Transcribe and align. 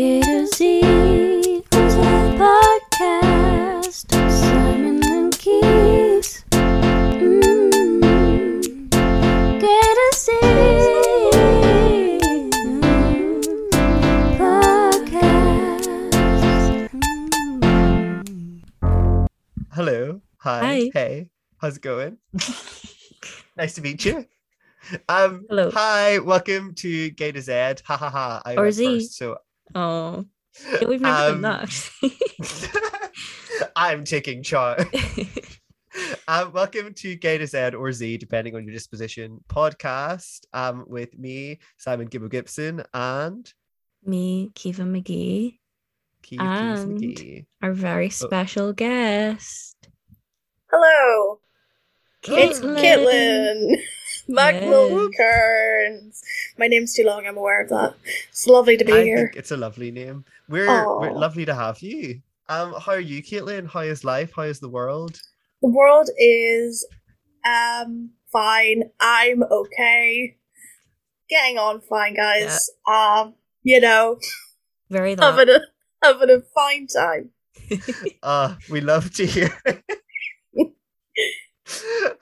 A 0.00 0.46
Z 0.54 0.62
podcast. 2.38 4.06
Simon 4.30 5.02
and 5.02 5.36
Keys. 5.36 6.44
Mm. 6.52 7.34
A 9.64 9.66
Z 10.14 10.30
podcast. 14.38 15.88
Mm. 16.92 18.56
Hello. 19.72 20.20
Hi. 20.38 20.60
Hi. 20.60 20.90
Hey. 20.94 21.28
How's 21.56 21.76
it 21.78 21.82
going? 21.82 22.18
nice 23.56 23.74
to 23.74 23.82
meet 23.82 24.04
you. 24.04 24.26
Um 25.08 25.44
Hello. 25.50 25.70
hi, 25.72 26.18
welcome 26.20 26.72
to 26.76 27.10
Gay 27.10 27.32
to 27.32 27.42
Z. 27.42 27.52
Ha 27.84 27.96
ha 27.96 28.08
ha. 28.08 28.40
I 28.44 28.54
Or 28.54 28.70
Z. 28.70 29.00
first, 29.00 29.16
so 29.18 29.38
Oh, 29.74 30.24
yeah, 30.80 30.84
we've 30.88 31.00
never 31.00 31.32
Um, 31.36 31.42
done 31.42 31.68
that. 32.02 33.10
I'm 33.76 34.04
taking 34.04 34.42
charge. 34.42 34.86
um, 36.28 36.52
welcome 36.52 36.94
to 36.94 37.14
Gay 37.16 37.38
to 37.38 37.46
Z 37.46 37.74
or 37.74 37.92
Z, 37.92 38.16
depending 38.18 38.54
on 38.56 38.64
your 38.64 38.72
disposition 38.72 39.40
podcast. 39.48 40.40
Um, 40.52 40.84
with 40.88 41.16
me, 41.18 41.58
Simon 41.76 42.08
Gibbo 42.08 42.30
Gibson, 42.30 42.82
and 42.94 43.52
Me, 44.04 44.50
Kiva 44.54 44.82
McGee, 44.82 45.58
Keith 46.22 46.38
Keys 46.38 46.40
And- 46.40 46.98
McGee. 47.00 47.46
our 47.62 47.70
Oh. 47.70 47.74
very 47.74 48.10
special 48.10 48.72
guest. 48.72 49.76
Hello, 50.70 51.40
it's 52.24 52.60
Caitlin. 52.60 53.82
Caitlin 54.30 54.60
Macmill 54.60 55.10
Yes. 55.10 55.16
Kearns. 55.16 56.22
My 56.58 56.68
name's 56.68 56.94
too 56.94 57.04
long, 57.04 57.26
I'm 57.26 57.36
aware 57.36 57.62
of 57.62 57.68
that. 57.70 57.94
It's 58.30 58.46
lovely 58.46 58.76
to 58.76 58.84
be 58.84 58.92
I 58.92 59.02
here. 59.02 59.16
think 59.16 59.36
it's 59.36 59.50
a 59.50 59.56
lovely 59.56 59.90
name. 59.90 60.24
We're 60.48 60.66
we're 61.00 61.12
lovely 61.12 61.44
to 61.46 61.54
have 61.54 61.80
you. 61.80 62.20
Um, 62.48 62.74
how 62.80 62.92
are 62.92 63.00
you, 63.00 63.22
Caitlin? 63.22 63.70
How 63.70 63.80
is 63.80 64.04
life? 64.04 64.32
How 64.34 64.42
is 64.42 64.60
the 64.60 64.68
world? 64.68 65.20
The 65.62 65.68
world 65.68 66.08
is 66.18 66.86
um 67.46 68.10
fine. 68.32 68.84
I'm 69.00 69.42
okay. 69.42 70.36
Getting 71.28 71.58
on 71.58 71.80
fine, 71.80 72.14
guys. 72.14 72.70
Um, 72.90 73.34
you 73.62 73.80
know, 73.80 74.18
Very 74.90 75.14
that. 75.14 75.22
having 75.34 75.48
a 75.54 75.60
having 76.02 76.30
a 76.30 76.40
fine 76.54 76.86
time. 76.86 77.30
Uh, 78.22 78.54
we 78.70 78.80
love 78.80 79.12
to 79.14 79.26
hear. 79.26 79.50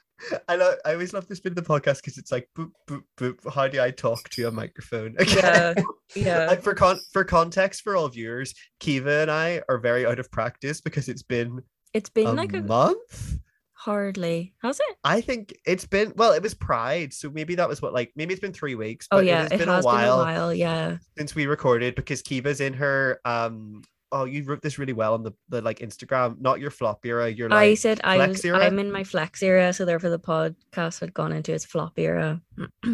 I 0.48 0.56
know. 0.56 0.74
I 0.84 0.92
always 0.92 1.12
love 1.12 1.26
this 1.28 1.40
bit 1.40 1.52
of 1.52 1.56
the 1.56 1.62
podcast 1.62 1.96
because 1.96 2.18
it's 2.18 2.32
like 2.32 2.48
boop 2.56 2.70
boop 2.88 3.02
boop. 3.18 3.52
How 3.52 3.68
do 3.68 3.80
I 3.80 3.90
talk 3.90 4.28
to 4.30 4.48
a 4.48 4.50
microphone? 4.50 5.16
Yeah, 5.26 5.74
yeah. 6.14 6.54
For 6.56 6.74
con 6.74 6.98
for 7.12 7.24
context 7.24 7.82
for 7.82 7.96
all 7.96 8.08
viewers, 8.08 8.54
Kiva 8.80 9.22
and 9.22 9.30
I 9.30 9.62
are 9.68 9.78
very 9.78 10.06
out 10.06 10.18
of 10.18 10.30
practice 10.30 10.80
because 10.80 11.08
it's 11.08 11.22
been 11.22 11.62
It's 11.92 12.08
been 12.10 12.26
a 12.28 12.32
like 12.32 12.54
a 12.54 12.62
month. 12.62 13.38
hardly. 13.72 14.54
Has 14.62 14.78
it? 14.80 14.96
I 15.04 15.20
think 15.20 15.54
it's 15.66 15.86
been 15.86 16.12
well. 16.16 16.32
It 16.32 16.42
was 16.42 16.54
Pride, 16.54 17.12
so 17.12 17.30
maybe 17.30 17.54
that 17.56 17.68
was 17.68 17.82
what 17.82 17.92
like 17.92 18.12
maybe 18.16 18.32
it's 18.34 18.40
been 18.40 18.52
three 18.52 18.74
weeks. 18.74 19.06
Oh 19.10 19.18
But 19.18 19.26
yeah, 19.26 19.44
it 19.46 19.52
has 19.52 19.52
it 19.52 19.58
been 19.58 19.68
has 19.68 19.84
a 19.84 19.86
while 19.86 20.18
been 20.24 20.34
a 20.34 20.38
while. 20.38 20.54
Yeah. 20.54 20.98
since 21.16 21.34
we 21.34 21.46
recorded 21.46 21.94
because 21.94 22.22
Kiva's 22.22 22.60
in 22.60 22.74
her 22.74 23.20
um. 23.24 23.82
Oh, 24.12 24.24
you 24.24 24.44
wrote 24.44 24.62
this 24.62 24.78
really 24.78 24.92
well 24.92 25.14
on 25.14 25.24
the, 25.24 25.32
the 25.48 25.60
like 25.62 25.80
Instagram, 25.80 26.40
not 26.40 26.60
your 26.60 26.70
flop 26.70 27.04
era. 27.04 27.28
Your 27.28 27.48
like 27.48 27.58
I 27.58 27.74
said 27.74 28.00
I 28.04 28.28
was, 28.28 28.44
era. 28.44 28.64
I'm 28.64 28.78
in 28.78 28.92
my 28.92 29.02
flex 29.04 29.42
era, 29.42 29.72
so 29.72 29.84
therefore 29.84 30.10
the 30.10 30.18
podcast 30.18 31.00
had 31.00 31.12
gone 31.12 31.32
into 31.32 31.52
its 31.52 31.64
flop 31.64 31.98
era, 31.98 32.40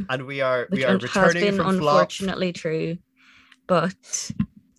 and 0.08 0.26
we 0.26 0.40
are 0.40 0.66
which 0.70 0.78
we 0.78 0.84
are 0.84 0.94
un- 0.94 1.00
has 1.00 1.02
returning 1.02 1.42
been 1.42 1.56
from 1.56 1.78
flop. 1.78 1.94
unfortunately 2.00 2.52
true, 2.52 2.96
but 3.66 4.30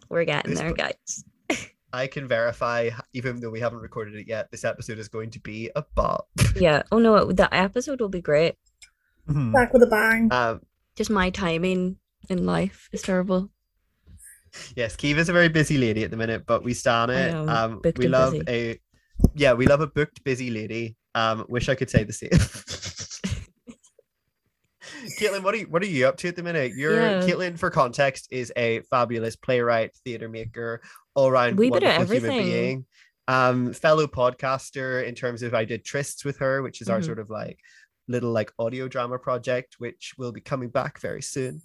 we're 0.09 0.25
getting 0.25 0.51
This 0.51 0.59
there, 0.59 0.73
guys. 0.73 1.23
I 1.93 2.07
can 2.07 2.27
verify, 2.27 2.89
even 3.13 3.39
though 3.39 3.51
we 3.51 3.59
haven't 3.59 3.79
recorded 3.81 4.15
it 4.15 4.27
yet, 4.27 4.49
this 4.49 4.63
episode 4.65 4.97
is 4.97 5.07
going 5.09 5.29
to 5.31 5.39
be 5.39 5.69
a 5.75 5.83
bop. 5.95 6.27
Yeah. 6.55 6.81
Oh 6.91 6.97
no, 6.99 7.31
the 7.31 7.53
episode 7.53 8.01
will 8.01 8.09
be 8.09 8.21
great. 8.21 8.55
Back 9.27 9.71
with 9.73 9.83
a 9.83 9.87
bang. 9.87 10.29
um, 10.31 10.61
Just 10.95 11.09
my 11.11 11.29
timing 11.29 11.97
in 12.29 12.45
life 12.45 12.89
is 12.91 13.01
terrible. 13.03 13.49
Yes, 14.75 14.95
Kiva's 14.95 15.29
a 15.29 15.33
very 15.33 15.49
busy 15.49 15.77
lady 15.77 16.03
at 16.03 16.11
the 16.11 16.17
minute, 16.17 16.45
but 16.45 16.63
we 16.63 16.73
stand 16.73 17.11
I 17.11 17.15
it. 17.15 17.33
Um, 17.33 17.81
we 17.97 18.07
love 18.07 18.33
busy. 18.33 18.45
a 18.47 18.79
yeah, 19.35 19.53
we 19.53 19.67
love 19.67 19.81
a 19.81 19.87
booked 19.87 20.23
busy 20.23 20.49
lady. 20.49 20.95
Um, 21.15 21.45
wish 21.47 21.69
I 21.69 21.75
could 21.75 21.89
say 21.89 22.03
the 22.03 22.13
same. 22.13 22.29
Caitlin, 25.19 25.43
what 25.43 25.53
are 25.53 25.57
you 25.57 25.65
what 25.67 25.81
are 25.81 25.87
you 25.87 26.07
up 26.07 26.17
to 26.17 26.27
at 26.27 26.35
the 26.35 26.43
minute? 26.43 26.73
You're 26.75 26.95
Yeah. 26.95 27.21
Caitlin, 27.21 27.57
for 27.57 27.69
context, 27.69 28.27
is 28.31 28.51
a 28.55 28.81
fabulous 28.89 29.35
playwright, 29.35 29.95
theater 30.05 30.29
maker, 30.29 30.81
all 31.15 31.31
round 31.31 31.57
Wee 31.57 31.69
bit 31.69 31.83
of 31.83 31.97
wonderful 31.97 32.15
human 32.15 32.37
being. 32.43 32.85
Um, 33.27 33.73
fellow 33.73 34.07
podcaster 34.07 35.05
in 35.05 35.15
terms 35.15 35.43
of 35.43 35.53
I 35.53 35.63
did 35.65 35.83
trysts 35.85 36.25
with 36.25 36.37
her, 36.39 36.61
which 36.61 36.81
is 36.81 36.89
our 36.89 36.99
Mhm. 36.99 37.05
sort 37.05 37.19
of 37.19 37.29
like 37.29 37.59
little 38.09 38.31
like 38.31 38.51
audio 38.59 38.87
drama 38.89 39.17
project, 39.17 39.75
which 39.77 40.13
will 40.17 40.31
be 40.33 40.41
coming 40.41 40.69
back 40.69 40.99
very 40.99 41.21
soon. 41.21 41.61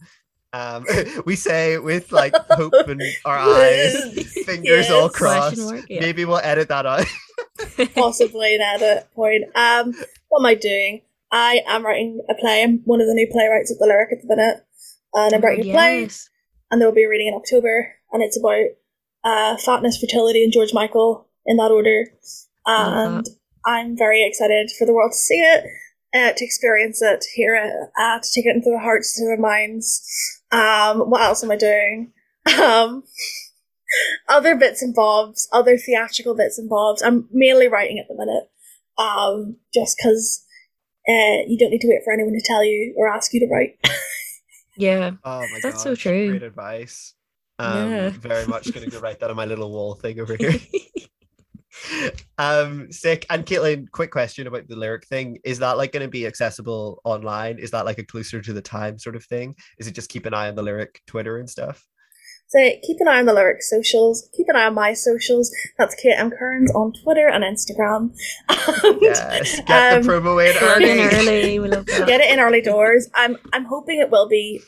Um, 0.52 0.86
we 1.26 1.36
say 1.36 1.78
with 1.78 2.12
like 2.12 2.34
hope 2.50 2.72
in 2.88 3.00
our 3.24 3.38
eyes, 3.38 4.32
fingers 4.44 4.90
all 4.90 5.08
crossed. 5.08 5.56
Question 5.56 5.76
mark, 5.76 5.86
yeah. 5.88 6.00
Maybe 6.00 6.24
we'll 6.24 6.38
edit 6.38 6.68
that 6.68 6.86
out. 6.86 7.06
Possibly 7.94 8.54
an 8.54 8.60
edit 8.60 9.08
point. 9.14 9.44
Um, 9.54 9.94
what 10.28 10.40
am 10.40 10.46
I 10.46 10.54
doing? 10.54 11.02
I 11.30 11.62
am 11.66 11.84
writing 11.84 12.20
a 12.28 12.34
play. 12.34 12.62
I'm 12.62 12.80
one 12.84 13.00
of 13.00 13.06
the 13.06 13.14
new 13.14 13.28
playwrights 13.30 13.70
at 13.70 13.78
the 13.78 13.86
Lyric 13.86 14.12
at 14.12 14.22
the 14.22 14.28
minute. 14.28 14.64
And 15.14 15.34
I'm 15.34 15.40
writing 15.40 15.68
a 15.68 15.72
play. 15.72 16.08
And 16.70 16.80
there 16.80 16.88
will 16.88 16.94
be 16.94 17.04
a 17.04 17.08
reading 17.08 17.28
in 17.28 17.34
October, 17.34 17.94
and 18.12 18.22
it's 18.22 18.38
about 18.38 18.66
uh, 19.24 19.56
fatness, 19.56 19.98
fertility, 19.98 20.44
and 20.44 20.52
George 20.52 20.74
Michael 20.74 21.26
in 21.46 21.56
that 21.56 21.70
order. 21.70 22.04
Love 22.66 23.16
And 23.16 23.26
I'm 23.64 23.96
very 23.96 24.26
excited 24.26 24.70
for 24.78 24.86
the 24.86 24.92
world 24.92 25.12
to 25.12 25.16
see 25.16 25.40
it, 25.40 25.64
uh, 26.14 26.32
to 26.36 26.44
experience 26.44 27.00
it, 27.00 27.24
hear 27.34 27.54
it, 27.54 27.72
uh, 27.98 28.18
to 28.18 28.28
take 28.34 28.46
it 28.46 28.54
into 28.54 28.70
their 28.70 28.80
hearts, 28.80 29.16
to 29.16 29.24
their 29.24 29.38
minds. 29.38 30.37
Um, 30.50 31.10
what 31.10 31.22
else 31.22 31.42
am 31.44 31.50
I 31.50 31.56
doing? 31.56 32.12
Um, 32.62 33.04
other 34.28 34.54
bits 34.54 34.80
and 34.82 34.94
bobs, 34.94 35.48
other 35.52 35.76
theatrical 35.76 36.34
bits 36.34 36.58
and 36.58 36.68
bobs. 36.68 37.02
I'm 37.02 37.28
mainly 37.32 37.68
writing 37.68 37.98
at 37.98 38.06
the 38.08 38.14
minute, 38.14 38.50
um, 38.98 39.56
just 39.74 39.96
because 39.98 40.44
uh, 41.08 41.44
you 41.46 41.58
don't 41.58 41.70
need 41.70 41.80
to 41.80 41.88
wait 41.88 42.02
for 42.04 42.12
anyone 42.12 42.32
to 42.34 42.42
tell 42.44 42.64
you 42.64 42.94
or 42.96 43.08
ask 43.08 43.32
you 43.34 43.40
to 43.40 43.52
write. 43.52 43.78
Yeah. 44.78 45.10
Oh 45.24 45.40
my 45.40 45.58
That's 45.60 45.82
so 45.82 45.96
true. 45.96 46.30
Great 46.30 46.44
advice. 46.44 47.14
Um, 47.58 47.74
Yeah. 47.74 48.10
very 48.10 48.46
much 48.46 48.72
going 48.72 48.88
to 48.88 48.90
go 48.94 49.00
write 49.00 49.18
that 49.18 49.28
on 49.28 49.34
my 49.34 49.44
little 49.44 49.72
wall 49.72 49.94
thing 49.94 50.20
over 50.20 50.36
here. 50.36 50.54
um, 52.38 52.90
sick. 52.92 53.26
And 53.30 53.44
Caitlin, 53.44 53.90
quick 53.90 54.10
question 54.10 54.46
about 54.46 54.68
the 54.68 54.76
lyric 54.76 55.06
thing: 55.06 55.38
Is 55.44 55.58
that 55.58 55.76
like 55.76 55.92
going 55.92 56.02
to 56.04 56.08
be 56.10 56.26
accessible 56.26 57.00
online? 57.04 57.58
Is 57.58 57.70
that 57.72 57.84
like 57.84 57.98
a 57.98 58.04
closer 58.04 58.40
to 58.40 58.52
the 58.52 58.62
time 58.62 58.98
sort 58.98 59.16
of 59.16 59.24
thing? 59.24 59.54
Is 59.78 59.86
it 59.86 59.94
just 59.94 60.10
keep 60.10 60.26
an 60.26 60.34
eye 60.34 60.48
on 60.48 60.54
the 60.54 60.62
lyric 60.62 61.00
Twitter 61.06 61.38
and 61.38 61.48
stuff? 61.48 61.86
So 62.50 62.58
keep 62.82 62.96
an 63.00 63.08
eye 63.08 63.18
on 63.18 63.26
the 63.26 63.34
lyric 63.34 63.62
socials. 63.62 64.26
Keep 64.34 64.46
an 64.48 64.56
eye 64.56 64.64
on 64.64 64.74
my 64.74 64.94
socials. 64.94 65.54
That's 65.76 65.94
Kate 65.94 66.14
M. 66.16 66.30
Kearns 66.30 66.70
on 66.74 66.94
Twitter 67.04 67.28
and 67.28 67.44
Instagram. 67.44 68.14
And, 68.84 68.98
Yes, 69.02 69.60
get 69.66 69.94
um, 69.94 70.02
the 70.02 70.08
promo 70.08 70.38
in 70.50 70.56
early. 70.62 71.00
early. 71.00 71.58
We 71.58 71.68
love 71.68 71.84
that. 71.86 72.06
Get 72.06 72.20
it 72.22 72.30
in 72.30 72.38
early 72.40 72.62
doors. 72.62 73.08
I'm 73.14 73.36
I'm 73.52 73.66
hoping 73.66 73.98
it 74.00 74.10
will 74.10 74.28
be 74.28 74.60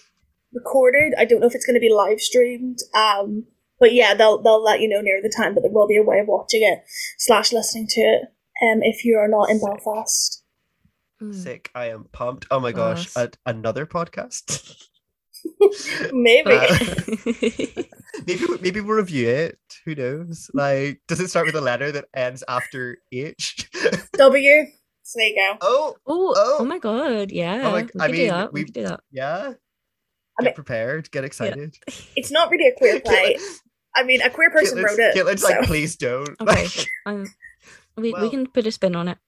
recorded. 0.52 1.14
I 1.16 1.24
don't 1.24 1.40
know 1.40 1.46
if 1.46 1.54
it's 1.54 1.64
going 1.64 1.74
to 1.74 1.80
be 1.80 1.92
live 1.92 2.20
streamed. 2.20 2.78
Um, 2.94 3.44
but 3.80 3.92
yeah, 3.94 4.14
they'll 4.14 4.40
they'll 4.42 4.62
let 4.62 4.80
you 4.80 4.88
know 4.88 5.00
near 5.00 5.20
the 5.22 5.32
time. 5.36 5.54
But 5.54 5.62
there 5.62 5.72
will 5.72 5.88
be 5.88 5.96
a 5.96 6.02
way 6.04 6.20
of 6.20 6.28
watching 6.28 6.62
it 6.62 6.84
slash 7.18 7.52
listening 7.52 7.86
to 7.88 8.00
it. 8.02 8.22
Um, 8.62 8.80
if 8.82 9.04
you 9.04 9.16
are 9.16 9.26
not 9.28 9.48
in 9.50 9.58
Belfast. 9.60 10.44
Mm. 11.22 11.34
Sick. 11.34 11.70
I 11.74 11.86
am 11.90 12.04
pumped. 12.12 12.46
Oh 12.50 12.60
my 12.60 12.72
gosh, 12.72 13.12
Class. 13.12 13.26
a- 13.46 13.50
another 13.50 13.86
podcast. 13.86 14.76
Maybe. 16.12 16.50
Uh, 16.52 16.78
maybe 18.26 18.46
maybe 18.60 18.80
we'll 18.80 18.96
review 18.96 19.28
it. 19.28 19.58
Who 19.84 19.94
knows? 19.94 20.50
Like, 20.54 21.00
does 21.08 21.20
it 21.20 21.28
start 21.28 21.46
with 21.46 21.54
a 21.54 21.60
letter 21.60 21.90
that 21.92 22.06
ends 22.14 22.44
after 22.48 22.98
H? 23.12 23.68
w. 24.14 24.66
So 25.02 25.18
there 25.18 25.28
you 25.28 25.36
go. 25.36 25.58
oh, 25.62 25.96
oh, 26.06 26.34
Oh. 26.36 26.56
oh 26.60 26.64
my 26.64 26.78
god, 26.78 27.32
yeah. 27.32 27.62
oh 27.64 27.70
my- 27.72 27.82
we 27.94 28.00
I 28.00 28.08
mean, 28.08 28.28
do. 28.30 28.48
We 28.52 28.64
we- 28.64 28.70
do 28.70 28.82
that. 28.84 29.00
yeah. 29.10 29.52
I 30.38 30.42
Get 30.42 30.44
mean- 30.50 30.54
prepared. 30.54 31.10
Get 31.10 31.24
excited. 31.24 31.76
It's 32.16 32.30
not 32.30 32.50
really 32.50 32.68
a 32.68 32.74
queer 32.76 33.00
play. 33.00 33.36
I 33.94 34.02
mean, 34.04 34.20
a 34.22 34.30
queer 34.30 34.50
person 34.50 34.78
Caitlin's- 34.78 34.84
wrote 34.84 34.98
it. 35.00 35.14
Caitlin's 35.16 35.42
so- 35.42 35.48
like, 35.48 35.62
please 35.66 35.96
don't. 35.96 36.36
Okay. 36.40 36.66
Um, 37.06 37.26
we, 37.96 38.12
we 38.14 38.30
can 38.30 38.46
put 38.46 38.66
a 38.66 38.70
spin 38.70 38.94
on 38.96 39.08
it. 39.08 39.18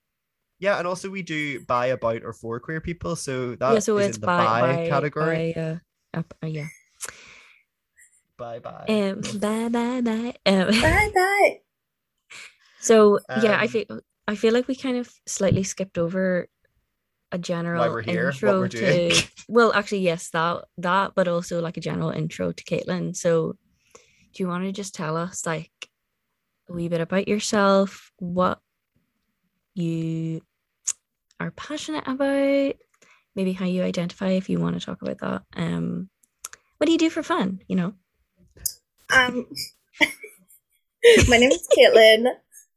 yeah, 0.59 0.79
and 0.79 0.87
also 0.87 1.11
we 1.11 1.23
do 1.23 1.61
by, 1.67 1.87
about, 1.87 2.23
or 2.23 2.33
for 2.33 2.61
queer 2.61 2.81
people, 2.81 3.17
so 3.17 3.57
that 3.57 3.73
yeah, 3.75 3.79
so 3.81 3.99
it's 3.99 4.17
in 4.17 4.21
the 4.21 4.27
by, 4.27 4.45
by, 4.45 4.61
by 4.77 4.89
category. 4.89 5.53
By, 5.55 5.61
uh, 5.61 5.77
up, 6.15 6.35
uh, 6.43 6.47
yeah. 6.47 6.67
Bye 8.39 8.59
bye. 8.61 8.85
Um, 8.89 9.21
bye 9.39 9.69
bye 9.69 10.01
bye. 10.01 10.35
Um, 10.47 10.69
Bye 10.81 11.11
bye. 11.15 11.61
so 12.81 13.19
yeah, 13.43 13.59
I 13.59 13.65
Um, 13.65 13.69
feel 13.69 14.01
I 14.29 14.35
feel 14.37 14.53
like 14.53 14.69
we 14.69 14.75
kind 14.77 14.97
of 14.97 15.13
slightly 15.27 15.63
skipped 15.63 15.99
over 15.99 16.49
a 17.31 17.39
general 17.39 17.89
we're 17.91 18.03
here, 18.03 18.27
what 18.27 18.35
intro 18.35 18.59
we're 18.61 18.69
doing. 18.69 19.11
to 19.11 19.27
well 19.49 19.73
actually 19.73 20.01
yes 20.01 20.29
that 20.31 20.65
that 20.79 21.13
but 21.15 21.29
also 21.29 21.61
like 21.63 21.77
a 21.77 21.81
general 21.81 22.11
intro 22.11 22.53
to 22.53 22.65
Caitlin 22.65 23.17
so 23.17 23.57
do 24.33 24.43
you 24.43 24.49
want 24.49 24.65
to 24.65 24.73
just 24.73 24.95
tell 24.95 25.17
us 25.17 25.47
like 25.47 25.71
a 26.69 26.73
wee 26.73 26.89
bit 26.89 27.01
about 27.01 27.29
yourself, 27.29 28.13
what 28.19 28.61
you 29.75 30.41
are 31.41 31.51
passionate 31.51 32.07
about, 32.07 32.75
maybe 33.35 33.53
how 33.53 33.67
you 33.67 33.83
identify 33.83 34.31
if 34.31 34.49
you 34.49 34.59
want 34.59 34.79
to 34.79 34.85
talk 34.85 35.03
about 35.03 35.19
that. 35.19 35.43
Um, 35.57 36.09
what 36.79 36.87
do 36.87 36.93
you 36.93 36.99
do 36.99 37.11
for 37.11 37.23
fun? 37.23 37.61
You 37.69 37.77
know. 37.77 37.95
Um, 39.15 39.47
my 41.29 41.37
name 41.37 41.51
is 41.51 41.69
Caitlin. 41.77 42.27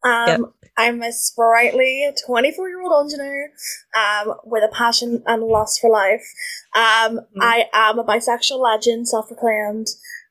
Um, 0.04 0.28
yep. 0.28 0.40
I'm 0.78 1.02
a 1.02 1.12
sprightly 1.12 2.12
24 2.26 2.70
year 2.70 2.82
old 2.82 3.06
engineer 3.06 3.52
um, 3.96 4.34
with 4.44 4.64
a 4.64 4.74
passion 4.74 5.24
and 5.26 5.44
lust 5.44 5.80
for 5.80 5.90
life. 5.90 6.26
Um, 6.76 7.20
mm. 7.20 7.42
I 7.42 7.66
am 7.74 7.98
a 7.98 8.04
bisexual 8.04 8.60
legend, 8.60 9.08
self 9.08 9.28
proclaimed. 9.28 9.88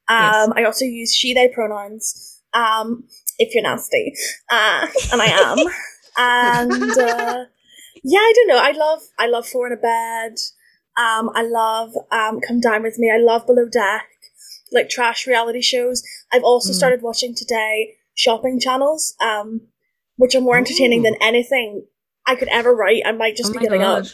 Um, 0.08 0.18
yes. 0.18 0.52
I 0.56 0.64
also 0.64 0.84
use 0.84 1.14
she, 1.14 1.34
they 1.34 1.48
pronouns 1.48 2.42
um, 2.52 3.04
if 3.38 3.54
you're 3.54 3.62
nasty. 3.62 4.14
Uh, 4.50 4.86
and 5.12 5.22
I 5.22 5.26
am. 5.26 5.58
and 6.16 6.98
uh, 6.98 7.44
yeah, 8.02 8.18
I 8.18 8.32
don't 8.36 8.48
know. 8.48 8.58
I 8.58 8.72
love, 8.72 9.00
I 9.18 9.26
love 9.26 9.46
Four 9.46 9.66
in 9.68 9.72
a 9.72 9.76
Bed. 9.76 10.36
Um, 10.96 11.30
I 11.34 11.42
love 11.42 11.94
um, 12.12 12.40
Come 12.40 12.60
Dine 12.60 12.82
With 12.82 12.98
Me. 12.98 13.10
I 13.10 13.18
love 13.18 13.46
Below 13.46 13.68
Deck, 13.68 14.06
like 14.72 14.88
trash 14.88 15.26
reality 15.26 15.62
shows. 15.62 16.02
I've 16.32 16.44
also 16.44 16.72
mm. 16.72 16.76
started 16.76 17.02
watching 17.02 17.34
today 17.34 17.94
shopping 18.14 18.60
channels, 18.60 19.14
um, 19.20 19.62
which 20.16 20.34
are 20.34 20.40
more 20.40 20.56
entertaining 20.56 21.00
Ooh. 21.00 21.04
than 21.04 21.16
anything 21.20 21.86
I 22.26 22.36
could 22.36 22.48
ever 22.48 22.74
write. 22.74 23.02
I 23.04 23.12
might 23.12 23.36
just 23.36 23.50
oh 23.50 23.54
be 23.54 23.58
getting 23.58 23.82
up 23.82 24.04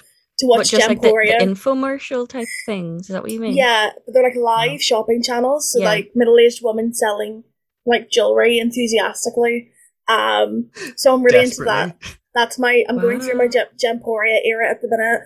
to 0.40 0.46
watch 0.46 0.58
what, 0.58 0.66
just 0.66 0.88
like 0.88 1.00
the, 1.00 1.08
the, 1.10 1.44
infomercial 1.44 2.28
type 2.28 2.48
things. 2.66 3.02
Is 3.02 3.08
that 3.08 3.22
what 3.22 3.30
you 3.30 3.40
mean? 3.40 3.56
Yeah, 3.56 3.90
but 4.04 4.12
they're 4.12 4.22
like 4.22 4.36
live 4.36 4.72
oh. 4.74 4.78
shopping 4.78 5.22
channels. 5.22 5.72
So 5.72 5.80
yeah. 5.80 5.86
like 5.86 6.10
middle 6.14 6.38
aged 6.38 6.60
women 6.62 6.92
selling 6.92 7.44
like 7.86 8.10
jewelry 8.10 8.58
enthusiastically. 8.58 9.70
Um, 10.08 10.70
so 10.96 11.14
I'm 11.14 11.22
really 11.22 11.44
into 11.44 11.64
that. 11.64 11.96
That's 12.34 12.58
my. 12.58 12.84
I'm 12.88 12.96
wow. 12.96 13.02
going 13.02 13.20
through 13.20 13.34
my 13.34 13.48
Gemporia 13.48 14.38
era 14.44 14.70
at 14.70 14.82
the 14.82 14.88
minute. 14.88 15.22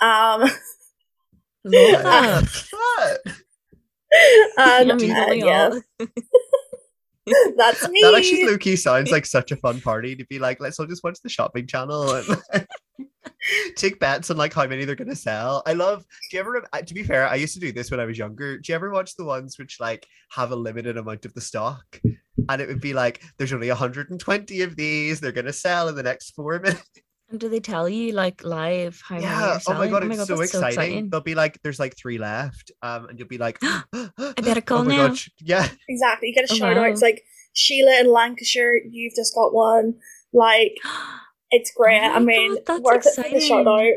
Um, 0.00 0.50
Love 1.64 2.66
and, 4.58 4.92
uh, 4.92 5.32
yeah. 5.32 5.70
That's 7.56 7.88
me. 7.88 8.00
That 8.02 8.14
actually 8.16 8.46
Loki 8.46 8.76
sounds 8.76 9.10
like 9.10 9.26
such 9.26 9.50
a 9.50 9.56
fun 9.56 9.80
party 9.80 10.14
to 10.14 10.24
be 10.26 10.38
like, 10.38 10.60
let's 10.60 10.78
all 10.78 10.86
just 10.86 11.02
watch 11.02 11.18
the 11.22 11.28
shopping 11.28 11.66
channel 11.66 12.14
and 12.14 12.26
take 13.76 13.98
bets 14.00 14.30
on 14.30 14.36
like 14.36 14.52
how 14.52 14.66
many 14.66 14.84
they're 14.84 14.94
gonna 14.94 15.16
sell. 15.16 15.62
I 15.66 15.72
love. 15.72 16.04
Do 16.30 16.36
you 16.36 16.40
ever? 16.40 16.62
To 16.84 16.94
be 16.94 17.02
fair, 17.02 17.28
I 17.28 17.36
used 17.36 17.54
to 17.54 17.60
do 17.60 17.72
this 17.72 17.90
when 17.90 18.00
I 18.00 18.04
was 18.04 18.18
younger. 18.18 18.58
Do 18.58 18.72
you 18.72 18.74
ever 18.74 18.90
watch 18.90 19.16
the 19.16 19.24
ones 19.24 19.58
which 19.58 19.78
like 19.80 20.06
have 20.30 20.52
a 20.52 20.56
limited 20.56 20.96
amount 20.96 21.24
of 21.24 21.34
the 21.34 21.40
stock, 21.40 22.00
and 22.48 22.62
it 22.62 22.68
would 22.68 22.80
be 22.80 22.92
like, 22.92 23.22
there's 23.38 23.52
only 23.52 23.68
120 23.68 24.62
of 24.62 24.76
these. 24.76 25.20
They're 25.20 25.32
gonna 25.32 25.52
sell 25.52 25.88
in 25.88 25.94
the 25.94 26.02
next 26.02 26.30
four 26.30 26.58
minutes. 26.62 26.88
And 27.28 27.40
do 27.40 27.48
they 27.48 27.60
tell 27.60 27.88
you 27.88 28.12
like 28.12 28.44
live 28.44 29.02
how 29.04 29.18
yeah. 29.18 29.40
many? 29.40 29.60
Oh 29.66 29.74
my 29.74 29.88
god, 29.88 30.04
oh 30.04 30.06
my 30.06 30.14
it's 30.14 30.28
god, 30.28 30.36
so, 30.36 30.40
exciting. 30.40 30.60
so, 30.60 30.66
exciting. 30.68 31.10
They'll 31.10 31.20
be 31.20 31.34
like, 31.34 31.60
"There's 31.62 31.80
like 31.80 31.96
three 31.96 32.18
left," 32.18 32.70
um, 32.82 33.06
and 33.08 33.18
you'll 33.18 33.28
be 33.28 33.38
like, 33.38 33.58
"I 33.62 34.10
better 34.42 34.60
call 34.60 34.80
oh 34.80 34.84
now." 34.84 35.08
God. 35.08 35.18
Yeah, 35.40 35.68
exactly. 35.88 36.28
You 36.28 36.34
get 36.34 36.48
a 36.48 36.52
oh, 36.52 36.56
shout 36.56 36.76
wow. 36.76 36.84
out. 36.84 36.90
It's 36.90 37.02
like 37.02 37.24
Sheila 37.52 37.98
in 38.00 38.12
Lancashire. 38.12 38.80
You've 38.88 39.14
just 39.16 39.34
got 39.34 39.52
one. 39.52 39.94
Like, 40.32 40.76
it's 41.56 41.70
great. 41.72 42.02
Oh 42.02 42.14
I 42.14 42.18
mean, 42.18 42.56
god, 42.64 42.82
worth 42.82 43.06
exciting. 43.06 43.24
it 43.24 43.34
for 43.34 43.40
the 43.40 43.46
shout 43.46 43.66
out. 43.66 43.92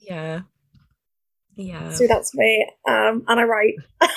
Yeah, 0.00 0.40
yeah. 1.56 1.90
So 1.92 2.06
that's 2.06 2.34
me. 2.34 2.70
Um, 2.88 3.24
and 3.28 3.40
I 3.40 3.44
write. 3.44 3.74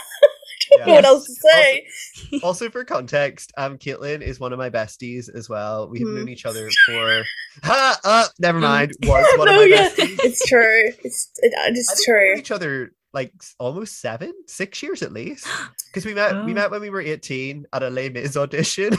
yes. 0.71 0.87
what 0.87 1.05
else 1.05 1.25
to 1.25 1.33
say. 1.33 1.87
Also, 2.33 2.47
also, 2.47 2.69
for 2.69 2.83
context, 2.83 3.51
um, 3.57 3.77
Caitlin 3.77 4.21
is 4.21 4.39
one 4.39 4.53
of 4.53 4.59
my 4.59 4.69
besties 4.69 5.33
as 5.33 5.49
well. 5.49 5.89
We 5.89 5.99
have 5.99 6.07
mm. 6.07 6.17
known 6.17 6.29
each 6.29 6.45
other 6.45 6.69
for. 6.85 7.23
Ha! 7.63 7.99
Uh, 8.03 8.25
never 8.39 8.57
hmm. 8.57 8.63
mind. 8.63 8.93
Was 9.03 9.37
one 9.37 9.45
no, 9.47 9.53
of 9.53 9.69
my 9.69 9.75
yeah. 9.75 9.89
besties. 9.89 10.19
It's 10.23 10.43
true. 10.47 10.89
It's 11.03 11.29
it, 11.37 11.53
uh, 11.53 11.69
it's 11.69 12.03
true. 12.03 12.35
each 12.35 12.49
other 12.49 12.93
like 13.13 13.31
almost 13.59 14.01
seven, 14.01 14.33
six 14.47 14.81
years 14.81 15.03
at 15.03 15.13
least. 15.13 15.45
Because 15.85 16.03
we 16.03 16.15
met 16.15 16.33
oh. 16.33 16.45
we 16.45 16.55
met 16.55 16.71
when 16.71 16.81
we 16.81 16.89
were 16.89 16.99
eighteen 16.99 17.67
at 17.71 17.83
a 17.83 17.91
Les 17.91 18.09
Mis 18.09 18.35
audition. 18.35 18.97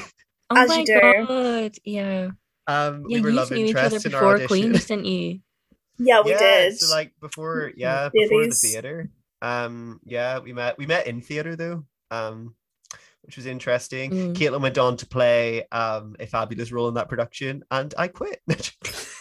Oh 0.51 0.57
As 0.57 0.69
my 0.69 0.85
god! 0.85 1.75
Yeah. 1.85 2.31
Um, 2.67 3.05
yeah, 3.09 3.19
we 3.19 3.23
were 3.23 3.33
love 3.33 3.53
interest 3.53 4.07
in 4.07 4.15
our 4.15 4.25
audition. 4.25 4.49
Queens, 4.49 4.87
didn't 4.87 5.07
you? 5.07 5.41
Yeah, 5.97 6.23
we 6.23 6.33
yeah, 6.33 6.39
did. 6.41 6.77
So 6.81 6.93
like 6.93 7.13
before, 7.21 7.71
yeah, 7.77 8.09
before 8.13 8.47
the 8.47 8.51
theater. 8.51 9.11
Um, 9.41 10.01
yeah, 10.05 10.41
we 10.41 10.53
met 10.53 10.77
we 10.77 10.87
met 10.87 11.07
in 11.07 11.21
theater 11.21 11.55
though. 11.55 11.85
Um, 12.11 12.57
which 13.23 13.37
was 13.37 13.47
interesting. 13.47 14.11
Mm. 14.11 14.35
Caitlin 14.35 14.61
went 14.61 14.77
on 14.77 14.97
to 14.97 15.07
play 15.07 15.69
um 15.71 16.17
a 16.19 16.27
fabulous 16.27 16.73
role 16.73 16.89
in 16.89 16.95
that 16.95 17.09
production, 17.09 17.63
and 17.71 17.95
I 17.97 18.09
quit. 18.09 18.41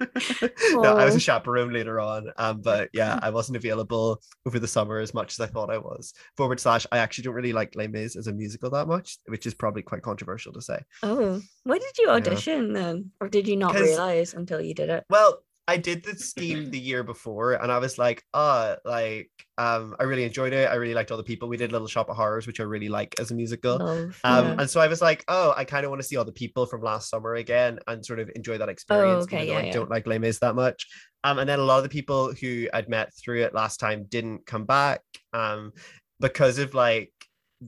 no, 0.72 0.96
I 0.96 1.04
was 1.04 1.14
a 1.14 1.20
chaperone 1.20 1.72
later 1.72 2.00
on. 2.00 2.30
Um, 2.36 2.60
but 2.60 2.90
yeah, 2.92 3.18
I 3.22 3.30
wasn't 3.30 3.56
available 3.56 4.20
over 4.46 4.58
the 4.58 4.68
summer 4.68 4.98
as 4.98 5.14
much 5.14 5.32
as 5.32 5.40
I 5.40 5.46
thought 5.46 5.70
I 5.70 5.78
was. 5.78 6.14
Forward 6.36 6.60
slash, 6.60 6.86
I 6.92 6.98
actually 6.98 7.24
don't 7.24 7.34
really 7.34 7.52
like 7.52 7.74
Les 7.74 7.88
Mis 7.88 8.16
as 8.16 8.26
a 8.26 8.32
musical 8.32 8.70
that 8.70 8.88
much, 8.88 9.18
which 9.26 9.46
is 9.46 9.54
probably 9.54 9.82
quite 9.82 10.02
controversial 10.02 10.52
to 10.52 10.62
say. 10.62 10.80
Oh, 11.02 11.40
why 11.64 11.78
did 11.78 11.98
you 11.98 12.10
audition 12.10 12.74
yeah. 12.74 12.82
then, 12.82 13.10
or 13.20 13.28
did 13.28 13.48
you 13.48 13.56
not 13.56 13.74
realize 13.74 14.34
until 14.34 14.60
you 14.60 14.74
did 14.74 14.90
it? 14.90 15.04
Well, 15.08 15.42
I 15.66 15.76
did 15.78 16.04
the 16.04 16.14
scheme 16.14 16.70
the 16.70 16.78
year 16.78 17.02
before 17.02 17.54
and 17.54 17.72
I 17.72 17.78
was 17.78 17.98
like, 17.98 18.22
oh, 18.34 18.76
like 18.84 19.30
um 19.56 19.94
I 19.98 20.04
really 20.04 20.24
enjoyed 20.24 20.52
it. 20.52 20.70
I 20.70 20.74
really 20.74 20.94
liked 20.94 21.10
all 21.10 21.16
the 21.16 21.22
people. 21.22 21.48
We 21.48 21.56
did 21.56 21.72
Little 21.72 21.88
Shop 21.88 22.08
of 22.10 22.16
Horrors, 22.16 22.46
which 22.46 22.60
I 22.60 22.64
really 22.64 22.88
like 22.88 23.14
as 23.18 23.30
a 23.30 23.34
musical. 23.34 23.78
Love, 23.78 24.20
um 24.24 24.46
yeah. 24.46 24.56
and 24.60 24.70
so 24.70 24.80
I 24.80 24.88
was 24.88 25.00
like, 25.00 25.24
oh, 25.28 25.54
I 25.56 25.64
kind 25.64 25.84
of 25.84 25.90
want 25.90 26.02
to 26.02 26.06
see 26.06 26.16
all 26.16 26.24
the 26.24 26.32
people 26.32 26.66
from 26.66 26.82
last 26.82 27.08
summer 27.08 27.34
again 27.34 27.78
and 27.86 28.04
sort 28.04 28.20
of 28.20 28.30
enjoy 28.34 28.58
that 28.58 28.68
experience. 28.68 29.26
Oh, 29.30 29.36
okay, 29.36 29.48
yeah, 29.48 29.58
I 29.58 29.62
yeah. 29.64 29.72
don't 29.72 29.90
like 29.90 30.06
Les 30.06 30.18
Mis 30.18 30.38
that 30.40 30.54
much. 30.54 30.86
Um 31.22 31.38
and 31.38 31.48
then 31.48 31.58
a 31.58 31.64
lot 31.64 31.78
of 31.78 31.84
the 31.84 31.88
people 31.88 32.32
who 32.32 32.68
I'd 32.72 32.88
met 32.88 33.12
through 33.14 33.42
it 33.42 33.54
last 33.54 33.78
time 33.78 34.04
didn't 34.08 34.46
come 34.46 34.64
back 34.64 35.00
um 35.32 35.72
because 36.20 36.58
of 36.58 36.74
like 36.74 37.12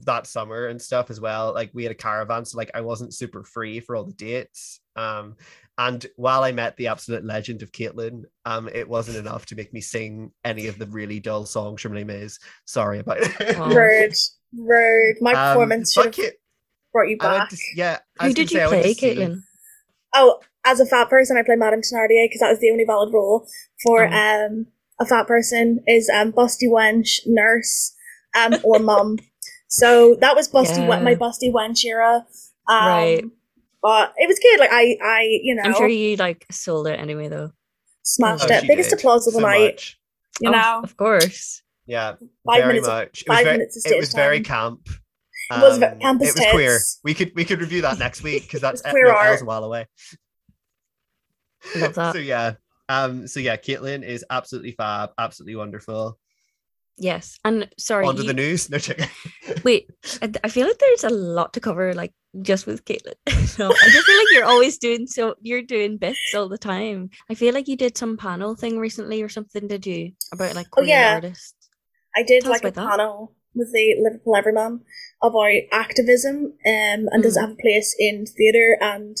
that 0.05 0.27
summer 0.27 0.67
and 0.67 0.81
stuff 0.81 1.09
as 1.09 1.19
well. 1.19 1.53
Like 1.53 1.71
we 1.73 1.83
had 1.83 1.91
a 1.91 1.95
caravan, 1.95 2.45
so 2.45 2.57
like 2.57 2.71
I 2.73 2.81
wasn't 2.81 3.13
super 3.13 3.43
free 3.43 3.79
for 3.79 3.95
all 3.95 4.03
the 4.03 4.13
dates. 4.13 4.79
Um, 4.95 5.35
and 5.77 6.05
while 6.15 6.43
I 6.43 6.51
met 6.51 6.75
the 6.77 6.87
absolute 6.87 7.23
legend 7.23 7.61
of 7.61 7.71
Caitlin, 7.71 8.23
um, 8.45 8.67
it 8.73 8.89
wasn't 8.89 9.17
enough 9.17 9.45
to 9.47 9.55
make 9.55 9.73
me 9.73 9.81
sing 9.81 10.31
any 10.43 10.67
of 10.67 10.79
the 10.79 10.87
really 10.87 11.19
dull 11.19 11.45
songs 11.45 11.81
from 11.81 11.93
Les 11.93 12.03
Mis. 12.03 12.39
Sorry 12.65 12.99
about 12.99 13.17
it. 13.19 13.57
Rude, 13.57 14.13
rude. 14.57 15.17
My 15.21 15.33
um, 15.33 15.53
performance 15.53 15.93
should 15.93 16.15
have 16.15 16.33
brought 16.91 17.09
you 17.09 17.17
back. 17.17 17.49
To, 17.49 17.57
yeah. 17.75 17.99
Who 18.21 18.33
did 18.33 18.51
you 18.51 18.67
play, 18.67 18.95
Caitlin? 18.95 19.41
Oh, 20.15 20.39
as 20.65 20.79
a 20.79 20.85
fat 20.85 21.09
person, 21.09 21.37
I 21.37 21.43
play 21.43 21.55
Madame 21.55 21.81
Thenardier 21.81 22.25
because 22.25 22.39
that 22.39 22.49
was 22.49 22.59
the 22.59 22.71
only 22.71 22.85
valid 22.85 23.13
role 23.13 23.47
for 23.83 24.07
oh. 24.07 24.11
um 24.11 24.67
a 24.99 25.05
fat 25.05 25.27
person 25.27 25.83
is 25.85 26.09
um 26.09 26.31
busty 26.31 26.67
wench, 26.67 27.19
nurse, 27.27 27.93
um 28.35 28.55
or 28.63 28.79
mum. 28.79 29.19
So 29.69 30.15
that 30.21 30.33
was 30.33 30.47
busty 30.47 30.87
yeah. 30.87 31.01
my 31.01 31.13
busty 31.13 31.51
wench 31.51 31.83
era. 31.83 32.25
Um, 32.69 32.87
right 32.87 33.23
but 33.81 34.13
it 34.17 34.27
was 34.27 34.39
good. 34.39 34.59
Like 34.59 34.71
I, 34.71 34.97
I, 35.03 35.39
you 35.41 35.55
know, 35.55 35.63
I'm 35.63 35.73
sure 35.73 35.87
you 35.87 36.15
like 36.15 36.45
sold 36.51 36.87
it 36.87 36.99
anyway, 36.99 37.27
though. 37.27 37.51
Smashed 38.03 38.45
oh, 38.49 38.53
it. 38.53 38.67
Biggest 38.67 38.89
did. 38.91 38.99
applause 38.99 39.27
of 39.27 39.33
the 39.33 39.39
so 39.39 39.45
night. 39.45 39.75
Much. 39.75 39.99
You 40.39 40.49
oh, 40.49 40.51
know, 40.53 40.81
of 40.83 40.95
course. 40.97 41.61
Yeah, 41.85 42.15
five 42.45 42.59
very 42.59 42.67
minutes 42.67 42.87
much. 42.87 43.21
Of, 43.21 43.27
five 43.27 43.45
it 43.45 43.49
was, 43.49 43.57
minutes 43.57 43.81
very, 43.83 43.95
it 43.95 43.99
was 43.99 44.13
very 44.13 44.41
camp. 44.41 44.89
Um, 45.49 45.61
it 45.61 45.63
was 45.63 45.81
um, 45.81 45.99
camp 45.99 46.21
It 46.21 46.25
was 46.25 46.33
tits. 46.35 46.51
queer. 46.51 46.79
We 47.03 47.13
could 47.13 47.31
we 47.35 47.45
could 47.45 47.61
review 47.61 47.81
that 47.83 47.99
next 47.99 48.23
week 48.23 48.43
because 48.43 48.61
that's 48.61 48.81
queer 48.81 49.11
art. 49.11 49.41
a 49.41 49.45
while 49.45 49.63
away. 49.63 49.87
Love 51.75 51.93
that. 51.95 52.13
So 52.13 52.19
yeah, 52.19 52.53
um, 52.89 53.27
so 53.27 53.39
yeah, 53.39 53.57
Caitlin 53.57 54.03
is 54.03 54.25
absolutely 54.29 54.71
fab, 54.71 55.11
absolutely 55.17 55.55
wonderful. 55.55 56.17
Yes, 56.97 57.39
and 57.45 57.69
sorry. 57.77 58.05
Onto 58.05 58.23
you, 58.23 58.27
the 58.27 58.33
news. 58.33 58.69
No, 58.69 58.79
check. 58.79 59.09
wait, 59.63 59.89
I 60.43 60.49
feel 60.49 60.67
like 60.67 60.79
there's 60.79 61.03
a 61.03 61.09
lot 61.09 61.53
to 61.53 61.59
cover, 61.59 61.93
like 61.93 62.13
just 62.41 62.67
with 62.67 62.85
Caitlin. 62.85 63.15
so 63.47 63.67
I 63.67 63.89
just 63.89 64.05
feel 64.05 64.17
like 64.17 64.27
you're 64.31 64.45
always 64.45 64.77
doing 64.77 65.07
so. 65.07 65.35
You're 65.41 65.61
doing 65.61 65.97
bits 65.97 66.19
all 66.35 66.49
the 66.49 66.57
time. 66.57 67.09
I 67.29 67.35
feel 67.35 67.53
like 67.53 67.67
you 67.67 67.77
did 67.77 67.97
some 67.97 68.17
panel 68.17 68.55
thing 68.55 68.77
recently 68.77 69.21
or 69.21 69.29
something. 69.29 69.67
Did 69.67 69.85
you 69.85 70.11
about 70.33 70.55
like 70.55 70.67
oh, 70.73 70.81
queer 70.81 70.85
oh, 70.85 70.89
yeah. 70.89 71.13
artists? 71.15 71.69
I 72.15 72.23
did 72.23 72.43
Tell 72.43 72.51
like 72.51 72.63
a 72.63 72.71
that. 72.71 72.89
panel 72.89 73.35
with 73.53 73.71
the 73.73 73.95
Liverpool 73.99 74.35
Everyman 74.35 74.81
about 75.21 75.51
activism 75.71 76.35
um, 76.35 76.53
and 76.65 77.09
mm. 77.09 77.23
does 77.23 77.37
it 77.37 77.41
have 77.41 77.51
a 77.51 77.55
place 77.55 77.95
in 77.97 78.25
theatre 78.25 78.77
and 78.79 79.17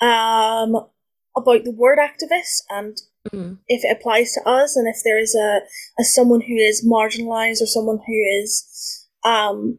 um, 0.00 0.88
about 1.36 1.64
the 1.64 1.74
word 1.76 1.98
activist 1.98 2.62
and 2.70 2.96
mm-hmm. 3.32 3.54
if 3.68 3.84
it 3.84 3.96
applies 3.96 4.32
to 4.32 4.48
us 4.48 4.76
and 4.76 4.88
if 4.88 5.00
there 5.04 5.18
is 5.18 5.34
a, 5.34 5.60
a 5.98 6.04
someone 6.04 6.40
who 6.42 6.56
is 6.56 6.86
marginalized 6.86 7.62
or 7.62 7.66
someone 7.66 8.00
who 8.06 8.42
is 8.42 9.06
um, 9.24 9.78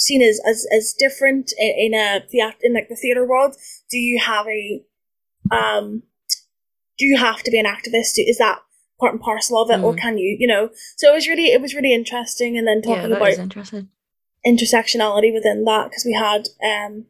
seen 0.00 0.22
as, 0.22 0.40
as, 0.48 0.66
as 0.74 0.94
different 0.98 1.52
in, 1.58 1.92
in 1.92 1.94
a 1.94 2.20
theater 2.26 2.56
in 2.62 2.74
like 2.74 2.88
the 2.88 2.96
theater 2.96 3.26
world, 3.26 3.54
do 3.90 3.98
you 3.98 4.18
have 4.18 4.46
a 4.48 4.82
um, 5.54 6.02
do 6.98 7.06
you 7.06 7.16
have 7.16 7.42
to 7.42 7.50
be 7.50 7.58
an 7.58 7.66
activist? 7.66 8.14
Is 8.16 8.38
that 8.38 8.58
part 8.98 9.12
and 9.12 9.20
parcel 9.20 9.60
of 9.60 9.70
it, 9.70 9.80
mm. 9.80 9.84
or 9.84 9.94
can 9.94 10.18
you, 10.18 10.36
you 10.38 10.46
know? 10.46 10.70
So 10.96 11.10
it 11.10 11.14
was 11.14 11.28
really 11.28 11.46
it 11.46 11.60
was 11.60 11.74
really 11.74 11.94
interesting, 11.94 12.56
and 12.56 12.66
then 12.66 12.82
talking 12.82 13.10
yeah, 13.10 13.16
about 13.16 13.38
interesting. 13.38 13.88
intersectionality 14.46 15.32
within 15.32 15.64
that 15.64 15.90
because 15.90 16.04
we 16.04 16.14
had 16.14 16.48
um, 16.64 17.06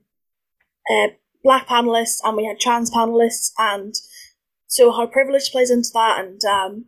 uh, 0.90 1.08
black 1.44 1.68
panelists 1.68 2.18
and 2.24 2.36
we 2.36 2.46
had 2.46 2.60
trans 2.60 2.90
panelists, 2.90 3.52
and 3.58 3.94
so 4.66 4.90
how 4.90 5.06
privilege 5.06 5.50
plays 5.50 5.70
into 5.70 5.90
that, 5.94 6.24
and 6.24 6.44
um, 6.44 6.84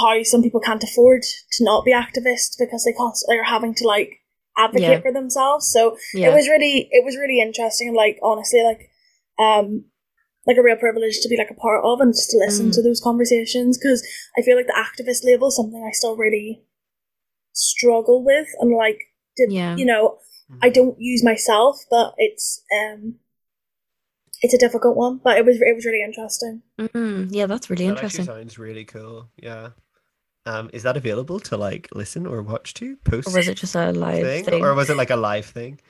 how 0.00 0.22
some 0.22 0.42
people 0.42 0.60
can't 0.60 0.84
afford 0.84 1.22
to 1.52 1.64
not 1.64 1.84
be 1.84 1.92
activists 1.92 2.56
because 2.58 2.84
they 2.84 2.92
constantly 2.92 3.38
are 3.38 3.44
having 3.44 3.74
to 3.74 3.86
like 3.86 4.20
advocate 4.56 4.88
yeah. 4.88 5.00
for 5.00 5.12
themselves. 5.12 5.70
So 5.72 5.96
yeah. 6.14 6.28
it 6.28 6.34
was 6.34 6.48
really 6.48 6.88
it 6.90 7.04
was 7.04 7.16
really 7.16 7.40
interesting 7.40 7.88
and 7.88 7.96
like 7.96 8.18
honestly 8.22 8.62
like 8.62 8.90
um 9.38 9.84
like 10.46 10.56
a 10.56 10.62
real 10.62 10.76
privilege 10.76 11.20
to 11.20 11.28
be 11.28 11.36
like 11.36 11.50
a 11.50 11.54
part 11.54 11.84
of 11.84 12.00
and 12.00 12.14
just 12.14 12.30
to 12.30 12.38
listen 12.38 12.68
mm. 12.68 12.74
to 12.74 12.82
those 12.82 13.00
conversations 13.00 13.78
because 13.78 14.06
I 14.38 14.42
feel 14.42 14.56
like 14.56 14.66
the 14.66 14.72
activist 14.72 15.24
label 15.24 15.48
is 15.48 15.56
something 15.56 15.84
I 15.86 15.92
still 15.92 16.16
really 16.16 16.62
struggle 17.52 18.24
with 18.24 18.46
and 18.60 18.72
like 18.76 19.00
did, 19.36 19.52
yeah. 19.52 19.76
you 19.76 19.84
know 19.84 20.18
I 20.62 20.68
mm-hmm. 20.68 20.72
don't 20.72 21.00
use 21.00 21.24
myself 21.24 21.80
but 21.90 22.14
it's 22.18 22.62
um 22.72 23.16
it's 24.42 24.54
a 24.54 24.58
difficult 24.58 24.96
one 24.96 25.20
but 25.22 25.38
it 25.38 25.44
was 25.44 25.56
it 25.60 25.74
was 25.74 25.84
really 25.84 26.02
interesting 26.02 26.62
mm-hmm. 26.78 27.32
yeah 27.34 27.46
that's 27.46 27.68
really 27.70 27.86
that 27.86 27.94
interesting 27.94 28.26
sounds 28.26 28.58
really 28.58 28.84
cool 28.84 29.30
yeah 29.36 29.70
um, 30.46 30.70
is 30.72 30.84
that 30.84 30.96
available 30.96 31.40
to 31.40 31.56
like 31.56 31.88
listen 31.92 32.26
or 32.26 32.42
watch 32.42 32.72
to 32.74 32.96
post? 33.04 33.28
Or 33.28 33.36
was 33.36 33.48
it 33.48 33.56
just 33.56 33.74
a 33.74 33.92
live 33.92 34.22
thing? 34.22 34.44
thing? 34.44 34.64
Or 34.64 34.74
was 34.74 34.88
it 34.88 34.96
like 34.96 35.10
a 35.10 35.16
live 35.16 35.46
thing? 35.46 35.80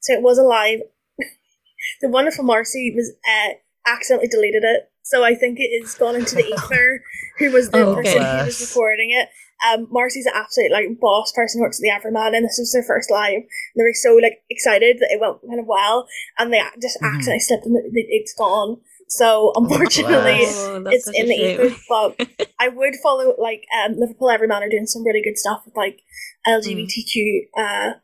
So 0.00 0.14
it 0.14 0.22
was 0.22 0.38
a 0.38 0.42
live. 0.42 0.80
the 2.00 2.08
wonderful 2.08 2.44
Marcy 2.44 2.92
was 2.94 3.12
uh, 3.28 3.54
accidentally 3.86 4.28
deleted 4.28 4.62
it. 4.64 4.90
So 5.02 5.24
I 5.24 5.34
think 5.34 5.58
it 5.58 5.64
is 5.64 5.94
gone 5.94 6.14
into 6.14 6.36
the 6.36 6.46
ether. 6.54 7.02
who 7.38 7.50
was 7.50 7.70
the 7.70 7.82
oh, 7.82 7.94
person 7.96 8.22
who 8.22 8.44
was 8.44 8.60
recording 8.60 9.10
it? 9.10 9.28
Um, 9.66 9.88
Marcy's 9.90 10.26
an 10.26 10.32
absolute 10.34 10.70
like 10.70 11.00
boss 11.00 11.32
person 11.32 11.58
who 11.58 11.62
works 11.62 11.78
at 11.78 11.82
the 11.82 11.90
Everyman, 11.90 12.34
and 12.34 12.44
this 12.44 12.56
was 12.58 12.72
their 12.72 12.82
first 12.82 13.10
live. 13.10 13.34
And 13.34 13.76
they 13.76 13.82
were 13.82 13.94
so 13.94 14.14
like 14.14 14.42
excited 14.50 14.98
that 15.00 15.10
it 15.10 15.20
went 15.20 15.40
kind 15.46 15.60
of 15.60 15.66
well, 15.66 16.06
and 16.38 16.52
they 16.52 16.60
just 16.80 16.98
mm-hmm. 17.00 17.16
accidentally 17.16 17.40
slipped 17.40 17.66
and 17.66 17.76
it's 17.92 18.34
gone. 18.34 18.80
So 19.14 19.52
unfortunately, 19.54 20.40
oh, 20.42 20.82
it's 20.86 21.08
in 21.08 21.28
the 21.28 21.34
ether. 21.34 21.76
But 21.88 22.50
I 22.58 22.66
would 22.66 22.96
follow 23.00 23.36
like 23.38 23.64
um, 23.84 23.94
Liverpool 23.96 24.28
Everyman 24.28 24.64
are 24.64 24.68
doing 24.68 24.86
some 24.86 25.04
really 25.04 25.22
good 25.22 25.38
stuff 25.38 25.62
with 25.64 25.76
like 25.76 26.00
LGBTQ 26.48 27.14
mm. 27.14 27.38
uh, 27.56 27.94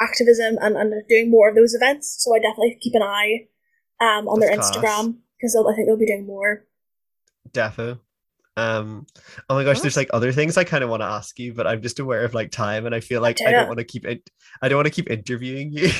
activism 0.00 0.58
and, 0.60 0.76
and 0.76 0.92
doing 1.08 1.30
more 1.30 1.48
of 1.48 1.54
those 1.54 1.74
events. 1.74 2.16
So 2.18 2.34
I 2.34 2.40
definitely 2.40 2.76
keep 2.80 2.94
an 2.96 3.02
eye 3.02 3.46
um, 4.00 4.26
on 4.26 4.40
That's 4.40 4.72
their 4.72 4.82
Instagram 4.82 5.18
because 5.38 5.54
I 5.54 5.76
think 5.76 5.86
they'll 5.86 5.96
be 5.96 6.06
doing 6.06 6.26
more. 6.26 6.64
Defo. 7.52 8.00
Um, 8.56 9.06
oh 9.48 9.54
my 9.54 9.62
gosh, 9.62 9.80
there's 9.80 9.96
like 9.96 10.10
other 10.12 10.32
things 10.32 10.56
I 10.56 10.64
kind 10.64 10.82
of 10.82 10.90
want 10.90 11.02
to 11.02 11.06
ask 11.06 11.38
you, 11.38 11.54
but 11.54 11.68
I'm 11.68 11.82
just 11.82 12.00
aware 12.00 12.24
of 12.24 12.34
like 12.34 12.50
time, 12.50 12.84
and 12.84 12.96
I 12.96 12.98
feel 12.98 13.22
like 13.22 13.40
I, 13.40 13.50
I 13.50 13.52
don't 13.52 13.68
want 13.68 13.78
to 13.78 13.84
keep 13.84 14.04
it. 14.04 14.28
I 14.60 14.68
don't 14.68 14.78
want 14.78 14.86
to 14.86 14.92
keep 14.92 15.08
interviewing 15.08 15.70
you. 15.70 15.90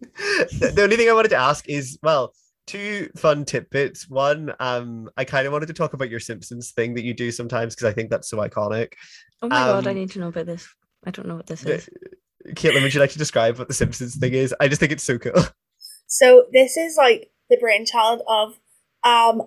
the 0.00 0.80
only 0.82 0.96
thing 0.96 1.10
I 1.10 1.12
wanted 1.12 1.28
to 1.28 1.36
ask 1.36 1.68
is, 1.68 1.98
well, 2.02 2.32
two 2.66 3.10
fun 3.16 3.44
tidbits. 3.44 4.08
One, 4.08 4.52
um, 4.60 5.10
I 5.16 5.24
kind 5.24 5.46
of 5.46 5.52
wanted 5.52 5.66
to 5.66 5.72
talk 5.72 5.92
about 5.92 6.10
your 6.10 6.20
Simpsons 6.20 6.70
thing 6.70 6.94
that 6.94 7.04
you 7.04 7.14
do 7.14 7.30
sometimes 7.30 7.74
because 7.74 7.88
I 7.88 7.92
think 7.92 8.10
that's 8.10 8.28
so 8.28 8.38
iconic. 8.38 8.94
Oh 9.42 9.48
my 9.48 9.60
um, 9.60 9.66
god, 9.66 9.86
I 9.86 9.90
um, 9.90 9.96
need 9.96 10.10
to 10.12 10.18
know 10.20 10.28
about 10.28 10.46
this. 10.46 10.68
I 11.04 11.10
don't 11.10 11.26
know 11.26 11.36
what 11.36 11.46
this 11.46 11.64
is. 11.64 11.88
Caitlin, 12.48 12.82
would 12.82 12.94
you 12.94 13.00
like 13.00 13.10
to 13.10 13.18
describe 13.18 13.58
what 13.58 13.68
the 13.68 13.74
Simpsons 13.74 14.16
thing 14.16 14.32
is? 14.32 14.54
I 14.60 14.68
just 14.68 14.80
think 14.80 14.92
it's 14.92 15.04
so 15.04 15.18
cool. 15.18 15.32
So 16.12 16.46
this 16.52 16.76
is 16.76 16.96
like 16.96 17.30
the 17.50 17.56
brainchild 17.60 18.22
of 18.26 18.58
um 19.04 19.42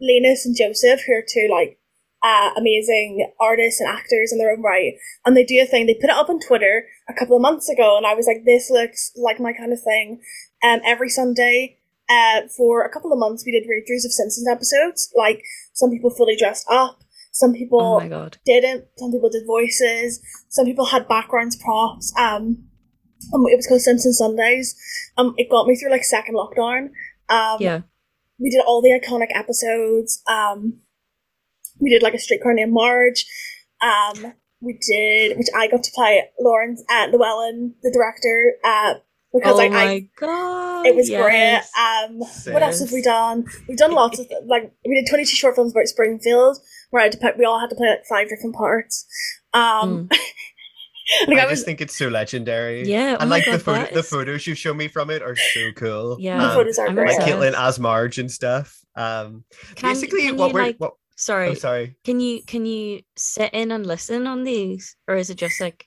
Linus 0.00 0.46
and 0.46 0.56
Joseph, 0.56 1.00
who 1.04 1.12
are 1.12 1.24
two 1.28 1.48
like 1.50 1.80
uh, 2.22 2.50
amazing 2.56 3.30
artists 3.40 3.80
and 3.80 3.88
actors 3.88 4.32
in 4.32 4.38
their 4.38 4.50
own 4.50 4.62
right. 4.62 4.94
And 5.24 5.36
they 5.36 5.44
do 5.44 5.60
a 5.62 5.66
thing, 5.66 5.86
they 5.86 5.94
put 5.94 6.10
it 6.10 6.16
up 6.16 6.28
on 6.28 6.40
Twitter 6.40 6.86
a 7.08 7.14
couple 7.14 7.36
of 7.36 7.42
months 7.42 7.68
ago, 7.68 7.96
and 7.96 8.06
I 8.06 8.14
was 8.14 8.26
like, 8.26 8.44
this 8.44 8.70
looks 8.70 9.12
like 9.16 9.40
my 9.40 9.52
kind 9.52 9.72
of 9.72 9.82
thing. 9.82 10.20
Um, 10.64 10.80
every 10.84 11.08
Sunday, 11.08 11.77
uh, 12.08 12.42
for 12.56 12.82
a 12.82 12.90
couple 12.90 13.12
of 13.12 13.18
months, 13.18 13.44
we 13.44 13.52
did 13.52 13.68
read 13.68 13.84
throughs 13.84 14.04
of 14.04 14.12
Simpsons 14.12 14.48
episodes. 14.48 15.12
Like 15.16 15.42
some 15.72 15.90
people 15.90 16.10
fully 16.10 16.36
dressed 16.36 16.66
up, 16.70 17.00
some 17.32 17.52
people 17.52 17.80
oh 17.80 18.28
didn't, 18.46 18.86
some 18.96 19.12
people 19.12 19.30
did 19.30 19.46
voices, 19.46 20.20
some 20.48 20.64
people 20.64 20.86
had 20.86 21.08
backgrounds, 21.08 21.56
props. 21.56 22.12
Um, 22.18 22.64
um, 23.34 23.46
it 23.48 23.56
was 23.56 23.66
called 23.66 23.80
Simpson 23.80 24.12
Sundays. 24.12 24.76
Um, 25.16 25.34
it 25.36 25.50
got 25.50 25.66
me 25.66 25.76
through 25.76 25.90
like 25.90 26.04
second 26.04 26.36
lockdown. 26.36 26.90
Um, 27.28 27.58
yeah, 27.60 27.80
we 28.38 28.50
did 28.50 28.64
all 28.64 28.80
the 28.80 28.98
iconic 28.98 29.28
episodes. 29.34 30.22
Um, 30.28 30.80
we 31.80 31.90
did 31.90 32.02
like 32.02 32.14
a 32.14 32.18
streetcar 32.18 32.54
named 32.54 32.72
Marge. 32.72 33.26
Um, 33.82 34.32
we 34.60 34.78
did, 34.86 35.38
which 35.38 35.48
I 35.56 35.68
got 35.68 35.82
to 35.84 35.90
play 35.94 36.24
Lawrence 36.40 36.82
at 36.90 37.08
uh, 37.08 37.12
Llewellyn, 37.12 37.74
the 37.82 37.92
director. 37.92 38.54
Uh, 38.64 38.94
because 39.32 39.54
oh 39.54 39.56
like 39.56 39.72
I, 39.72 40.08
God, 40.16 40.86
it 40.86 40.96
was 40.96 41.08
yes. 41.08 41.22
great. 41.22 41.60
Um, 41.84 42.52
what 42.52 42.62
else 42.62 42.80
have 42.80 42.92
we 42.92 43.02
done? 43.02 43.44
We've 43.68 43.76
done 43.76 43.92
lots 43.92 44.18
of 44.18 44.26
like 44.46 44.72
we 44.86 44.94
did 44.94 45.08
twenty 45.08 45.24
two 45.24 45.36
short 45.36 45.54
films 45.54 45.72
about 45.72 45.86
Springfield, 45.86 46.58
where 46.90 47.00
I 47.00 47.04
had 47.04 47.12
to 47.12 47.18
pick, 47.18 47.36
we 47.36 47.44
all 47.44 47.60
had 47.60 47.70
to 47.70 47.76
play 47.76 47.88
like 47.88 48.06
five 48.08 48.28
different 48.28 48.54
parts. 48.54 49.06
Um, 49.52 50.08
mm. 50.08 50.18
like 51.28 51.38
I, 51.38 51.42
I 51.42 51.46
was, 51.46 51.58
just 51.58 51.66
think 51.66 51.80
it's 51.80 51.96
so 51.96 52.08
legendary. 52.08 52.88
Yeah, 52.88 53.16
oh 53.18 53.22
and 53.22 53.30
like 53.30 53.44
God, 53.44 53.54
the 53.54 53.58
photo, 53.58 53.94
the 53.94 54.02
photos 54.02 54.46
you 54.46 54.54
show 54.54 54.72
me 54.72 54.88
from 54.88 55.10
it 55.10 55.22
are 55.22 55.36
so 55.36 55.72
cool. 55.72 56.16
Yeah, 56.20 56.42
um, 56.42 56.48
the 56.48 56.54
photos 56.54 56.78
are 56.78 56.92
great. 56.92 57.18
Like 57.18 57.28
Caitlin 57.28 57.54
as 57.54 57.78
Marge 57.78 58.18
and 58.18 58.30
stuff. 58.30 58.80
Um, 58.96 59.44
can, 59.74 59.90
basically, 59.90 60.22
can 60.22 60.36
what 60.36 60.52
we're 60.52 60.62
like, 60.62 60.76
what, 60.78 60.94
sorry, 61.16 61.50
oh, 61.50 61.54
sorry. 61.54 61.96
Can 62.04 62.20
you 62.20 62.42
can 62.44 62.66
you 62.66 63.02
sit 63.16 63.52
in 63.52 63.70
and 63.72 63.86
listen 63.86 64.26
on 64.26 64.44
these, 64.44 64.96
or 65.06 65.16
is 65.16 65.30
it 65.30 65.36
just 65.36 65.60
like? 65.60 65.86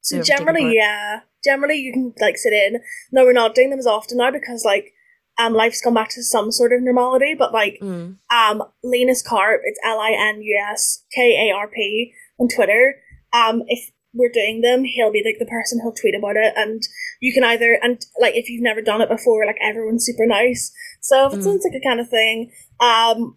So 0.00 0.22
generally, 0.22 0.72
yeah, 0.72 1.20
generally 1.46 1.76
you 1.76 1.92
can 1.92 2.12
like 2.20 2.36
sit 2.36 2.52
in. 2.52 2.80
No, 3.12 3.24
we're 3.24 3.32
not 3.32 3.54
doing 3.54 3.70
them 3.70 3.78
as 3.78 3.86
often 3.86 4.18
now 4.18 4.30
because 4.30 4.64
like 4.64 4.92
um 5.38 5.54
life's 5.54 5.80
gone 5.80 5.94
back 5.94 6.10
to 6.10 6.22
some 6.22 6.50
sort 6.50 6.72
of 6.72 6.82
normality. 6.82 7.34
But 7.34 7.52
like 7.52 7.78
mm. 7.80 8.16
um 8.34 8.62
Linus 8.82 9.22
Karp, 9.22 9.62
it's 9.64 9.80
L 9.84 10.00
I 10.00 10.12
N 10.12 10.42
U 10.42 10.66
S 10.70 11.04
K 11.14 11.48
A 11.48 11.54
R 11.54 11.68
P 11.68 12.12
on 12.38 12.48
Twitter. 12.54 12.96
Um, 13.32 13.62
if 13.68 13.90
we're 14.12 14.32
doing 14.32 14.62
them, 14.62 14.84
he'll 14.84 15.12
be 15.12 15.22
like 15.24 15.38
the 15.38 15.46
person 15.46 15.80
who'll 15.82 15.92
tweet 15.92 16.14
about 16.14 16.36
it, 16.36 16.54
and 16.56 16.82
you 17.20 17.32
can 17.32 17.44
either 17.44 17.78
and 17.82 18.00
like 18.20 18.34
if 18.34 18.48
you've 18.48 18.62
never 18.62 18.82
done 18.82 19.00
it 19.00 19.08
before, 19.08 19.46
like 19.46 19.58
everyone's 19.62 20.06
super 20.06 20.26
nice. 20.26 20.72
So 21.00 21.26
if 21.26 21.34
it 21.34 21.40
mm. 21.40 21.44
sounds 21.44 21.64
like 21.64 21.80
a 21.80 21.86
kind 21.86 22.00
of 22.00 22.08
thing, 22.08 22.50
um, 22.80 23.36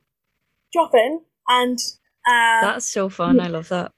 drop 0.73 0.91
in 0.93 1.21
and 1.47 1.77
uh, 2.27 2.61
that's 2.61 2.91
so 2.91 3.09
fun. 3.09 3.39
I 3.39 3.47
love 3.47 3.69
that. 3.69 3.91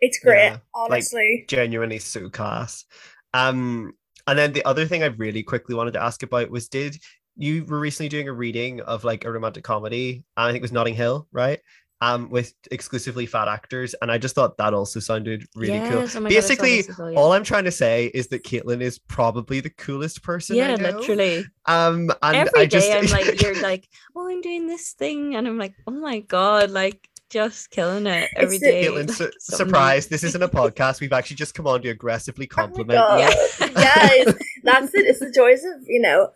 It's 0.00 0.18
great, 0.18 0.50
yeah, 0.50 0.58
honestly. 0.74 1.40
Like, 1.42 1.48
genuinely 1.48 1.98
so 1.98 2.28
class. 2.28 2.84
Um, 3.34 3.94
and 4.26 4.38
then 4.38 4.52
the 4.52 4.64
other 4.64 4.86
thing 4.86 5.02
I 5.02 5.06
really 5.06 5.42
quickly 5.42 5.74
wanted 5.74 5.94
to 5.94 6.02
ask 6.02 6.22
about 6.22 6.50
was 6.50 6.68
did 6.68 6.98
you 7.36 7.64
were 7.64 7.80
recently 7.80 8.08
doing 8.08 8.28
a 8.28 8.32
reading 8.32 8.80
of 8.82 9.04
like 9.04 9.24
a 9.24 9.32
romantic 9.32 9.64
comedy? 9.64 10.24
I 10.36 10.48
think 10.48 10.58
it 10.58 10.62
was 10.62 10.72
Notting 10.72 10.94
Hill, 10.94 11.26
right? 11.32 11.60
Um, 12.02 12.30
with 12.30 12.54
exclusively 12.70 13.26
fat 13.26 13.46
actors, 13.46 13.94
and 14.00 14.10
I 14.10 14.16
just 14.16 14.34
thought 14.34 14.56
that 14.56 14.72
also 14.72 15.00
sounded 15.00 15.46
really 15.54 15.74
yes, 15.74 16.14
cool. 16.14 16.24
Oh 16.24 16.28
Basically, 16.28 16.82
God, 16.82 17.12
yeah. 17.12 17.18
all 17.18 17.34
I'm 17.34 17.44
trying 17.44 17.64
to 17.64 17.70
say 17.70 18.06
is 18.14 18.28
that 18.28 18.42
Caitlin 18.42 18.80
is 18.80 18.98
probably 18.98 19.60
the 19.60 19.68
coolest 19.68 20.22
person. 20.22 20.56
Yeah, 20.56 20.76
literally. 20.76 21.44
Um, 21.66 22.10
and 22.22 22.36
every 22.36 22.60
I 22.60 22.64
just... 22.64 22.90
I'm 22.90 23.04
like, 23.10 23.42
you're 23.42 23.60
like, 23.60 23.86
oh, 24.16 24.30
I'm 24.30 24.40
doing 24.40 24.66
this 24.66 24.92
thing, 24.92 25.34
and 25.36 25.46
I'm 25.46 25.58
like, 25.58 25.74
oh 25.86 25.90
my 25.90 26.20
god, 26.20 26.70
like 26.70 27.06
just 27.30 27.70
killing 27.70 28.06
it 28.06 28.28
every 28.36 28.56
it's 28.56 28.64
day. 28.64 28.84
Caitlin, 28.84 29.08
like, 29.08 29.16
su- 29.16 29.30
surprise! 29.38 30.08
This 30.08 30.24
isn't 30.24 30.42
a 30.42 30.48
podcast. 30.48 31.00
We've 31.00 31.12
actually 31.12 31.36
just 31.36 31.54
come 31.54 31.66
on 31.66 31.80
to 31.82 31.88
aggressively 31.88 32.48
oh 32.50 32.54
compliment. 32.54 33.00
Oh 33.02 33.16
yeah, 33.16 33.30
yes, 33.60 34.34
that's 34.64 34.94
it. 34.94 35.06
It's 35.06 35.20
the 35.20 35.30
joys 35.30 35.64
of 35.64 35.82
you 35.86 36.00
know, 36.00 36.30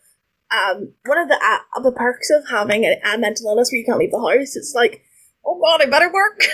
um, 0.50 0.92
one 1.04 1.18
of 1.18 1.28
the 1.28 1.34
uh, 1.34 1.80
the 1.80 1.92
perks 1.92 2.30
of 2.30 2.48
having 2.48 2.84
a, 2.84 2.96
a, 3.04 3.18
mental 3.18 3.48
illness 3.48 3.70
where 3.70 3.78
you 3.78 3.84
can't 3.84 3.98
leave 3.98 4.12
the 4.12 4.18
house. 4.18 4.56
It's 4.56 4.72
like, 4.74 5.02
oh 5.44 5.60
god, 5.60 5.82
I 5.82 5.86
better 5.90 6.12
work. 6.12 6.44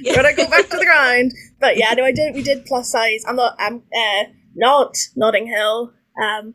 yeah. 0.00 0.14
better 0.22 0.34
go 0.34 0.48
back 0.48 0.68
to 0.70 0.78
the 0.78 0.84
grind. 0.84 1.32
But 1.60 1.76
yeah, 1.76 1.92
no, 1.94 2.04
I 2.04 2.12
did. 2.12 2.34
We 2.34 2.42
did 2.42 2.64
plus 2.64 2.90
size. 2.90 3.22
I'm 3.28 3.36
not. 3.36 3.54
I'm 3.58 3.82
uh, 3.94 4.24
not 4.54 4.96
Notting 5.14 5.46
Hill. 5.46 5.92
Um, 6.22 6.54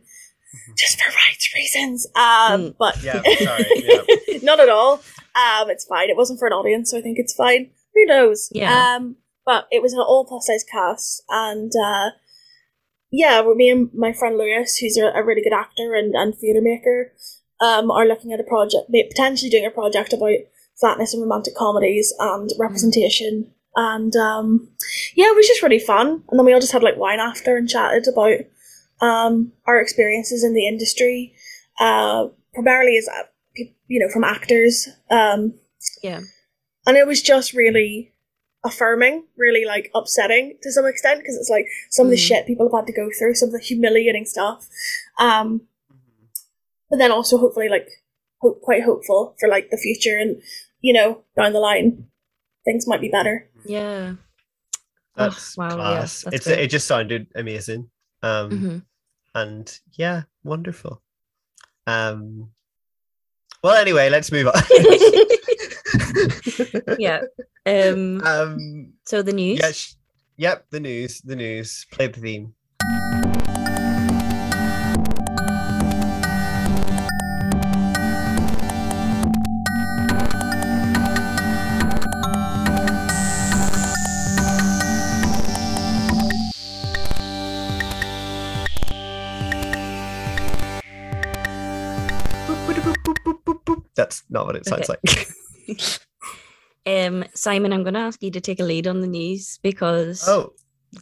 just 0.77 0.99
for 0.99 1.09
rights 1.09 1.53
reasons. 1.53 2.07
Um, 2.15 2.21
mm. 2.21 2.75
but 2.79 3.01
yeah, 3.03 3.21
sorry, 3.39 3.65
yeah. 3.75 4.39
not 4.41 4.59
at 4.59 4.69
all. 4.69 5.01
Um, 5.39 5.69
it's 5.69 5.85
fine. 5.85 6.09
It 6.09 6.17
wasn't 6.17 6.39
for 6.39 6.47
an 6.47 6.53
audience, 6.53 6.91
so 6.91 6.97
I 6.97 7.01
think 7.01 7.17
it's 7.19 7.33
fine. 7.33 7.71
Who 7.95 8.05
knows? 8.05 8.49
Yeah. 8.51 8.95
Um, 8.95 9.17
but 9.45 9.67
it 9.71 9.81
was 9.81 9.93
an 9.93 9.99
all 9.99 10.25
plus 10.25 10.47
size 10.47 10.65
cast, 10.69 11.23
and 11.29 11.71
uh, 11.75 12.09
yeah, 13.11 13.41
me 13.55 13.69
and 13.69 13.89
my 13.93 14.13
friend 14.13 14.37
Lewis, 14.37 14.77
who's 14.77 14.97
a, 14.97 15.07
a 15.07 15.23
really 15.23 15.41
good 15.41 15.53
actor 15.53 15.95
and, 15.95 16.13
and 16.13 16.35
theatre 16.35 16.61
maker, 16.61 17.13
um, 17.61 17.89
are 17.89 18.05
looking 18.05 18.31
at 18.31 18.39
a 18.39 18.43
project, 18.43 18.91
potentially 18.91 19.49
doing 19.49 19.65
a 19.65 19.71
project 19.71 20.13
about 20.13 20.37
flatness 20.79 21.13
and 21.13 21.21
romantic 21.23 21.55
comedies 21.55 22.13
and 22.19 22.49
representation. 22.59 23.51
And 23.75 24.15
um, 24.15 24.69
yeah, 25.15 25.25
it 25.27 25.35
was 25.35 25.47
just 25.47 25.61
really 25.61 25.79
fun. 25.79 26.23
And 26.29 26.39
then 26.39 26.45
we 26.45 26.53
all 26.53 26.59
just 26.59 26.71
had 26.71 26.83
like 26.83 26.97
wine 26.97 27.19
after 27.19 27.57
and 27.57 27.69
chatted 27.69 28.07
about 28.07 28.39
um, 29.01 29.51
our 29.65 29.79
experiences 29.79 30.43
in 30.43 30.53
the 30.53 30.67
industry, 30.67 31.33
uh, 31.79 32.27
primarily 32.53 32.97
as 32.97 33.07
you 33.55 33.99
know, 33.99 34.09
from 34.11 34.23
actors. 34.23 34.87
Um, 35.09 35.53
yeah. 36.03 36.21
And 36.85 36.97
it 36.97 37.05
was 37.05 37.21
just 37.21 37.53
really, 37.53 38.13
affirming, 38.63 39.25
really 39.37 39.65
like 39.65 39.89
upsetting 39.95 40.57
to 40.61 40.71
some 40.71 40.85
extent 40.85 41.19
because 41.19 41.35
it's 41.35 41.49
like 41.49 41.67
some 41.89 42.07
of 42.07 42.11
the 42.11 42.17
mm. 42.17 42.27
shit 42.27 42.47
people 42.47 42.67
have 42.67 42.81
had 42.81 42.87
to 42.87 42.93
go 42.93 43.09
through, 43.17 43.35
some 43.35 43.49
of 43.49 43.53
the 43.53 43.59
humiliating 43.59 44.25
stuff. 44.25 44.67
Um, 45.17 45.61
mm-hmm. 45.91 46.25
but 46.89 46.97
then 46.97 47.11
also 47.11 47.37
hopefully 47.37 47.69
like 47.69 47.87
hope, 48.39 48.61
quite 48.61 48.83
hopeful 48.83 49.35
for 49.39 49.47
like 49.47 49.69
the 49.69 49.77
future 49.77 50.17
and 50.17 50.41
you 50.81 50.93
know 50.93 51.23
down 51.35 51.53
the 51.53 51.59
line 51.59 52.07
things 52.65 52.87
might 52.87 53.01
be 53.01 53.09
better. 53.09 53.49
Yeah. 53.65 54.15
That's 55.15 55.57
oh, 55.57 55.63
wow, 55.63 55.75
class. 55.75 56.23
Yeah, 56.23 56.31
that's 56.31 56.47
it's 56.47 56.57
it 56.57 56.69
just 56.69 56.87
sounded 56.87 57.27
amazing. 57.35 57.89
Um 58.21 58.49
mm-hmm. 58.49 58.77
and 59.35 59.79
yeah, 59.93 60.23
wonderful. 60.43 61.01
Um 61.87 62.51
well 63.63 63.75
anyway, 63.75 64.09
let's 64.09 64.31
move 64.31 64.47
on. 64.47 64.53
yeah. 66.99 67.21
Um, 67.65 68.21
um 68.25 68.93
so 69.05 69.21
the 69.21 69.33
news. 69.33 69.59
Yeah, 69.59 69.71
sh- 69.71 69.93
yep, 70.37 70.65
the 70.69 70.79
news, 70.79 71.21
the 71.21 71.35
news. 71.35 71.85
Play 71.91 72.07
the 72.07 72.19
theme. 72.19 72.53
That's 93.99 94.23
not 94.29 94.45
what 94.45 94.55
it 94.55 94.65
sounds 94.65 94.89
okay. 94.89 95.25
like. 95.67 95.77
um, 96.87 97.25
Simon, 97.33 97.73
I'm 97.73 97.83
going 97.83 97.95
to 97.95 97.99
ask 97.99 98.23
you 98.23 98.31
to 98.31 98.39
take 98.39 98.61
a 98.61 98.63
lead 98.63 98.87
on 98.87 99.01
the 99.01 99.07
news 99.07 99.59
because. 99.61 100.25
Oh, 100.25 100.53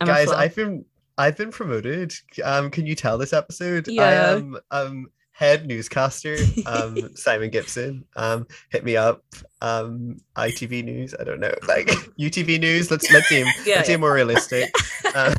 I'm 0.01 0.08
guys, 0.08 0.32
I've 0.32 0.56
been 0.56 0.84
I've 1.20 1.38
been 1.38 1.51
promoted. 1.51 2.12
Um, 2.44 2.72
can 2.72 2.88
you 2.88 2.96
tell 2.96 3.20
this 3.20 3.34
episode? 3.34 3.88
Yeah. 3.88 4.04
I 4.04 4.13
am 4.13 4.58
um 4.72 5.08
head 5.32 5.68
newscaster. 5.68 6.38
Um, 6.66 6.98
Simon 7.16 7.51
Gibson. 7.51 8.04
Um, 8.16 8.48
hit 8.70 8.84
me 8.84 8.98
up. 8.98 9.24
Um, 9.62 10.18
ITV 10.36 10.84
News. 10.84 11.13
I 11.20 11.24
don't 11.24 11.39
know, 11.39 11.54
like 11.68 11.88
UTV 12.20 12.60
News. 12.60 12.89
Let's 12.89 13.12
let's 13.12 13.27
seem 13.27 13.46
yeah, 13.46 13.54
let's 13.56 13.68
yeah. 13.68 13.84
seem 13.84 14.00
more 14.00 14.13
realistic. 14.13 14.74
Um, 15.13 15.36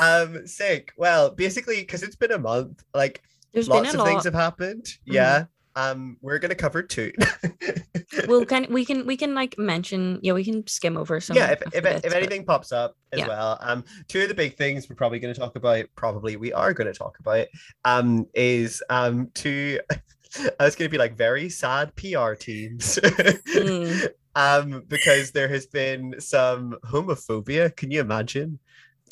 um, 0.00 0.46
sick. 0.46 0.92
Well, 0.98 1.30
basically, 1.30 1.80
because 1.80 2.02
it's 2.02 2.16
been 2.16 2.32
a 2.32 2.38
month, 2.38 2.84
like 2.94 3.22
there's 3.54 3.68
lots 3.68 3.94
of 3.94 4.00
lot. 4.00 4.06
things 4.06 4.24
have 4.24 4.34
happened. 4.34 4.84
Mm-hmm. 4.84 5.14
Yeah. 5.14 5.44
Um, 5.76 6.18
we're 6.20 6.38
gonna 6.38 6.54
cover 6.54 6.82
two. 6.82 7.12
we'll 8.28 8.44
kind 8.44 8.66
we 8.68 8.84
can 8.84 9.06
we 9.06 9.16
can 9.16 9.34
like 9.34 9.58
mention 9.58 10.18
yeah 10.22 10.32
we 10.32 10.44
can 10.44 10.66
skim 10.66 10.96
over 10.96 11.20
some 11.20 11.36
yeah 11.36 11.50
if, 11.50 11.62
if, 11.72 11.82
bits, 11.82 12.06
if 12.06 12.12
anything 12.12 12.44
but... 12.44 12.52
pops 12.54 12.72
up 12.72 12.96
as 13.12 13.20
yeah. 13.20 13.28
well 13.28 13.58
um 13.60 13.84
two 14.08 14.22
of 14.22 14.28
the 14.28 14.34
big 14.34 14.56
things 14.56 14.88
we're 14.88 14.96
probably 14.96 15.18
going 15.18 15.32
to 15.32 15.38
talk 15.38 15.56
about 15.56 15.84
probably 15.96 16.36
we 16.36 16.52
are 16.52 16.72
going 16.72 16.86
to 16.86 16.98
talk 16.98 17.18
about 17.18 17.46
um 17.84 18.26
is 18.34 18.82
um 18.90 19.30
two 19.34 19.80
I 20.58 20.64
was 20.64 20.74
going 20.74 20.88
to 20.88 20.92
be 20.92 20.98
like 20.98 21.16
very 21.16 21.48
sad 21.48 21.94
PR 21.96 22.34
teams 22.34 22.98
mm. 23.02 24.08
um 24.34 24.82
because 24.88 25.30
there 25.30 25.48
has 25.48 25.66
been 25.66 26.16
some 26.18 26.76
homophobia 26.84 27.74
can 27.74 27.90
you 27.90 28.00
imagine 28.00 28.58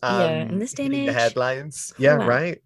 um, 0.02 0.20
yeah 0.20 0.42
in 0.42 0.58
this 0.58 0.72
day 0.72 0.86
and 0.86 0.94
age 0.94 1.06
the 1.06 1.12
headlines 1.12 1.92
yeah 1.98 2.14
right 2.14 2.60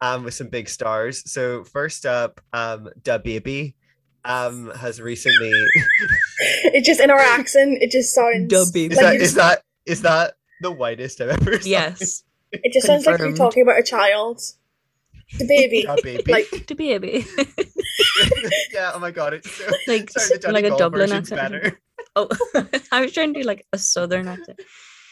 um, 0.00 0.24
with 0.24 0.34
some 0.34 0.48
big 0.48 0.68
stars. 0.68 1.30
So 1.30 1.64
first 1.64 2.06
up, 2.06 2.40
um, 2.52 2.88
DaBaby 3.02 3.74
um, 4.24 4.70
has 4.70 5.00
recently. 5.00 5.52
it 6.64 6.84
just 6.84 7.00
in 7.00 7.10
our 7.10 7.18
accent, 7.18 7.78
it 7.82 7.90
just 7.90 8.14
sounds. 8.14 8.52
DaBaby. 8.52 8.92
Is, 8.92 8.98
that, 8.98 9.14
is 9.16 9.34
that 9.34 9.62
is 9.86 10.02
that 10.02 10.34
the 10.60 10.70
whitest 10.70 11.20
I've 11.20 11.30
ever 11.30 11.60
seen? 11.60 11.72
Yes. 11.72 12.24
It 12.52 12.72
just 12.72 12.86
Confirmed. 12.86 13.04
sounds 13.04 13.06
like 13.06 13.28
you're 13.28 13.36
talking 13.36 13.62
about 13.62 13.78
a 13.78 13.82
child. 13.82 14.40
The 15.38 15.46
baby. 15.46 15.84
DaBaby. 15.86 16.28
Like 16.30 16.66
the 16.66 16.74
baby. 16.74 17.26
yeah, 18.72 18.92
oh 18.94 18.98
my 18.98 19.10
god, 19.10 19.34
it's 19.34 19.50
so 19.50 19.64
like 19.88 20.10
sorry, 20.10 20.52
like 20.52 20.64
a 20.64 20.76
Dublin 20.76 21.12
accent. 21.12 21.40
Better. 21.40 21.80
Oh, 22.16 22.28
I 22.92 23.00
was 23.00 23.12
trying 23.12 23.34
to 23.34 23.40
do 23.40 23.46
like 23.46 23.66
a 23.72 23.78
southern 23.78 24.28
accent. 24.28 24.60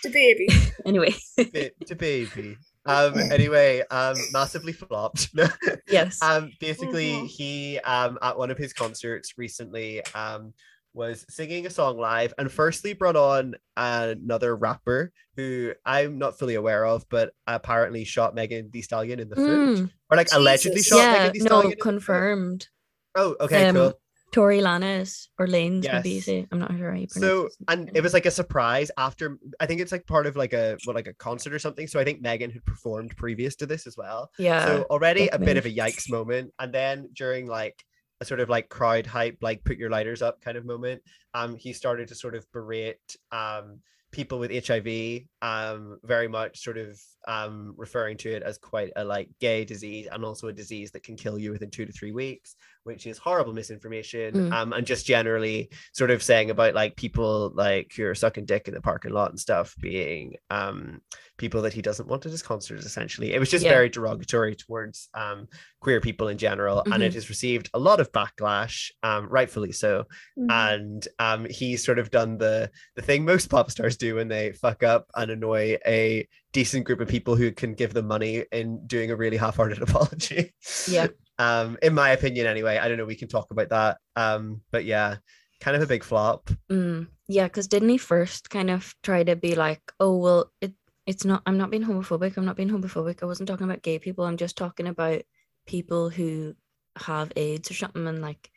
The 0.02 0.10
baby. 0.10 0.48
Anyway. 0.84 1.14
The 1.36 1.96
baby. 1.98 2.56
Um, 2.84 3.16
anyway, 3.16 3.82
um, 3.90 4.16
massively 4.32 4.72
flopped. 4.72 5.28
yes. 5.88 6.20
Um, 6.22 6.50
basically, 6.60 7.12
mm-hmm. 7.12 7.26
he 7.26 7.78
um 7.80 8.18
at 8.22 8.36
one 8.36 8.50
of 8.50 8.58
his 8.58 8.72
concerts 8.72 9.34
recently 9.38 10.04
um 10.14 10.52
was 10.94 11.24
singing 11.28 11.66
a 11.66 11.70
song 11.70 11.96
live 11.96 12.34
and 12.36 12.52
firstly 12.52 12.92
brought 12.92 13.16
on 13.16 13.54
another 13.76 14.54
rapper 14.54 15.10
who 15.36 15.72
I'm 15.86 16.18
not 16.18 16.38
fully 16.38 16.54
aware 16.54 16.84
of, 16.84 17.08
but 17.08 17.32
apparently 17.46 18.04
shot 18.04 18.34
Megan 18.34 18.70
Thee 18.70 18.82
Stallion 18.82 19.18
in 19.18 19.28
the 19.30 19.36
foot. 19.36 19.46
Mm, 19.46 19.90
or 20.10 20.16
like 20.16 20.26
Jesus. 20.26 20.38
allegedly 20.38 20.82
shot 20.82 20.98
yeah, 20.98 21.12
Megan 21.12 21.32
Thee 21.32 21.40
Stallion. 21.40 21.70
No, 21.70 21.76
confirmed. 21.76 22.68
Oh, 23.14 23.36
okay, 23.40 23.68
um, 23.68 23.74
cool. 23.74 23.92
Tory 24.32 24.60
Lanez 24.60 25.28
or 25.38 25.46
Lanes, 25.46 25.84
yes. 25.84 26.24
say. 26.24 26.46
I'm 26.50 26.58
not 26.58 26.76
sure 26.76 26.90
how 26.90 26.98
you 26.98 27.06
pronounce 27.06 27.14
So, 27.14 27.48
and 27.68 27.90
it 27.94 28.02
was 28.02 28.14
like 28.14 28.26
a 28.26 28.30
surprise 28.30 28.90
after. 28.96 29.38
I 29.60 29.66
think 29.66 29.80
it's 29.80 29.92
like 29.92 30.06
part 30.06 30.26
of 30.26 30.36
like 30.36 30.54
a 30.54 30.78
what 30.84 30.96
like 30.96 31.06
a 31.06 31.12
concert 31.12 31.52
or 31.52 31.58
something. 31.58 31.86
So 31.86 32.00
I 32.00 32.04
think 32.04 32.22
Megan 32.22 32.50
had 32.50 32.64
performed 32.64 33.14
previous 33.16 33.54
to 33.56 33.66
this 33.66 33.86
as 33.86 33.96
well. 33.96 34.30
Yeah. 34.38 34.64
So 34.64 34.86
already 34.90 35.28
a 35.28 35.38
bit 35.38 35.58
of 35.58 35.66
a 35.66 35.70
yikes 35.70 36.10
moment, 36.10 36.52
and 36.58 36.72
then 36.72 37.10
during 37.14 37.46
like 37.46 37.84
a 38.20 38.24
sort 38.24 38.40
of 38.40 38.48
like 38.48 38.70
crowd 38.70 39.06
hype, 39.06 39.38
like 39.42 39.64
put 39.64 39.76
your 39.76 39.90
lighters 39.90 40.22
up 40.22 40.40
kind 40.40 40.56
of 40.56 40.64
moment, 40.64 41.02
um, 41.34 41.56
he 41.56 41.74
started 41.74 42.08
to 42.08 42.14
sort 42.14 42.34
of 42.34 42.50
berate 42.52 43.16
um 43.30 43.80
people 44.12 44.38
with 44.38 44.66
HIV, 44.66 45.22
um, 45.40 45.98
very 46.04 46.28
much 46.28 46.62
sort 46.62 46.76
of 46.78 47.00
um, 47.26 47.74
referring 47.76 48.18
to 48.18 48.30
it 48.30 48.42
as 48.42 48.58
quite 48.58 48.92
a 48.94 49.04
like 49.04 49.28
gay 49.40 49.64
disease 49.64 50.06
and 50.12 50.24
also 50.24 50.48
a 50.48 50.52
disease 50.52 50.92
that 50.92 51.02
can 51.02 51.16
kill 51.16 51.38
you 51.38 51.50
within 51.50 51.70
two 51.70 51.86
to 51.86 51.92
three 51.92 52.12
weeks, 52.12 52.54
which 52.84 53.06
is 53.06 53.18
horrible 53.18 53.52
misinformation. 53.52 54.34
Mm. 54.34 54.52
Um, 54.52 54.72
and 54.72 54.86
just 54.86 55.06
generally 55.06 55.70
sort 55.92 56.10
of 56.10 56.22
saying 56.22 56.50
about 56.50 56.74
like 56.74 56.96
people 56.96 57.52
like 57.54 57.92
who 57.96 58.04
are 58.06 58.14
sucking 58.14 58.44
dick 58.44 58.68
in 58.68 58.74
the 58.74 58.80
parking 58.80 59.12
lot 59.12 59.30
and 59.30 59.40
stuff 59.40 59.74
being 59.80 60.34
um 60.50 61.00
people 61.42 61.62
that 61.62 61.72
he 61.72 61.82
doesn't 61.82 62.08
want 62.08 62.24
at 62.24 62.30
his 62.30 62.42
concerts 62.42 62.84
essentially 62.84 63.32
it 63.32 63.40
was 63.40 63.50
just 63.50 63.64
yeah. 63.64 63.72
very 63.72 63.88
derogatory 63.88 64.54
towards 64.54 65.08
um, 65.14 65.48
queer 65.80 66.00
people 66.00 66.28
in 66.28 66.38
general 66.38 66.76
mm-hmm. 66.76 66.92
and 66.92 67.02
it 67.02 67.08
mm-hmm. 67.08 67.16
has 67.16 67.28
received 67.28 67.70
a 67.74 67.78
lot 67.78 67.98
of 67.98 68.12
backlash 68.12 68.90
um, 69.02 69.26
rightfully 69.28 69.72
so 69.72 70.04
mm-hmm. 70.38 70.50
and 70.50 71.08
um, 71.18 71.46
he's 71.50 71.84
sort 71.84 71.98
of 71.98 72.10
done 72.10 72.38
the 72.38 72.70
the 72.96 73.02
thing 73.02 73.24
most 73.24 73.48
pop 73.48 73.70
stars 73.70 73.96
do 73.96 74.14
when 74.14 74.28
they 74.28 74.52
fuck 74.52 74.82
up 74.82 75.06
and 75.16 75.30
annoy 75.30 75.76
a 75.86 76.26
decent 76.52 76.84
group 76.84 77.00
of 77.00 77.08
people 77.08 77.34
who 77.34 77.50
can 77.50 77.72
give 77.74 77.94
them 77.94 78.06
money 78.06 78.44
in 78.52 78.86
doing 78.86 79.10
a 79.10 79.16
really 79.16 79.36
half-hearted 79.36 79.82
apology 79.82 80.52
yeah 80.88 81.08
um 81.38 81.76
in 81.82 81.94
my 81.94 82.10
opinion 82.10 82.46
anyway 82.46 82.78
i 82.78 82.88
don't 82.88 82.98
know 82.98 83.04
we 83.04 83.16
can 83.16 83.28
talk 83.28 83.50
about 83.50 83.68
that. 83.70 83.98
Um 84.16 84.60
but 84.70 84.84
yeah 84.84 85.16
kind 85.60 85.76
of 85.76 85.82
a 85.82 85.86
big 85.86 86.04
flop. 86.04 86.50
Mm, 86.70 87.06
yeah 87.28 87.44
because 87.44 87.68
didn't 87.68 87.88
he 87.88 87.98
first 87.98 88.50
kind 88.50 88.70
of 88.70 88.94
try 89.02 89.22
to 89.24 89.36
be 89.36 89.54
like 89.54 89.80
oh 90.00 90.16
well 90.16 90.50
it 90.60 90.72
it's 91.06 91.24
not 91.24 91.42
i'm 91.46 91.58
not 91.58 91.70
being 91.70 91.84
homophobic 91.84 92.36
i'm 92.36 92.44
not 92.44 92.56
being 92.56 92.70
homophobic 92.70 93.22
i 93.22 93.26
wasn't 93.26 93.48
talking 93.48 93.64
about 93.64 93.82
gay 93.82 93.98
people 93.98 94.24
i'm 94.24 94.36
just 94.36 94.56
talking 94.56 94.86
about 94.86 95.22
people 95.66 96.10
who 96.10 96.54
have 96.96 97.32
aids 97.36 97.70
or 97.70 97.74
something 97.74 98.06
and 98.06 98.20
like 98.20 98.50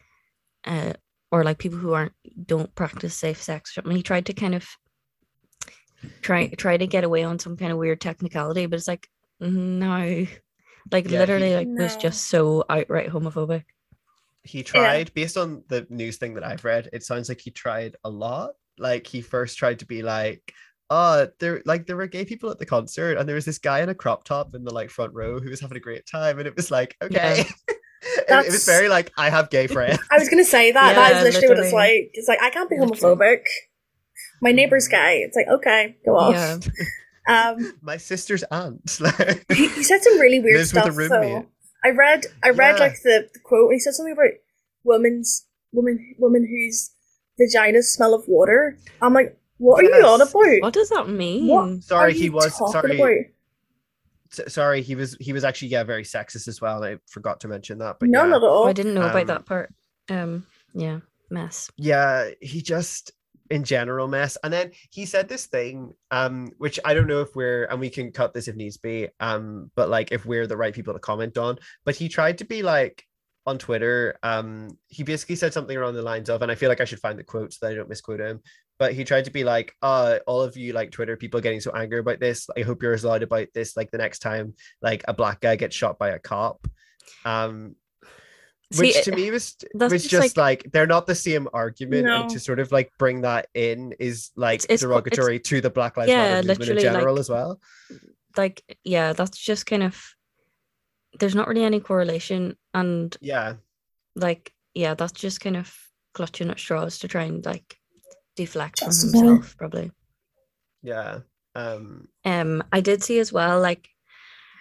uh 0.65 0.93
or 1.31 1.43
like 1.43 1.57
people 1.57 1.77
who 1.77 1.93
aren't 1.93 2.13
don't 2.45 2.73
practice 2.75 3.13
safe 3.13 3.41
sex 3.41 3.71
or 3.71 3.73
something. 3.73 3.95
He 3.95 4.03
tried 4.03 4.27
to 4.27 4.33
kind 4.33 4.55
of 4.55 4.65
try 6.21 6.47
try 6.47 6.77
to 6.77 6.87
get 6.87 7.03
away 7.03 7.23
on 7.23 7.39
some 7.39 7.57
kind 7.57 7.71
of 7.71 7.77
weird 7.77 7.99
technicality 7.99 8.67
but 8.67 8.77
it's 8.77 8.87
like 8.87 9.07
no 9.39 10.25
like 10.91 11.09
yeah, 11.09 11.19
literally 11.19 11.49
he, 11.49 11.55
like 11.55 11.67
no. 11.67 11.83
was 11.83 11.95
just 11.95 12.27
so 12.27 12.63
outright 12.69 13.09
homophobic. 13.09 13.63
He 14.43 14.63
tried 14.63 15.07
yeah. 15.07 15.13
based 15.13 15.37
on 15.37 15.63
the 15.69 15.87
news 15.89 16.17
thing 16.17 16.35
that 16.35 16.43
i've 16.43 16.63
read 16.63 16.87
it 16.93 17.03
sounds 17.03 17.29
like 17.29 17.41
he 17.41 17.51
tried 17.51 17.95
a 18.03 18.09
lot. 18.09 18.51
Like 18.77 19.07
he 19.07 19.21
first 19.21 19.57
tried 19.57 19.79
to 19.79 19.85
be 19.85 20.03
like 20.03 20.53
uh 20.89 21.27
there 21.39 21.63
like 21.65 21.87
there 21.87 21.95
were 21.95 22.07
gay 22.07 22.25
people 22.25 22.51
at 22.51 22.59
the 22.59 22.65
concert 22.65 23.17
and 23.17 23.27
there 23.27 23.35
was 23.35 23.45
this 23.45 23.57
guy 23.57 23.81
in 23.81 23.89
a 23.89 23.95
crop 23.95 24.23
top 24.23 24.53
in 24.53 24.63
the 24.63 24.73
like 24.73 24.91
front 24.91 25.13
row 25.13 25.39
who 25.39 25.49
was 25.49 25.59
having 25.59 25.77
a 25.77 25.79
great 25.79 26.05
time 26.05 26.37
and 26.37 26.47
it 26.47 26.55
was 26.55 26.69
like 26.69 26.95
okay. 27.01 27.37
Yeah. 27.37 27.75
it, 28.17 28.45
it, 28.45 28.51
was 28.51 28.65
very 28.65 28.87
like 28.87 29.11
i 29.17 29.29
have 29.29 29.49
gay 29.49 29.67
friends. 29.67 29.99
I 30.11 30.19
was 30.19 30.29
gonna 30.29 30.45
say 30.45 30.71
that. 30.71 30.89
Yeah, 30.89 30.93
that 30.93 31.11
is 31.15 31.23
literally, 31.23 31.47
literally, 31.47 31.61
what 31.61 31.65
it's 31.65 31.73
like. 31.73 32.09
It's 32.13 32.27
like 32.27 32.41
i 32.41 32.49
can't 32.51 32.69
be 32.69 32.77
homophobic. 32.77 33.45
My 34.41 34.51
neighbor's 34.51 34.87
gay. 34.87 35.23
It's 35.25 35.35
like 35.35 35.47
okay 35.47 35.97
go 36.05 36.17
off. 36.17 36.35
Yeah. 36.35 36.59
um 37.27 37.77
my 37.81 37.97
sister's 37.97 38.43
aunt 38.43 38.99
he, 39.49 39.67
he, 39.69 39.83
said 39.83 40.01
some 40.01 40.19
really 40.19 40.39
weird 40.39 40.67
stuff 40.67 40.93
so 40.93 41.45
i 41.83 41.89
read 41.89 42.25
i 42.43 42.49
read 42.49 42.77
yeah. 42.77 42.83
like 42.83 42.95
the, 43.03 43.27
the 43.33 43.39
quote 43.39 43.69
and 43.69 43.73
he 43.73 43.79
said 43.79 43.93
something 43.93 44.13
about 44.13 44.31
women's 44.83 45.45
woman 45.71 46.15
women 46.19 46.47
whose 46.47 46.91
vaginas 47.39 47.85
smell 47.85 48.13
of 48.13 48.23
water 48.27 48.77
i'm 49.01 49.13
like 49.13 49.37
what 49.57 49.83
yes. 49.83 49.93
are 49.93 49.99
you 49.99 50.05
on 50.05 50.21
about? 50.21 50.61
What 50.61 50.73
does 50.73 50.89
that 50.89 51.09
mean? 51.09 51.47
What 51.47 51.83
sorry, 51.83 52.13
he 52.13 52.29
was 52.29 52.55
sorry. 52.71 52.99
About? 52.99 54.51
Sorry, 54.51 54.81
he 54.81 54.95
was 54.95 55.15
he 55.19 55.31
was 55.31 55.43
actually 55.43 55.69
yeah 55.69 55.83
very 55.83 56.03
sexist 56.03 56.47
as 56.47 56.59
well. 56.59 56.83
I 56.83 56.97
forgot 57.07 57.39
to 57.41 57.47
mention 57.47 57.77
that. 57.79 57.97
But 57.99 58.09
none 58.09 58.31
yeah. 58.31 58.35
at 58.37 58.43
all. 58.43 58.67
I 58.67 58.73
didn't 58.73 58.95
know 58.95 59.03
um, 59.03 59.11
about 59.11 59.27
that 59.27 59.45
part. 59.45 59.73
Um, 60.09 60.45
yeah, 60.73 60.99
mess. 61.29 61.71
Yeah, 61.77 62.31
he 62.41 62.61
just 62.61 63.11
in 63.49 63.63
general 63.63 64.07
mess. 64.07 64.37
And 64.43 64.51
then 64.51 64.71
he 64.91 65.05
said 65.05 65.29
this 65.29 65.45
thing, 65.45 65.93
um, 66.11 66.51
which 66.57 66.79
I 66.83 66.93
don't 66.93 67.07
know 67.07 67.21
if 67.21 67.35
we're 67.35 67.65
and 67.65 67.79
we 67.79 67.89
can 67.89 68.11
cut 68.11 68.33
this 68.33 68.47
if 68.47 68.55
needs 68.55 68.77
be, 68.77 69.09
um, 69.19 69.71
but 69.75 69.89
like 69.89 70.11
if 70.11 70.25
we're 70.25 70.47
the 70.47 70.57
right 70.57 70.73
people 70.73 70.93
to 70.93 70.99
comment 70.99 71.37
on. 71.37 71.57
But 71.83 71.95
he 71.95 72.09
tried 72.09 72.39
to 72.39 72.45
be 72.45 72.63
like 72.63 73.03
on 73.45 73.57
Twitter, 73.57 74.17
um, 74.23 74.77
he 74.87 75.03
basically 75.03 75.35
said 75.35 75.53
something 75.53 75.77
around 75.77 75.93
the 75.93 76.01
lines 76.01 76.29
of, 76.29 76.41
and 76.41 76.51
I 76.51 76.55
feel 76.55 76.69
like 76.69 76.81
I 76.81 76.85
should 76.85 76.99
find 76.99 77.19
the 77.19 77.23
quote 77.23 77.53
so 77.53 77.65
that 77.65 77.71
I 77.71 77.75
don't 77.75 77.89
misquote 77.89 78.19
him. 78.19 78.41
But 78.77 78.93
he 78.93 79.05
tried 79.05 79.25
to 79.25 79.31
be 79.31 79.45
like, 79.45 79.73
uh, 79.81 80.19
all 80.27 80.41
of 80.41 80.57
you 80.57 80.73
like 80.73 80.91
Twitter 80.91 81.15
people 81.15 81.39
getting 81.39 81.61
so 81.61 81.71
angry 81.71 81.99
about 81.99 82.19
this. 82.19 82.49
I 82.57 82.61
hope 82.61 82.83
you're 82.83 82.93
as 82.93 83.05
loud 83.05 83.23
about 83.23 83.47
this 83.53 83.77
like 83.77 83.89
the 83.91 83.97
next 83.97 84.19
time 84.19 84.53
like 84.81 85.03
a 85.07 85.13
black 85.13 85.39
guy 85.39 85.55
gets 85.55 85.75
shot 85.75 85.97
by 85.97 86.09
a 86.09 86.19
cop. 86.19 86.67
Um, 87.23 87.75
which 88.77 89.03
to 89.03 89.11
me 89.11 89.31
was 89.31 89.55
was 89.73 89.91
just, 89.91 90.09
just 90.09 90.37
like, 90.37 90.63
like, 90.63 90.71
they're 90.71 90.87
not 90.87 91.05
the 91.07 91.15
same 91.15 91.47
argument 91.53 92.05
no. 92.05 92.21
and 92.21 92.29
to 92.31 92.39
sort 92.39 92.59
of 92.59 92.71
like 92.71 92.91
bring 92.97 93.21
that 93.21 93.47
in 93.53 93.93
is 93.99 94.31
like 94.35 94.55
it's, 94.55 94.65
it's, 94.65 94.81
derogatory 94.81 95.37
it's, 95.37 95.49
to 95.49 95.61
the 95.61 95.69
black 95.69 95.97
lives 95.97 96.09
yeah, 96.09 96.41
matter 96.41 96.47
movement 96.47 96.71
in 96.71 96.79
general 96.79 97.15
like, 97.15 97.19
as 97.19 97.29
well. 97.29 97.59
like 98.37 98.77
yeah 98.83 99.13
that's 99.13 99.37
just 99.37 99.65
kind 99.65 99.83
of 99.83 100.15
there's 101.19 101.35
not 101.35 101.47
really 101.47 101.63
any 101.63 101.79
correlation 101.79 102.57
and 102.73 103.15
yeah. 103.21 103.53
like 104.15 104.51
yeah 104.73 104.93
that's 104.93 105.13
just 105.13 105.39
kind 105.39 105.57
of 105.57 105.73
clutching 106.13 106.49
at 106.49 106.59
straws 106.59 106.99
to 106.99 107.07
try 107.07 107.23
and 107.23 107.45
like 107.45 107.77
deflect 108.35 108.79
from 108.79 108.87
himself 108.87 109.55
probably. 109.57 109.91
Yeah 110.81 111.19
um 111.55 112.07
um 112.25 112.63
i 112.71 112.81
did 112.81 113.01
see 113.01 113.17
as 113.19 113.31
well 113.31 113.61
like 113.61 113.87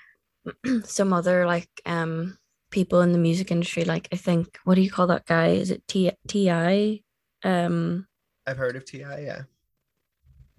some 0.85 1.13
other 1.13 1.47
like 1.47 1.69
um 1.87 2.39
people 2.75 3.03
in 3.03 3.13
the 3.13 3.19
music 3.19 3.53
industry 3.53 3.85
like 3.85 4.09
i 4.11 4.17
think 4.17 4.59
what 4.65 4.75
do 4.75 4.81
you 4.81 4.91
call 4.91 5.07
that 5.07 5.25
guy 5.27 5.51
is 5.51 5.71
it 5.71 5.87
t 5.87 6.11
ti 6.27 6.51
um 7.45 8.05
i've 8.49 8.57
heard 8.57 8.75
of 8.75 8.85
ti 8.85 8.99
yeah 8.99 9.43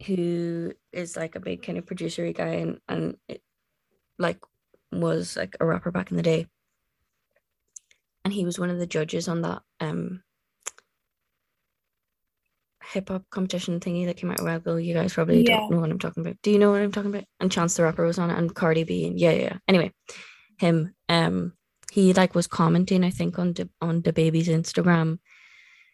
who 0.06 0.72
is 0.94 1.18
like 1.18 1.36
a 1.36 1.42
big 1.42 1.62
kind 1.62 1.78
of 1.78 1.86
producery 1.86 2.32
guy 2.32 2.54
and 2.64 2.80
and 2.88 3.18
it, 3.28 3.42
like 4.18 4.40
was 4.94 5.36
like 5.36 5.58
a 5.60 5.66
rapper 5.66 5.92
back 5.92 6.10
in 6.10 6.16
the 6.16 6.24
day 6.24 6.48
and 8.24 8.34
he 8.34 8.46
was 8.46 8.58
one 8.58 8.70
of 8.70 8.80
the 8.80 8.88
judges 8.88 9.28
on 9.28 9.42
that 9.42 9.62
um 9.82 10.24
hip 12.94 13.10
hop 13.10 13.24
competition 13.30 13.82
thingy 13.82 14.06
that 14.06 14.16
came 14.16 14.32
out 14.32 14.40
a 14.40 14.44
while 14.44 14.58
ago. 14.58 14.76
You 14.76 14.94
guys 14.94 15.14
probably 15.14 15.44
yeah. 15.44 15.58
don't 15.58 15.72
know 15.72 15.80
what 15.80 15.90
I'm 15.90 16.00
talking 16.00 16.22
about. 16.22 16.38
Do 16.44 16.52
you 16.52 16.60
know 16.60 16.72
what 16.72 16.82
I'm 16.82 16.92
talking 16.92 17.10
about? 17.10 17.26
And 17.40 17.52
Chance 17.52 17.76
the 17.76 17.84
Rapper 17.84 18.06
was 18.06 18.20
on 18.20 18.30
it, 18.30 18.38
and 18.38 18.54
Cardi 18.54 18.84
B, 18.84 19.08
and 19.08 19.20
yeah, 19.20 19.32
yeah. 19.32 19.58
Anyway, 19.68 19.92
him, 20.60 20.94
um, 21.10 21.54
he 21.96 22.14
like 22.14 22.36
was 22.36 22.46
commenting, 22.46 23.06
I 23.06 23.10
think, 23.10 23.40
on 23.40 23.54
the 23.54 23.70
on 23.82 24.02
DaBaby's 24.02 24.50
Instagram, 24.50 25.20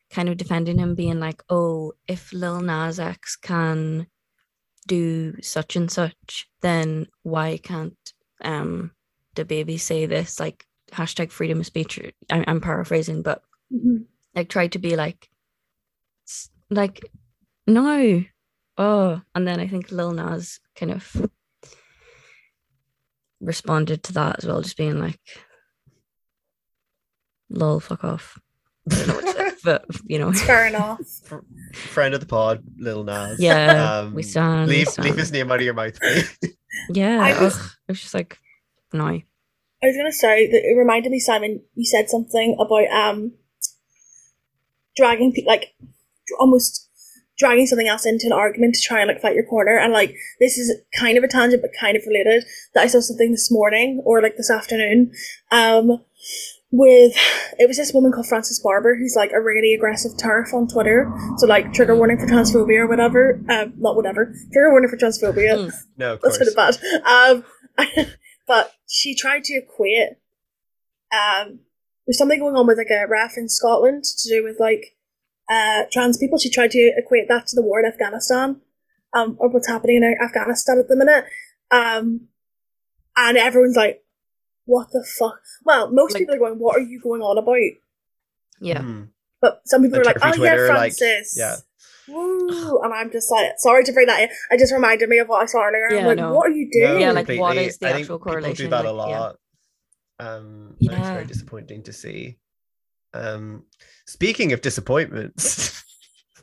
kind 0.10 0.30
of 0.30 0.38
defending 0.38 0.80
him, 0.80 0.96
being 0.96 1.20
like, 1.20 1.44
"Oh, 1.48 1.94
if 2.08 2.34
Lil 2.34 2.60
Nas 2.62 3.00
X 3.00 3.36
can 3.36 4.08
do 4.88 5.40
such 5.42 5.76
and 5.76 5.92
such, 5.92 6.50
then 6.62 7.06
why 7.22 7.58
can't 7.58 7.96
um 8.44 8.92
baby 9.48 9.78
say 9.78 10.06
this 10.06 10.40
like 10.40 10.66
hashtag 10.92 11.32
freedom 11.32 11.60
of 11.62 11.66
speech 11.66 12.00
I, 12.30 12.44
i'm 12.48 12.62
paraphrasing 12.62 13.22
but 13.22 13.42
mm-hmm. 13.74 14.04
like 14.36 14.50
try 14.50 14.68
to 14.68 14.80
be 14.80 14.96
like 14.96 15.30
like 16.70 17.02
no 17.66 18.24
oh 18.78 19.22
and 19.34 19.48
then 19.48 19.60
i 19.60 19.68
think 19.68 19.92
lil 19.92 20.12
nas 20.12 20.60
kind 20.76 20.92
of 20.92 21.30
responded 23.40 24.04
to 24.04 24.14
that 24.14 24.38
as 24.40 24.46
well 24.46 24.62
just 24.62 24.78
being 24.78 25.00
like 25.00 25.20
lol 27.52 27.80
fuck 27.80 28.04
off 28.04 28.40
but 29.64 29.86
you 30.06 30.18
know 30.18 30.30
it's 30.30 30.42
fair 30.42 30.68
enough 30.68 31.00
friend 31.74 32.14
of 32.14 32.20
the 32.20 32.26
pod 32.26 32.64
little 32.78 33.04
nas 33.04 33.40
yeah 33.40 34.00
um, 34.00 34.14
we 34.14 34.24
stand 34.24 34.70
leave, 34.70 34.88
we 34.88 34.92
stand. 34.92 35.08
leave 35.08 35.18
his 35.18 35.32
name 35.32 35.52
out 35.52 35.60
of 35.60 35.66
your 35.66 35.74
mouth 35.74 35.98
yeah 36.90 37.22
I 37.22 37.42
was, 37.42 37.56
ugh, 37.56 37.72
it 37.88 37.92
was 37.92 38.02
just 38.02 38.14
like 38.14 38.38
no 38.92 39.22
I 39.84 39.88
was 39.88 39.98
gonna 39.98 40.12
say 40.12 40.50
that 40.50 40.64
it 40.64 40.78
reminded 40.78 41.12
me, 41.12 41.20
Simon. 41.20 41.62
You 41.74 41.86
said 41.86 42.10
something 42.10 42.56
about 42.60 42.88
um 42.92 43.34
dragging 44.96 45.32
people, 45.32 45.52
like 45.52 45.74
almost 46.40 46.88
dragging 47.38 47.66
something 47.66 47.88
else 47.88 48.06
into 48.06 48.28
an 48.28 48.34
argument 48.34 48.76
to 48.76 48.82
try 48.82 49.00
and 49.00 49.08
like 49.08 49.22
fight 49.22 49.34
your 49.34 49.46
corner. 49.46 49.78
And 49.78 49.92
like 49.92 50.16
this 50.40 50.58
is 50.58 50.80
kind 50.96 51.18
of 51.18 51.24
a 51.24 51.28
tangent, 51.28 51.64
but 51.64 51.72
kind 51.80 51.98
of 51.98 52.04
related. 52.06 52.46
That 52.76 52.82
I 52.84 52.88
saw 52.88 53.00
something 53.00 53.32
this 53.32 53.52
morning 53.52 54.02
or 54.06 54.22
like 54.22 54.38
this 54.38 54.52
afternoon. 54.52 55.14
Um, 55.52 56.04
with 56.72 57.14
it 57.60 57.68
was 57.68 57.78
this 57.78 57.94
woman 57.94 58.12
called 58.12 58.28
Frances 58.28 58.60
Barber 58.60 58.96
who's 58.96 59.14
like 59.16 59.32
a 59.34 59.42
really 59.42 59.74
aggressive 59.74 60.14
TERF 60.14 60.54
on 60.54 60.68
Twitter. 60.68 61.12
So 61.38 61.46
like 61.46 61.74
trigger 61.74 61.96
warning 61.96 62.18
for 62.18 62.26
transphobia 62.28 62.80
or 62.80 62.88
whatever. 62.88 63.42
Um, 63.50 63.74
not 63.78 63.96
whatever. 63.96 64.34
Trigger 64.54 64.72
warning 64.72 64.90
for 64.90 64.98
transphobia. 64.98 65.70
Mm. 65.70 65.74
No, 65.98 66.18
that's 66.22 66.38
kind 66.38 66.50
of 66.50 66.56
bad. 66.56 66.78
Um, 67.06 68.08
but 68.48 68.74
she 68.88 69.14
tried 69.14 69.44
to 69.44 69.54
equate 69.54 70.18
um 71.12 71.60
there's 72.08 72.18
something 72.18 72.40
going 72.40 72.56
on 72.56 72.66
with 72.66 72.78
like 72.78 72.90
a 72.90 73.08
ref 73.08 73.38
in 73.38 73.48
Scotland 73.48 74.04
to 74.04 74.30
do 74.30 74.44
with 74.44 74.60
like 74.60 74.96
uh 75.50 75.84
trans 75.92 76.18
people. 76.18 76.40
She 76.40 76.50
tried 76.50 76.72
to 76.72 76.94
equate 76.98 77.28
that 77.28 77.48
to 77.48 77.56
the 77.56 77.62
war 77.62 77.80
in 77.80 77.86
Afghanistan, 77.86 78.62
um, 79.14 79.36
or 79.40 79.50
what's 79.50 79.68
happening 79.68 79.98
in 79.98 80.16
Afghanistan 80.24 80.80
at 80.80 80.88
the 80.88 80.96
minute. 80.96 81.26
Um 81.70 82.30
and 83.16 83.38
everyone's 83.38 83.76
like, 83.76 84.04
What 84.66 84.88
the 84.92 85.06
fuck? 85.18 85.40
Well, 85.64 85.92
most 85.92 86.14
like, 86.14 86.22
people 86.22 86.36
are 86.36 86.40
going, 86.40 86.60
What 86.60 86.78
are 86.78 86.84
you 86.84 87.00
going 87.02 87.22
on 87.22 87.38
about? 87.38 87.56
Yeah. 88.60 88.82
Mm. 88.82 89.10
But 89.42 89.62
some 89.66 89.82
people 89.82 90.00
like, 90.04 90.18
are 90.18 90.20
like, 90.20 90.36
Oh 90.36 90.38
Twitter, 90.38 90.68
yeah, 90.68 90.74
Frances. 90.74 91.38
Like, 91.38 91.48
yeah. 91.48 91.56
Woo! 92.08 92.80
And 92.84 92.94
I'm 92.94 93.12
just 93.12 93.32
like, 93.32 93.54
sorry 93.58 93.84
to 93.84 93.94
bring 93.94 94.08
that 94.08 94.22
in. 94.22 94.30
It 94.52 94.60
just 94.60 94.74
reminded 94.74 95.10
me 95.10 95.20
of 95.20 95.28
what 95.28 95.42
I 95.42 95.46
saw 95.46 95.64
earlier. 95.64 95.92
Yeah, 95.92 96.00
I'm 96.00 96.06
like, 96.06 96.18
no. 96.18 96.34
what 96.34 96.50
are 96.50 96.54
you 96.54 96.70
doing? 96.72 96.94
No, 96.94 96.98
yeah, 96.98 97.12
like 97.12 97.28
what 97.30 97.58
is 97.58 97.78
the 97.78 97.88
I 97.88 98.00
actual 98.00 98.20
correlation? 98.20 98.66
People 98.66 98.78
do 98.78 98.84
that 98.84 98.86
a 98.86 98.92
lot. 98.92 99.38
Yeah. 100.20 100.26
Um, 100.28 100.76
yeah. 100.80 101.00
it's 101.00 101.10
very 101.10 101.26
disappointing 101.26 101.84
to 101.84 101.94
see. 101.94 102.38
Um, 103.14 103.64
speaking 104.06 104.54
of 104.54 104.62
disappointments 104.62 105.84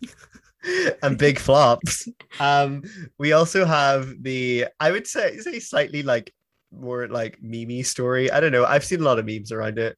and 1.03 1.19
big 1.19 1.39
flops, 1.39 2.09
um, 2.41 2.83
we 3.19 3.33
also 3.33 3.65
have 3.65 4.23
the 4.23 4.67
I 4.81 4.91
would 4.91 5.07
say 5.07 5.39
say 5.39 5.61
slightly 5.61 6.03
like 6.03 6.33
more 6.73 7.09
like 7.09 7.39
meme 7.43 7.83
story. 7.83 8.31
I 8.31 8.41
don't 8.41 8.53
know. 8.53 8.65
I've 8.65 8.85
seen 8.85 9.01
a 9.01 9.05
lot 9.05 9.19
of 9.19 9.27
memes 9.27 9.53
around 9.53 9.79
it 9.79 9.97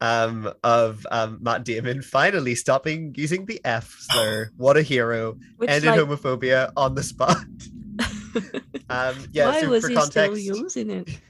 um, 0.00 0.52
of 0.62 1.06
um, 1.10 1.38
Matt 1.40 1.64
Damon 1.64 2.02
finally 2.02 2.54
stopping 2.54 3.14
using 3.16 3.46
the 3.46 3.60
F 3.64 3.94
slur. 3.98 4.50
what 4.56 4.76
a 4.76 4.82
hero! 4.82 5.36
Which, 5.56 5.70
Ended 5.70 5.90
like... 5.90 6.00
homophobia 6.00 6.72
on 6.76 6.94
the 6.94 7.02
spot. 7.02 7.36
um, 8.90 9.16
yeah, 9.32 9.48
Why 9.48 9.60
so 9.60 9.68
was 9.68 9.84
for 9.84 9.90
he 9.90 9.94
context, 9.96 10.40
still 10.40 10.56
using 10.56 10.90
it? 10.90 11.20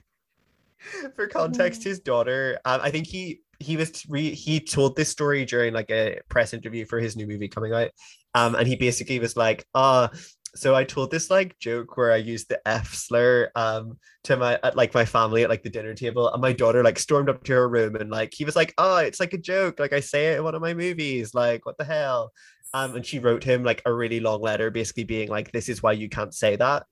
for 1.16 1.26
context, 1.26 1.82
his 1.82 2.00
daughter. 2.00 2.58
Um, 2.64 2.80
I 2.82 2.90
think 2.90 3.06
he 3.06 3.40
he 3.60 3.76
was 3.76 4.04
re- 4.08 4.34
he 4.34 4.60
told 4.60 4.96
this 4.96 5.08
story 5.08 5.44
during 5.44 5.72
like 5.72 5.90
a 5.90 6.20
press 6.28 6.52
interview 6.52 6.84
for 6.84 7.00
his 7.00 7.16
new 7.16 7.26
movie 7.26 7.48
coming 7.48 7.72
out. 7.72 7.90
Um, 8.34 8.54
and 8.54 8.68
he 8.68 8.76
basically 8.76 9.18
was 9.18 9.36
like, 9.36 9.66
"Ah, 9.74 10.10
so 10.54 10.74
I 10.74 10.84
told 10.84 11.10
this 11.10 11.30
like 11.30 11.58
joke 11.58 11.96
where 11.96 12.12
I 12.12 12.16
used 12.16 12.48
the 12.48 12.66
F 12.66 12.94
slur 12.94 13.50
um 13.54 13.98
to 14.24 14.36
my 14.36 14.58
at 14.62 14.76
like 14.76 14.94
my 14.94 15.04
family 15.04 15.42
at 15.42 15.50
like 15.50 15.62
the 15.62 15.70
dinner 15.70 15.94
table, 15.94 16.32
and 16.32 16.42
my 16.42 16.52
daughter 16.52 16.82
like 16.82 16.98
stormed 16.98 17.28
up 17.28 17.44
to 17.44 17.52
her 17.52 17.68
room 17.68 17.96
and 17.96 18.10
like 18.10 18.32
he 18.34 18.44
was 18.44 18.56
like, 18.56 18.74
"Oh, 18.78 18.98
it's 18.98 19.20
like 19.20 19.32
a 19.32 19.38
joke, 19.38 19.78
like 19.78 19.92
I 19.92 20.00
say 20.00 20.32
it 20.32 20.38
in 20.38 20.44
one 20.44 20.54
of 20.54 20.62
my 20.62 20.74
movies, 20.74 21.34
like 21.34 21.66
what 21.66 21.78
the 21.78 21.84
hell." 21.84 22.32
Um, 22.74 22.96
and 22.96 23.06
she 23.06 23.18
wrote 23.18 23.44
him 23.44 23.64
like 23.64 23.82
a 23.86 23.92
really 23.92 24.20
long 24.20 24.42
letter, 24.42 24.70
basically 24.70 25.04
being 25.04 25.28
like, 25.28 25.52
"This 25.52 25.68
is 25.68 25.82
why 25.82 25.92
you 25.92 26.08
can't 26.08 26.34
say 26.34 26.56
that." 26.56 26.86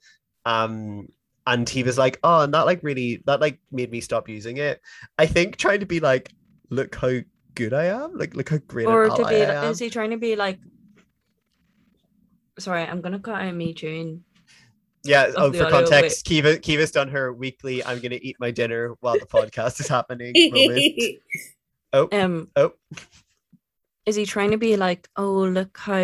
Um, 0.44 1.08
and 1.46 1.68
he 1.68 1.82
was 1.82 1.98
like, 1.98 2.18
"Oh, 2.22 2.42
and 2.42 2.54
that 2.54 2.66
like 2.66 2.80
really 2.82 3.22
that 3.26 3.40
like 3.40 3.60
made 3.70 3.90
me 3.90 4.00
stop 4.00 4.28
using 4.28 4.56
it." 4.56 4.80
I 5.18 5.26
think 5.26 5.56
trying 5.56 5.80
to 5.80 5.86
be 5.86 6.00
like, 6.00 6.32
"Look 6.70 6.94
how 6.94 7.18
good 7.54 7.72
I 7.72 7.86
am," 7.86 8.16
like 8.16 8.34
look 8.34 8.48
how 8.48 8.58
great. 8.58 8.86
Or 8.88 9.08
to 9.08 9.24
be, 9.24 9.34
is 9.34 9.78
he 9.78 9.90
trying 9.90 10.10
to 10.10 10.16
be 10.16 10.36
like 10.36 10.58
sorry, 12.58 12.82
I'm 12.82 13.00
gonna 13.00 13.20
cut 13.20 13.42
out 13.42 13.54
me 13.54 13.74
chewing. 13.74 14.24
Yeah. 15.04 15.32
Oh, 15.36 15.52
for 15.52 15.70
context, 15.70 16.24
Kiva 16.24 16.58
Kiva's 16.58 16.90
done 16.90 17.08
her 17.08 17.32
weekly. 17.32 17.84
I'm 17.84 18.00
gonna 18.00 18.18
eat 18.20 18.36
my 18.40 18.50
dinner 18.50 18.94
while 19.00 19.18
the 19.18 19.26
podcast 19.26 19.80
is 19.80 19.88
happening. 19.88 20.32
oh. 21.92 22.08
Um. 22.12 22.48
Oh. 22.56 22.72
Is 24.04 24.16
he 24.16 24.24
trying 24.24 24.52
to 24.52 24.58
be 24.58 24.76
like, 24.76 25.08
oh, 25.16 25.40
look 25.42 25.76
how 25.78 25.96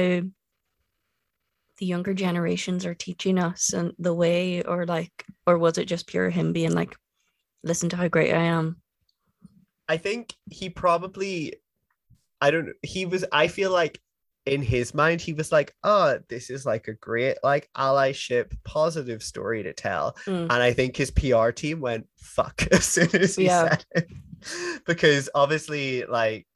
the 1.79 1.87
younger 1.87 2.15
generations 2.15 2.85
are 2.85 2.95
teaching 2.95 3.39
us 3.39 3.73
and 3.73 3.93
the 3.99 4.15
way, 4.15 4.63
or 4.63 4.87
like, 4.87 5.25
or 5.47 5.59
was 5.59 5.79
it 5.79 5.87
just 5.87 6.07
pure 6.07 6.31
him 6.31 6.53
being 6.53 6.73
like, 6.73 6.97
listen 7.63 7.89
to 7.91 7.97
how 7.97 8.09
great 8.09 8.33
I 8.33 8.43
am? 8.43 8.81
I 9.89 9.97
think 9.97 10.35
he 10.51 10.69
probably, 10.69 11.55
I 12.41 12.51
don't. 12.51 12.71
He 12.83 13.07
was. 13.07 13.25
I 13.33 13.49
feel 13.49 13.71
like 13.71 14.01
in 14.45 14.61
his 14.61 14.93
mind 14.93 15.21
he 15.21 15.33
was 15.33 15.53
like 15.53 15.75
oh 15.85 16.19
this 16.29 16.51
is 16.51 16.67
like 16.67 16.89
a 16.89 16.95
great 16.95 17.37
like 17.45 17.69
allyship 17.77 18.53
positive 18.65 19.23
story 19.23 19.63
to 19.63 19.73
tell 19.73 20.17
mm. 20.27 20.43
and 20.43 20.53
i 20.53 20.73
think 20.73 20.97
his 20.97 21.13
pr 21.13 21.51
team 21.51 21.81
went 21.81 22.07
fuck 22.17 22.67
as 22.73 22.85
soon 22.85 23.15
as 23.15 23.37
he 23.37 23.45
yeah. 23.45 23.69
said 23.69 23.85
it 23.93 24.09
because 24.85 25.31
obviously 25.35 26.05
like 26.07 26.47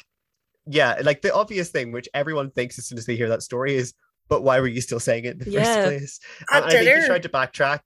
yeah 0.67 1.01
like 1.05 1.23
the 1.23 1.33
obvious 1.33 1.71
thing 1.71 1.93
which 1.93 2.09
everyone 2.13 2.51
thinks 2.51 2.77
as 2.79 2.87
soon 2.87 2.99
as 2.99 3.07
they 3.07 3.15
hear 3.15 3.29
that 3.29 3.43
story 3.43 3.77
is 3.77 3.95
but 4.29 4.43
why 4.43 4.61
were 4.61 4.67
you 4.67 4.81
still 4.81 5.01
saying 5.01 5.25
it 5.25 5.33
in 5.35 5.39
the 5.39 5.51
Yeah. 5.51 5.63
first 5.65 5.87
place? 5.87 6.21
At 6.51 6.57
And 6.57 6.65
I 6.65 6.71
think 6.71 6.85
dinner. 6.85 7.01
he 7.01 7.07
tried 7.07 7.23
to 7.23 7.29
backtrack. 7.29 7.81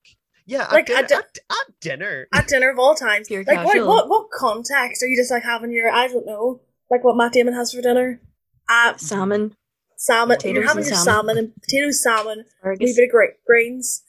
Yeah, 0.46 0.62
at, 0.62 0.72
Like, 0.72 0.86
dinner, 0.86 0.98
at 1.00 1.08
di- 1.08 1.14
at, 1.16 1.38
at 1.50 1.80
dinner. 1.80 2.28
at 2.32 2.48
dinner 2.48 2.70
of 2.70 2.78
all 2.78 2.94
times. 2.94 3.28
Pure 3.28 3.44
like 3.46 3.64
what, 3.64 3.86
what 3.86 4.08
what 4.08 4.30
context 4.30 5.02
are 5.02 5.06
you 5.06 5.16
just 5.16 5.30
like 5.30 5.42
having 5.42 5.70
your 5.70 5.90
I 5.90 6.08
don't 6.08 6.26
know 6.26 6.60
like 6.90 7.04
what 7.04 7.16
Matt 7.16 7.32
Damon 7.32 7.54
has 7.54 7.72
for 7.72 7.82
dinner? 7.82 8.20
Uh, 8.68 8.96
Salmon, 8.96 9.54
salmon. 10.00 10.36
Potatoes 10.38 10.54
you're 10.56 10.66
having 10.66 10.82
and 10.84 10.90
your 10.90 10.96
salmon. 10.96 11.36
salmon 11.36 11.38
and 11.38 11.62
potatoes, 11.62 12.02
salmon, 12.02 12.38
a 12.64 12.68
wee 12.68 12.72
asparagus. 12.72 12.96
bit 12.96 13.04
of 13.04 13.10
gra- 13.10 13.34
greens. 13.46 14.02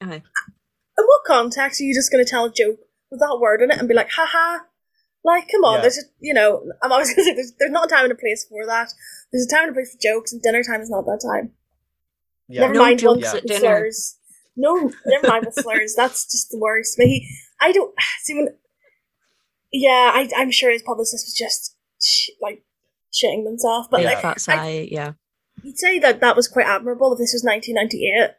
Uh-huh. 0.00 0.12
Aye. 0.12 0.22
In 0.98 1.04
what 1.06 1.22
context 1.26 1.80
are 1.80 1.84
you 1.84 1.94
just 1.94 2.12
going 2.12 2.24
to 2.24 2.30
tell 2.30 2.44
a 2.44 2.52
joke 2.52 2.78
with 3.10 3.20
that 3.20 3.38
word 3.40 3.62
in 3.62 3.70
it 3.70 3.78
and 3.78 3.88
be 3.88 3.94
like, 3.94 4.10
haha? 4.10 4.64
Like, 5.24 5.48
come 5.50 5.64
on, 5.64 5.76
Yeah. 5.76 5.80
there's 5.82 5.94
just, 5.96 6.08
you 6.20 6.32
know, 6.34 6.62
I'm 6.82 6.92
always 6.92 7.08
going 7.14 7.16
to 7.16 7.24
say 7.24 7.34
there's, 7.34 7.52
there's 7.58 7.70
not 7.70 7.86
a 7.86 7.88
time 7.94 8.04
and 8.04 8.12
a 8.12 8.16
place 8.16 8.46
for 8.48 8.64
that. 8.66 8.92
There's 9.32 9.46
a 9.46 9.50
time 9.54 9.64
and 9.64 9.70
a 9.70 9.74
place 9.74 9.92
for 9.94 9.98
jokes, 10.02 10.32
and 10.32 10.42
dinner 10.42 10.62
time 10.62 10.80
is 10.82 10.90
not 10.90 11.04
that 11.06 11.20
time. 11.24 11.52
yeah. 12.48 12.62
Never 12.62 12.74
No 12.74 12.80
mind 12.80 12.98
jokes 13.00 13.22
ones 13.24 13.34
at 13.34 13.46
dinner. 13.46 13.60
slurs. 13.60 14.16
No, 14.56 14.90
never 15.06 15.28
mind 15.28 15.46
with 15.46 15.54
slurs. 15.54 15.94
That's 15.96 16.24
just 16.30 16.50
the 16.50 16.58
worst. 16.58 16.96
But 16.98 17.06
he, 17.06 17.26
I 17.60 17.72
don't 17.72 17.94
see 18.22 18.34
when. 18.34 18.48
Yeah, 19.72 20.10
I, 20.12 20.28
I'm 20.36 20.50
sure 20.50 20.70
his 20.72 20.82
publicist 20.82 21.26
was 21.26 21.34
just 21.34 21.76
sh- 22.02 22.30
like 22.42 22.64
shitting 23.12 23.44
themselves. 23.44 23.88
But 23.90 23.98
Big 23.98 24.06
like, 24.06 24.20
fat 24.20 24.40
sigh, 24.40 24.88
yeah. 24.90 25.12
You'd 25.62 25.78
say 25.78 25.98
that 25.98 26.20
that 26.20 26.36
was 26.36 26.48
quite 26.48 26.66
admirable 26.66 27.12
if 27.12 27.18
this 27.18 27.32
was 27.32 27.44
1998. 27.44 28.30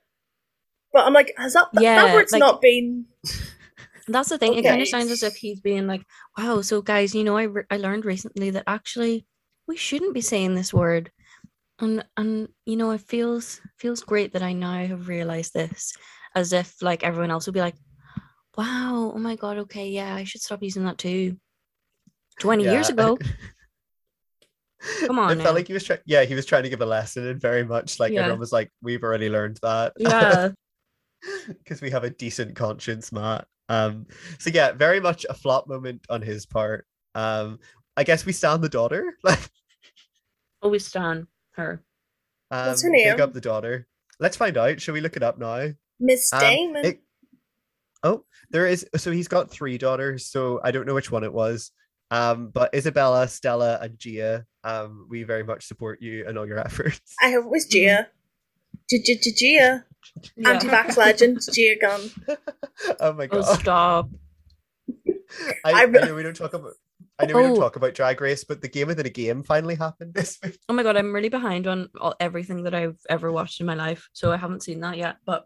But 0.93 1.05
I'm 1.05 1.13
like, 1.13 1.34
has 1.38 1.53
that 1.53 1.67
that, 1.73 1.84
Yeah, 1.84 2.05
that 2.05 2.13
word's 2.15 2.31
like- 2.31 2.39
not 2.39 2.62
been? 2.62 3.05
That's 4.07 4.29
the 4.29 4.38
thing. 4.38 4.55
It 4.55 4.63
kind 4.63 4.81
of 4.81 4.88
sounds 4.88 5.12
as 5.12 5.23
if 5.23 5.36
he's 5.36 5.62
being 5.62 5.88
like, 5.88 6.01
"Wow, 6.38 6.62
so 6.62 6.81
guys, 6.81 7.15
you 7.15 7.23
know, 7.23 7.38
I 7.38 7.43
re- 7.43 7.63
I 7.69 7.77
learned 7.77 8.03
recently 8.03 8.49
that 8.49 8.63
actually 8.67 9.25
we 9.67 9.77
shouldn't 9.77 10.13
be 10.13 10.21
saying 10.21 10.55
this 10.55 10.73
word." 10.73 11.12
And 11.79 12.03
and 12.17 12.49
you 12.65 12.75
know, 12.75 12.91
it 12.91 13.01
feels 13.01 13.62
feels 13.77 14.01
great 14.01 14.34
that 14.34 14.43
I 14.43 14.53
now 14.53 14.86
have 14.86 15.07
realized 15.07 15.53
this, 15.53 15.93
as 16.36 16.51
if 16.51 16.81
like 16.81 17.03
everyone 17.03 17.31
else 17.31 17.45
would 17.45 17.53
be 17.53 17.62
like, 17.62 17.75
"Wow, 18.57 19.13
oh 19.15 19.19
my 19.19 19.36
god, 19.36 19.57
okay, 19.60 19.88
yeah, 19.88 20.13
I 20.15 20.23
should 20.25 20.41
stop 20.41 20.62
using 20.63 20.84
that 20.86 20.97
too." 20.97 21.38
Twenty 22.39 22.63
years 22.63 22.89
ago, 22.89 23.17
Come 25.06 25.20
on 25.20 25.32
It 25.32 25.36
now. 25.36 25.44
felt 25.44 25.56
like 25.56 25.67
he 25.67 25.74
was 25.74 25.84
trying. 25.84 26.00
Yeah, 26.06 26.24
he 26.24 26.34
was 26.36 26.46
trying 26.46 26.63
to 26.63 26.70
give 26.70 26.82
a 26.82 26.86
lesson, 26.86 27.28
and 27.28 27.39
very 27.39 27.63
much 27.63 28.00
like 28.00 28.12
Yeah. 28.13 28.22
everyone 28.22 28.39
was 28.39 28.52
like, 28.52 28.70
"We've 28.82 29.04
already 29.04 29.30
learned 29.30 29.60
that." 29.62 29.94
yeah, 29.98 30.50
because 31.48 31.82
we 31.82 31.91
have 31.91 32.04
a 32.04 32.10
decent 32.10 32.56
conscience, 32.56 33.12
Matt. 33.12 33.46
Um, 33.70 34.08
so 34.39 34.50
yeah, 34.54 34.72
very 34.74 35.00
much 35.00 35.26
a 35.30 35.34
flop 35.34 35.67
moment 35.67 36.06
on 36.10 36.22
his 36.22 36.46
part. 36.46 36.86
Um, 37.15 37.60
I 37.96 38.04
guess 38.04 38.26
we 38.26 38.34
stand 38.34 38.62
the 38.63 38.70
daughter. 38.70 39.13
Like, 39.24 39.39
oh, 40.62 40.70
we 40.70 40.80
stand 40.80 41.28
her. 41.56 41.84
um, 42.52 42.67
What's 42.67 42.84
her 42.84 42.89
name? 42.89 43.12
Pick 43.12 43.20
up 43.22 43.34
the 43.34 43.41
daughter. 43.41 43.88
Let's 44.20 44.38
find 44.38 44.58
out. 44.58 44.80
Shall 44.82 44.94
we 44.94 45.02
look 45.02 45.15
it 45.17 45.24
up 45.24 45.38
now? 45.39 45.70
Miss 46.00 46.32
Um, 46.34 46.39
Damon. 46.39 46.86
it- 46.86 47.02
oh, 48.04 48.26
there 48.50 48.67
is. 48.67 48.86
So 48.98 49.12
he's 49.12 49.28
got 49.28 49.50
three 49.52 49.78
daughters. 49.78 50.26
So 50.28 50.60
I 50.63 50.72
don't 50.72 50.86
know 50.88 50.94
which 50.94 51.12
one 51.12 51.24
it 51.24 51.34
was. 51.34 51.72
Um, 52.12 52.50
but 52.54 52.76
Isabella, 52.76 53.28
Stella, 53.28 53.80
and 53.82 53.97
Gia. 53.97 54.45
Um, 54.63 55.08
we 55.10 55.24
very 55.24 55.43
much 55.43 55.65
support 55.65 56.02
you 56.02 56.28
and 56.28 56.38
all 56.38 56.45
your 56.45 56.60
efforts. 56.60 57.15
I 57.21 57.28
have 57.30 57.45
it 57.45 57.50
was 57.50 57.65
Gia. 57.65 58.08
Gia. 58.89 59.86
Anti-vax 60.45 60.97
legend, 60.97 61.39
Gia 61.54 61.76
Gunn. 61.80 62.02
oh 63.00 63.13
my 63.13 63.24
Oh 63.32 63.41
god! 63.41 63.60
stop! 63.62 64.10
I, 65.63 65.71
I 65.71 65.82
I 65.84 65.86
know 65.86 66.15
we 66.15 66.24
don't 66.24 66.36
talk 66.36 66.54
about. 66.54 66.74
I 67.17 67.26
know 67.26 67.36
we 67.38 67.43
don't 67.43 67.58
Oh. 67.58 67.60
talk 67.62 67.76
about 67.76 67.93
Drag 67.93 68.19
Race, 68.19 68.43
but 68.43 68.62
the 68.62 68.67
game 68.67 68.88
within 68.88 69.06
a 69.06 69.10
game 69.10 69.43
finally 69.43 69.76
happened 69.76 70.13
this 70.13 70.38
week. 70.43 70.58
Oh 70.67 70.74
my 70.74 70.84
god, 70.84 70.97
I'm 70.97 71.13
really 71.13 71.30
behind 71.30 71.67
on 71.67 71.89
all, 72.00 72.15
everything 72.19 72.63
that 72.63 72.74
I've 72.74 73.00
ever 73.10 73.32
watched 73.32 73.60
in 73.62 73.65
my 73.67 73.76
life, 73.76 74.10
so 74.13 74.32
I 74.32 74.38
haven't 74.38 74.63
seen 74.63 74.82
that 74.82 74.97
yet. 74.97 75.17
But 75.26 75.45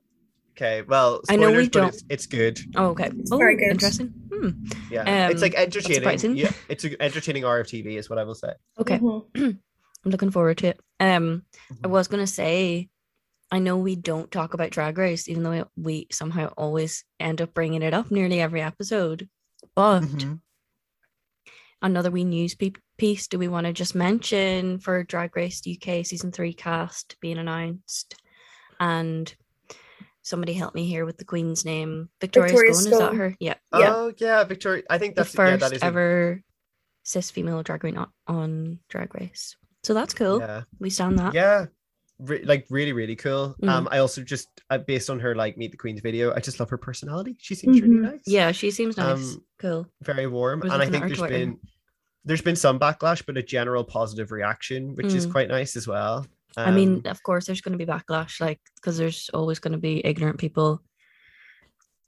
Okay, 0.58 0.84
well, 0.84 1.22
I 1.28 1.36
know 1.36 1.52
we 1.52 1.66
spoilers, 1.66 1.70
but 1.70 1.80
don't- 1.80 1.94
It's, 1.94 2.04
it's 2.10 2.26
good. 2.28 2.60
oh, 2.78 2.86
okay, 2.92 3.12
oh, 3.32 3.38
very 3.38 3.58
good. 3.58 3.72
interesting. 3.72 4.08
Hmm. 4.34 4.50
Yeah, 4.90 5.28
it's 5.30 5.36
Um, 5.36 5.42
like 5.42 5.56
entertaining. 5.56 6.38
Yeah, 6.38 6.52
it's 6.70 6.84
an 6.86 6.96
entertaining 7.02 7.44
hour 7.44 7.60
of 7.60 7.68
TV, 7.68 7.98
is 7.98 8.10
what 8.10 8.20
I 8.20 8.24
will 8.24 8.36
say. 8.36 8.54
Okay, 8.80 9.00
Mhm. 9.00 9.26
I'm 9.36 10.12
looking 10.12 10.32
forward 10.32 10.58
to 10.60 10.68
it. 10.68 10.80
Um, 11.00 11.44
I 11.84 11.88
Mhm. 11.88 11.90
was 11.90 12.08
gonna 12.08 12.28
say, 12.28 12.88
I 13.52 13.60
know 13.60 13.78
we 13.78 13.96
don't 13.98 14.32
talk 14.32 14.54
about 14.54 14.70
Drag 14.72 14.98
Race, 14.98 15.28
even 15.28 15.44
though 15.44 15.68
we 15.76 16.08
somehow 16.12 16.48
always 16.58 17.04
end 17.20 17.42
up 17.42 17.54
bringing 17.54 17.82
it 17.82 17.94
up 17.94 18.10
nearly 18.10 18.40
every 18.40 18.62
episode. 18.62 19.28
But 19.76 20.02
Mhm. 20.02 20.40
another 21.82 22.12
wee 22.12 22.24
news 22.24 22.56
piece 22.98 23.28
do 23.28 23.38
we 23.38 23.48
want 23.50 23.68
to 23.68 23.74
just 23.74 23.94
mention 23.94 24.80
for 24.80 25.04
Drag 25.04 25.36
Race 25.36 25.62
UK 25.68 26.04
season 26.06 26.32
three 26.32 26.54
cast 26.54 27.18
being 27.20 27.38
announced? 27.38 28.16
And 28.80 29.34
somebody 30.26 30.54
help 30.54 30.74
me 30.74 30.86
here 30.88 31.06
with 31.06 31.18
the 31.18 31.24
Queen's 31.24 31.64
name. 31.64 32.10
Victoria, 32.20 32.50
Victoria 32.50 32.74
Scone, 32.74 32.94
is 32.94 33.00
that 33.00 33.14
her? 33.14 33.36
Yeah. 33.40 33.54
Yeah. 33.74 33.94
Oh 33.96 34.14
yeah, 34.18 34.44
Victoria. 34.44 34.84
I 34.90 34.98
think 34.98 35.16
The 35.16 35.22
that's 35.22 35.34
yeah, 35.36 35.38
first 35.38 35.60
that 35.62 35.74
is 35.74 35.82
a- 35.82 35.86
ever 35.86 36.42
cis 37.04 37.30
female 37.30 37.62
drag 37.64 37.82
queen 37.82 37.96
on, 37.98 38.10
on 38.28 38.80
Drag 38.90 39.14
Race. 39.14 39.56
So 39.84 39.94
that's 39.94 40.14
cool. 40.16 40.40
Yeah, 40.40 40.64
We 40.80 40.90
stand 40.90 41.20
that. 41.20 41.36
yeah, 41.36 41.68
Re- 42.18 42.44
like 42.44 42.66
really, 42.72 42.94
really 42.94 43.16
cool. 43.16 43.56
Mm. 43.62 43.70
Um, 43.70 43.88
I 43.92 44.00
also 44.00 44.24
just 44.24 44.48
uh, 44.72 44.80
based 44.80 45.10
on 45.12 45.20
her 45.20 45.36
like 45.36 45.58
Meet 45.58 45.72
the 45.72 45.78
Queen's 45.78 46.02
video, 46.02 46.34
I 46.34 46.40
just 46.40 46.60
love 46.60 46.70
her 46.72 46.78
personality. 46.78 47.36
She 47.40 47.54
seems 47.54 47.80
really 47.80 47.94
Mhm. 47.98 48.02
nice. 48.02 48.22
Yeah, 48.26 48.52
she 48.52 48.72
seems 48.72 48.98
nice. 48.98 49.36
Um, 49.36 49.44
cool. 49.60 49.88
very 50.02 50.26
warm, 50.26 50.64
and 50.64 50.72
I 50.72 50.86
think 50.86 50.96
at 50.96 51.02
her 51.04 51.08
there's 51.10 51.20
Twitter. 51.20 51.34
been 51.38 51.60
there's 52.28 52.42
been 52.42 52.56
some 52.56 52.80
backlash, 52.80 53.24
but 53.24 53.38
a 53.38 53.44
general 53.44 53.84
positive 53.84 54.32
reaction, 54.32 54.96
which 54.96 55.14
is 55.14 55.28
Mm. 55.28 55.32
quite 55.32 55.48
nice 55.50 55.76
as 55.76 55.88
well. 55.88 56.26
I 56.58 56.72
mean, 56.72 57.02
Um, 57.06 57.12
of 57.12 57.22
course, 57.24 57.46
there's 57.46 57.62
going 57.62 57.78
to 57.78 57.86
be 57.86 57.92
backlash, 57.92 58.40
like 58.40 58.60
because 58.76 58.98
there's 58.98 59.30
always 59.34 59.60
going 59.60 59.74
to 59.74 59.78
be 59.78 60.06
ignorant 60.06 60.40
people. 60.40 60.82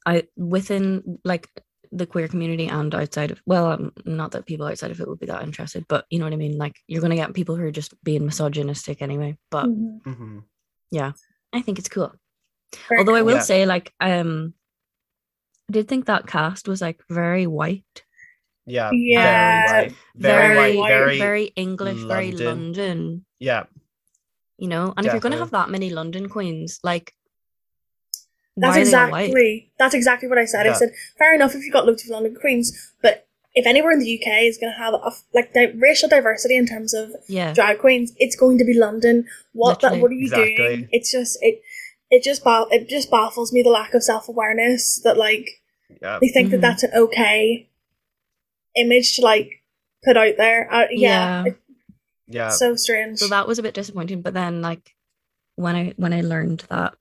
I 0.06 0.24
within 0.38 1.20
like 1.26 1.50
the 1.92 2.06
queer 2.06 2.28
community 2.28 2.68
and 2.68 2.94
outside 2.94 3.32
of 3.32 3.42
well, 3.46 3.68
um, 3.72 3.92
not 4.06 4.32
that 4.32 4.46
people 4.46 4.66
outside 4.68 4.92
of 4.92 5.00
it 5.00 5.08
would 5.08 5.20
be 5.20 5.26
that 5.28 5.44
interested, 5.44 5.86
but 5.88 6.06
you 6.10 6.20
know 6.20 6.26
what 6.26 6.34
I 6.34 6.38
mean. 6.38 6.58
Like 6.58 6.76
you're 6.88 7.02
going 7.02 7.12
to 7.12 7.16
get 7.18 7.34
people 7.34 7.56
who 7.56 7.64
are 7.64 7.72
just 7.72 7.94
being 8.04 8.26
misogynistic 8.26 9.02
anyway. 9.02 9.38
But 9.52 9.66
Mhm. 9.68 10.02
mhm. 10.04 10.44
I 11.54 11.62
think 11.62 11.80
it's 11.80 11.90
cool. 11.90 12.14
Very 12.90 13.00
Although 13.00 13.16
I 13.16 13.22
will 13.22 13.36
Yeah. 13.36 13.40
say, 13.40 13.66
like, 13.66 13.94
um, 14.00 14.54
I 15.70 15.74
did 15.74 15.88
think 15.88 16.06
that 16.06 16.28
cast 16.28 16.68
was 16.68 16.82
like 16.82 17.02
very 17.10 17.48
white, 17.48 18.04
yeah, 18.66 18.92
Yeah, 18.92 19.24
very 19.24 19.64
white, 19.64 19.96
very, 20.16 20.48
very, 20.56 20.78
white, 20.78 20.88
very, 20.88 21.20
very 21.20 21.46
English, 21.56 22.04
very 22.04 22.32
London. 22.32 22.46
London. 22.46 23.26
yeah, 23.40 23.66
You 24.58 24.68
know, 24.68 24.94
and 24.98 25.06
if 25.06 25.14
you're 25.14 25.20
going 25.22 25.34
to 25.34 25.38
have 25.40 25.52
that 25.52 25.70
many 25.70 25.90
London 25.92 26.30
queens, 26.30 26.80
like, 26.84 27.14
That's 28.56 28.76
why 28.76 28.82
are 28.82 28.86
they 28.86 28.94
all 28.96 29.12
white? 29.12 29.26
exactly 29.26 29.72
that's 29.78 29.94
exactly 29.94 30.28
what 30.28 30.38
I 30.40 30.46
said. 30.46 30.66
I 30.66 30.74
said, 30.74 30.92
fair 31.18 31.36
enough 31.36 31.54
if 31.54 31.64
you've 31.64 31.74
got 31.74 31.86
loads 31.86 32.04
of 32.04 32.10
London 32.10 32.36
queens, 32.40 32.94
but 33.04 33.28
if 33.54 33.66
anywhere 33.68 33.92
in 33.92 34.00
the 34.00 34.20
UK 34.20 34.44
is 34.44 34.58
going 34.58 34.74
to 34.74 34.78
have 34.80 34.94
a, 34.96 35.02
f- 35.08 35.24
like 35.34 35.54
di- 35.54 35.74
racial 35.78 36.10
diversity 36.10 36.56
in 36.58 36.66
terms 36.66 36.94
of 36.94 37.12
Yeah, 37.28 37.54
drag 37.54 37.78
queens, 37.80 38.14
it's 38.18 38.36
going 38.36 38.58
to 38.58 38.66
be 38.66 38.74
London. 38.74 39.26
What 39.54 39.82
that? 39.82 40.00
What 40.00 40.10
are 40.12 40.14
you 40.16 40.24
Exactly. 40.26 40.56
doing? 40.56 40.90
It's 40.92 41.12
just 41.12 41.38
it. 41.42 41.62
It 42.10 42.24
just 42.24 42.44
ba- 42.44 42.66
it 42.72 42.88
just 42.88 43.12
baffles 43.12 43.52
me 43.54 43.62
the 43.64 43.70
lack 43.70 43.94
of 43.94 44.02
self 44.04 44.28
awareness 44.30 45.02
that 45.04 45.18
like 45.18 45.48
yeah. 46.02 46.18
they 46.22 46.30
think 46.30 46.48
Mhm. 46.48 46.52
that 46.52 46.62
that's 46.62 46.84
an 46.84 46.92
okay 46.96 47.68
image 48.76 49.16
to 49.16 49.22
like 49.22 49.64
put 50.04 50.18
out 50.18 50.36
there. 50.38 50.72
Uh, 50.74 50.86
yeah, 50.92 51.44
Yeah. 51.46 51.52
it's 51.52 51.60
Yeah, 52.28 52.50
so 52.50 52.76
strange. 52.76 53.20
so 53.20 53.28
that 53.30 53.48
was 53.48 53.60
a 53.60 53.64
bit 53.64 53.74
disappointing. 53.74 54.22
But 54.22 54.34
then, 54.34 54.62
like, 54.62 54.94
when 55.56 55.76
I 55.76 55.94
when 55.98 56.14
I 56.14 56.22
learned 56.22 56.66
that 56.70 56.96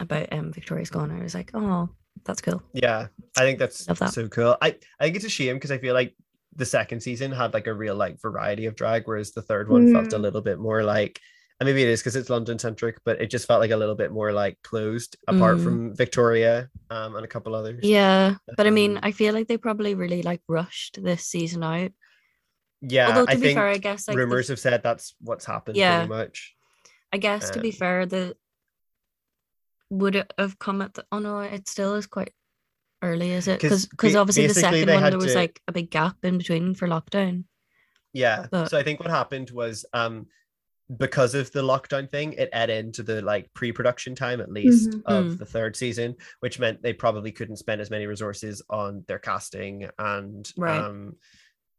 about 0.00 0.32
um 0.32 0.52
Victoria 0.52 0.84
Scone, 0.86 1.10
I 1.10 1.22
was 1.22 1.34
like, 1.34 1.50
oh, 1.54 1.88
that's 2.24 2.40
cool. 2.42 2.62
yeah. 2.72 3.08
I 3.36 3.40
think 3.40 3.58
that's 3.58 3.84
that. 3.86 4.12
so 4.12 4.28
cool. 4.28 4.56
I 4.60 4.76
I 5.00 5.04
think 5.04 5.16
it's 5.16 5.24
a 5.24 5.30
shame 5.30 5.56
because 5.56 5.70
I 5.70 5.78
feel 5.78 5.94
like 5.94 6.14
the 6.54 6.64
second 6.66 7.00
season 7.00 7.32
had 7.32 7.52
like 7.54 7.66
a 7.66 7.74
real 7.74 7.94
like 7.94 8.20
variety 8.20 8.66
of 8.66 8.74
drag, 8.76 9.02
whereas 9.06 9.32
the 9.32 9.42
third 9.42 9.68
one 9.68 9.92
felt 9.92 10.12
a 10.12 10.16
Mm. 10.16 10.22
little 10.22 10.40
bit 10.42 10.58
more 10.58 10.82
like. 10.82 11.20
And 11.58 11.66
maybe 11.66 11.82
it 11.82 11.88
is 11.88 12.00
because 12.02 12.16
it's 12.16 12.28
London 12.28 12.58
centric, 12.58 12.98
but 13.02 13.18
it 13.18 13.30
just 13.30 13.46
felt 13.46 13.60
like 13.60 13.70
a 13.70 13.76
little 13.78 13.94
bit 13.94 14.12
more 14.12 14.30
like 14.30 14.58
closed, 14.62 15.16
apart 15.26 15.56
Mm. 15.56 15.64
from 15.64 15.94
Victoria 15.96 16.68
um, 16.90 17.16
and 17.16 17.24
a 17.24 17.28
couple 17.28 17.54
others. 17.54 17.80
Yeah, 17.82 18.34
but 18.58 18.66
I 18.66 18.70
mean, 18.70 18.98
Um, 18.98 19.00
I 19.02 19.12
feel 19.12 19.32
like 19.32 19.48
they 19.48 19.56
probably 19.56 19.94
really 19.94 20.20
like 20.22 20.42
rushed 20.48 21.02
this 21.02 21.24
season 21.24 21.62
out. 21.64 21.92
Yeah. 22.80 23.08
Although 23.08 23.26
to 23.26 23.32
I 23.32 23.34
be 23.36 23.40
think 23.40 23.58
fair, 23.58 23.66
I 23.68 23.78
guess 23.78 24.06
like 24.08 24.14
the 24.16 24.18
rumors 24.22 24.48
have 24.48 24.58
said 24.58 24.82
that's 24.82 25.14
what's 25.20 25.44
happened 25.44 25.76
Yeah. 25.76 25.98
pretty 26.06 26.08
much. 26.14 26.54
I 27.12 27.18
guess 27.18 27.50
to 27.50 27.60
be 27.60 27.68
Um, 27.70 27.72
fair, 27.76 28.06
the 28.06 28.36
would 29.90 30.16
it 30.16 30.32
have 30.38 30.58
come 30.58 30.82
at 30.82 30.94
the? 30.94 31.04
Oh 31.12 31.18
no, 31.18 31.40
it 31.40 31.68
still 31.68 31.94
is 31.94 32.06
quite 32.06 32.32
early, 33.02 33.30
is 33.32 33.46
it? 33.48 33.60
Because 33.60 33.86
ba- 33.86 34.18
obviously 34.18 34.46
the 34.46 34.54
second 34.54 34.88
one 34.88 35.02
there 35.02 35.16
was 35.18 35.32
to- 35.32 35.38
like 35.38 35.60
a 35.68 35.72
big 35.72 35.90
gap 35.90 36.16
in 36.24 36.38
between 36.38 36.74
for 36.74 36.88
lockdown. 36.88 37.44
Yeah. 38.12 38.46
But- 38.50 38.70
so 38.70 38.78
I 38.78 38.82
think 38.82 39.00
what 39.00 39.10
happened 39.10 39.50
was 39.50 39.84
um 39.92 40.26
because 40.98 41.34
of 41.34 41.50
the 41.50 41.62
lockdown 41.62 42.08
thing, 42.08 42.32
it 42.34 42.48
ate 42.54 42.70
into 42.70 43.02
the 43.02 43.20
like 43.20 43.52
pre-production 43.54 44.14
time 44.14 44.40
at 44.40 44.52
least 44.52 44.90
Mhm. 44.90 45.02
of 45.06 45.24
Mm. 45.26 45.38
the 45.38 45.44
third 45.46 45.74
season, 45.74 46.14
which 46.40 46.60
meant 46.60 46.80
they 46.80 46.92
probably 46.92 47.32
couldn't 47.32 47.56
spend 47.56 47.80
as 47.80 47.90
many 47.90 48.06
resources 48.06 48.62
on 48.70 49.04
their 49.08 49.18
casting 49.18 49.88
and 49.98 50.52
Right. 50.56 50.78
um 50.80 51.16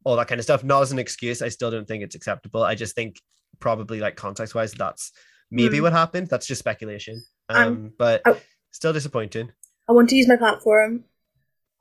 all 0.07 0.15
that 0.15 0.27
kind 0.27 0.39
of 0.39 0.45
stuff. 0.45 0.63
Not 0.63 0.81
as 0.81 0.91
an 0.93 0.99
excuse. 0.99 1.41
I 1.41 1.49
still 1.49 1.69
don't 1.69 1.87
think 1.87 2.01
it's 2.01 2.15
acceptable. 2.15 2.63
I 2.63 2.75
just 2.75 2.95
think 2.95 3.19
probably 3.59 3.99
like 3.99 4.15
context 4.15 4.55
wise, 4.55 4.71
that's 4.71 5.11
maybe 5.51 5.79
mm. 5.79 5.81
what 5.81 5.91
happened. 5.91 6.27
That's 6.29 6.47
just 6.47 6.59
speculation. 6.59 7.21
Um, 7.49 7.67
um 7.67 7.91
but 7.99 8.21
I, 8.25 8.37
still 8.71 8.93
disappointing. 8.93 9.51
I 9.89 9.91
want 9.91 10.09
to 10.09 10.15
use 10.15 10.27
my 10.27 10.37
platform 10.37 11.03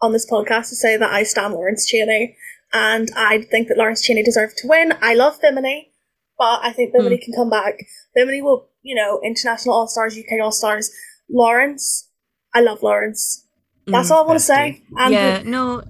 on 0.02 0.12
this 0.12 0.28
podcast 0.28 0.70
to 0.70 0.76
say 0.76 0.96
that 0.96 1.10
I 1.10 1.22
stand 1.22 1.54
Lawrence 1.54 1.86
Chaney, 1.86 2.36
and 2.72 3.08
I 3.16 3.42
think 3.42 3.68
that 3.68 3.78
Lawrence 3.78 4.02
Chaney 4.02 4.24
deserved 4.24 4.56
to 4.58 4.68
win. 4.68 4.94
I 5.00 5.14
love 5.14 5.40
Bimini, 5.40 5.92
but 6.36 6.60
I 6.62 6.72
think 6.72 6.92
Bimini 6.92 7.18
mm. 7.18 7.22
can 7.22 7.34
come 7.34 7.48
back. 7.48 7.78
Bimini 8.14 8.42
will, 8.42 8.68
you 8.82 8.96
know, 8.96 9.20
international 9.24 9.76
All 9.76 9.86
Stars, 9.86 10.18
UK 10.18 10.40
All 10.42 10.52
Stars. 10.52 10.90
Lawrence, 11.30 12.08
I 12.54 12.60
love 12.60 12.82
Lawrence. 12.82 13.46
That's 13.86 14.10
mm, 14.10 14.14
all 14.14 14.24
I 14.24 14.26
want 14.26 14.38
to 14.40 14.44
say. 14.44 14.82
And 14.96 15.12
yeah, 15.12 15.38
the, 15.38 15.48
no, 15.48 15.80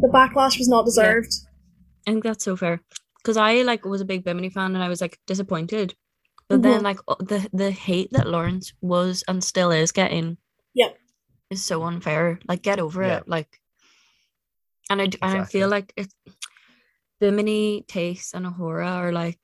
the 0.00 0.08
backlash 0.08 0.58
was 0.58 0.68
not 0.68 0.84
deserved. 0.84 1.32
Yeah. 1.32 1.50
I 2.06 2.10
think 2.12 2.24
that's 2.24 2.44
so 2.44 2.56
fair 2.56 2.80
because 3.18 3.36
I 3.36 3.62
like 3.62 3.84
was 3.84 4.00
a 4.00 4.04
big 4.04 4.24
Bimini 4.24 4.50
fan 4.50 4.74
and 4.74 4.84
I 4.84 4.88
was 4.88 5.00
like 5.00 5.18
disappointed, 5.26 5.94
but 6.48 6.60
mm-hmm. 6.60 6.70
then 6.70 6.82
like 6.82 6.98
the 7.20 7.48
the 7.52 7.70
hate 7.70 8.10
that 8.12 8.28
Lawrence 8.28 8.72
was 8.80 9.24
and 9.28 9.42
still 9.42 9.70
is 9.70 9.92
getting, 9.92 10.36
yeah, 10.74 10.90
is 11.50 11.64
so 11.64 11.82
unfair. 11.82 12.40
Like 12.46 12.62
get 12.62 12.78
over 12.78 13.02
yeah. 13.02 13.18
it, 13.18 13.28
like. 13.28 13.60
And 14.90 15.00
I 15.00 15.04
exactly. 15.04 15.30
and 15.30 15.40
I 15.40 15.44
feel 15.46 15.68
like 15.68 15.94
it's 15.96 16.14
Bimini, 17.18 17.86
Tayce, 17.88 18.34
and 18.34 18.44
A'Whora 18.44 18.86
are 18.86 19.12
like 19.12 19.38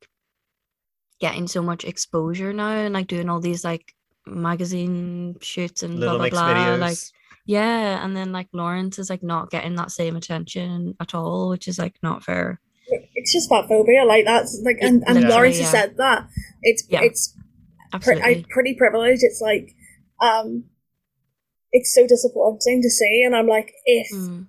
getting 1.18 1.46
so 1.46 1.62
much 1.62 1.84
exposure 1.84 2.52
now 2.52 2.70
and 2.72 2.92
like 2.92 3.06
doing 3.06 3.30
all 3.30 3.40
these 3.40 3.64
like 3.64 3.94
magazine 4.26 5.36
shoots 5.40 5.82
and 5.82 5.98
Little 5.98 6.18
blah 6.18 6.28
blah 6.28 6.52
blah. 6.52 6.54
Videos. 6.54 6.78
Like 6.78 6.98
yeah, 7.46 8.04
and 8.04 8.16
then 8.16 8.32
like 8.32 8.48
Lawrence 8.52 8.98
is 8.98 9.10
like 9.10 9.22
not 9.22 9.50
getting 9.50 9.74
that 9.76 9.90
same 9.90 10.16
attention 10.16 10.94
at 11.00 11.14
all, 11.14 11.48
which 11.48 11.68
is 11.68 11.78
like 11.78 11.96
not 12.02 12.22
fair. 12.24 12.60
It's 13.14 13.32
just 13.32 13.48
fat 13.48 13.68
phobia, 13.68 14.04
like 14.04 14.24
that's 14.24 14.60
like, 14.64 14.78
and, 14.80 15.04
and 15.06 15.28
Lawrence 15.28 15.56
yeah. 15.56 15.62
has 15.62 15.70
said 15.70 15.96
that 15.98 16.28
it's 16.62 16.84
yeah. 16.88 17.02
it's 17.02 17.36
pre- 18.00 18.20
I, 18.20 18.44
pretty 18.50 18.74
privileged. 18.74 19.22
It's 19.22 19.40
like, 19.40 19.74
um, 20.20 20.64
it's 21.72 21.94
so 21.94 22.06
disappointing 22.06 22.82
to 22.82 22.90
see, 22.90 23.22
and 23.24 23.36
I'm 23.36 23.46
like, 23.46 23.72
if 23.84 24.08
mm. 24.12 24.46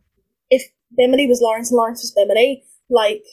if 0.50 0.64
Bimini 0.98 1.28
was 1.28 1.42
Lawrence 1.42 1.70
and 1.70 1.78
Lawrence 1.78 2.02
was 2.02 2.12
Bimini, 2.12 2.64
like, 2.90 3.24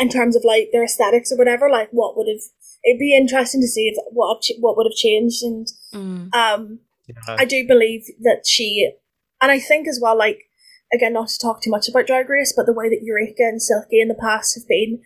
in 0.00 0.08
terms 0.08 0.34
of 0.34 0.42
like 0.44 0.70
their 0.72 0.84
aesthetics 0.84 1.30
or 1.30 1.38
whatever, 1.38 1.70
like 1.70 1.90
what 1.92 2.16
would 2.16 2.28
have 2.28 2.42
it'd 2.84 2.98
be 2.98 3.16
interesting 3.16 3.60
to 3.60 3.68
see 3.68 3.88
if 3.88 3.96
what 4.10 4.42
what 4.58 4.76
would 4.76 4.86
have 4.86 4.96
changed, 4.96 5.42
and 5.42 5.68
mm. 5.94 6.34
um 6.34 6.80
yeah. 7.26 7.36
I 7.38 7.44
do 7.44 7.66
believe 7.66 8.04
that 8.20 8.42
she, 8.46 8.92
and 9.40 9.50
I 9.50 9.58
think 9.58 9.88
as 9.88 9.98
well, 10.02 10.16
like, 10.16 10.44
again, 10.92 11.12
not 11.12 11.28
to 11.28 11.38
talk 11.38 11.62
too 11.62 11.70
much 11.70 11.88
about 11.88 12.06
Drag 12.06 12.28
Race, 12.28 12.52
but 12.56 12.66
the 12.66 12.72
way 12.72 12.88
that 12.88 13.02
Eureka 13.02 13.42
and 13.42 13.62
Silky 13.62 14.00
in 14.00 14.08
the 14.08 14.14
past 14.14 14.54
have 14.56 14.66
been 14.68 15.00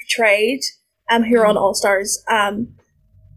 portrayed, 0.00 0.60
um, 1.10 1.24
who 1.24 1.38
are 1.38 1.46
on 1.46 1.56
mm. 1.56 1.60
All 1.60 1.74
Stars, 1.74 2.22
um, 2.30 2.74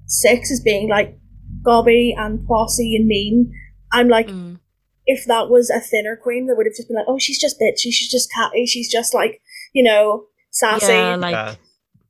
six 0.05 0.51
as 0.51 0.59
being 0.59 0.89
like 0.89 1.17
gobby 1.63 2.15
and 2.17 2.45
bossy 2.47 2.95
and 2.95 3.07
mean. 3.07 3.53
I'm 3.91 4.07
like, 4.07 4.27
mm. 4.27 4.59
if 5.05 5.25
that 5.25 5.49
was 5.49 5.69
a 5.69 5.79
thinner 5.79 6.15
queen, 6.15 6.47
they 6.47 6.53
would 6.53 6.65
have 6.65 6.75
just 6.75 6.87
been 6.87 6.97
like, 6.97 7.05
oh, 7.07 7.19
she's 7.19 7.39
just 7.39 7.59
bitchy, 7.59 7.91
she's 7.91 8.11
just 8.11 8.29
catty, 8.31 8.65
she's 8.65 8.91
just 8.91 9.13
like, 9.13 9.41
you 9.73 9.83
know, 9.83 10.25
sassy. 10.51 10.93
Yeah, 10.93 11.15
like, 11.15 11.33
yeah. 11.33 11.55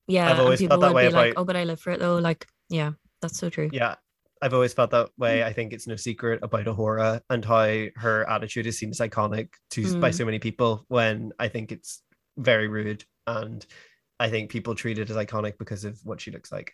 yeah 0.08 0.32
I've 0.32 0.40
always 0.40 0.66
felt 0.66 0.82
that 0.82 0.94
way 0.94 1.08
about. 1.08 1.28
Like, 1.28 1.34
oh, 1.38 1.46
but 1.46 1.56
I 1.56 1.64
live 1.64 1.80
for 1.80 1.92
it 1.92 2.00
though. 2.00 2.18
Like, 2.18 2.48
yeah, 2.70 2.92
that's 3.22 3.38
so 3.38 3.50
true. 3.50 3.70
Yeah, 3.72 3.96
I've 4.42 4.54
always 4.54 4.74
felt 4.74 4.92
that 4.92 5.10
way. 5.18 5.40
Mm. 5.40 5.46
I 5.46 5.54
think 5.54 5.74
it's 5.74 5.88
no 5.88 5.96
secret 5.96 6.40
about 6.42 6.66
A'Whora 6.66 7.22
and 7.30 7.44
how 7.44 7.86
her 7.96 8.30
attitude 8.30 8.68
is 8.68 8.78
seen 8.78 8.90
as 8.90 9.00
iconic 9.00 9.50
to 9.72 9.84
mm. 9.84 10.00
by 10.00 10.12
so 10.12 10.26
many 10.26 10.40
people 10.40 10.86
when 10.88 11.32
I 11.40 11.50
think 11.50 11.72
it's 11.72 12.02
very 12.38 12.68
rude 12.68 13.04
and 13.28 13.66
I 14.20 14.30
think 14.30 14.50
people 14.50 14.76
treat 14.76 15.00
it 15.00 15.10
as 15.10 15.16
iconic 15.16 15.58
because 15.58 15.84
of 15.86 16.00
what 16.04 16.22
she 16.22 16.32
looks 16.32 16.52
like. 16.52 16.72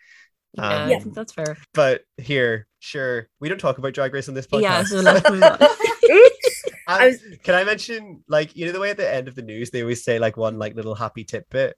Yeah, 0.54 0.84
um, 0.84 0.90
yeah 0.90 1.00
that's 1.04 1.34
fair. 1.34 1.58
But 1.74 2.02
here, 2.18 2.68
sure, 2.80 3.30
we 3.40 3.50
don't 3.50 3.60
talk 3.60 3.78
about 3.78 3.94
Drag 3.94 4.14
Race 4.14 4.30
on 4.30 4.36
this 4.36 4.48
podcast. 4.48 4.62
Yeah, 4.62 4.84
so 4.84 5.00
let's 5.02 5.30
move 5.30 5.44
on. 5.44 5.58
I 6.88 7.08
was... 7.08 7.24
Can 7.44 7.56
I 7.56 7.64
mention, 7.64 8.24
like, 8.28 8.56
you 8.56 8.68
know, 8.68 8.72
the 8.72 8.80
way 8.80 8.92
at 8.92 8.98
the 8.98 9.12
end 9.12 9.28
of 9.28 9.36
the 9.36 9.42
news 9.42 9.72
they 9.72 9.82
always 9.82 10.04
say 10.04 10.20
like 10.20 10.38
one 10.38 10.58
like 10.60 10.76
little 10.76 10.96
happy 10.96 11.24
tidbit. 11.24 11.76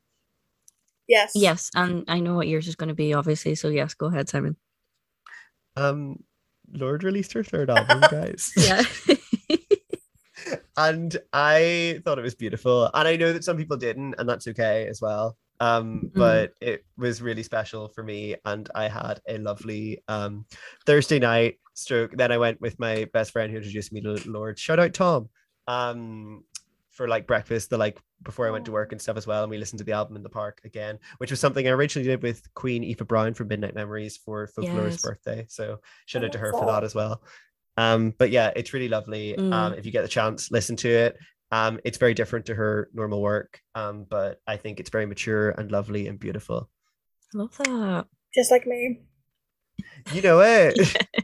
Yes. 1.07 1.31
Yes, 1.33 1.69
and 1.73 2.03
I 2.09 2.19
know 2.19 2.35
what 2.35 2.49
yours 2.49 2.67
is 2.67 2.75
going 2.75 2.89
to 2.89 2.95
be, 2.95 3.13
obviously. 3.13 3.55
So 3.55 3.69
yes, 3.69 3.93
go 3.93 4.07
ahead, 4.07 4.27
Simon. 4.27 4.57
Um, 5.77 6.23
Lorde 6.73 7.03
released 7.03 7.33
her 7.33 7.43
third 7.43 7.69
album, 7.69 8.01
guys. 8.11 8.51
yeah. 8.57 8.83
and 10.77 11.17
I 11.33 12.01
thought 12.03 12.19
it 12.19 12.23
was 12.23 12.35
beautiful. 12.35 12.89
And 12.93 13.07
I 13.07 13.15
know 13.15 13.33
that 13.33 13.43
some 13.43 13.57
people 13.57 13.77
didn't, 13.77 14.15
and 14.17 14.27
that's 14.27 14.47
okay 14.47 14.87
as 14.87 15.01
well. 15.01 15.37
Um, 15.59 16.03
mm. 16.05 16.13
but 16.13 16.53
it 16.61 16.85
was 16.97 17.21
really 17.21 17.43
special 17.43 17.87
for 17.89 18.03
me, 18.03 18.35
and 18.45 18.69
I 18.75 18.87
had 18.87 19.19
a 19.27 19.39
lovely 19.39 20.03
um 20.07 20.45
Thursday 20.85 21.19
night 21.19 21.55
stroke. 21.73 22.11
Then 22.15 22.31
I 22.31 22.37
went 22.37 22.61
with 22.61 22.77
my 22.79 23.05
best 23.13 23.31
friend 23.31 23.51
who 23.51 23.57
introduced 23.57 23.91
me 23.91 24.01
to 24.01 24.21
Lorde. 24.29 24.59
Shout 24.59 24.79
out 24.79 24.93
Tom. 24.93 25.29
Um, 25.67 26.43
for 26.97 27.07
like 27.07 27.27
breakfast 27.27 27.69
the 27.69 27.77
like 27.77 27.99
before 28.23 28.47
I 28.47 28.51
went 28.51 28.65
to 28.65 28.71
work 28.71 28.91
and 28.91 28.99
stuff 28.99 29.17
as 29.17 29.27
well. 29.27 29.43
And 29.43 29.51
we 29.51 29.59
listened 29.59 29.77
to 29.77 29.83
the 29.85 29.91
album 29.91 30.15
in 30.15 30.23
the 30.23 30.29
park 30.29 30.59
again, 30.65 30.97
which 31.19 31.29
was 31.29 31.39
something 31.39 31.67
I 31.67 31.71
originally 31.71 32.07
did 32.07 32.23
with 32.23 32.51
Queen 32.55 32.83
Aoife 32.83 33.07
Brown 33.07 33.35
from 33.35 33.49
Midnight 33.49 33.75
Memories 33.75 34.17
for 34.17 34.47
Folklore's 34.47 34.95
yes. 34.95 35.01
birthday. 35.03 35.45
So 35.47 35.79
shout 36.07 36.25
out 36.25 36.31
to 36.31 36.39
her 36.39 36.51
for 36.51 36.65
that 36.65 36.83
as 36.83 36.95
well. 36.95 37.21
Um, 37.77 38.15
but 38.17 38.31
yeah, 38.31 38.51
it's 38.55 38.73
really 38.73 38.89
lovely. 38.89 39.35
Mm. 39.37 39.53
Um, 39.53 39.73
if 39.75 39.85
you 39.85 39.91
get 39.91 40.01
the 40.01 40.07
chance, 40.07 40.49
listen 40.49 40.75
to 40.77 40.89
it. 40.89 41.17
Um, 41.51 41.79
it's 41.85 41.99
very 41.99 42.15
different 42.15 42.47
to 42.47 42.55
her 42.55 42.89
normal 42.93 43.21
work. 43.21 43.61
Um, 43.75 44.07
but 44.09 44.41
I 44.47 44.57
think 44.57 44.79
it's 44.79 44.89
very 44.89 45.05
mature 45.05 45.51
and 45.51 45.71
lovely 45.71 46.07
and 46.07 46.19
beautiful. 46.19 46.67
I 47.35 47.37
love 47.37 47.55
that. 47.57 48.07
Just 48.33 48.49
like 48.49 48.65
me. 48.65 49.01
You 50.11 50.23
know 50.23 50.41
it. 50.41 51.05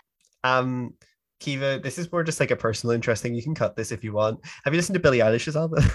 um 0.44 0.94
Kiva, 1.40 1.80
this 1.82 1.98
is 1.98 2.12
more 2.12 2.22
just 2.22 2.38
like 2.38 2.50
a 2.50 2.56
personal 2.56 2.94
interest 2.94 3.22
thing. 3.22 3.34
You 3.34 3.42
can 3.42 3.54
cut 3.54 3.74
this 3.74 3.90
if 3.90 4.04
you 4.04 4.12
want. 4.12 4.40
Have 4.64 4.72
you 4.72 4.78
listened 4.78 4.94
to 4.94 5.00
Billie 5.00 5.18
Eilish's 5.18 5.56
album? 5.56 5.84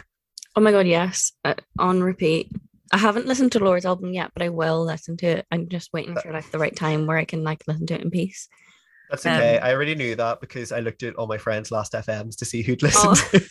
Oh 0.58 0.62
my 0.62 0.72
god, 0.72 0.88
yes, 0.88 1.34
uh, 1.44 1.56
on 1.80 2.02
repeat. 2.02 2.50
I 2.94 2.98
haven't 2.98 3.26
listened 3.26 3.52
to 3.52 3.60
Lorde's 3.60 3.86
album 3.86 4.14
yet, 4.14 4.32
but 4.34 4.42
I 4.42 4.48
will 4.48 4.86
listen 4.86 5.18
to 5.18 5.26
it. 5.26 5.46
I'm 5.52 5.68
just 5.68 5.92
waiting 5.92 6.16
for 6.16 6.32
like 6.32 6.50
the 6.50 6.58
right 6.60 6.74
time 6.74 7.08
where 7.08 7.18
I 7.18 7.26
can 7.26 7.44
like 7.44 7.62
listen 7.68 7.86
to 7.88 7.96
it 7.96 8.00
in 8.00 8.10
peace. 8.10 8.48
That's 9.10 9.26
okay. 9.26 9.58
Um, 9.58 9.64
I 9.66 9.74
already 9.74 9.96
knew 9.96 10.16
that 10.16 10.40
because 10.40 10.72
I 10.72 10.80
looked 10.80 11.04
at 11.04 11.16
all 11.16 11.28
my 11.28 11.38
friends' 11.38 11.72
last 11.72 11.92
FMs 11.92 12.38
to 12.38 12.46
see 12.46 12.62
who'd 12.62 12.82
listened. 12.84 13.46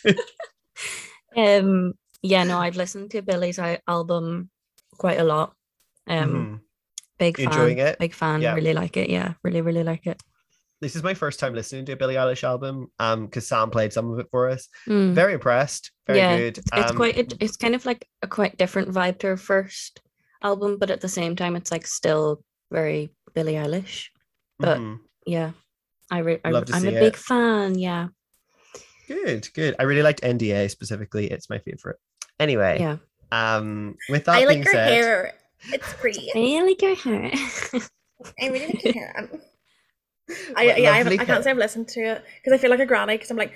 Oh. 1.37 1.37
um. 1.37 1.93
Yeah. 2.23 2.43
No, 2.43 2.57
I've 2.57 2.75
listened 2.75 3.11
to 3.11 3.21
Billie's 3.21 3.59
album 3.87 4.49
quite 4.97 5.19
a 5.19 5.23
lot. 5.23 5.53
Um. 6.07 6.29
Mm-hmm. 6.29 6.55
Big 7.19 7.37
fan. 7.37 7.45
Enjoying 7.45 7.77
it. 7.77 7.99
Big 7.99 8.15
fan. 8.15 8.41
Yeah. 8.41 8.55
Really 8.55 8.73
like 8.73 8.97
it. 8.97 9.11
Yeah. 9.11 9.33
Really, 9.43 9.61
really 9.61 9.83
like 9.83 10.07
it 10.07 10.19
this 10.81 10.95
is 10.95 11.03
my 11.03 11.13
first 11.13 11.39
time 11.39 11.53
listening 11.53 11.85
to 11.85 11.93
a 11.93 11.95
Billie 11.95 12.15
Eilish 12.15 12.43
album. 12.43 12.91
Um, 12.99 13.25
because 13.25 13.47
Sam 13.47 13.69
played 13.69 13.93
some 13.93 14.11
of 14.11 14.19
it 14.19 14.27
for 14.31 14.49
us. 14.49 14.67
Mm. 14.87 15.13
Very 15.13 15.33
impressed. 15.33 15.91
Very 16.07 16.19
yeah, 16.19 16.37
good. 16.37 16.57
It's, 16.57 16.69
it's 16.73 16.91
um, 16.91 16.97
quite. 16.97 17.17
It, 17.17 17.33
it's 17.39 17.57
kind 17.57 17.75
of 17.75 17.85
like 17.85 18.07
a 18.21 18.27
quite 18.27 18.57
different 18.57 18.89
vibe 18.89 19.19
to 19.19 19.27
her 19.27 19.37
first 19.37 20.01
album, 20.43 20.77
but 20.77 20.91
at 20.91 21.01
the 21.01 21.09
same 21.09 21.35
time, 21.35 21.55
it's 21.55 21.71
like 21.71 21.87
still 21.87 22.43
very 22.71 23.09
Billie 23.33 23.53
Eilish. 23.53 24.07
But 24.59 24.79
mm-hmm. 24.79 25.03
yeah, 25.25 25.51
I, 26.11 26.19
re- 26.19 26.41
I 26.43 26.49
I'm 26.49 26.87
a 26.87 26.91
big 26.91 27.15
fan. 27.15 27.77
Yeah. 27.77 28.07
Good, 29.07 29.49
good. 29.53 29.75
I 29.79 29.83
really 29.83 30.01
liked 30.01 30.21
NDA 30.21 30.69
specifically. 30.71 31.27
It's 31.27 31.49
my 31.49 31.59
favorite. 31.59 31.97
Anyway. 32.39 32.79
Yeah. 32.79 32.97
Um, 33.31 33.95
with 34.09 34.25
that 34.25 34.35
I 34.35 34.45
like 34.45 34.63
her 34.63 34.71
said, 34.71 34.89
hair. 34.89 35.33
It's 35.71 35.93
pretty. 35.93 36.29
I 36.35 36.63
like 36.63 36.81
her 36.81 36.95
hair. 36.95 37.31
I 38.41 38.47
really 38.47 38.67
like 38.67 38.83
her 38.83 38.91
hair. 38.91 39.29
I 40.55 40.75
yeah, 40.77 40.93
I, 40.93 40.99
I, 40.99 41.25
can't 41.25 41.43
say 41.43 41.51
I've 41.51 41.57
listened 41.57 41.87
to 41.89 42.01
it 42.01 42.25
because 42.37 42.57
I 42.57 42.61
feel 42.61 42.71
like 42.71 42.79
a 42.79 42.85
granny 42.85 43.15
because 43.15 43.29
I'm 43.29 43.37
like 43.37 43.53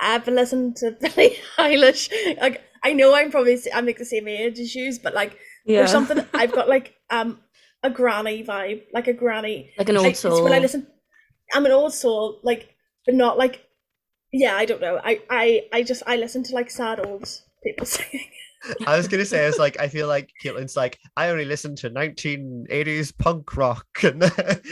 I've 0.00 0.26
listened 0.26 0.76
to 0.76 0.90
Billie 1.00 1.36
Eilish. 1.58 2.10
Like 2.40 2.62
I 2.82 2.92
know 2.92 3.14
I'm 3.14 3.30
probably 3.30 3.58
I'm 3.72 3.86
like 3.86 3.98
the 3.98 4.04
same 4.04 4.28
age 4.28 4.58
as 4.58 4.74
you, 4.74 4.92
but 5.02 5.14
like 5.14 5.38
yeah. 5.64 5.78
there's 5.78 5.90
something 5.90 6.24
I've 6.34 6.52
got 6.52 6.68
like 6.74 6.94
um 7.10 7.40
a 7.82 7.90
granny 7.90 8.44
vibe, 8.44 8.82
like 8.92 9.06
a 9.06 9.12
granny, 9.12 9.70
like 9.78 9.88
an 9.88 9.96
old 9.96 10.06
I, 10.06 10.12
soul. 10.12 10.42
When 10.42 10.52
I 10.52 10.58
listen, 10.58 10.86
I'm 11.52 11.66
an 11.66 11.72
old 11.72 11.94
soul, 11.94 12.40
like 12.42 12.74
but 13.06 13.14
not 13.14 13.38
like 13.38 13.64
yeah. 14.32 14.56
I 14.56 14.64
don't 14.64 14.80
know. 14.80 15.00
I 15.02 15.22
I 15.30 15.68
I 15.72 15.82
just 15.82 16.02
I 16.06 16.16
listen 16.16 16.42
to 16.44 16.54
like 16.54 16.70
sad 16.70 17.04
old 17.04 17.28
people 17.62 17.86
singing. 17.86 18.26
I 18.86 18.96
was 18.96 19.08
gonna 19.08 19.24
say, 19.24 19.44
I 19.44 19.46
was 19.46 19.58
like, 19.58 19.78
I 19.80 19.88
feel 19.88 20.08
like 20.08 20.30
Caitlin's 20.42 20.76
like, 20.76 20.98
I 21.16 21.30
only 21.30 21.44
listen 21.44 21.76
to 21.76 21.90
1980s 21.90 23.16
punk 23.16 23.56
rock, 23.56 23.86
and 24.02 24.22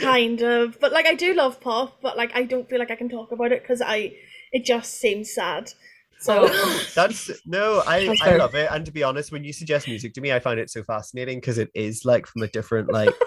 kind 0.00 0.42
of, 0.42 0.78
but 0.80 0.92
like 0.92 1.06
I 1.06 1.14
do 1.14 1.34
love 1.34 1.60
pop, 1.60 2.00
but 2.02 2.16
like 2.16 2.34
I 2.34 2.44
don't 2.44 2.68
feel 2.68 2.78
like 2.78 2.90
I 2.90 2.96
can 2.96 3.08
talk 3.08 3.32
about 3.32 3.52
it 3.52 3.62
because 3.62 3.80
I, 3.80 4.12
it 4.52 4.64
just 4.64 5.00
seems 5.00 5.32
sad. 5.32 5.72
So 6.20 6.48
that's 6.94 7.30
no, 7.46 7.82
I 7.86 8.06
that's 8.06 8.22
I 8.22 8.36
love 8.36 8.54
it, 8.54 8.68
and 8.70 8.84
to 8.86 8.92
be 8.92 9.02
honest, 9.02 9.32
when 9.32 9.44
you 9.44 9.52
suggest 9.52 9.86
music 9.86 10.14
to 10.14 10.20
me, 10.20 10.32
I 10.32 10.40
find 10.40 10.58
it 10.58 10.70
so 10.70 10.82
fascinating 10.82 11.38
because 11.38 11.58
it 11.58 11.70
is 11.74 12.04
like 12.04 12.26
from 12.26 12.42
a 12.42 12.48
different 12.48 12.92
like. 12.92 13.14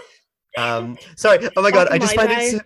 um 0.57 0.97
sorry 1.15 1.47
oh 1.55 1.61
my 1.61 1.69
god 1.69 1.87
i 1.91 1.99
just 1.99 2.15
find 2.15 2.31
it 2.31 2.51
so, 2.51 2.59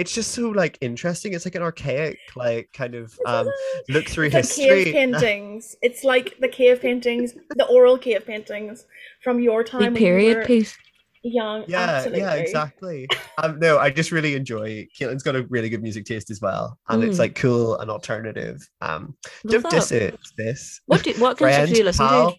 it's 0.00 0.14
just 0.14 0.32
so 0.32 0.48
like 0.48 0.78
interesting. 0.80 1.34
It's 1.34 1.44
like 1.44 1.54
an 1.54 1.62
archaic, 1.62 2.18
like 2.34 2.70
kind 2.72 2.94
of 2.94 3.18
um 3.26 3.46
look 3.90 4.08
through 4.08 4.26
it's 4.26 4.56
history. 4.56 4.84
Cave 4.84 4.94
paintings. 4.94 5.76
it's 5.82 6.04
like 6.04 6.36
the 6.40 6.48
cave 6.48 6.80
paintings, 6.80 7.34
the 7.50 7.66
oral 7.66 7.98
cave 7.98 8.24
paintings 8.26 8.86
from 9.22 9.40
your 9.40 9.62
time. 9.62 9.92
The 9.92 9.98
period 9.98 10.38
were... 10.38 10.44
piece. 10.44 10.74
young. 11.22 11.64
Yeah, 11.68 11.80
absolutely. 11.80 12.20
yeah, 12.20 12.34
exactly. 12.34 13.08
um, 13.42 13.58
no, 13.58 13.78
I 13.78 13.90
just 13.90 14.10
really 14.10 14.34
enjoy. 14.34 14.88
Caitlin's 14.98 15.22
got 15.22 15.36
a 15.36 15.42
really 15.50 15.68
good 15.68 15.82
music 15.82 16.06
taste 16.06 16.30
as 16.30 16.40
well, 16.40 16.78
and 16.88 17.02
mm. 17.02 17.08
it's 17.08 17.18
like 17.18 17.34
cool 17.34 17.76
and 17.78 17.90
alternative. 17.90 18.66
Um, 18.80 19.14
Love 19.44 19.64
don't 19.64 19.70
diss 19.70 19.92
it. 19.92 20.18
This. 20.38 20.80
What 20.86 21.04
do 21.04 21.12
what 21.18 21.36
kind 21.36 21.62
of 21.62 21.68
do 21.68 21.76
you 21.76 21.84
listen 21.84 22.06
pal? 22.06 22.30
to? 22.32 22.36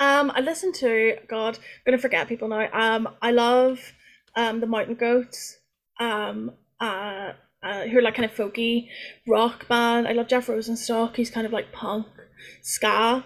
Um, 0.00 0.32
I 0.34 0.40
listen 0.40 0.72
to 0.72 1.18
God. 1.28 1.56
I'm 1.58 1.84
gonna 1.84 1.98
forget 1.98 2.28
people 2.28 2.48
now. 2.48 2.66
Um, 2.72 3.10
I 3.20 3.30
love 3.30 3.78
um 4.36 4.60
the 4.60 4.66
Mountain 4.66 4.94
Goats. 4.94 5.58
Um, 6.00 6.52
uh, 6.80 7.32
uh, 7.64 7.86
who 7.86 7.98
are 7.98 8.02
like 8.02 8.14
kind 8.14 8.30
of 8.30 8.36
folky 8.36 8.88
rock 9.26 9.66
band. 9.68 10.06
I 10.06 10.12
love 10.12 10.28
Jeff 10.28 10.46
Rosenstock. 10.48 11.16
He's 11.16 11.30
kind 11.30 11.46
of 11.46 11.52
like 11.52 11.72
punk 11.72 12.06
ska. 12.60 13.24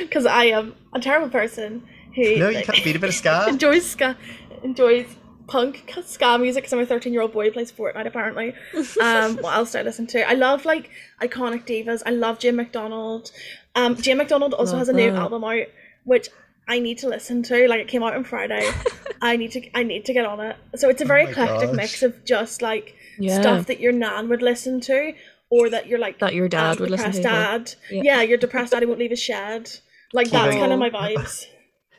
Because 0.00 0.26
I 0.26 0.44
am 0.44 0.74
a 0.92 1.00
terrible 1.00 1.28
person 1.28 1.82
who 2.14 2.36
no, 2.36 2.48
you 2.48 2.62
can't 2.62 2.84
beat 2.84 2.96
a 2.96 3.00
bit 3.00 3.08
of 3.08 3.14
ska. 3.14 3.46
enjoys 3.48 3.84
ska, 3.84 4.16
enjoys 4.62 5.16
punk 5.48 5.92
ska 6.04 6.38
music. 6.38 6.62
Because 6.62 6.72
I'm 6.72 6.78
a 6.78 6.86
13 6.86 7.12
year 7.12 7.22
old 7.22 7.32
boy 7.32 7.46
who 7.46 7.52
plays 7.52 7.72
Fortnite. 7.72 8.06
Apparently, 8.06 8.54
um, 9.02 9.36
what 9.38 9.54
else 9.54 9.72
do 9.72 9.78
I 9.78 9.82
listen 9.82 10.06
to? 10.08 10.28
I 10.28 10.34
love 10.34 10.64
like 10.64 10.90
iconic 11.20 11.66
divas. 11.66 12.02
I 12.06 12.10
love 12.10 12.38
Jim 12.38 12.56
McDonald. 12.56 13.32
Um, 13.74 13.96
Jim 13.96 14.18
McDonald 14.18 14.54
also 14.54 14.72
love 14.72 14.80
has 14.80 14.88
a 14.88 14.92
new 14.92 15.10
that. 15.10 15.18
album 15.18 15.42
out, 15.42 15.66
which 16.04 16.28
I 16.68 16.78
need 16.78 16.98
to 16.98 17.08
listen 17.08 17.42
to. 17.44 17.68
Like 17.68 17.80
it 17.80 17.88
came 17.88 18.02
out 18.02 18.14
on 18.14 18.24
Friday. 18.24 18.70
I 19.22 19.36
need 19.36 19.52
to 19.52 19.76
I 19.76 19.82
need 19.82 20.04
to 20.06 20.12
get 20.12 20.24
on 20.24 20.40
it. 20.40 20.56
So 20.76 20.88
it's 20.88 21.02
a 21.02 21.04
very 21.04 21.26
oh 21.26 21.28
eclectic 21.28 21.68
gosh. 21.68 21.76
mix 21.76 22.02
of 22.02 22.24
just 22.24 22.62
like 22.62 22.96
yeah. 23.18 23.40
stuff 23.40 23.66
that 23.66 23.80
your 23.80 23.92
nan 23.92 24.28
would 24.28 24.42
listen 24.42 24.80
to, 24.82 25.12
or 25.50 25.70
that 25.70 25.86
you're 25.86 25.98
like 25.98 26.18
that 26.20 26.34
your 26.34 26.48
dad 26.48 26.80
would 26.80 26.90
listen 26.90 27.12
to. 27.12 27.22
Dad, 27.22 27.74
yeah. 27.90 28.02
yeah, 28.02 28.22
your 28.22 28.38
depressed 28.38 28.72
daddy 28.72 28.86
won't 28.86 28.98
leave 28.98 29.10
his 29.10 29.20
shed. 29.20 29.70
Like 30.12 30.30
that's 30.30 30.54
kind 30.54 30.72
of 30.72 30.78
my 30.78 30.90
vibes. 30.98 31.46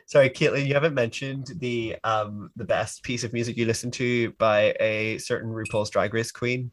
Sorry, 0.05 0.29
Caitlin, 0.29 0.67
you 0.67 0.73
haven't 0.73 0.93
mentioned 0.93 1.51
the 1.57 1.97
um 2.03 2.51
the 2.55 2.65
best 2.65 3.03
piece 3.03 3.23
of 3.23 3.33
music 3.33 3.57
you 3.57 3.65
listen 3.65 3.91
to 3.91 4.31
by 4.33 4.75
a 4.79 5.17
certain 5.17 5.49
RuPaul's 5.49 5.89
Drag 5.89 6.13
Race 6.13 6.31
queen. 6.31 6.71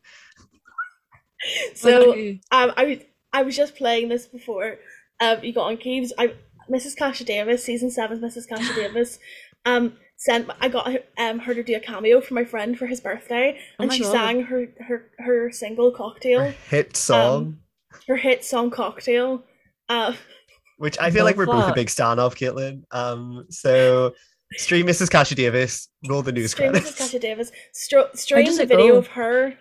So 1.74 2.12
um, 2.51 2.72
I 2.76 2.84
was 2.84 2.99
I 3.32 3.43
was 3.43 3.57
just 3.57 3.76
playing 3.76 4.09
this 4.09 4.26
before 4.26 4.78
um 5.20 5.38
you 5.43 5.53
got 5.53 5.66
on 5.66 5.76
Keeves. 5.76 6.12
I 6.18 6.34
Mrs. 6.70 6.96
Kasha 6.96 7.24
Davis, 7.24 7.64
season 7.64 7.90
seven, 7.90 8.20
Mrs. 8.20 8.48
Kasha 8.48 8.74
Davis. 8.74 9.18
Um, 9.64 9.96
sent 10.16 10.48
I 10.60 10.68
got 10.68 10.90
um 11.18 11.38
her 11.40 11.54
to 11.54 11.62
do 11.62 11.76
a 11.76 11.80
cameo 11.80 12.20
for 12.20 12.34
my 12.34 12.44
friend 12.44 12.78
for 12.78 12.86
his 12.86 13.00
birthday, 13.00 13.58
oh 13.78 13.82
and 13.84 13.92
she 13.92 14.02
God. 14.02 14.12
sang 14.12 14.42
her 14.42 14.66
her 14.86 15.10
her 15.18 15.50
single 15.50 15.90
cocktail 15.92 16.40
her 16.40 16.54
hit 16.68 16.96
song, 16.96 17.36
um, 17.36 17.58
her 18.06 18.16
hit 18.16 18.44
song 18.44 18.70
cocktail. 18.70 19.44
Uh, 19.88 20.14
which 20.78 20.98
I 20.98 21.10
feel 21.10 21.24
like 21.24 21.36
we're 21.36 21.46
both 21.46 21.70
a 21.70 21.74
big 21.74 21.90
stan 21.90 22.18
of, 22.18 22.34
Caitlin. 22.36 22.84
Um, 22.90 23.44
so 23.50 24.14
stream 24.56 24.86
Mrs. 24.86 25.10
Kasha 25.10 25.34
Davis, 25.34 25.88
roll 26.08 26.22
the 26.22 26.32
news 26.32 26.52
stream 26.52 26.70
credits. 26.70 26.92
Mrs. 26.92 26.98
Kasha 26.98 27.18
Davis, 27.18 27.52
Stro- 27.74 28.16
stream 28.16 28.56
the 28.56 28.64
video 28.66 28.92
go? 28.92 28.96
of 28.98 29.06
her, 29.08 29.54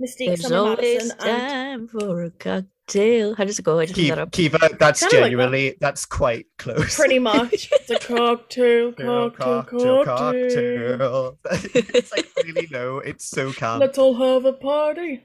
Mystique 0.00 0.26
There's 0.26 0.46
Summer 0.46 0.76
Madison, 0.76 1.18
time 1.18 1.88
for 1.88 2.22
a 2.24 2.30
cocktail 2.30 2.68
cocktail. 2.86 3.34
How 3.34 3.44
does 3.44 3.58
it 3.58 3.64
go? 3.64 3.78
I 3.78 3.86
just 3.86 3.96
keep, 3.96 4.08
that 4.10 4.18
up. 4.18 4.32
Keep 4.32 4.54
it. 4.54 4.78
That's 4.78 5.00
Kinda 5.00 5.16
genuinely 5.16 5.64
like 5.66 5.72
that. 5.74 5.80
that's 5.80 6.04
quite 6.04 6.46
close. 6.58 6.96
Pretty 6.96 7.18
much. 7.18 7.70
it's 7.72 7.90
a 7.90 7.98
cocktail, 7.98 8.92
cocktail, 8.92 9.30
cocktail, 9.30 10.04
cocktail. 10.04 11.38
it's 11.74 12.12
like 12.12 12.28
really 12.44 12.68
low. 12.70 12.98
It's 12.98 13.28
so 13.28 13.52
calm. 13.52 13.80
Let's 13.80 13.98
all 13.98 14.14
have 14.14 14.44
a 14.44 14.52
party 14.52 15.22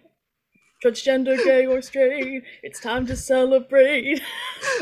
transgender, 0.91 1.37
gay 1.43 1.65
or 1.65 1.81
straight, 1.81 2.43
it's 2.63 2.79
time 2.79 3.05
to 3.07 3.15
celebrate. 3.15 4.21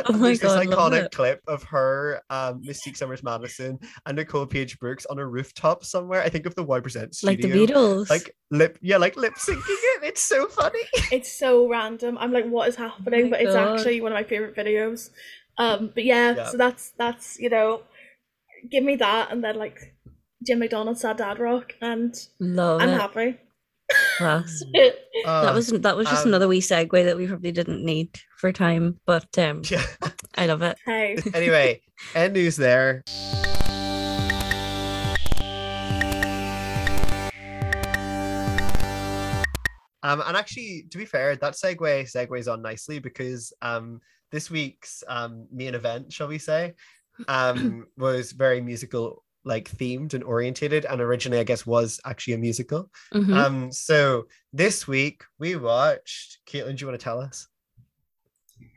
Oh 0.07 0.13
my 0.13 0.27
There's 0.27 0.39
god! 0.39 0.67
This 0.67 0.75
iconic 0.75 1.11
clip 1.11 1.41
of 1.47 1.63
her, 1.63 2.21
um, 2.29 2.61
Mystique 2.61 2.97
Summers 2.97 3.23
Madison, 3.23 3.79
and 4.05 4.15
Nicole 4.15 4.45
Paige 4.45 4.79
Brooks 4.79 5.05
on 5.07 5.19
a 5.19 5.25
rooftop 5.25 5.83
somewhere. 5.83 6.21
I 6.21 6.29
think 6.29 6.45
of 6.45 6.55
the 6.55 6.63
Y 6.63 6.79
Present 6.79 7.15
studio, 7.15 7.31
like 7.31 7.67
the 7.67 7.73
Beatles, 7.73 8.09
like 8.09 8.35
lip, 8.51 8.77
yeah, 8.81 8.97
like 8.97 9.15
lip 9.15 9.33
syncing 9.35 9.57
it. 9.67 10.03
It's 10.03 10.21
so 10.21 10.47
funny. 10.47 10.79
It's 11.11 11.31
so 11.31 11.67
random. 11.67 12.17
I'm 12.19 12.31
like, 12.31 12.45
what 12.45 12.67
is 12.67 12.75
happening? 12.75 13.27
Oh 13.27 13.29
but 13.29 13.39
god. 13.39 13.47
it's 13.47 13.55
actually 13.55 14.01
one 14.01 14.11
of 14.11 14.15
my 14.15 14.23
favorite 14.23 14.55
videos. 14.55 15.09
Um, 15.57 15.91
but 15.93 16.03
yeah, 16.03 16.35
yeah, 16.35 16.49
so 16.49 16.57
that's 16.57 16.91
that's 16.97 17.39
you 17.39 17.49
know, 17.49 17.81
give 18.69 18.83
me 18.83 18.95
that, 18.97 19.31
and 19.31 19.43
then 19.43 19.55
like 19.55 19.95
Jim 20.45 20.59
McDonald, 20.59 20.97
Sad 20.97 21.17
Dad 21.17 21.39
Rock, 21.39 21.73
and 21.81 22.15
Love 22.39 22.81
I'm 22.81 22.89
it. 22.89 22.99
happy. 22.99 23.39
Class. 24.17 24.63
Uh, 25.25 25.43
that 25.43 25.53
was 25.53 25.67
that 25.67 25.95
was 25.95 26.07
just 26.07 26.23
um, 26.23 26.29
another 26.29 26.47
wee 26.47 26.61
segue 26.61 27.05
that 27.05 27.17
we 27.17 27.27
probably 27.27 27.51
didn't 27.51 27.83
need 27.83 28.17
for 28.37 28.51
time, 28.51 28.99
but 29.05 29.37
um, 29.37 29.61
yeah. 29.65 29.85
I 30.35 30.47
love 30.47 30.61
it. 30.61 30.77
Hey. 30.85 31.17
anyway, 31.33 31.81
end 32.13 32.33
news 32.33 32.55
there. 32.55 33.03
Um, 40.03 40.21
and 40.27 40.37
actually, 40.37 40.85
to 40.91 40.99
be 40.99 41.05
fair, 41.05 41.35
that 41.35 41.53
segue 41.53 42.03
segues 42.03 42.51
on 42.51 42.61
nicely 42.61 42.99
because 42.99 43.51
um, 43.63 43.99
this 44.31 44.51
week's 44.51 45.03
um, 45.07 45.47
main 45.51 45.73
event, 45.73 46.13
shall 46.13 46.27
we 46.27 46.37
say, 46.37 46.73
um, 47.27 47.87
was 47.97 48.31
very 48.31 48.61
musical 48.61 49.24
like 49.45 49.69
themed 49.69 50.13
and 50.13 50.23
orientated 50.23 50.85
and 50.85 50.99
originally 50.99 51.39
i 51.39 51.43
guess 51.43 51.65
was 51.65 51.99
actually 52.05 52.33
a 52.33 52.37
musical 52.37 52.89
mm-hmm. 53.13 53.33
um 53.33 53.71
so 53.71 54.25
this 54.51 54.87
week 54.87 55.23
we 55.39 55.55
watched 55.55 56.39
caitlin 56.47 56.75
do 56.75 56.81
you 56.81 56.87
want 56.87 56.99
to 56.99 57.03
tell 57.03 57.19
us 57.19 57.47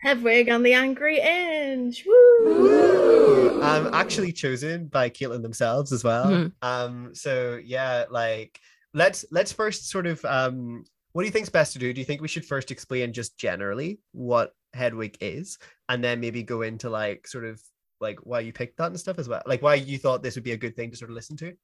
Hedwig 0.02 0.48
and 0.48 0.64
the 0.64 0.74
Angry 0.74 1.20
Inch. 1.20 2.04
Woo! 2.06 2.44
Woo! 2.44 3.62
Um, 3.62 3.90
actually 3.92 4.32
chosen 4.32 4.86
by 4.86 5.10
Caitlin 5.10 5.42
themselves 5.42 5.92
as 5.92 6.04
well. 6.04 6.26
Mm-hmm. 6.26 6.48
Um, 6.62 7.14
so 7.14 7.60
yeah, 7.62 8.04
like 8.10 8.60
let's 8.94 9.24
let's 9.30 9.52
first 9.52 9.90
sort 9.90 10.06
of 10.06 10.24
um, 10.24 10.84
what 11.12 11.22
do 11.22 11.26
you 11.26 11.32
think's 11.32 11.48
best 11.48 11.72
to 11.72 11.78
do? 11.78 11.92
Do 11.92 12.00
you 12.00 12.04
think 12.04 12.20
we 12.20 12.28
should 12.28 12.44
first 12.44 12.70
explain 12.70 13.12
just 13.12 13.36
generally 13.38 13.98
what 14.12 14.52
Hedwig 14.72 15.16
is, 15.20 15.58
and 15.88 16.02
then 16.02 16.20
maybe 16.20 16.42
go 16.42 16.62
into 16.62 16.90
like 16.90 17.26
sort 17.26 17.44
of 17.44 17.60
like 18.00 18.18
why 18.24 18.40
you 18.40 18.52
picked 18.52 18.78
that 18.78 18.86
and 18.86 19.00
stuff 19.00 19.18
as 19.18 19.28
well? 19.28 19.42
Like 19.46 19.62
why 19.62 19.74
you 19.74 19.98
thought 19.98 20.22
this 20.22 20.34
would 20.34 20.44
be 20.44 20.52
a 20.52 20.56
good 20.56 20.76
thing 20.76 20.90
to 20.90 20.96
sort 20.96 21.10
of 21.10 21.14
listen 21.14 21.36
to? 21.38 21.54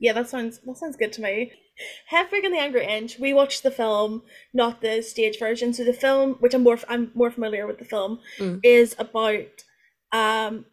Yeah, 0.00 0.12
that 0.12 0.28
sounds 0.28 0.60
that 0.64 0.76
sounds 0.76 0.96
good 0.96 1.12
to 1.14 1.22
me. 1.22 1.52
Hedwig 2.06 2.44
and 2.44 2.54
the 2.54 2.58
Angry 2.58 2.86
Inch. 2.86 3.18
We 3.18 3.32
watched 3.32 3.62
the 3.62 3.70
film, 3.70 4.22
not 4.54 4.80
the 4.80 5.02
stage 5.02 5.38
version. 5.38 5.72
So 5.72 5.84
the 5.84 5.92
film, 5.92 6.34
which 6.40 6.54
I'm 6.54 6.62
more 6.62 6.78
I'm 6.88 7.10
more 7.14 7.30
familiar 7.30 7.66
with 7.66 7.78
the 7.78 7.84
film, 7.84 8.20
mm. 8.38 8.60
is 8.62 8.94
about 8.98 9.64
um 10.12 10.66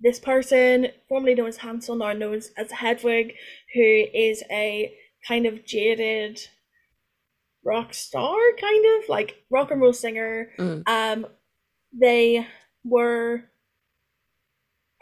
this 0.00 0.18
person, 0.18 0.88
formerly 1.08 1.34
known 1.34 1.48
as 1.48 1.58
Hansel, 1.58 1.96
now 1.96 2.12
known 2.12 2.40
as 2.56 2.72
Hedwig, 2.72 3.34
who 3.74 4.04
is 4.14 4.42
a 4.50 4.94
kind 5.26 5.46
of 5.46 5.64
jaded 5.66 6.40
rock 7.64 7.92
star, 7.92 8.36
kind 8.58 8.84
of 8.86 9.08
like 9.08 9.36
rock 9.50 9.70
and 9.70 9.80
roll 9.80 9.92
singer. 9.92 10.52
Mm. 10.58 10.82
Um, 10.88 11.26
they 11.92 12.46
were 12.84 13.44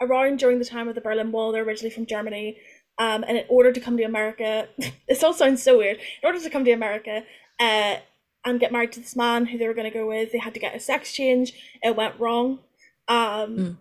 around 0.01 0.39
during 0.39 0.59
the 0.59 0.65
time 0.65 0.87
of 0.87 0.95
the 0.95 1.01
Berlin 1.01 1.31
Wall. 1.31 1.51
They're 1.51 1.63
originally 1.63 1.93
from 1.93 2.05
Germany. 2.05 2.57
Um, 2.97 3.23
and 3.27 3.37
in 3.37 3.45
order 3.47 3.71
to 3.71 3.79
come 3.79 3.97
to 3.97 4.03
America, 4.03 4.67
this 5.07 5.23
all 5.23 5.33
sounds 5.33 5.63
so 5.63 5.77
weird. 5.77 5.97
In 5.97 6.27
order 6.27 6.39
to 6.39 6.49
come 6.49 6.65
to 6.65 6.71
America 6.71 7.23
uh, 7.59 7.97
and 8.45 8.59
get 8.59 8.71
married 8.71 8.91
to 8.93 8.99
this 8.99 9.15
man 9.15 9.45
who 9.45 9.57
they 9.57 9.67
were 9.67 9.73
going 9.73 9.91
to 9.91 9.97
go 9.97 10.07
with, 10.07 10.31
they 10.31 10.37
had 10.37 10.53
to 10.53 10.59
get 10.59 10.75
a 10.75 10.79
sex 10.79 11.13
change. 11.13 11.53
It 11.81 11.95
went 11.95 12.19
wrong. 12.19 12.59
Um, 13.07 13.57
mm. 13.57 13.77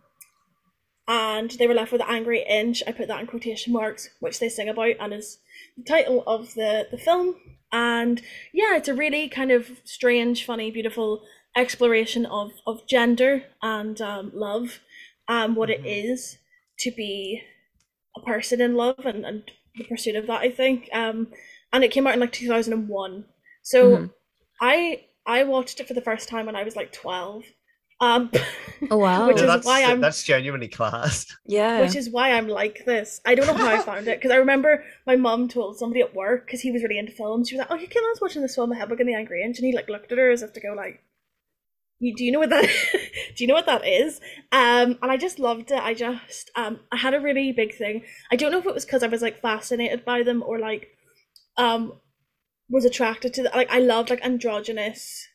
And 1.09 1.51
they 1.53 1.67
were 1.67 1.75
left 1.75 1.91
with 1.91 2.01
the 2.03 2.11
angry 2.11 2.45
inch. 2.49 2.83
I 2.87 2.93
put 2.93 3.09
that 3.09 3.21
in 3.21 3.27
quotation 3.27 3.73
marks, 3.73 4.11
which 4.21 4.39
they 4.39 4.49
sing 4.49 4.69
about 4.69 4.95
and 5.01 5.15
is 5.15 5.39
the 5.77 5.85
title 5.85 6.23
of 6.27 6.55
the, 6.55 6.87
the 6.91 6.99
film. 6.99 7.37
And 7.73 8.21
yeah, 8.53 8.77
it's 8.77 8.89
a 8.89 8.95
really 8.95 9.29
kind 9.29 9.51
of 9.51 9.81
strange, 9.85 10.45
funny, 10.45 10.71
beautiful 10.71 11.23
exploration 11.57 12.27
of, 12.27 12.53
of 12.67 12.87
gender 12.87 13.45
and 13.63 14.01
um, 14.01 14.31
love 14.35 14.81
um, 15.29 15.55
what 15.55 15.69
mm-hmm. 15.69 15.85
it 15.85 15.89
is 15.89 16.39
to 16.81 16.91
be 16.91 17.43
a 18.17 18.21
person 18.21 18.61
in 18.61 18.75
love 18.75 19.01
and, 19.05 19.25
and 19.25 19.43
the 19.77 19.85
pursuit 19.85 20.17
of 20.17 20.27
that, 20.27 20.41
I 20.41 20.51
think. 20.51 20.89
Um, 20.93 21.29
and 21.73 21.85
it 21.85 21.91
came 21.91 22.07
out 22.07 22.15
in 22.15 22.21
like 22.21 22.33
2001. 22.33 23.25
So 23.63 23.91
mm-hmm. 23.91 24.07
I 24.61 25.05
I 25.27 25.45
watched 25.45 25.81
it 25.81 25.87
for 25.87 25.95
the 25.95 26.01
first 26.01 26.29
time 26.29 26.47
when 26.47 26.57
I 26.57 26.65
was 26.65 26.75
like 26.75 26.93
12. 26.93 27.45
Um, 28.01 28.31
oh 28.91 28.97
wow! 28.97 29.27
which 29.29 29.41
is 29.41 29.65
why 29.65 29.83
I'm 29.83 30.01
that's 30.01 30.23
genuinely 30.23 30.69
class. 30.69 31.27
Yeah, 31.47 31.81
which 31.81 31.97
is 31.97 32.09
why 32.09 32.31
I'm 32.31 32.47
like 32.47 32.85
this. 32.85 33.21
I 33.27 33.35
don't 33.35 33.47
know 33.49 33.55
how 33.55 33.69
I 33.69 33.79
found 33.83 34.07
it 34.07 34.19
because 34.19 34.31
I 34.31 34.37
remember 34.37 34.85
my 35.05 35.17
mum 35.17 35.49
told 35.49 35.79
somebody 35.79 36.01
at 36.01 36.15
work 36.15 36.47
because 36.47 36.61
he 36.61 36.71
was 36.71 36.83
really 36.83 36.99
into 36.99 37.13
films. 37.13 37.49
She 37.49 37.57
was 37.57 37.61
like, 37.61 37.73
"Oh, 37.73 37.75
you 37.75 37.89
can 37.89 38.05
I 38.05 38.11
was 38.11 38.21
watching 38.21 38.41
this 38.41 38.55
film, 38.55 38.71
The 38.71 38.77
Hedwig 38.77 39.01
and 39.01 39.09
the 39.09 39.15
Angry 39.15 39.43
Inch," 39.43 39.59
and 39.59 39.67
he 39.67 39.75
like 39.75 39.89
looked 39.89 40.13
at 40.13 40.19
her 40.19 40.31
as 40.31 40.43
if 40.43 40.53
to 40.53 40.61
go 40.61 40.75
like, 40.75 41.03
you, 42.01 42.15
do 42.15 42.25
you 42.25 42.33
know 42.33 42.39
what 42.39 42.51
that 42.51 42.65
do 43.37 43.45
you 43.45 43.47
know 43.47 43.55
what 43.55 43.67
that 43.67 43.87
is 43.87 44.21
um 44.53 44.99
and 45.03 45.11
i 45.11 45.17
just 45.17 45.39
loved 45.39 45.71
it 45.71 45.83
i 45.83 45.95
just 45.95 46.51
um 46.57 46.81
i 46.93 46.97
had 46.97 47.15
a 47.15 47.21
really 47.21 47.53
big 47.53 47.75
thing 47.75 48.03
i 48.31 48.37
don't 48.37 48.53
know 48.53 48.59
if 48.59 48.67
it 48.67 48.75
was 48.75 48.85
because 48.85 49.03
i 49.03 49.09
was 49.09 49.23
like 49.23 49.41
fascinated 49.41 50.05
by 50.05 50.23
them 50.23 50.43
or 50.47 50.59
like 50.59 50.89
um 51.57 51.93
was 52.71 52.85
attracted 52.85 53.33
to 53.35 53.43
the, 53.43 53.51
like 53.55 53.71
i 53.71 53.79
loved 53.79 54.11
like 54.11 54.25
androgynous 54.25 55.27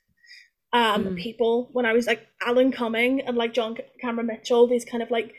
um 0.71 1.05
mm. 1.05 1.17
people 1.17 1.69
when 1.73 1.85
i 1.85 1.93
was 1.93 2.07
like 2.07 2.27
alan 2.45 2.71
cumming 2.71 3.21
and 3.21 3.37
like 3.37 3.53
john 3.53 3.75
cameron 4.01 4.27
mitchell 4.27 4.67
these 4.67 4.85
kind 4.85 5.03
of 5.03 5.11
like 5.11 5.33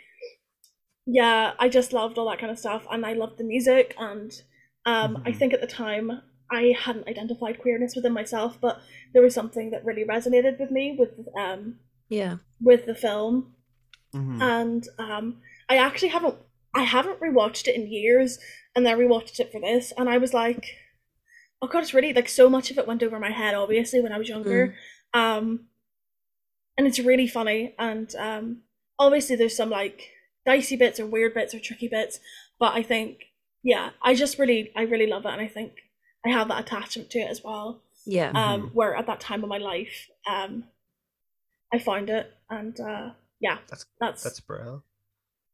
yeah, 1.06 1.52
I 1.58 1.68
just 1.68 1.92
loved 1.92 2.18
all 2.18 2.28
that 2.30 2.38
kind 2.38 2.50
of 2.50 2.58
stuff, 2.58 2.86
and 2.90 3.04
I 3.04 3.12
loved 3.12 3.38
the 3.38 3.44
music, 3.44 3.94
and 3.98 4.32
um, 4.86 5.16
mm-hmm. 5.16 5.28
I 5.28 5.32
think 5.32 5.52
at 5.52 5.60
the 5.60 5.66
time 5.66 6.22
I 6.50 6.74
hadn't 6.78 7.08
identified 7.08 7.60
queerness 7.60 7.96
within 7.96 8.12
myself, 8.12 8.58
but 8.60 8.80
there 9.12 9.22
was 9.22 9.34
something 9.34 9.70
that 9.70 9.84
really 9.84 10.04
resonated 10.04 10.58
with 10.60 10.70
me 10.70 10.96
with 10.98 11.10
um 11.38 11.76
yeah 12.08 12.36
with 12.60 12.86
the 12.86 12.94
film, 12.94 13.54
mm-hmm. 14.14 14.40
and 14.42 14.88
um, 14.98 15.40
I 15.68 15.76
actually 15.76 16.08
haven't 16.08 16.36
I 16.74 16.82
haven't 16.82 17.20
rewatched 17.20 17.68
it 17.68 17.76
in 17.76 17.90
years, 17.90 18.38
and 18.74 18.84
then 18.84 18.98
rewatched 18.98 19.40
it 19.40 19.52
for 19.52 19.60
this, 19.60 19.92
and 19.96 20.08
I 20.08 20.18
was 20.18 20.34
like, 20.34 20.66
oh 21.62 21.68
god, 21.68 21.82
it's 21.82 21.94
really 21.94 22.12
like 22.12 22.28
so 22.28 22.50
much 22.50 22.70
of 22.70 22.78
it 22.78 22.86
went 22.86 23.02
over 23.02 23.18
my 23.18 23.30
head. 23.30 23.54
Obviously, 23.54 24.00
when 24.00 24.12
I 24.12 24.18
was 24.18 24.28
younger, 24.28 24.74
mm. 25.14 25.18
um, 25.18 25.66
and 26.76 26.86
it's 26.86 26.98
really 26.98 27.26
funny, 27.26 27.74
and 27.78 28.14
um, 28.16 28.62
obviously 28.98 29.36
there's 29.36 29.56
some 29.56 29.70
like 29.70 30.10
dicey 30.44 30.76
bits 30.76 31.00
or 31.00 31.06
weird 31.06 31.34
bits 31.34 31.54
or 31.54 31.60
tricky 31.60 31.88
bits, 31.88 32.20
but 32.58 32.74
I 32.74 32.82
think 32.82 33.18
yeah, 33.62 33.90
I 34.02 34.14
just 34.14 34.38
really 34.38 34.72
I 34.76 34.82
really 34.82 35.06
love 35.06 35.24
it, 35.24 35.32
and 35.32 35.40
I 35.40 35.48
think 35.48 35.72
I 36.26 36.30
have 36.30 36.48
that 36.48 36.60
attachment 36.60 37.10
to 37.10 37.18
it 37.20 37.30
as 37.30 37.42
well. 37.44 37.82
Yeah. 38.06 38.30
Um, 38.30 38.62
mm-hmm. 38.62 38.74
where 38.74 38.94
at 38.96 39.06
that 39.06 39.20
time 39.20 39.42
of 39.42 39.48
my 39.48 39.58
life, 39.58 40.08
um, 40.30 40.64
I 41.72 41.78
found 41.78 42.10
it, 42.10 42.32
and 42.50 42.78
uh, 42.78 43.10
yeah, 43.40 43.58
that's 43.68 43.84
that's 44.00 44.22
that's 44.22 44.40
brilliant. 44.40 44.82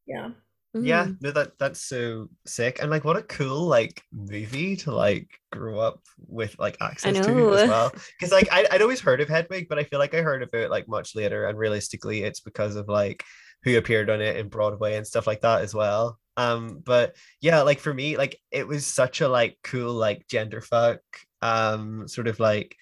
Yeah. 0.06 0.30
Mm. 0.76 0.86
Yeah, 0.86 1.08
no, 1.20 1.32
that 1.32 1.58
that's 1.58 1.82
so 1.82 2.28
sick, 2.46 2.80
and 2.80 2.92
like, 2.92 3.04
what 3.04 3.16
a 3.16 3.22
cool 3.22 3.66
like 3.66 4.02
movie 4.12 4.76
to 4.76 4.92
like 4.92 5.28
grow 5.50 5.80
up 5.80 5.98
with 6.28 6.54
like 6.60 6.76
access 6.80 7.26
to 7.26 7.54
as 7.54 7.68
well. 7.68 7.90
Because 7.90 8.30
like 8.30 8.46
I, 8.52 8.68
I'd 8.70 8.82
always 8.82 9.00
heard 9.00 9.20
of 9.20 9.28
Hedwig, 9.28 9.66
but 9.68 9.80
I 9.80 9.84
feel 9.84 9.98
like 9.98 10.14
I 10.14 10.22
heard 10.22 10.44
of 10.44 10.50
it 10.54 10.70
like 10.70 10.86
much 10.86 11.16
later, 11.16 11.46
and 11.46 11.58
realistically, 11.58 12.22
it's 12.22 12.38
because 12.38 12.76
of 12.76 12.86
like 12.86 13.24
who 13.64 13.78
appeared 13.78 14.10
on 14.10 14.20
it 14.20 14.36
in 14.36 14.48
Broadway 14.48 14.94
and 14.94 15.04
stuff 15.04 15.26
like 15.26 15.40
that 15.40 15.62
as 15.62 15.74
well. 15.74 16.19
Um, 16.37 16.83
but 16.85 17.16
yeah, 17.41 17.62
like 17.62 17.81
for 17.81 17.93
me, 17.93 18.16
like 18.16 18.39
it 18.51 18.66
was 18.66 18.87
such 18.87 19.20
a 19.20 19.28
like 19.28 19.59
cool 19.62 19.93
like 19.93 20.26
gender 20.28 20.61
fuck 20.61 21.01
um 21.43 22.07
sort 22.07 22.28
of 22.28 22.39
like 22.39 22.76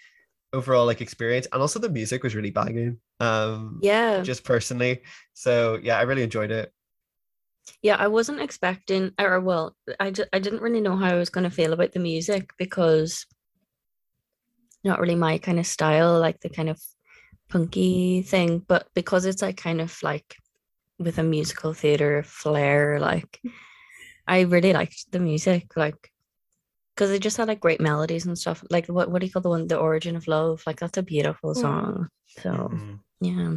overall 0.52 0.86
like 0.86 1.00
experience, 1.00 1.46
and 1.52 1.60
also 1.60 1.78
the 1.78 1.88
music 1.88 2.22
was 2.22 2.34
really 2.34 2.50
banging. 2.50 2.98
Um, 3.20 3.80
yeah, 3.82 4.22
just 4.22 4.44
personally, 4.44 5.02
so 5.34 5.78
yeah, 5.82 5.98
I 5.98 6.02
really 6.02 6.22
enjoyed 6.22 6.50
it. 6.50 6.72
Yeah, 7.82 7.96
I 7.96 8.08
wasn't 8.08 8.40
expecting, 8.40 9.12
or 9.18 9.40
well, 9.40 9.76
I, 10.00 10.10
d- 10.10 10.24
I 10.32 10.38
didn't 10.38 10.62
really 10.62 10.80
know 10.80 10.96
how 10.96 11.06
I 11.06 11.14
was 11.14 11.30
going 11.30 11.44
to 11.44 11.50
feel 11.54 11.72
about 11.72 11.92
the 11.92 12.00
music 12.00 12.50
because 12.58 13.26
not 14.84 15.00
really 15.00 15.14
my 15.14 15.38
kind 15.38 15.58
of 15.58 15.66
style, 15.66 16.18
like 16.18 16.40
the 16.40 16.48
kind 16.48 16.68
of 16.70 16.80
punky 17.48 18.22
thing, 18.22 18.60
but 18.66 18.88
because 18.94 19.24
it's 19.26 19.42
like 19.42 19.56
kind 19.56 19.80
of 19.80 19.96
like 20.02 20.36
with 20.98 21.18
a 21.18 21.22
musical 21.22 21.72
theater 21.72 22.22
flair, 22.22 22.98
like 23.00 23.40
I 24.26 24.40
really 24.40 24.72
liked 24.72 25.10
the 25.12 25.20
music, 25.20 25.76
like 25.76 26.12
because 26.94 27.10
it 27.10 27.22
just 27.22 27.36
had 27.36 27.48
like 27.48 27.60
great 27.60 27.80
melodies 27.80 28.26
and 28.26 28.38
stuff. 28.38 28.64
Like 28.70 28.86
what 28.86 29.10
what 29.10 29.20
do 29.20 29.26
you 29.26 29.32
call 29.32 29.42
the 29.42 29.48
one, 29.48 29.68
the 29.68 29.78
origin 29.78 30.16
of 30.16 30.28
love? 30.28 30.62
Like 30.66 30.80
that's 30.80 30.98
a 30.98 31.02
beautiful 31.02 31.54
mm. 31.54 31.60
song. 31.60 32.08
Mm. 32.38 32.42
So 32.42 32.50
mm. 32.50 32.98
yeah, 33.20 33.56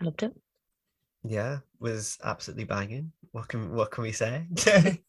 I 0.00 0.04
loved 0.04 0.22
it 0.22 0.34
yeah, 1.24 1.58
was 1.80 2.18
absolutely 2.24 2.64
banging. 2.64 3.12
What 3.32 3.48
can 3.48 3.72
what 3.72 3.90
can 3.90 4.02
we 4.02 4.12
say? 4.12 4.46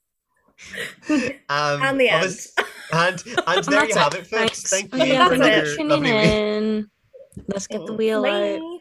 um, 1.49 1.83
and 1.83 1.99
the 1.99 2.09
end. 2.09 2.35
and 2.91 3.23
and 3.47 3.63
there 3.65 3.85
you 3.85 3.95
have 3.95 4.13
it, 4.15 4.27
folks. 4.27 4.29
Thanks. 4.29 4.69
Thank 4.69 4.95
you 4.95 5.13
yeah, 5.13 5.29
for 5.29 5.75
tuning 5.75 6.05
in. 6.05 6.89
Let's 7.47 7.67
get 7.67 7.85
the 7.85 7.93
wheel 7.93 8.25
out. 8.25 8.78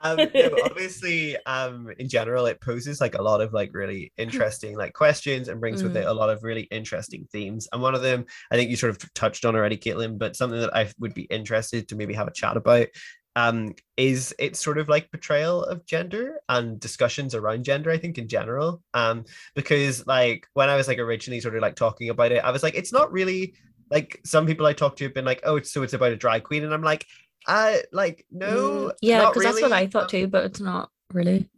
Um, 0.00 0.16
no, 0.34 0.50
obviously, 0.64 1.36
um, 1.44 1.90
in 1.98 2.08
general, 2.08 2.46
it 2.46 2.60
poses 2.60 3.00
like 3.00 3.14
a 3.14 3.22
lot 3.22 3.40
of 3.40 3.52
like 3.52 3.70
really 3.72 4.12
interesting 4.16 4.76
like 4.76 4.94
questions 4.94 5.48
and 5.48 5.60
brings 5.60 5.80
mm. 5.80 5.84
with 5.84 5.96
it 5.96 6.04
mm. 6.04 6.10
a 6.10 6.14
lot 6.14 6.30
of 6.30 6.42
really 6.42 6.62
interesting 6.70 7.26
themes. 7.30 7.68
And 7.72 7.82
one 7.82 7.94
of 7.94 8.02
them, 8.02 8.26
I 8.50 8.56
think 8.56 8.70
you 8.70 8.76
sort 8.76 8.90
of 8.90 9.14
touched 9.14 9.44
on 9.44 9.56
already, 9.56 9.76
Caitlin, 9.76 10.18
but 10.18 10.36
something 10.36 10.60
that 10.60 10.74
I 10.74 10.90
would 10.98 11.14
be 11.14 11.22
interested 11.22 11.88
to 11.88 11.96
maybe 11.96 12.14
have 12.14 12.28
a 12.28 12.32
chat 12.32 12.56
about 12.56 12.88
um, 13.36 13.74
is 13.96 14.34
it's 14.38 14.62
sort 14.62 14.78
of 14.78 14.88
like 14.88 15.10
portrayal 15.10 15.62
of 15.64 15.86
gender 15.86 16.40
and 16.48 16.80
discussions 16.80 17.34
around 17.34 17.64
gender, 17.64 17.90
I 17.90 17.98
think, 17.98 18.18
in 18.18 18.28
general. 18.28 18.82
Um, 18.94 19.24
because 19.54 20.06
like 20.06 20.46
when 20.54 20.68
I 20.68 20.76
was 20.76 20.88
like 20.88 20.98
originally 20.98 21.40
sort 21.40 21.56
of 21.56 21.62
like 21.62 21.76
talking 21.76 22.08
about 22.08 22.32
it, 22.32 22.44
I 22.44 22.50
was 22.50 22.62
like, 22.62 22.74
it's 22.74 22.92
not 22.92 23.12
really 23.12 23.54
like 23.90 24.20
some 24.24 24.46
people 24.46 24.66
I 24.66 24.72
talked 24.72 24.98
to 24.98 25.04
have 25.04 25.14
been 25.14 25.24
like, 25.24 25.40
oh, 25.44 25.56
it's 25.56 25.72
so 25.72 25.82
it's 25.82 25.92
about 25.92 26.12
a 26.12 26.16
drag 26.16 26.44
queen, 26.44 26.64
and 26.64 26.72
I'm 26.72 26.82
like, 26.82 27.06
uh, 27.46 27.76
like 27.92 28.26
no, 28.30 28.46
mm, 28.46 28.92
yeah, 29.00 29.20
because 29.20 29.36
really. 29.36 29.46
that's 29.46 29.62
what 29.62 29.72
I 29.72 29.86
thought 29.86 30.08
too, 30.08 30.26
but 30.26 30.44
it's 30.44 30.60
not 30.60 30.90
really. 31.12 31.48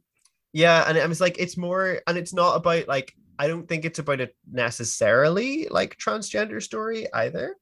Yeah, 0.52 0.84
and 0.86 0.98
I 0.98 1.06
was 1.06 1.20
like, 1.20 1.36
it's 1.38 1.56
more, 1.56 2.00
and 2.06 2.18
it's 2.18 2.34
not 2.34 2.56
about 2.56 2.88
like 2.88 3.14
I 3.38 3.48
don't 3.48 3.66
think 3.66 3.84
it's 3.84 3.98
about 3.98 4.20
a 4.20 4.30
necessarily 4.50 5.66
like 5.68 5.98
transgender 5.98 6.62
story 6.62 7.12
either 7.12 7.56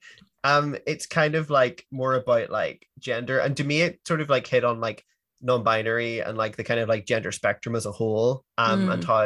um 0.45 0.77
it's 0.87 1.07
kind 1.07 1.35
of 1.35 1.51
like 1.51 1.87
more 1.91 2.15
about 2.15 2.51
like 2.51 2.87
gender 2.99 3.39
and 3.39 3.57
to 3.57 3.65
me 3.65 3.83
it 3.83 4.01
sort 4.07 4.21
of 4.21 4.31
like 4.31 4.47
hit 4.47 4.65
on 4.65 4.81
like 4.81 5.05
non-binary 5.43 6.21
and 6.21 6.37
like 6.37 6.57
the 6.57 6.65
kind 6.65 6.81
of 6.81 6.89
like 6.89 7.07
gender 7.07 7.33
spectrum 7.33 7.75
as 7.75 7.87
a 7.87 7.93
whole 7.93 8.45
um 8.59 8.87
mm. 8.87 8.93
and 8.95 9.05
how 9.05 9.23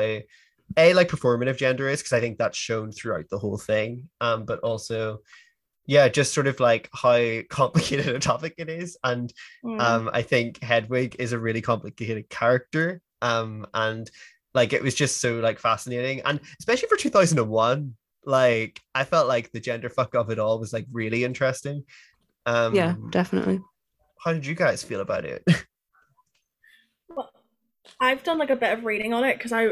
a 0.77 0.95
like 0.95 1.09
performative 1.09 1.57
gender 1.57 1.89
is 1.89 2.01
because 2.01 2.13
i 2.13 2.21
think 2.21 2.39
that's 2.39 2.59
shown 2.59 2.91
throughout 2.91 3.29
the 3.31 3.39
whole 3.39 3.59
thing 3.59 4.09
um 4.21 4.45
but 4.45 4.61
also 4.61 5.19
yeah 5.87 6.09
just 6.09 6.33
sort 6.33 6.47
of 6.47 6.61
like 6.61 6.89
how 6.93 7.41
complicated 7.51 8.09
a 8.09 8.19
topic 8.19 8.55
it 8.59 8.69
is 8.69 8.97
and 9.05 9.33
mm. 9.65 9.81
um 9.81 10.11
i 10.13 10.23
think 10.23 10.63
hedwig 10.63 11.17
is 11.19 11.33
a 11.33 11.39
really 11.39 11.61
complicated 11.61 12.29
character 12.29 13.01
um 13.23 13.67
and 13.75 14.11
like 14.55 14.73
it 14.73 14.83
was 14.83 14.95
just 14.95 15.21
so 15.21 15.35
like 15.41 15.59
fascinating 15.59 16.21
and 16.25 16.41
especially 16.59 16.89
for 16.89 16.97
2001 16.97 17.95
like 18.27 18.81
I 18.95 19.05
felt 19.05 19.29
like 19.29 19.53
the 19.53 19.61
gender 19.61 19.89
fuck 19.89 20.15
of 20.15 20.31
it 20.31 20.39
all 20.39 20.59
was 20.59 20.73
like 20.73 20.87
really 20.93 21.25
interesting. 21.25 21.85
Um 22.47 22.75
Yeah, 22.75 22.95
definitely. 23.11 23.61
How 24.23 24.33
did 24.33 24.47
you 24.47 24.55
guys 24.55 24.83
feel 24.83 25.01
about 25.01 25.25
it? 25.25 25.45
well, 27.09 27.31
I've 28.01 28.23
done 28.23 28.39
like 28.39 28.51
a 28.51 28.57
bit 28.57 28.77
of 28.77 28.85
reading 28.85 29.13
on 29.13 29.25
it 29.25 29.37
because 29.37 29.53
I 29.53 29.69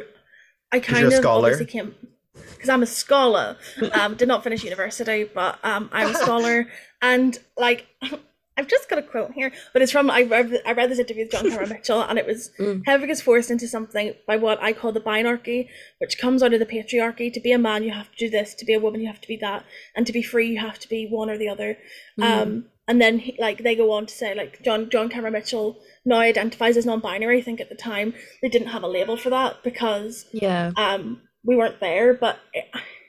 I 0.70 0.80
kind 0.80 1.12
of 1.12 1.24
obviously 1.24 1.66
came 1.66 1.94
because 2.34 2.68
I'm 2.68 2.82
a 2.82 2.86
scholar. 2.86 3.56
Um, 3.92 4.14
did 4.14 4.28
not 4.28 4.44
finish 4.44 4.64
university, 4.64 5.24
but 5.24 5.58
um, 5.62 5.88
I'm 5.92 6.10
a 6.10 6.14
scholar, 6.14 6.68
and 7.02 7.38
like 7.56 7.86
I've 8.56 8.68
just 8.68 8.88
got 8.90 8.98
a 8.98 9.02
quote 9.02 9.32
here, 9.32 9.50
but 9.72 9.80
it's 9.80 9.92
from 9.92 10.10
I 10.10 10.22
read, 10.22 10.60
I 10.66 10.72
read 10.72 10.90
this 10.90 10.98
interview 10.98 11.24
with 11.24 11.32
John 11.32 11.48
Cameron 11.48 11.70
Mitchell, 11.70 12.02
and 12.02 12.18
it 12.18 12.26
was 12.26 12.50
mm. 12.58 12.82
Hedwig 12.84 13.10
is 13.10 13.22
forced 13.22 13.50
into 13.50 13.66
something 13.66 14.14
by 14.26 14.36
what 14.36 14.62
I 14.62 14.72
call 14.72 14.92
the 14.92 15.00
binarchy, 15.00 15.68
which 15.98 16.18
comes 16.18 16.42
out 16.42 16.52
of 16.52 16.60
the 16.60 16.66
patriarchy. 16.66 17.32
To 17.32 17.40
be 17.40 17.52
a 17.52 17.58
man, 17.58 17.82
you 17.82 17.92
have 17.92 18.10
to 18.12 18.16
do 18.18 18.28
this. 18.28 18.54
To 18.54 18.64
be 18.66 18.74
a 18.74 18.80
woman, 18.80 19.00
you 19.00 19.06
have 19.06 19.20
to 19.22 19.28
be 19.28 19.38
that, 19.38 19.64
and 19.96 20.06
to 20.06 20.12
be 20.12 20.22
free, 20.22 20.48
you 20.48 20.60
have 20.60 20.78
to 20.80 20.88
be 20.88 21.06
one 21.08 21.30
or 21.30 21.38
the 21.38 21.48
other. 21.48 21.78
Mm. 22.20 22.24
Um, 22.24 22.64
and 22.88 23.00
then 23.00 23.20
he, 23.20 23.36
like 23.38 23.62
they 23.62 23.74
go 23.74 23.92
on 23.92 24.06
to 24.06 24.14
say 24.14 24.34
like 24.34 24.62
John 24.62 24.90
John 24.90 25.08
Cameron 25.08 25.32
Mitchell 25.32 25.78
now 26.04 26.18
identifies 26.18 26.76
as 26.76 26.84
non-binary. 26.84 27.38
I 27.38 27.42
think 27.42 27.60
at 27.60 27.70
the 27.70 27.74
time 27.74 28.12
they 28.42 28.48
didn't 28.48 28.68
have 28.68 28.82
a 28.82 28.88
label 28.88 29.16
for 29.16 29.30
that 29.30 29.62
because 29.62 30.26
yeah 30.32 30.72
um 30.76 31.22
we 31.44 31.56
weren't 31.56 31.80
there, 31.80 32.14
but 32.14 32.38
it, 32.52 32.64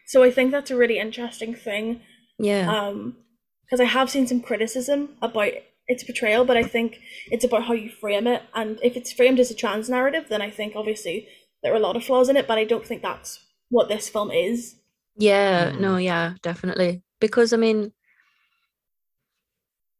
so 0.08 0.24
I 0.24 0.32
think 0.32 0.52
that's 0.52 0.72
a 0.72 0.76
really 0.76 1.00
interesting 1.00 1.54
thing. 1.54 2.02
Yeah. 2.40 2.72
Um 2.72 3.18
because 3.66 3.80
I 3.80 3.86
have 3.86 4.10
seen 4.10 4.28
some 4.28 4.42
criticism 4.42 5.10
about 5.22 5.54
its 5.88 6.04
portrayal, 6.04 6.46
but 6.46 6.58
I 6.58 6.64
think 6.64 7.00
it's 7.32 7.44
about 7.44 7.64
how 7.64 7.74
you 7.74 7.90
frame 7.90 8.28
it. 8.28 8.44
And 8.54 8.80
if 8.84 8.96
it's 8.96 9.12
framed 9.12 9.40
as 9.40 9.50
a 9.50 9.56
trans 9.56 9.90
narrative, 9.90 10.26
then 10.30 10.42
I 10.42 10.52
think 10.52 10.76
obviously 10.76 11.28
there 11.64 11.74
are 11.74 11.78
a 11.78 11.80
lot 11.80 11.96
of 11.96 12.04
flaws 12.04 12.30
in 12.30 12.38
it, 12.38 12.48
but 12.48 12.58
I 12.58 12.66
don't 12.66 12.86
think 12.86 13.02
that's 13.02 13.40
what 13.70 13.90
this 13.90 14.10
film 14.10 14.32
is. 14.32 14.76
Yeah, 15.16 15.72
mm. 15.72 15.80
no, 15.80 15.98
yeah, 15.98 16.34
definitely. 16.42 17.02
Because 17.20 17.54
I 17.54 17.58
mean, 17.58 17.94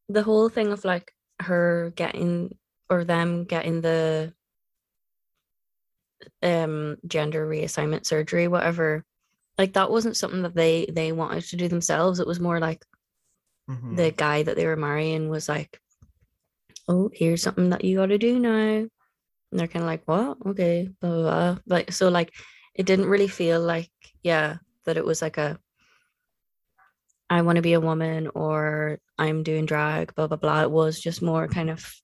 the 0.08 0.22
whole 0.22 0.48
thing 0.48 0.72
of 0.72 0.84
like 0.84 1.12
her 1.40 1.92
getting 1.96 2.56
or 2.90 3.04
them 3.04 3.44
getting 3.44 3.80
the 3.80 4.32
um 6.42 6.96
gender 7.06 7.46
reassignment 7.46 8.06
surgery 8.06 8.48
whatever 8.48 9.04
like 9.58 9.74
that 9.74 9.90
wasn't 9.90 10.16
something 10.16 10.42
that 10.42 10.54
they 10.54 10.86
they 10.90 11.12
wanted 11.12 11.44
to 11.44 11.56
do 11.56 11.68
themselves 11.68 12.18
it 12.18 12.26
was 12.26 12.40
more 12.40 12.58
like 12.58 12.84
mm-hmm. 13.68 13.96
the 13.96 14.10
guy 14.10 14.42
that 14.42 14.56
they 14.56 14.66
were 14.66 14.76
marrying 14.76 15.28
was 15.28 15.48
like, 15.48 15.80
"Oh, 16.88 17.10
here's 17.12 17.42
something 17.42 17.70
that 17.70 17.84
you 17.84 17.98
got 17.98 18.06
to 18.06 18.18
do 18.18 18.38
now," 18.38 18.50
and 18.50 18.90
they're 19.52 19.68
kind 19.68 19.84
of 19.84 19.88
like, 19.88 20.02
"What? 20.06 20.38
Okay, 20.46 20.90
blah, 21.00 21.10
blah 21.10 21.22
blah." 21.22 21.58
Like 21.66 21.92
so, 21.92 22.08
like 22.08 22.32
it 22.74 22.86
didn't 22.86 23.06
really 23.08 23.28
feel 23.28 23.60
like 23.60 23.90
yeah 24.22 24.56
that 24.84 24.96
it 24.96 25.04
was 25.04 25.22
like 25.22 25.38
a 25.38 25.58
I 27.30 27.42
want 27.42 27.56
to 27.56 27.62
be 27.62 27.72
a 27.72 27.80
woman 27.80 28.28
or 28.34 28.98
I'm 29.18 29.42
doing 29.42 29.66
drag, 29.66 30.14
blah 30.14 30.26
blah 30.26 30.36
blah. 30.36 30.62
It 30.62 30.70
was 30.70 31.00
just 31.00 31.22
more 31.22 31.48
kind 31.48 31.70
of 31.70 31.94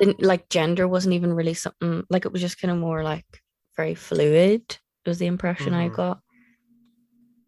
didn't 0.00 0.22
like 0.22 0.48
gender 0.48 0.86
wasn't 0.86 1.14
even 1.14 1.32
really 1.32 1.54
something 1.54 2.04
like 2.10 2.26
it 2.26 2.32
was 2.32 2.40
just 2.40 2.60
kind 2.60 2.70
of 2.70 2.78
more 2.78 3.02
like 3.02 3.26
very 3.76 3.94
fluid 3.94 4.78
was 5.06 5.18
the 5.18 5.26
impression 5.26 5.72
mm-hmm. 5.72 5.92
I 5.92 5.96
got. 5.96 6.20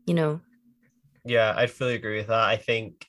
You 0.06 0.14
know, 0.14 0.40
yeah, 1.24 1.52
I 1.54 1.66
fully 1.66 1.94
agree 1.94 2.16
with 2.16 2.28
that. 2.28 2.48
I 2.48 2.56
think 2.56 3.06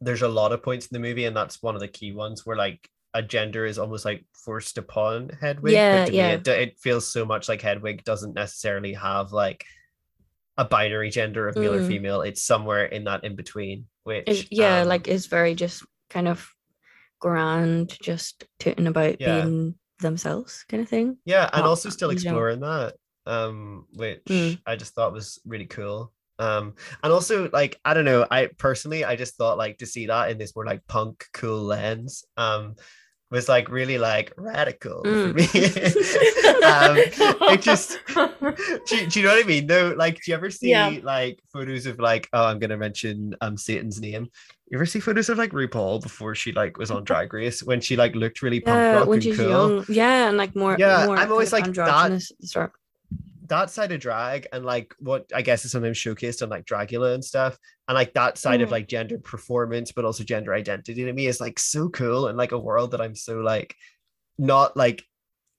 there's 0.00 0.22
a 0.22 0.28
lot 0.28 0.52
of 0.52 0.62
points 0.62 0.86
in 0.86 0.94
the 0.94 1.06
movie, 1.06 1.24
and 1.24 1.36
that's 1.36 1.62
one 1.62 1.74
of 1.74 1.80
the 1.80 1.88
key 1.88 2.12
ones 2.12 2.44
where 2.44 2.56
like 2.56 2.88
a 3.14 3.22
gender 3.22 3.64
is 3.64 3.78
almost 3.78 4.04
like 4.04 4.24
forced 4.34 4.76
upon 4.76 5.30
Hedwig. 5.40 5.72
Yeah, 5.72 6.06
yeah. 6.06 6.28
Me, 6.28 6.34
it, 6.34 6.48
it, 6.48 6.78
feels 6.78 7.10
so 7.10 7.24
much 7.24 7.48
like 7.48 7.62
Hedwig 7.62 8.04
doesn't 8.04 8.34
necessarily 8.34 8.92
have 8.92 9.32
like 9.32 9.64
a 10.58 10.64
binary 10.64 11.10
gender 11.10 11.48
of 11.48 11.56
male 11.56 11.72
mm. 11.72 11.80
or 11.80 11.86
female. 11.86 12.20
It's 12.22 12.42
somewhere 12.42 12.84
in 12.84 13.04
that 13.04 13.24
in 13.24 13.36
between, 13.36 13.86
which 14.02 14.24
it, 14.26 14.48
yeah, 14.50 14.80
um, 14.80 14.88
like 14.88 15.08
is 15.08 15.26
very 15.26 15.54
just 15.54 15.84
kind 16.10 16.28
of 16.28 16.53
grand, 17.24 17.96
just 18.02 18.44
tooting 18.58 18.86
about 18.86 19.18
yeah. 19.18 19.40
being 19.40 19.74
themselves 19.98 20.66
kind 20.68 20.82
of 20.82 20.88
thing. 20.90 21.16
Yeah, 21.24 21.48
and 21.54 21.62
Not, 21.62 21.68
also 21.70 21.88
still 21.88 22.10
exploring 22.10 22.60
that, 22.60 22.96
um, 23.24 23.86
which 23.94 24.22
mm. 24.28 24.58
I 24.66 24.76
just 24.76 24.94
thought 24.94 25.14
was 25.14 25.40
really 25.46 25.64
cool. 25.64 26.12
Um, 26.38 26.74
and 27.02 27.12
also 27.12 27.48
like 27.50 27.80
I 27.82 27.94
don't 27.94 28.04
know, 28.04 28.26
I 28.30 28.50
personally 28.58 29.06
I 29.06 29.16
just 29.16 29.36
thought 29.36 29.56
like 29.56 29.78
to 29.78 29.86
see 29.86 30.06
that 30.06 30.30
in 30.30 30.36
this 30.36 30.54
more 30.54 30.66
like 30.66 30.86
punk 30.86 31.24
cool 31.32 31.62
lens. 31.62 32.26
Um, 32.36 32.74
was 33.30 33.48
like 33.48 33.70
really 33.70 33.96
like 33.98 34.32
radical 34.36 35.02
mm. 35.02 35.26
for 35.26 35.34
me. 35.34 35.44
um, 36.64 36.96
it 37.52 37.62
just 37.62 37.98
do, 38.06 39.06
do, 39.08 39.20
you 39.20 39.26
know 39.26 39.34
what 39.34 39.44
I 39.44 39.48
mean? 39.48 39.66
No, 39.66 39.94
like 39.96 40.16
do 40.16 40.30
you 40.30 40.34
ever 40.34 40.50
see 40.50 40.70
yeah. 40.70 40.98
like 41.02 41.40
photos 41.52 41.86
of 41.86 41.98
like 41.98 42.28
oh 42.34 42.44
I'm 42.44 42.58
gonna 42.58 42.76
mention 42.76 43.34
um 43.40 43.56
Satan's 43.56 44.00
name. 44.00 44.28
You 44.68 44.78
ever 44.78 44.86
see 44.86 45.00
photos 45.00 45.28
of 45.28 45.38
like 45.38 45.50
RuPaul 45.50 46.02
before 46.02 46.34
she 46.34 46.52
like 46.52 46.78
was 46.78 46.90
on 46.90 47.04
Drag 47.04 47.32
Race 47.32 47.62
when 47.62 47.80
she 47.80 47.96
like 47.96 48.14
looked 48.14 48.42
really 48.42 48.60
punk 48.60 48.76
yeah, 48.76 48.92
rock 48.94 49.08
when 49.08 49.16
and 49.16 49.22
she's 49.22 49.36
cool? 49.36 49.48
Young. 49.48 49.84
Yeah, 49.88 50.28
and 50.28 50.36
like 50.36 50.56
more. 50.56 50.76
Yeah, 50.78 51.06
more 51.06 51.16
I'm 51.16 51.30
always 51.30 51.52
like 51.52 51.66
that 51.74 52.70
that 53.46 53.70
side 53.70 53.92
of 53.92 54.00
drag 54.00 54.46
and 54.52 54.64
like 54.64 54.94
what 54.98 55.30
I 55.34 55.42
guess 55.42 55.64
is 55.64 55.72
sometimes 55.72 55.98
showcased 55.98 56.42
on 56.42 56.48
like 56.48 56.64
Dragula 56.64 57.14
and 57.14 57.24
stuff, 57.24 57.58
and 57.88 57.94
like 57.94 58.14
that 58.14 58.38
side 58.38 58.60
mm. 58.60 58.62
of 58.62 58.70
like 58.70 58.88
gender 58.88 59.18
performance, 59.18 59.92
but 59.92 60.04
also 60.04 60.24
gender 60.24 60.54
identity 60.54 61.04
to 61.04 61.12
me 61.12 61.26
is 61.26 61.40
like 61.40 61.58
so 61.58 61.88
cool 61.90 62.28
and 62.28 62.38
like 62.38 62.52
a 62.52 62.58
world 62.58 62.92
that 62.92 63.00
I'm 63.00 63.14
so 63.14 63.40
like 63.40 63.74
not 64.38 64.76
like 64.76 65.04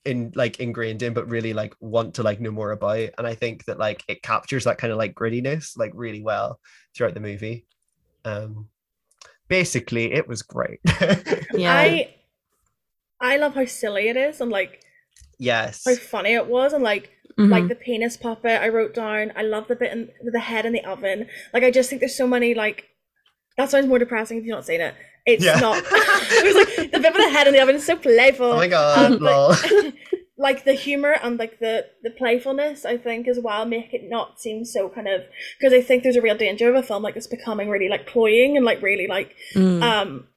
in 0.04 0.32
like 0.36 0.60
ingrained 0.60 1.04
in, 1.04 1.14
but 1.14 1.30
really 1.30 1.54
like 1.54 1.76
want 1.80 2.16
to 2.16 2.24
like 2.24 2.42
know 2.42 2.52
more 2.52 2.72
about. 2.72 3.10
And 3.18 3.28
I 3.28 3.36
think 3.36 3.66
that 3.66 3.80
like 3.80 4.04
it 4.08 4.24
captures 4.24 4.64
that 4.64 4.78
kind 4.78 4.92
of 4.92 4.98
like 4.98 5.14
grittiness 5.14 5.78
like 5.78 5.92
really 5.94 6.22
well 6.22 6.60
throughout 6.96 7.14
the 7.14 7.20
movie. 7.20 7.66
Um 8.24 8.68
basically 9.48 10.14
it 10.14 10.28
was 10.28 10.42
great. 10.42 10.80
yeah. 11.54 11.74
I 11.74 12.16
I 13.20 13.38
love 13.38 13.56
how 13.56 13.66
silly 13.66 14.10
it 14.10 14.18
is 14.18 14.42
and 14.42 14.52
like 14.52 14.82
yes 15.38 15.84
how 15.86 15.96
funny 15.96 16.34
it 16.34 16.48
was 16.48 16.74
and 16.74 16.84
like 16.84 17.12
Mm-hmm. 17.38 17.52
Like 17.52 17.68
the 17.68 17.76
penis 17.76 18.16
puppet, 18.16 18.62
I 18.62 18.70
wrote 18.70 18.94
down. 18.94 19.34
I 19.36 19.42
love 19.42 19.68
the 19.68 19.76
bit 19.76 19.92
in, 19.92 20.10
with 20.24 20.34
the 20.34 20.40
head 20.40 20.66
in 20.66 20.72
the 20.72 20.86
oven. 20.86 21.28
Like 21.54 21.64
I 21.64 21.72
just 21.72 21.90
think 21.90 22.00
there's 22.00 22.16
so 22.16 22.28
many 22.28 22.54
like. 22.54 22.90
That 23.58 23.70
sounds 23.70 23.88
more 23.88 24.00
depressing 24.00 24.38
if 24.38 24.46
you've 24.46 24.56
not 24.56 24.66
seen 24.66 24.82
it. 24.82 24.96
It's 25.26 25.44
yeah. 25.44 25.60
not. 25.60 25.78
it 25.86 26.46
was 26.46 26.56
like 26.56 26.92
the 26.92 27.00
bit 27.00 27.14
with 27.14 27.24
the 27.24 27.30
head 27.30 27.48
in 27.48 27.54
the 27.54 27.62
oven 27.62 27.76
is 27.76 27.86
so 27.86 27.98
playful. 27.98 28.46
Oh 28.46 28.58
my 28.58 28.68
god! 28.68 29.14
Um, 29.14 29.20
but, 29.20 29.94
like 30.38 30.66
the 30.66 30.74
humor 30.74 31.16
and 31.22 31.40
like 31.40 31.60
the 31.60 31.86
the 32.04 32.10
playfulness, 32.10 32.86
I 32.86 32.98
think 32.98 33.28
as 33.28 33.40
well 33.40 33.66
make 33.66 33.94
it 33.94 34.10
not 34.10 34.40
seem 34.40 34.66
so 34.66 34.90
kind 34.90 35.08
of 35.08 35.24
because 35.58 35.74
I 35.74 35.82
think 35.82 36.04
there's 36.04 36.18
a 36.18 36.22
real 36.22 36.38
danger 36.38 36.70
of 36.70 36.76
a 36.76 36.84
film 36.84 37.04
like 37.04 37.16
this 37.16 37.28
becoming 37.28 37.70
really 37.70 37.90
like 37.90 38.08
cloying 38.08 38.58
and 38.58 38.66
like 38.66 38.82
really 38.82 39.08
like 39.08 39.36
mm. 39.54 39.82
um 39.82 40.28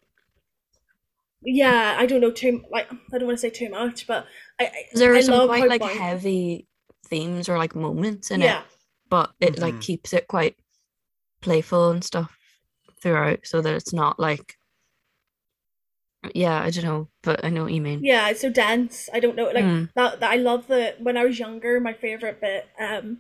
yeah 1.43 1.97
I 1.99 2.07
don't 2.07 2.21
know 2.21 2.31
too 2.31 2.63
like 2.71 2.91
I 3.13 3.19
don't 3.19 3.27
want 3.27 3.39
to 3.39 3.41
say 3.41 3.51
too 3.51 3.71
much 3.71 4.07
but 4.07 4.27
I, 4.61 4.71
there 4.95 5.15
are 5.15 5.23
some 5.23 5.49
quite 5.49 5.69
like 5.69 5.83
heavy 5.83 6.69
themes 7.09 7.49
or 7.49 7.59
like 7.59 7.75
moments 7.75 8.31
in 8.31 8.41
yeah. 8.41 8.61
it, 8.61 8.65
but 9.09 9.33
it 9.41 9.55
mm-hmm. 9.55 9.63
like 9.63 9.81
keeps 9.81 10.13
it 10.13 10.29
quite 10.29 10.57
playful 11.41 11.91
and 11.91 12.05
stuff 12.05 12.37
throughout, 13.01 13.41
so 13.45 13.61
that 13.61 13.75
it's 13.75 13.93
not 13.93 14.19
like 14.19 14.58
yeah, 16.35 16.61
I 16.61 16.71
don't 16.71 16.85
know, 16.85 17.09
but 17.23 17.45
I 17.45 17.51
know 17.51 17.65
what 17.65 17.73
you 17.73 17.81
mean. 17.81 18.01
Yeah, 18.03 18.29
it's 18.29 18.41
so 18.41 18.51
dense. 18.51 19.09
I 19.13 19.21
don't 19.21 19.37
know, 19.37 19.47
like 19.47 19.65
mm. 19.65 19.91
that, 19.95 20.21
that. 20.21 20.31
I 20.31 20.37
love 20.37 20.67
the 20.67 20.95
when 20.99 21.17
I 21.17 21.25
was 21.25 21.39
younger. 21.39 21.81
My 21.81 21.93
favorite 21.93 22.41
bit 22.41 22.67
um 22.81 23.19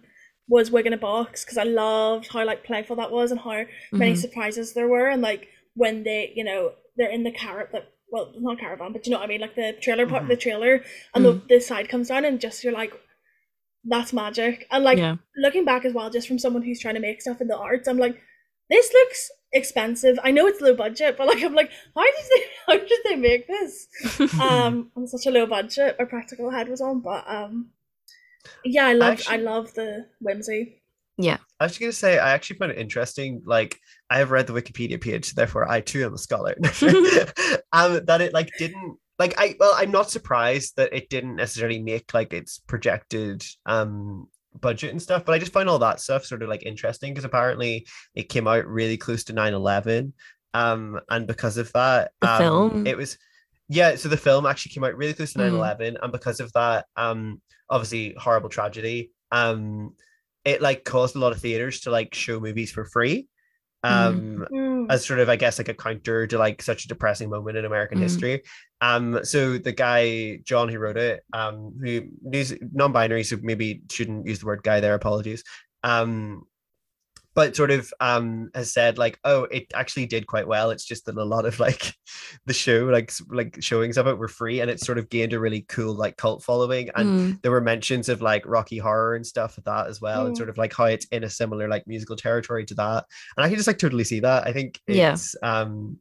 was 0.48 0.70
wig 0.70 0.86
in 0.86 0.92
a 0.92 0.98
box 0.98 1.44
because 1.44 1.58
I 1.58 1.64
loved 1.64 2.28
how 2.32 2.44
like 2.44 2.64
playful 2.64 2.96
that 2.96 3.10
was 3.10 3.30
and 3.30 3.40
how 3.40 3.50
mm-hmm. 3.50 3.98
many 3.98 4.14
surprises 4.16 4.72
there 4.72 4.88
were 4.88 5.08
and 5.08 5.20
like 5.20 5.48
when 5.74 6.04
they 6.04 6.32
you 6.34 6.42
know 6.42 6.72
they're 6.96 7.10
in 7.10 7.22
the 7.22 7.30
carrot 7.30 7.68
that 7.72 7.92
well 8.10 8.32
not 8.38 8.58
caravan 8.58 8.94
but 8.94 9.04
you 9.06 9.12
know 9.12 9.18
what 9.18 9.26
I 9.26 9.28
mean 9.28 9.42
like 9.42 9.56
the 9.56 9.74
trailer 9.82 10.06
part 10.06 10.22
mm-hmm. 10.22 10.30
the 10.30 10.36
trailer 10.38 10.82
and 11.14 11.22
mm. 11.22 11.46
the, 11.48 11.56
the 11.56 11.60
side 11.60 11.90
comes 11.90 12.08
down 12.08 12.24
and 12.24 12.40
just 12.40 12.64
you're 12.64 12.72
like 12.72 12.94
that's 13.84 14.12
magic. 14.12 14.66
And 14.70 14.84
like 14.84 14.98
yeah. 14.98 15.16
looking 15.36 15.64
back 15.64 15.84
as 15.84 15.92
well, 15.92 16.10
just 16.10 16.28
from 16.28 16.38
someone 16.38 16.62
who's 16.62 16.80
trying 16.80 16.94
to 16.94 17.00
make 17.00 17.20
stuff 17.20 17.40
in 17.40 17.48
the 17.48 17.56
arts, 17.56 17.88
I'm 17.88 17.98
like, 17.98 18.20
this 18.70 18.92
looks 18.92 19.30
expensive. 19.52 20.18
I 20.22 20.30
know 20.30 20.46
it's 20.46 20.60
low 20.60 20.74
budget, 20.74 21.16
but 21.16 21.26
like 21.26 21.42
I'm 21.42 21.54
like, 21.54 21.70
how 21.94 22.02
did 22.02 22.14
they 22.34 22.44
how 22.66 22.78
did 22.78 23.00
they 23.04 23.16
make 23.16 23.46
this? 23.46 23.88
um 24.40 24.90
on 24.96 25.06
such 25.06 25.26
a 25.26 25.30
low 25.30 25.46
budget 25.46 25.96
my 25.98 26.04
practical 26.04 26.50
head 26.50 26.68
was 26.68 26.80
on, 26.80 27.00
but 27.00 27.24
um 27.26 27.70
yeah, 28.64 28.86
I 28.86 28.92
love 28.94 29.22
I, 29.28 29.34
I 29.34 29.36
love 29.38 29.74
the 29.74 30.06
whimsy. 30.20 30.82
Yeah. 31.16 31.38
I 31.58 31.64
was 31.64 31.78
gonna 31.78 31.92
say 31.92 32.18
I 32.18 32.32
actually 32.32 32.58
find 32.58 32.72
it 32.72 32.78
interesting. 32.78 33.42
Like 33.44 33.78
I 34.08 34.18
have 34.18 34.30
read 34.30 34.46
the 34.46 34.52
Wikipedia 34.52 35.00
page, 35.00 35.34
therefore 35.34 35.68
I 35.68 35.80
too 35.80 36.04
am 36.04 36.14
a 36.14 36.18
scholar. 36.18 36.54
um 37.72 38.04
that 38.04 38.20
it 38.20 38.32
like 38.32 38.50
didn't 38.58 38.98
like 39.18 39.34
I 39.38 39.56
well, 39.58 39.74
I'm 39.76 39.90
not 39.90 40.10
surprised 40.10 40.76
that 40.76 40.92
it 40.92 41.10
didn't 41.10 41.36
necessarily 41.36 41.80
make 41.80 42.14
like 42.14 42.32
its 42.32 42.58
projected 42.58 43.44
um 43.66 44.28
budget 44.60 44.90
and 44.90 45.02
stuff, 45.02 45.24
but 45.24 45.34
I 45.34 45.38
just 45.38 45.52
find 45.52 45.68
all 45.68 45.78
that 45.80 46.00
stuff 46.00 46.24
sort 46.24 46.42
of 46.42 46.48
like 46.48 46.64
interesting 46.64 47.12
because 47.12 47.24
apparently 47.24 47.86
it 48.14 48.28
came 48.28 48.46
out 48.46 48.66
really 48.66 48.96
close 48.96 49.24
to 49.24 49.34
9-11. 49.34 50.12
Um, 50.54 51.00
and 51.10 51.26
because 51.26 51.56
of 51.58 51.72
that, 51.72 52.12
um, 52.22 52.38
film 52.38 52.86
it 52.86 52.96
was 52.96 53.18
yeah, 53.68 53.96
so 53.96 54.08
the 54.08 54.16
film 54.16 54.46
actually 54.46 54.72
came 54.72 54.84
out 54.84 54.96
really 54.96 55.12
close 55.12 55.34
to 55.34 55.38
9-11, 55.38 55.78
mm. 55.78 55.96
and 56.00 56.10
because 56.10 56.40
of 56.40 56.50
that, 56.54 56.86
um, 56.96 57.42
obviously 57.68 58.14
horrible 58.18 58.48
tragedy, 58.48 59.10
um, 59.30 59.94
it 60.44 60.62
like 60.62 60.84
caused 60.84 61.16
a 61.16 61.18
lot 61.18 61.32
of 61.32 61.40
theaters 61.40 61.80
to 61.80 61.90
like 61.90 62.14
show 62.14 62.40
movies 62.40 62.72
for 62.72 62.86
free 62.86 63.28
um 63.84 64.44
mm. 64.50 64.67
As 64.88 65.04
sort 65.04 65.20
of 65.20 65.28
i 65.28 65.36
guess 65.36 65.58
like 65.58 65.68
a 65.68 65.74
counter 65.74 66.26
to 66.26 66.38
like 66.38 66.62
such 66.62 66.84
a 66.84 66.88
depressing 66.88 67.30
moment 67.30 67.56
in 67.56 67.64
american 67.64 67.98
mm. 67.98 68.02
history 68.02 68.42
um 68.80 69.24
so 69.24 69.58
the 69.58 69.72
guy 69.72 70.38
john 70.44 70.68
who 70.68 70.78
wrote 70.78 70.96
it 70.96 71.24
um 71.32 71.74
who 71.82 72.02
non-binary 72.72 73.24
so 73.24 73.36
maybe 73.42 73.82
shouldn't 73.90 74.26
use 74.26 74.40
the 74.40 74.46
word 74.46 74.62
guy 74.62 74.80
there 74.80 74.94
apologies 74.94 75.42
um 75.84 76.42
but 77.38 77.54
sort 77.54 77.70
of 77.70 77.94
um 78.00 78.50
has 78.52 78.72
said 78.72 78.98
like 78.98 79.16
oh 79.22 79.44
it 79.44 79.66
actually 79.72 80.04
did 80.06 80.26
quite 80.26 80.48
well 80.48 80.70
it's 80.70 80.84
just 80.84 81.04
that 81.04 81.16
a 81.16 81.22
lot 81.22 81.46
of 81.46 81.60
like 81.60 81.94
the 82.46 82.52
show 82.52 82.86
like 82.86 83.12
like 83.28 83.56
showings 83.62 83.96
of 83.96 84.08
it 84.08 84.18
were 84.18 84.26
free 84.26 84.58
and 84.58 84.68
it 84.68 84.80
sort 84.80 84.98
of 84.98 85.08
gained 85.08 85.32
a 85.32 85.38
really 85.38 85.64
cool 85.68 85.94
like 85.94 86.16
cult 86.16 86.42
following 86.42 86.90
and 86.96 87.08
mm. 87.08 87.42
there 87.42 87.52
were 87.52 87.60
mentions 87.60 88.08
of 88.08 88.20
like 88.20 88.42
rocky 88.44 88.76
horror 88.76 89.14
and 89.14 89.24
stuff 89.24 89.56
of 89.56 89.62
that 89.62 89.86
as 89.86 90.00
well 90.00 90.24
mm. 90.24 90.26
and 90.26 90.36
sort 90.36 90.48
of 90.48 90.58
like 90.58 90.74
how 90.74 90.86
it's 90.86 91.06
in 91.12 91.22
a 91.22 91.30
similar 91.30 91.68
like 91.68 91.86
musical 91.86 92.16
territory 92.16 92.64
to 92.64 92.74
that 92.74 93.04
and 93.36 93.46
i 93.46 93.48
can 93.48 93.56
just 93.56 93.68
like 93.68 93.78
totally 93.78 94.02
see 94.02 94.18
that 94.18 94.44
i 94.44 94.52
think 94.52 94.80
it's 94.88 95.36
yeah. 95.40 95.60
um 95.60 95.96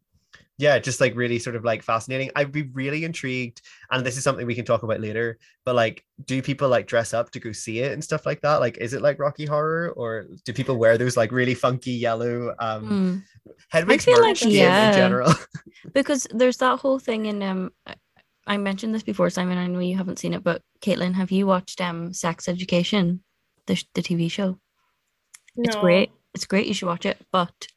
yeah, 0.58 0.80
just 0.80 1.00
like 1.00 1.16
really 1.16 1.38
sort 1.38 1.56
of 1.56 1.64
like 1.64 1.84
fascinating. 1.84 2.32
I'd 2.36 2.52
be 2.52 2.64
really 2.64 3.04
intrigued, 3.04 3.62
and 3.92 4.04
this 4.04 4.18
is 4.18 4.24
something 4.24 4.48
we 4.48 4.56
can 4.56 4.66
talk 4.66 4.82
about 4.82 5.00
later. 5.00 5.38
But 5.66 5.76
like, 5.76 6.04
do 6.26 6.42
people 6.42 6.68
like 6.68 6.88
dress 6.88 7.14
up 7.14 7.30
to 7.32 7.40
go 7.40 7.52
see 7.52 7.80
it 7.80 7.92
and 7.92 8.04
stuff 8.04 8.26
like 8.26 8.42
that? 8.42 8.60
Like, 8.60 8.78
is 8.78 8.94
it 8.94 9.04
like 9.04 9.20
Rocky 9.20 9.46
Horror, 9.46 9.94
or 9.96 10.26
do 10.46 10.54
people 10.54 10.78
wear 10.78 10.98
those 10.98 11.16
like 11.16 11.32
really 11.32 11.54
funky 11.54 11.92
yellow 11.92 12.56
um 12.60 13.24
mm. 13.48 13.54
Hedwig's 13.72 14.08
merch 14.08 14.44
like, 14.44 14.54
yeah. 14.54 14.90
in 14.90 14.94
general? 14.96 15.32
because 15.94 16.26
there's 16.32 16.58
that 16.58 16.80
whole 16.80 17.00
thing 17.00 17.28
in 17.28 17.44
um. 17.44 17.72
I 18.50 18.56
mentioned 18.56 18.96
this 18.96 19.04
before, 19.04 19.30
Simon. 19.30 19.58
I 19.58 19.68
know 19.68 19.80
you 19.80 19.98
haven't 19.98 20.20
seen 20.20 20.34
it, 20.34 20.42
but 20.42 20.62
Caitlin, 20.82 21.14
have 21.16 21.32
you 21.32 21.46
watched 21.46 21.82
um 21.82 22.14
Sex 22.14 22.48
Education, 22.48 23.24
the 23.68 23.84
the 23.94 24.02
TV 24.02 24.32
show? 24.32 24.58
No. 25.56 25.64
It's 25.66 25.76
great. 25.76 26.12
It's 26.34 26.46
great. 26.46 26.66
You 26.66 26.74
should 26.74 26.88
watch 26.88 27.06
it. 27.06 27.18
But 27.32 27.68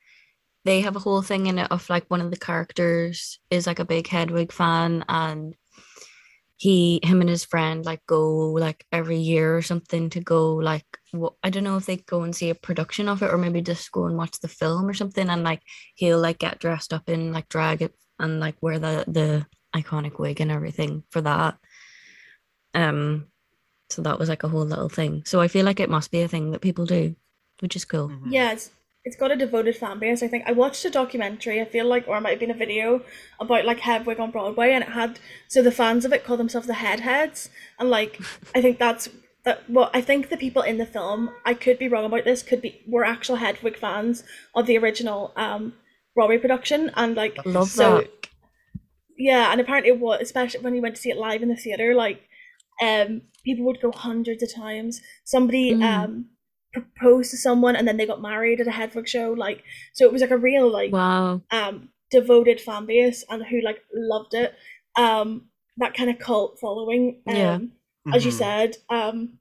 they 0.64 0.82
have 0.82 0.96
a 0.96 1.00
whole 1.00 1.22
thing 1.22 1.46
in 1.46 1.58
it 1.58 1.70
of 1.70 1.88
like 1.88 2.04
one 2.08 2.20
of 2.20 2.30
the 2.30 2.36
characters 2.36 3.38
is 3.50 3.66
like 3.66 3.78
a 3.78 3.84
big 3.84 4.06
Hedwig 4.06 4.52
fan 4.52 5.04
and 5.08 5.54
he 6.60 7.00
him 7.02 7.22
and 7.22 7.30
his 7.30 7.42
friend 7.42 7.86
like 7.86 8.04
go 8.06 8.52
like 8.52 8.84
every 8.92 9.16
year 9.16 9.56
or 9.56 9.62
something 9.62 10.10
to 10.10 10.20
go 10.20 10.56
like 10.56 10.84
what 11.12 11.32
I 11.42 11.48
don't 11.48 11.64
know 11.64 11.78
if 11.78 11.86
they 11.86 11.96
go 11.96 12.22
and 12.22 12.36
see 12.36 12.50
a 12.50 12.54
production 12.54 13.08
of 13.08 13.22
it 13.22 13.32
or 13.32 13.38
maybe 13.38 13.62
just 13.62 13.90
go 13.92 14.04
and 14.04 14.18
watch 14.18 14.38
the 14.40 14.48
film 14.48 14.86
or 14.86 14.92
something 14.92 15.30
and 15.30 15.42
like 15.42 15.62
he'll 15.94 16.20
like 16.20 16.38
get 16.38 16.58
dressed 16.58 16.92
up 16.92 17.08
in 17.08 17.32
like 17.32 17.48
drag 17.48 17.80
it 17.80 17.94
and 18.18 18.40
like 18.40 18.56
wear 18.60 18.78
the 18.78 19.06
the 19.08 19.46
iconic 19.74 20.18
wig 20.18 20.42
and 20.42 20.50
everything 20.50 21.02
for 21.08 21.22
that. 21.22 21.56
Um 22.74 23.28
so 23.88 24.02
that 24.02 24.18
was 24.18 24.28
like 24.28 24.42
a 24.42 24.48
whole 24.48 24.66
little 24.66 24.90
thing. 24.90 25.22
So 25.24 25.40
I 25.40 25.48
feel 25.48 25.64
like 25.64 25.80
it 25.80 25.88
must 25.88 26.10
be 26.10 26.20
a 26.20 26.28
thing 26.28 26.50
that 26.50 26.60
people 26.60 26.84
do 26.84 27.16
which 27.60 27.74
is 27.74 27.86
cool. 27.86 28.10
Mm-hmm. 28.10 28.32
yeah 28.32 28.52
it's 28.52 28.70
it's 29.04 29.16
got 29.16 29.32
a 29.32 29.36
devoted 29.36 29.76
fan 29.76 29.98
base. 29.98 30.22
I 30.22 30.28
think 30.28 30.44
I 30.46 30.52
watched 30.52 30.84
a 30.84 30.90
documentary. 30.90 31.60
I 31.60 31.64
feel 31.64 31.86
like, 31.86 32.06
or 32.06 32.16
it 32.16 32.20
might 32.20 32.30
have 32.30 32.40
been 32.40 32.50
a 32.50 32.54
video 32.54 33.02
about 33.38 33.64
like 33.64 33.80
Hedwig 33.80 34.20
on 34.20 34.30
Broadway, 34.30 34.72
and 34.72 34.84
it 34.84 34.90
had 34.90 35.18
so 35.48 35.62
the 35.62 35.72
fans 35.72 36.04
of 36.04 36.12
it 36.12 36.24
call 36.24 36.36
themselves 36.36 36.66
the 36.66 36.74
Hedheads, 36.74 37.48
and 37.78 37.88
like 37.88 38.20
I 38.54 38.60
think 38.60 38.78
that's 38.78 39.08
that. 39.44 39.62
Well, 39.70 39.90
I 39.94 40.02
think 40.02 40.28
the 40.28 40.36
people 40.36 40.62
in 40.62 40.78
the 40.78 40.86
film, 40.86 41.30
I 41.46 41.54
could 41.54 41.78
be 41.78 41.88
wrong 41.88 42.04
about 42.04 42.24
this, 42.24 42.42
could 42.42 42.60
be 42.60 42.82
were 42.86 43.04
actual 43.04 43.36
Hedwig 43.36 43.78
fans 43.78 44.22
of 44.54 44.66
the 44.66 44.76
original 44.76 45.32
um 45.36 45.74
Broadway 46.14 46.38
production, 46.38 46.90
and 46.94 47.16
like 47.16 47.38
love 47.46 47.68
so, 47.68 47.98
that. 47.98 48.28
Yeah, 49.16 49.50
and 49.50 49.60
apparently 49.60 49.90
it 49.90 50.00
was, 50.00 50.20
especially 50.20 50.60
when 50.60 50.74
you 50.74 50.82
went 50.82 50.96
to 50.96 51.00
see 51.00 51.10
it 51.10 51.16
live 51.16 51.42
in 51.42 51.48
the 51.48 51.56
theater, 51.56 51.94
like 51.94 52.20
um 52.82 53.22
people 53.44 53.64
would 53.64 53.80
go 53.80 53.92
hundreds 53.92 54.42
of 54.42 54.54
times. 54.54 55.00
Somebody 55.24 55.72
mm. 55.72 55.82
um 55.82 56.26
proposed 56.72 57.30
to 57.30 57.36
someone 57.36 57.76
and 57.76 57.86
then 57.86 57.96
they 57.96 58.06
got 58.06 58.22
married 58.22 58.60
at 58.60 58.66
a 58.66 58.72
Hedwig 58.72 59.08
show. 59.08 59.32
Like 59.32 59.64
so 59.92 60.04
it 60.04 60.12
was 60.12 60.22
like 60.22 60.30
a 60.30 60.36
real 60.36 60.70
like 60.70 60.92
wow 60.92 61.42
um 61.50 61.90
devoted 62.10 62.60
fan 62.60 62.86
base 62.86 63.24
and 63.28 63.44
who 63.44 63.60
like 63.60 63.82
loved 63.92 64.34
it. 64.34 64.54
Um 64.96 65.48
that 65.78 65.94
kind 65.94 66.10
of 66.10 66.18
cult 66.18 66.58
following. 66.60 67.22
Um 67.26 67.36
yeah. 67.36 67.58
Mm-hmm. 67.58 68.14
as 68.14 68.24
you 68.24 68.30
mm-hmm. 68.30 68.38
said. 68.38 68.76
Um 68.88 69.38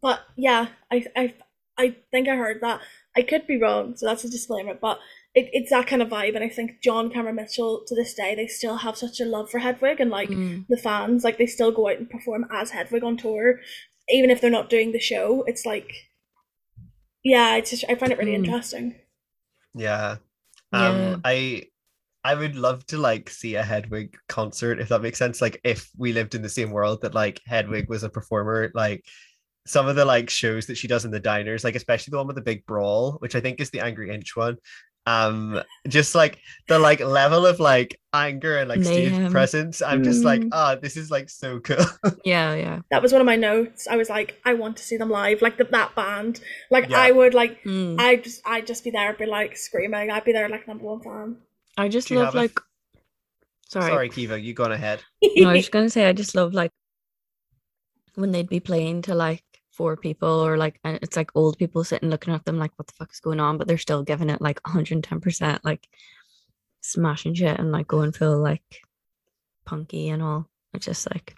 but 0.00 0.20
yeah, 0.36 0.68
I 0.90 1.04
I 1.16 1.34
I 1.76 1.96
think 2.10 2.28
I 2.28 2.36
heard 2.36 2.60
that. 2.62 2.80
I 3.16 3.22
could 3.22 3.46
be 3.46 3.60
wrong, 3.60 3.96
so 3.96 4.06
that's 4.06 4.24
a 4.24 4.30
disclaimer, 4.30 4.74
but 4.74 5.00
it, 5.34 5.50
it's 5.52 5.70
that 5.70 5.86
kind 5.86 6.02
of 6.02 6.08
vibe 6.08 6.34
and 6.34 6.44
I 6.44 6.48
think 6.48 6.80
John 6.82 7.10
Cameron 7.10 7.36
Mitchell 7.36 7.84
to 7.86 7.94
this 7.94 8.14
day 8.14 8.34
they 8.34 8.46
still 8.46 8.78
have 8.78 8.96
such 8.96 9.20
a 9.20 9.24
love 9.24 9.50
for 9.50 9.58
Hedwig 9.58 10.00
and 10.00 10.10
like 10.10 10.30
mm. 10.30 10.66
the 10.68 10.76
fans, 10.76 11.24
like 11.24 11.36
they 11.36 11.46
still 11.46 11.72
go 11.72 11.88
out 11.88 11.98
and 11.98 12.08
perform 12.08 12.46
as 12.50 12.70
Hedwig 12.70 13.04
on 13.04 13.16
tour. 13.16 13.60
Even 14.08 14.30
if 14.30 14.40
they're 14.40 14.50
not 14.50 14.70
doing 14.70 14.92
the 14.92 14.98
show. 14.98 15.44
It's 15.46 15.66
like 15.66 16.07
yeah, 17.28 17.56
it's 17.56 17.70
just 17.70 17.84
I 17.88 17.94
find 17.94 18.10
it 18.10 18.18
really 18.18 18.32
mm. 18.32 18.44
interesting. 18.44 18.94
Yeah. 19.74 20.16
Um 20.72 20.96
yeah. 20.96 21.16
I 21.24 21.64
I 22.24 22.34
would 22.34 22.56
love 22.56 22.84
to 22.86 22.98
like 22.98 23.30
see 23.30 23.54
a 23.54 23.62
Hedwig 23.62 24.16
concert 24.28 24.80
if 24.80 24.88
that 24.88 25.02
makes 25.02 25.18
sense. 25.18 25.40
Like 25.40 25.60
if 25.62 25.90
we 25.96 26.12
lived 26.12 26.34
in 26.34 26.42
the 26.42 26.48
same 26.48 26.70
world 26.70 27.02
that 27.02 27.14
like 27.14 27.40
Hedwig 27.46 27.88
was 27.88 28.02
a 28.02 28.08
performer, 28.08 28.70
like 28.74 29.04
some 29.66 29.86
of 29.86 29.96
the 29.96 30.04
like 30.04 30.30
shows 30.30 30.66
that 30.66 30.78
she 30.78 30.88
does 30.88 31.04
in 31.04 31.10
the 31.10 31.20
diners, 31.20 31.64
like 31.64 31.76
especially 31.76 32.12
the 32.12 32.16
one 32.16 32.26
with 32.26 32.36
the 32.36 32.42
big 32.42 32.64
brawl, 32.64 33.12
which 33.20 33.34
I 33.34 33.40
think 33.40 33.60
is 33.60 33.70
the 33.70 33.80
Angry 33.80 34.10
Inch 34.10 34.34
one. 34.34 34.56
Um, 35.08 35.62
just 35.86 36.14
like 36.14 36.38
the 36.68 36.78
like 36.78 37.00
level 37.00 37.46
of 37.46 37.60
like 37.60 37.98
anger 38.12 38.58
and 38.58 38.68
like 38.68 38.80
Mayhem. 38.80 39.14
stage 39.14 39.30
presence. 39.30 39.80
I'm 39.80 40.02
mm. 40.02 40.04
just 40.04 40.24
like, 40.24 40.42
ah, 40.52 40.74
oh, 40.74 40.80
this 40.80 40.96
is 40.96 41.10
like 41.10 41.30
so 41.30 41.60
cool. 41.60 41.84
yeah, 42.24 42.54
yeah. 42.54 42.80
That 42.90 43.02
was 43.02 43.12
one 43.12 43.20
of 43.20 43.26
my 43.26 43.36
notes. 43.36 43.88
I 43.88 43.96
was 43.96 44.10
like, 44.10 44.38
I 44.44 44.54
want 44.54 44.76
to 44.76 44.82
see 44.82 44.96
them 44.96 45.10
live, 45.10 45.40
like 45.40 45.56
the, 45.56 45.64
that 45.64 45.94
band. 45.94 46.40
Like 46.70 46.90
yeah. 46.90 46.98
I 46.98 47.10
would 47.10 47.34
like, 47.34 47.62
mm. 47.64 47.98
I 47.98 48.16
just, 48.16 48.42
I'd 48.46 48.66
just 48.66 48.84
be 48.84 48.90
there, 48.90 49.08
i'd 49.08 49.18
be 49.18 49.26
like 49.26 49.56
screaming. 49.56 50.10
I'd 50.10 50.24
be 50.24 50.32
there 50.32 50.48
like 50.48 50.68
number 50.68 50.84
one 50.84 51.00
fan. 51.00 51.36
I 51.76 51.88
just 51.88 52.10
love 52.10 52.34
like. 52.34 52.58
Sorry, 53.68 53.90
sorry, 53.90 54.08
Kiva, 54.08 54.40
you 54.40 54.54
gone 54.54 54.72
ahead. 54.72 55.02
no, 55.22 55.48
I 55.48 55.52
was 55.52 55.60
just 55.62 55.72
gonna 55.72 55.90
say 55.90 56.06
I 56.06 56.12
just 56.12 56.34
love 56.34 56.54
like 56.54 56.70
when 58.14 58.32
they'd 58.32 58.48
be 58.48 58.60
playing 58.60 59.02
to 59.02 59.14
like 59.14 59.44
four 59.78 59.96
people 59.96 60.28
or 60.28 60.56
like 60.56 60.80
and 60.82 60.98
it's 61.02 61.16
like 61.16 61.30
old 61.36 61.56
people 61.56 61.84
sitting 61.84 62.10
looking 62.10 62.34
at 62.34 62.44
them 62.44 62.58
like 62.58 62.72
what 62.74 62.88
the 62.88 62.92
fuck 62.94 63.12
is 63.12 63.20
going 63.20 63.38
on? 63.38 63.56
But 63.58 63.68
they're 63.68 63.78
still 63.78 64.02
giving 64.02 64.28
it 64.28 64.42
like 64.42 64.60
110% 64.64 65.60
like 65.62 65.88
smashing 66.80 67.34
shit 67.34 67.58
and 67.58 67.70
like 67.70 67.86
going 67.86 68.10
full 68.10 68.38
like 68.40 68.82
punky 69.64 70.08
and 70.08 70.20
all. 70.20 70.48
It's 70.74 70.84
just 70.84 71.08
like 71.08 71.36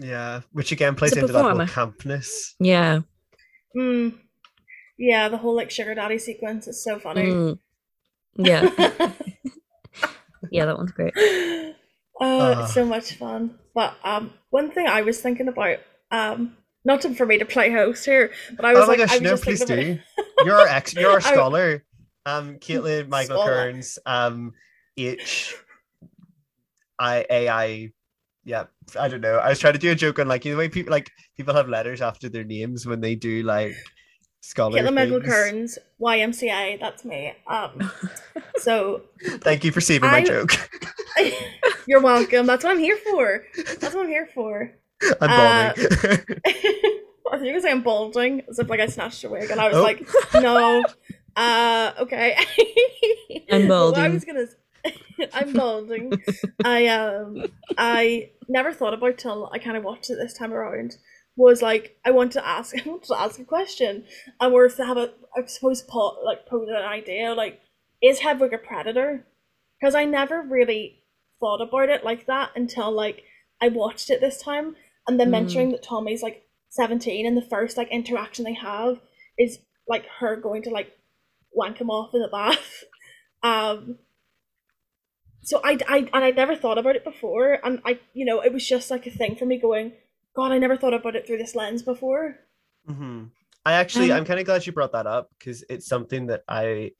yeah 0.00 0.40
which 0.50 0.72
again 0.72 0.96
plays 0.96 1.16
into 1.16 1.32
that 1.32 1.40
whole 1.40 1.54
campness. 1.60 2.54
Yeah. 2.58 3.00
Mm. 3.76 4.18
yeah 4.98 5.28
the 5.28 5.38
whole 5.38 5.54
like 5.54 5.70
sugar 5.70 5.94
daddy 5.94 6.18
sequence 6.18 6.66
is 6.66 6.82
so 6.82 6.98
funny. 6.98 7.26
Mm. 7.26 7.58
yeah. 8.36 9.12
Yeah 10.50 10.66
that 10.66 10.76
one's 10.76 10.90
great. 10.90 11.14
Oh 11.16 12.40
uh. 12.40 12.62
it's 12.62 12.74
so 12.74 12.84
much 12.84 13.12
fun. 13.14 13.58
But 13.72 13.94
um 14.02 14.32
one 14.50 14.72
thing 14.72 14.88
i 14.88 15.02
was 15.02 15.20
thinking 15.20 15.46
about 15.46 15.78
um 16.10 16.56
not 16.84 17.02
for 17.16 17.26
me 17.26 17.38
to 17.38 17.44
play 17.44 17.70
host 17.70 18.04
here, 18.04 18.32
but 18.56 18.64
I 18.64 18.74
was 18.74 18.84
oh 18.84 18.86
like, 18.88 18.98
gosh, 18.98 19.12
I 19.12 19.14
was 19.14 19.22
no, 19.22 19.36
please 19.36 19.64
do. 19.64 19.98
You're 20.44 20.56
our 20.56 20.66
ex, 20.66 20.94
you're 20.96 21.18
a 21.18 21.22
scholar. 21.22 21.84
Um, 22.26 22.56
Caitlin, 22.56 23.08
Michael 23.08 23.36
scholar. 23.36 23.72
Kearns, 23.72 23.98
um, 24.06 24.52
H, 24.96 25.54
I, 26.98 27.26
A, 27.30 27.48
I, 27.48 27.92
yeah, 28.44 28.64
I 28.98 29.08
don't 29.08 29.20
know. 29.20 29.36
I 29.36 29.48
was 29.48 29.58
trying 29.58 29.74
to 29.74 29.78
do 29.78 29.92
a 29.92 29.94
joke 29.94 30.18
on 30.18 30.28
like 30.28 30.44
you 30.44 30.52
know, 30.52 30.56
the 30.56 30.60
way 30.60 30.68
people 30.68 30.90
like 30.90 31.10
people 31.36 31.54
have 31.54 31.68
letters 31.68 32.00
after 32.02 32.28
their 32.28 32.44
names 32.44 32.86
when 32.86 33.00
they 33.00 33.14
do 33.14 33.42
like 33.42 33.74
scholar. 34.40 34.78
Caitlin 34.78 34.94
Michael 34.94 35.20
Kearns, 35.20 35.78
YMCA. 36.00 36.80
That's 36.80 37.04
me. 37.04 37.32
Um, 37.46 37.90
so 38.56 39.02
thank 39.38 39.64
you 39.64 39.70
for 39.70 39.80
saving 39.80 40.10
I, 40.10 40.20
my 40.20 40.24
joke. 40.24 40.52
you're 41.86 42.00
welcome. 42.00 42.46
That's 42.46 42.64
what 42.64 42.72
I'm 42.72 42.80
here 42.80 42.96
for. 42.96 43.44
That's 43.56 43.94
what 43.94 44.04
I'm 44.04 44.08
here 44.08 44.28
for. 44.34 44.72
I'm 45.20 45.30
uh, 45.30 45.72
balding. 45.74 45.86
Uh, 45.86 46.16
I 47.32 47.38
think 47.38 47.48
you 47.48 47.54
were 47.54 47.60
saying 47.60 47.80
balding, 47.80 48.42
as 48.48 48.58
if 48.58 48.68
like 48.68 48.80
I 48.80 48.86
snatched 48.86 49.24
a 49.24 49.30
wig, 49.30 49.50
and 49.50 49.60
I 49.60 49.68
was 49.68 49.76
oh. 49.76 49.82
like, 49.82 50.06
no. 50.34 50.84
Uh, 51.34 51.92
okay. 52.00 52.36
I'm 53.50 53.68
balding. 53.68 54.02
I 54.02 54.08
was 54.08 54.24
gonna. 54.24 54.46
I'm 55.32 55.52
balding. 55.52 56.12
I 56.64 56.88
um 56.88 57.46
I 57.78 58.30
never 58.48 58.72
thought 58.72 58.94
about 58.94 59.18
till 59.18 59.48
I 59.52 59.58
kind 59.58 59.76
of 59.76 59.84
watched 59.84 60.10
it 60.10 60.16
this 60.16 60.34
time 60.34 60.52
around. 60.52 60.96
Was 61.36 61.62
like 61.62 61.96
I 62.04 62.10
want 62.10 62.32
to 62.32 62.46
ask 62.46 62.74
I 62.76 62.86
want 62.86 63.04
to 63.04 63.18
ask 63.18 63.40
a 63.40 63.44
question 63.44 64.04
and 64.40 64.52
we're 64.52 64.68
to 64.68 64.84
have 64.84 64.98
a 64.98 65.12
I 65.34 65.46
suppose 65.46 65.80
pot 65.82 66.22
like 66.24 66.46
pose 66.46 66.68
an 66.68 66.76
idea 66.76 67.32
like 67.32 67.60
is 68.02 68.18
Hedwig 68.18 68.52
a 68.52 68.58
predator? 68.58 69.24
Because 69.80 69.94
I 69.94 70.04
never 70.04 70.42
really 70.42 71.02
thought 71.40 71.62
about 71.62 71.88
it 71.88 72.04
like 72.04 72.26
that 72.26 72.50
until 72.56 72.90
like 72.90 73.22
I 73.60 73.68
watched 73.68 74.10
it 74.10 74.20
this 74.20 74.42
time 74.42 74.76
and 75.06 75.18
then 75.18 75.28
mm. 75.28 75.32
mentioning 75.32 75.70
that 75.72 75.82
Tommy's 75.82 76.22
like 76.22 76.44
17 76.70 77.26
and 77.26 77.36
the 77.36 77.42
first 77.42 77.76
like 77.76 77.90
interaction 77.90 78.44
they 78.44 78.54
have 78.54 79.00
is 79.38 79.58
like 79.88 80.06
her 80.20 80.36
going 80.36 80.62
to 80.62 80.70
like 80.70 80.92
wank 81.52 81.78
him 81.78 81.90
off 81.90 82.14
in 82.14 82.20
the 82.20 82.28
bath. 82.28 82.84
Um 83.44 83.98
so 85.42 85.60
I, 85.64 85.76
I 85.88 85.98
and 86.12 86.24
I 86.24 86.30
never 86.30 86.54
thought 86.54 86.78
about 86.78 86.94
it 86.94 87.02
before 87.02 87.58
and 87.64 87.80
I 87.84 87.98
you 88.14 88.24
know 88.24 88.40
it 88.40 88.52
was 88.52 88.64
just 88.64 88.88
like 88.88 89.04
a 89.04 89.10
thing 89.10 89.34
for 89.34 89.44
me 89.44 89.58
going 89.58 89.94
god 90.36 90.52
I 90.52 90.58
never 90.58 90.76
thought 90.76 90.94
about 90.94 91.16
it 91.16 91.26
through 91.26 91.38
this 91.38 91.56
lens 91.56 91.82
before. 91.82 92.36
Mm-hmm. 92.88 93.24
I 93.64 93.72
actually 93.74 94.10
um, 94.10 94.18
I'm 94.18 94.24
kind 94.24 94.40
of 94.40 94.46
glad 94.46 94.66
you 94.66 94.72
brought 94.72 94.92
that 94.92 95.06
up 95.06 95.30
because 95.38 95.64
it's 95.68 95.86
something 95.86 96.26
that 96.26 96.42
I 96.48 96.92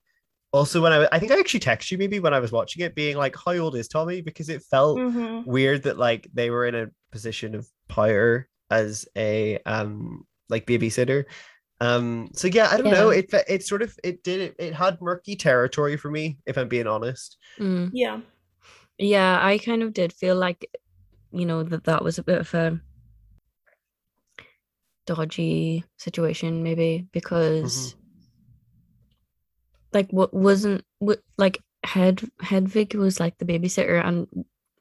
also 0.53 0.83
when 0.83 0.93
I 0.93 1.09
I 1.11 1.19
think 1.19 1.33
I 1.33 1.39
actually 1.39 1.61
texted 1.61 1.93
you 1.93 1.99
maybe 1.99 2.21
when 2.21 2.35
I 2.35 2.41
was 2.41 2.53
watching 2.53 2.85
it 2.85 2.95
being 2.95 3.17
like 3.17 3.35
how 3.37 3.57
old 3.57 3.75
is 3.75 3.89
Tommy 3.89 4.21
because 4.21 4.49
it 4.49 4.63
felt 4.63 4.99
mm-hmm. 4.99 5.49
weird 5.51 5.85
that 5.85 5.99
like 5.99 6.29
they 6.33 6.51
were 6.51 6.67
in 6.67 6.75
a 6.75 6.87
position 7.11 7.55
of 7.55 7.69
power 7.93 8.49
as 8.71 9.07
a 9.17 9.59
um 9.67 10.25
like 10.49 10.67
babysitter 10.67 11.25
um 11.81 12.31
so 12.33 12.49
yeah 12.49 12.69
i 12.71 12.77
don't 12.77 12.87
yeah. 12.87 12.93
know 12.93 13.11
it 13.11 13.33
it 13.49 13.63
sort 13.65 13.83
of 13.83 13.95
it 14.03 14.25
did 14.25 14.41
it, 14.41 14.57
it 14.59 14.75
had 14.75 15.01
murky 15.03 15.37
territory 15.37 15.97
for 15.97 16.11
me 16.11 16.39
if 16.47 16.57
i'm 16.57 16.69
being 16.69 16.87
honest 16.87 17.37
mm. 17.59 17.91
yeah 17.93 18.19
yeah 18.99 19.39
i 19.45 19.59
kind 19.59 19.83
of 19.83 19.93
did 19.93 20.13
feel 20.13 20.37
like 20.37 20.65
you 21.33 21.45
know 21.45 21.63
that 21.63 21.85
that 21.85 22.03
was 22.03 22.19
a 22.19 22.23
bit 22.23 22.41
of 22.41 22.55
a 22.55 22.81
dodgy 25.07 25.85
situation 25.99 26.63
maybe 26.63 27.07
because 27.13 27.89
mm-hmm. 27.89 27.99
like 29.93 30.11
what 30.11 30.33
wasn't 30.33 30.83
what 31.01 31.21
like 31.37 31.59
head 31.85 32.23
hedwig 32.41 32.95
was 32.95 33.19
like 33.19 33.37
the 33.39 33.45
babysitter 33.45 34.03
and 34.03 34.29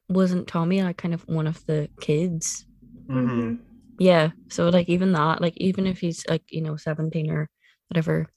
wasn't 0.08 0.48
tommy 0.48 0.84
like 0.84 0.98
kind 0.98 1.14
of 1.14 1.28
one 1.28 1.48
of 1.48 1.66
the 1.66 1.90
kids 2.00 2.66
Mm-hmm. 3.12 3.56
Yeah. 4.00 4.32
So 4.50 4.70
like 4.70 4.90
even 4.90 5.12
that, 5.14 5.42
like 5.42 5.58
even 5.58 5.86
if 5.88 6.00
he's 6.00 6.26
like, 6.28 6.44
you 6.50 6.62
know, 6.62 6.78
17 6.78 7.30
or 7.30 7.50
whatever, 7.90 8.28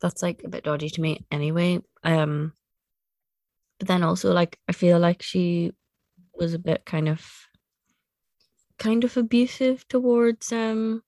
that's 0.00 0.22
like 0.22 0.42
a 0.44 0.48
bit 0.48 0.64
dodgy 0.64 0.88
to 0.90 1.00
me 1.00 1.26
anyway. 1.30 1.80
Um 2.04 2.54
but 3.78 3.88
then 3.88 4.02
also 4.02 4.32
like 4.32 4.58
I 4.68 4.72
feel 4.72 4.98
like 4.98 5.22
she 5.22 5.72
was 6.34 6.54
a 6.54 6.58
bit 6.58 6.84
kind 6.86 7.08
of 7.08 7.48
kind 8.78 9.04
of 9.04 9.16
abusive 9.16 9.86
towards 9.86 10.52
um 10.52 11.04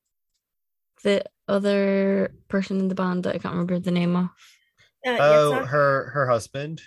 the 1.02 1.24
other 1.48 2.34
person 2.48 2.78
in 2.78 2.88
the 2.88 2.94
band 2.94 3.24
that 3.24 3.34
I 3.34 3.38
can't 3.38 3.52
remember 3.54 3.78
the 3.78 3.90
name 3.90 4.16
of. 4.16 4.28
Uh, 5.04 5.18
oh, 5.18 5.64
her 5.64 6.10
her 6.10 6.28
husband. 6.28 6.82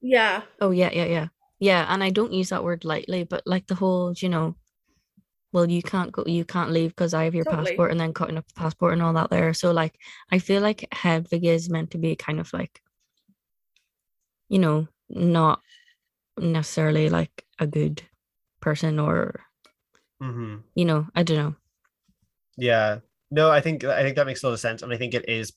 Yeah. 0.00 0.42
Oh 0.60 0.70
yeah, 0.70 0.90
yeah, 0.92 1.06
yeah. 1.06 1.28
Yeah, 1.58 1.86
and 1.88 2.02
I 2.04 2.10
don't 2.10 2.32
use 2.32 2.50
that 2.50 2.64
word 2.64 2.84
lightly, 2.84 3.24
but 3.24 3.42
like 3.46 3.66
the 3.66 3.74
whole, 3.74 4.12
you 4.16 4.28
know, 4.28 4.56
well 5.54 5.70
you 5.70 5.80
can't 5.80 6.10
go 6.12 6.24
you 6.26 6.44
can't 6.44 6.72
leave 6.72 6.90
because 6.90 7.14
i 7.14 7.24
have 7.24 7.34
your 7.34 7.44
totally. 7.44 7.64
passport 7.64 7.90
and 7.92 8.00
then 8.00 8.12
cutting 8.12 8.36
up 8.36 8.46
the 8.48 8.54
passport 8.54 8.92
and 8.92 9.00
all 9.00 9.12
that 9.12 9.30
there 9.30 9.54
so 9.54 9.70
like 9.70 9.94
i 10.30 10.38
feel 10.38 10.60
like 10.60 10.86
hedwig 10.92 11.44
is 11.44 11.70
meant 11.70 11.92
to 11.92 11.96
be 11.96 12.16
kind 12.16 12.40
of 12.40 12.52
like 12.52 12.82
you 14.48 14.58
know 14.58 14.86
not 15.08 15.60
necessarily 16.36 17.08
like 17.08 17.44
a 17.60 17.66
good 17.66 18.02
person 18.60 18.98
or 18.98 19.40
mm-hmm. 20.20 20.56
you 20.74 20.84
know 20.84 21.06
i 21.14 21.22
don't 21.22 21.36
know 21.36 21.54
yeah 22.56 22.98
no 23.30 23.48
i 23.50 23.60
think 23.60 23.84
i 23.84 24.02
think 24.02 24.16
that 24.16 24.26
makes 24.26 24.42
a 24.42 24.46
lot 24.46 24.52
of 24.52 24.60
sense 24.60 24.82
and 24.82 24.92
i 24.92 24.96
think 24.96 25.14
it 25.14 25.28
is 25.28 25.52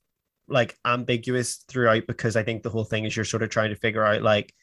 like 0.48 0.78
ambiguous 0.86 1.66
throughout 1.68 2.06
because 2.08 2.36
i 2.36 2.44
think 2.44 2.62
the 2.62 2.70
whole 2.70 2.86
thing 2.86 3.04
is 3.04 3.16
you're 3.16 3.26
sort 3.26 3.44
of 3.44 3.50
trying 3.50 3.72
to 3.72 3.76
figure 3.76 4.06
out 4.06 4.22
like 4.22 4.54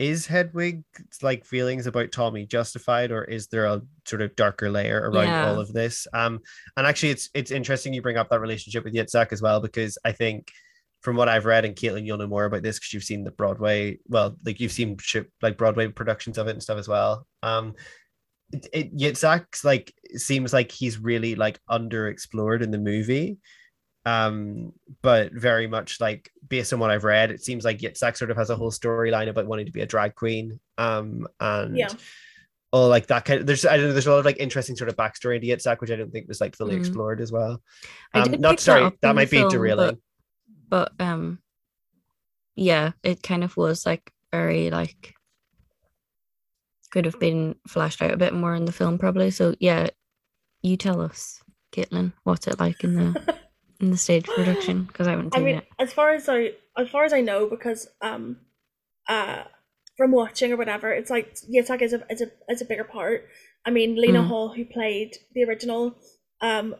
is 0.00 0.26
Hedwig's 0.26 1.22
like 1.22 1.44
feelings 1.44 1.86
about 1.86 2.10
Tommy 2.10 2.46
justified, 2.46 3.12
or 3.12 3.22
is 3.24 3.48
there 3.48 3.66
a 3.66 3.82
sort 4.06 4.22
of 4.22 4.34
darker 4.34 4.70
layer 4.70 5.10
around 5.10 5.26
yeah. 5.26 5.50
all 5.50 5.60
of 5.60 5.74
this? 5.74 6.06
Um, 6.14 6.40
and 6.78 6.86
actually, 6.86 7.10
it's 7.10 7.28
it's 7.34 7.50
interesting 7.50 7.92
you 7.92 8.00
bring 8.00 8.16
up 8.16 8.30
that 8.30 8.40
relationship 8.40 8.82
with 8.82 8.94
Yitzhak 8.94 9.30
as 9.30 9.42
well 9.42 9.60
because 9.60 9.98
I 10.02 10.12
think 10.12 10.50
from 11.02 11.16
what 11.16 11.28
I've 11.28 11.44
read, 11.44 11.66
and 11.66 11.76
Caitlin, 11.76 12.06
you'll 12.06 12.16
know 12.16 12.26
more 12.26 12.46
about 12.46 12.62
this 12.62 12.78
because 12.78 12.94
you've 12.94 13.04
seen 13.04 13.24
the 13.24 13.30
Broadway. 13.30 13.98
Well, 14.08 14.36
like 14.42 14.58
you've 14.58 14.72
seen 14.72 14.96
like 15.42 15.58
Broadway 15.58 15.88
productions 15.88 16.38
of 16.38 16.48
it 16.48 16.52
and 16.52 16.62
stuff 16.62 16.78
as 16.78 16.88
well. 16.88 17.26
Um, 17.42 17.74
it, 18.52 18.68
it 18.72 18.96
Yitzhak's 18.96 19.64
like 19.64 19.92
seems 20.16 20.54
like 20.54 20.72
he's 20.72 20.98
really 20.98 21.34
like 21.34 21.60
underexplored 21.70 22.62
in 22.62 22.70
the 22.70 22.78
movie. 22.78 23.36
Um, 24.10 24.72
but 25.02 25.32
very 25.32 25.66
much 25.66 26.00
like 26.00 26.30
based 26.48 26.72
on 26.72 26.78
what 26.78 26.90
I've 26.90 27.04
read, 27.04 27.30
it 27.30 27.42
seems 27.42 27.64
like 27.64 27.78
Yitzhak 27.78 28.16
sort 28.16 28.30
of 28.30 28.36
has 28.36 28.50
a 28.50 28.56
whole 28.56 28.70
storyline 28.70 29.28
about 29.28 29.46
wanting 29.46 29.66
to 29.66 29.72
be 29.72 29.82
a 29.82 29.86
drag 29.86 30.14
queen. 30.14 30.58
Um, 30.78 31.26
and 31.38 31.76
yeah. 31.76 31.88
Oh, 32.72 32.86
like 32.86 33.08
that 33.08 33.24
kind 33.24 33.40
of 33.40 33.46
there's 33.46 33.66
I 33.66 33.76
don't 33.76 33.86
know 33.86 33.92
there's 33.92 34.06
a 34.06 34.10
lot 34.10 34.20
of 34.20 34.24
like 34.24 34.38
interesting 34.38 34.76
sort 34.76 34.90
of 34.90 34.96
backstory 34.96 35.40
to 35.40 35.46
Yitzhak, 35.46 35.80
which 35.80 35.90
I 35.90 35.96
don't 35.96 36.12
think 36.12 36.28
was 36.28 36.40
like 36.40 36.56
fully 36.56 36.76
mm. 36.76 36.78
explored 36.78 37.20
as 37.20 37.32
well. 37.32 37.62
Um, 38.14 38.36
not 38.38 38.60
sorry, 38.60 38.84
that, 38.84 39.00
that 39.02 39.14
might 39.14 39.30
be 39.30 39.38
film, 39.38 39.50
derailing. 39.50 39.98
But, 40.68 40.92
but 40.98 41.04
um 41.04 41.40
yeah, 42.54 42.92
it 43.02 43.22
kind 43.22 43.42
of 43.42 43.56
was 43.56 43.86
like 43.86 44.12
very 44.32 44.70
like 44.70 45.14
could 46.90 47.04
have 47.04 47.18
been 47.20 47.56
flashed 47.66 48.02
out 48.02 48.12
a 48.12 48.16
bit 48.16 48.34
more 48.34 48.54
in 48.54 48.64
the 48.64 48.72
film 48.72 48.98
probably. 48.98 49.30
So 49.30 49.54
yeah, 49.58 49.88
you 50.62 50.76
tell 50.76 51.00
us, 51.00 51.42
Caitlin, 51.72 52.12
what's 52.24 52.46
it 52.46 52.60
like 52.60 52.84
in 52.84 52.94
the 52.94 53.38
in 53.80 53.90
the 53.90 53.96
stage 53.96 54.26
production? 54.26 54.84
Because 54.84 55.06
I 55.06 55.12
haven't 55.12 55.34
seen 55.34 55.42
I 55.42 55.44
mean, 55.44 55.56
it. 55.56 55.66
As 55.78 55.92
far 55.92 56.10
as 56.10 56.28
I 56.28 56.52
as 56.76 56.88
far 56.88 57.04
as 57.04 57.12
I 57.12 57.20
know, 57.20 57.46
because 57.48 57.88
um 58.00 58.38
uh 59.08 59.44
from 59.96 60.12
watching 60.12 60.52
or 60.52 60.56
whatever, 60.56 60.92
it's 60.92 61.10
like 61.10 61.34
Yitzhak 61.52 61.82
is 61.82 61.92
a 61.92 62.04
is 62.10 62.22
a 62.22 62.30
is 62.48 62.62
a 62.62 62.64
bigger 62.64 62.84
part. 62.84 63.28
I 63.64 63.70
mean, 63.70 64.00
Lena 64.00 64.22
mm. 64.22 64.26
Hall, 64.28 64.54
who 64.54 64.64
played 64.64 65.18
the 65.34 65.44
original, 65.44 65.94
um, 66.40 66.74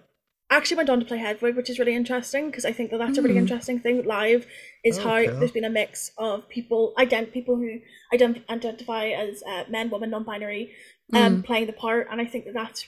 actually 0.51 0.79
went 0.79 0.91
on 0.91 1.01
to 1.01 1.07
play 1.07 1.19
Hedwig, 1.19 1.57
which 1.57 1.71
is 1.71 1.79
really 1.79 1.95
interesting 1.95 2.47
because 2.47 2.65
I 2.65 2.73
think 2.73 2.91
that 2.91 2.99
that's 2.99 3.13
mm. 3.13 3.19
a 3.19 3.23
really 3.23 3.35
hmm. 3.35 3.41
interesting 3.41 3.79
thing 3.79 4.05
live 4.05 4.47
is 4.85 4.99
oh, 4.99 5.03
how 5.03 5.17
okay. 5.17 5.31
there's 5.31 5.53
been 5.53 5.65
a 5.65 5.71
mix 5.71 6.11
of 6.19 6.49
people, 6.49 6.95
ident- 6.99 7.33
people 7.33 7.57
who 7.57 7.79
ident- 8.13 8.49
identify 8.49 9.09
as 9.09 9.43
uh, 9.43 9.65
men, 9.69 9.91
women, 9.91 10.11
non-binary, 10.11 10.73
um, 11.13 11.43
mm. 11.43 11.45
playing 11.45 11.67
the 11.67 11.73
part, 11.73 12.09
and 12.11 12.21
I 12.21 12.25
think 12.25 12.47
that 12.47 12.55
that's 12.55 12.87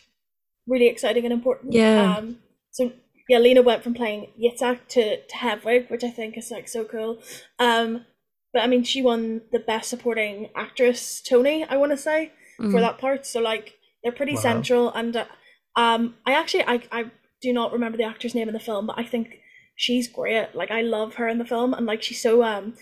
really 0.67 0.89
exciting 0.89 1.25
and 1.25 1.33
important. 1.33 1.73
Yeah. 1.73 2.17
Um, 2.17 2.39
so 2.71 2.93
yeah, 3.29 3.39
Lena 3.39 3.63
went 3.63 3.83
from 3.83 3.95
playing 3.95 4.29
Yitzhak 4.41 4.87
to, 4.89 5.23
to 5.25 5.37
Hedwig, 5.37 5.89
which 5.89 6.05
I 6.05 6.11
think 6.11 6.37
is 6.37 6.51
like 6.51 6.69
so 6.69 6.85
cool. 6.85 7.23
Um, 7.59 8.05
but 8.53 8.63
I 8.63 8.67
mean, 8.67 8.85
she 8.85 9.03
won 9.03 9.43
the 9.53 9.61
best 9.61 9.89
supporting 9.89 10.51
actress 10.55 11.23
Tony, 11.23 11.65
I 11.65 11.77
want 11.77 11.93
to 11.93 11.97
say, 11.97 12.33
mm. 12.61 12.71
for 12.71 12.81
that 12.81 12.99
part. 12.99 13.27
So 13.27 13.41
like 13.41 13.75
they're 14.03 14.13
pretty 14.13 14.35
wow. 14.35 14.41
central, 14.41 14.93
and 14.93 15.17
uh, 15.17 15.25
um, 15.77 16.17
I 16.27 16.33
actually 16.33 16.65
I 16.65 16.83
I 16.91 17.11
do 17.41 17.53
not 17.53 17.73
remember 17.73 17.97
the 17.97 18.05
actor's 18.05 18.35
name 18.35 18.49
in 18.49 18.55
the 18.55 18.61
film, 18.61 18.87
but 18.87 18.99
I 18.99 19.05
think 19.05 19.39
she's 19.77 20.09
great. 20.09 20.55
Like 20.55 20.71
I 20.71 20.83
love 20.83 21.15
her 21.15 21.29
in 21.29 21.39
the 21.39 21.47
film, 21.47 21.73
and 21.75 21.87
like 21.87 22.03
she's 22.03 22.21
so 22.21 22.43
um, 22.43 22.75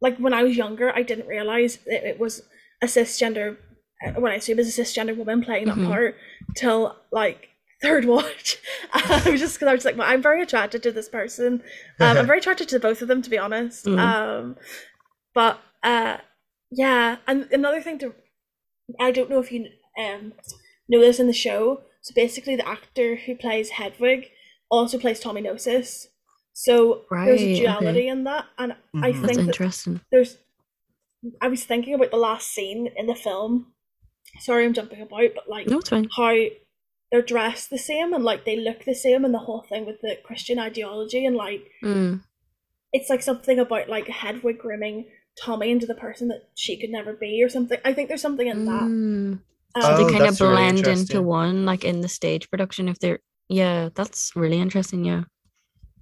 like 0.00 0.18
when 0.18 0.34
I 0.34 0.42
was 0.42 0.56
younger, 0.56 0.92
I 0.94 1.02
didn't 1.02 1.28
realize 1.28 1.78
it, 1.86 2.04
it 2.04 2.18
was 2.18 2.42
a 2.82 2.86
cisgender. 2.86 3.56
Uh, 4.04 4.20
when 4.20 4.32
I 4.32 4.36
assume 4.36 4.58
it's 4.58 4.76
a 4.76 4.82
cisgender 4.82 5.16
woman 5.16 5.42
playing 5.42 5.66
that 5.66 5.76
mm-hmm. 5.76 5.90
part 5.90 6.16
till 6.56 6.96
like 7.12 7.48
third 7.84 8.04
watch. 8.06 8.58
I 8.92 9.30
was 9.30 9.40
just 9.40 9.56
because 9.56 9.68
I 9.68 9.74
was 9.74 9.84
like, 9.84 9.96
well, 9.96 10.08
I'm 10.08 10.22
very 10.22 10.42
attracted 10.42 10.82
to 10.84 10.92
this 10.92 11.08
person. 11.08 11.62
Um, 12.00 12.16
I'm 12.16 12.26
very 12.26 12.38
attracted 12.38 12.68
to 12.70 12.80
both 12.80 13.02
of 13.02 13.08
them, 13.08 13.22
to 13.22 13.30
be 13.30 13.38
honest. 13.38 13.86
Mm. 13.86 13.98
Um, 13.98 14.56
but 15.34 15.60
uh, 15.82 16.18
yeah, 16.70 17.16
and 17.26 17.48
another 17.52 17.80
thing 17.80 17.98
to, 17.98 18.14
I 19.00 19.10
don't 19.10 19.30
know 19.30 19.40
if 19.40 19.50
you 19.52 19.66
um 19.98 20.32
know 20.88 21.00
this 21.00 21.20
in 21.20 21.26
the 21.26 21.32
show. 21.32 21.82
So 22.02 22.12
basically, 22.14 22.56
the 22.56 22.68
actor 22.68 23.16
who 23.16 23.34
plays 23.34 23.70
Hedwig 23.70 24.30
also 24.70 24.98
plays 24.98 25.20
Tommy 25.20 25.40
Gnosis. 25.40 26.08
So 26.52 27.02
right, 27.10 27.26
there's 27.26 27.42
a 27.42 27.60
duality 27.60 27.88
okay. 27.88 28.08
in 28.08 28.24
that, 28.24 28.46
and 28.58 28.72
mm-hmm. 28.72 29.04
I 29.04 29.12
think 29.12 29.26
That's 29.26 29.38
interesting. 29.38 30.00
there's. 30.12 30.38
I 31.40 31.48
was 31.48 31.64
thinking 31.64 31.94
about 31.94 32.10
the 32.10 32.18
last 32.18 32.48
scene 32.48 32.90
in 32.96 33.06
the 33.06 33.14
film. 33.14 33.72
Sorry, 34.40 34.64
I'm 34.64 34.74
jumping 34.74 35.00
about, 35.00 35.30
but 35.34 35.48
like 35.48 35.66
no, 35.66 35.80
how 36.16 36.36
they're 37.10 37.22
dressed 37.22 37.70
the 37.70 37.78
same 37.78 38.12
and 38.12 38.24
like 38.24 38.44
they 38.44 38.56
look 38.56 38.84
the 38.84 38.94
same, 38.94 39.24
and 39.24 39.34
the 39.34 39.38
whole 39.38 39.64
thing 39.68 39.86
with 39.86 40.00
the 40.00 40.16
Christian 40.24 40.58
ideology 40.58 41.24
and 41.24 41.36
like 41.36 41.70
mm. 41.82 42.20
it's 42.92 43.10
like 43.10 43.22
something 43.22 43.58
about 43.58 43.88
like 43.88 44.08
Hedwig 44.08 44.58
grooming 44.58 45.06
Tommy 45.40 45.70
into 45.70 45.86
the 45.86 45.94
person 45.94 46.28
that 46.28 46.48
she 46.54 46.78
could 46.78 46.90
never 46.90 47.12
be 47.12 47.42
or 47.42 47.48
something. 47.48 47.78
I 47.84 47.92
think 47.92 48.08
there's 48.08 48.22
something 48.22 48.46
in 48.46 48.66
that. 48.66 48.82
Mm. 48.82 49.40
Um, 49.76 49.82
so 49.82 49.96
they 49.96 50.04
oh, 50.04 50.10
kind 50.10 50.26
of 50.26 50.38
blend 50.38 50.86
really 50.86 51.00
into 51.00 51.22
one, 51.22 51.66
like 51.66 51.84
in 51.84 52.00
the 52.00 52.08
stage 52.08 52.48
production. 52.50 52.88
If 52.88 53.00
they're, 53.00 53.18
yeah, 53.48 53.88
that's 53.94 54.32
really 54.36 54.60
interesting. 54.60 55.04
Yeah, 55.04 55.24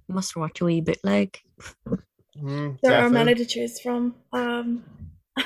must 0.07 0.35
watch 0.35 0.61
a 0.61 0.65
wee 0.65 0.81
bit. 0.81 0.99
Like, 1.03 1.41
mm, 2.37 2.77
there 2.83 3.03
are 3.03 3.09
many 3.09 3.33
to 3.33 3.45
choose 3.45 3.79
from. 3.79 4.15
Um, 4.31 4.83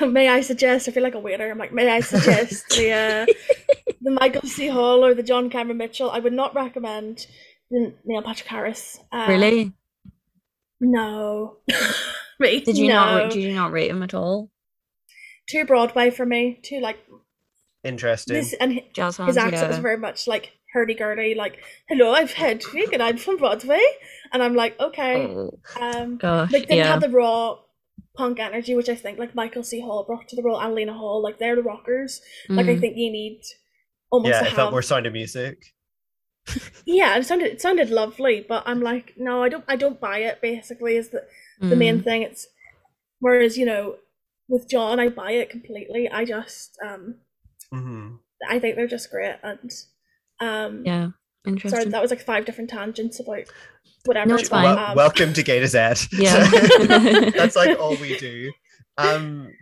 may 0.06 0.28
I 0.28 0.42
suggest? 0.42 0.88
I 0.88 0.92
feel 0.92 1.02
like 1.02 1.14
a 1.14 1.20
waiter. 1.20 1.50
I'm 1.50 1.58
like, 1.58 1.72
may 1.72 1.88
I 1.88 2.00
suggest 2.00 2.68
the 2.76 2.92
uh, 2.92 3.26
the 4.00 4.10
Michael 4.10 4.48
C. 4.48 4.68
Hall 4.68 5.04
or 5.04 5.14
the 5.14 5.22
John 5.22 5.50
Cameron 5.50 5.78
Mitchell? 5.78 6.10
I 6.10 6.18
would 6.18 6.32
not 6.32 6.54
recommend 6.54 7.26
Neil 7.70 8.22
Patrick 8.22 8.48
Harris. 8.48 8.98
Uh, 9.12 9.26
really? 9.28 9.72
No. 10.80 11.56
me. 12.38 12.60
Did 12.60 12.78
you 12.78 12.88
no. 12.88 12.94
not? 12.94 13.30
Did 13.30 13.42
you 13.42 13.54
not 13.54 13.72
rate 13.72 13.90
him 13.90 14.02
at 14.02 14.14
all? 14.14 14.50
Too 15.48 15.64
Broadway 15.64 16.10
for 16.10 16.26
me. 16.26 16.60
Too 16.62 16.80
like 16.80 16.98
interesting. 17.84 18.34
This, 18.34 18.54
and 18.54 18.74
his, 18.74 18.82
Jazz 18.92 19.16
his 19.16 19.36
accent 19.36 19.62
yeah. 19.62 19.68
was 19.68 19.78
very 19.78 19.96
much 19.96 20.26
like 20.26 20.52
hurdy 20.72 20.94
gurdy. 20.94 21.34
Like, 21.34 21.58
hello, 21.88 22.12
I've 22.12 22.32
Hedwig 22.32 22.92
and 22.92 23.02
I'm 23.02 23.16
from 23.16 23.38
Broadway, 23.38 23.82
and 24.32 24.42
I'm 24.42 24.54
like, 24.54 24.78
okay. 24.78 25.26
Oh, 25.26 25.58
um, 25.80 26.16
gosh, 26.16 26.52
like 26.52 26.62
didn't 26.62 26.78
yeah. 26.78 26.86
have 26.86 27.00
the 27.00 27.08
raw 27.08 27.58
punk 28.16 28.40
energy, 28.40 28.74
which 28.74 28.88
I 28.88 28.94
think 28.94 29.18
like 29.18 29.34
Michael 29.34 29.62
C. 29.62 29.80
Hall 29.80 30.04
brought 30.04 30.28
to 30.28 30.36
the 30.36 30.42
role, 30.42 30.60
and 30.60 30.74
Lena 30.74 30.94
Hall. 30.94 31.22
Like 31.22 31.38
they're 31.38 31.56
the 31.56 31.62
rockers. 31.62 32.20
Mm. 32.48 32.56
Like 32.56 32.66
I 32.66 32.76
mm. 32.76 32.80
think 32.80 32.96
you 32.96 33.10
need 33.10 33.40
almost. 34.10 34.30
Yeah, 34.30 34.40
it 34.40 34.46
have... 34.46 34.54
felt 34.54 34.72
more 34.72 34.82
sound 34.82 35.06
of 35.06 35.12
music. 35.12 35.58
yeah, 36.86 37.16
it 37.16 37.26
sounded 37.26 37.52
it 37.52 37.60
sounded 37.60 37.90
lovely, 37.90 38.44
but 38.48 38.62
I'm 38.66 38.80
like, 38.80 39.14
no, 39.16 39.42
I 39.42 39.48
don't 39.48 39.64
I 39.68 39.76
don't 39.76 40.00
buy 40.00 40.18
it. 40.18 40.40
Basically, 40.40 40.96
is 40.96 41.10
that 41.10 41.28
the 41.60 41.76
main 41.76 42.00
mm. 42.00 42.04
thing. 42.04 42.22
It's 42.22 42.46
whereas 43.20 43.58
you 43.58 43.66
know 43.66 43.96
with 44.48 44.68
John, 44.68 44.98
I 44.98 45.08
buy 45.08 45.32
it 45.32 45.50
completely. 45.50 46.08
I 46.08 46.24
just 46.24 46.78
um, 46.84 47.16
mm-hmm. 47.72 48.16
I 48.48 48.58
think 48.58 48.76
they're 48.76 48.86
just 48.86 49.10
great 49.10 49.36
and 49.42 49.70
um, 50.40 50.84
yeah, 50.84 51.08
interesting. 51.46 51.70
Sorry, 51.70 51.90
that 51.90 52.02
was 52.02 52.10
like 52.10 52.22
five 52.22 52.44
different 52.44 52.70
tangents 52.70 53.20
about 53.20 53.44
whatever. 54.04 54.28
No, 54.28 54.36
it's 54.36 54.48
fine. 54.48 54.64
Well, 54.64 54.78
um, 54.78 54.96
welcome 54.96 55.32
to 55.34 55.42
Gay 55.42 55.60
to 55.60 55.66
Z. 55.66 56.08
Yeah, 56.12 56.48
that's 57.30 57.56
like 57.56 57.78
all 57.78 57.96
we 57.96 58.16
do. 58.16 58.52
Um, 58.96 59.52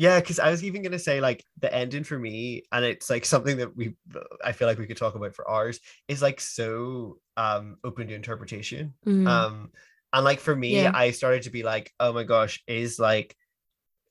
yeah, 0.00 0.18
because 0.18 0.38
I 0.38 0.50
was 0.50 0.64
even 0.64 0.82
gonna 0.82 0.98
say 0.98 1.20
like 1.20 1.44
the 1.58 1.72
ending 1.72 2.04
for 2.04 2.18
me, 2.18 2.62
and 2.72 2.84
it's 2.84 3.10
like 3.10 3.24
something 3.24 3.58
that 3.58 3.76
we 3.76 3.94
I 4.42 4.52
feel 4.52 4.66
like 4.66 4.78
we 4.78 4.86
could 4.86 4.96
talk 4.96 5.14
about 5.14 5.34
for 5.34 5.48
hours, 5.50 5.80
is 6.08 6.22
like 6.22 6.40
so 6.40 7.18
um 7.36 7.76
open 7.84 8.08
to 8.08 8.14
interpretation. 8.14 8.94
Mm. 9.06 9.28
Um 9.28 9.70
and 10.12 10.24
like 10.24 10.40
for 10.40 10.54
me 10.54 10.82
yeah. 10.82 10.92
i 10.94 11.10
started 11.10 11.42
to 11.42 11.50
be 11.50 11.62
like 11.62 11.92
oh 12.00 12.12
my 12.12 12.24
gosh 12.24 12.62
is 12.66 12.98
like 12.98 13.36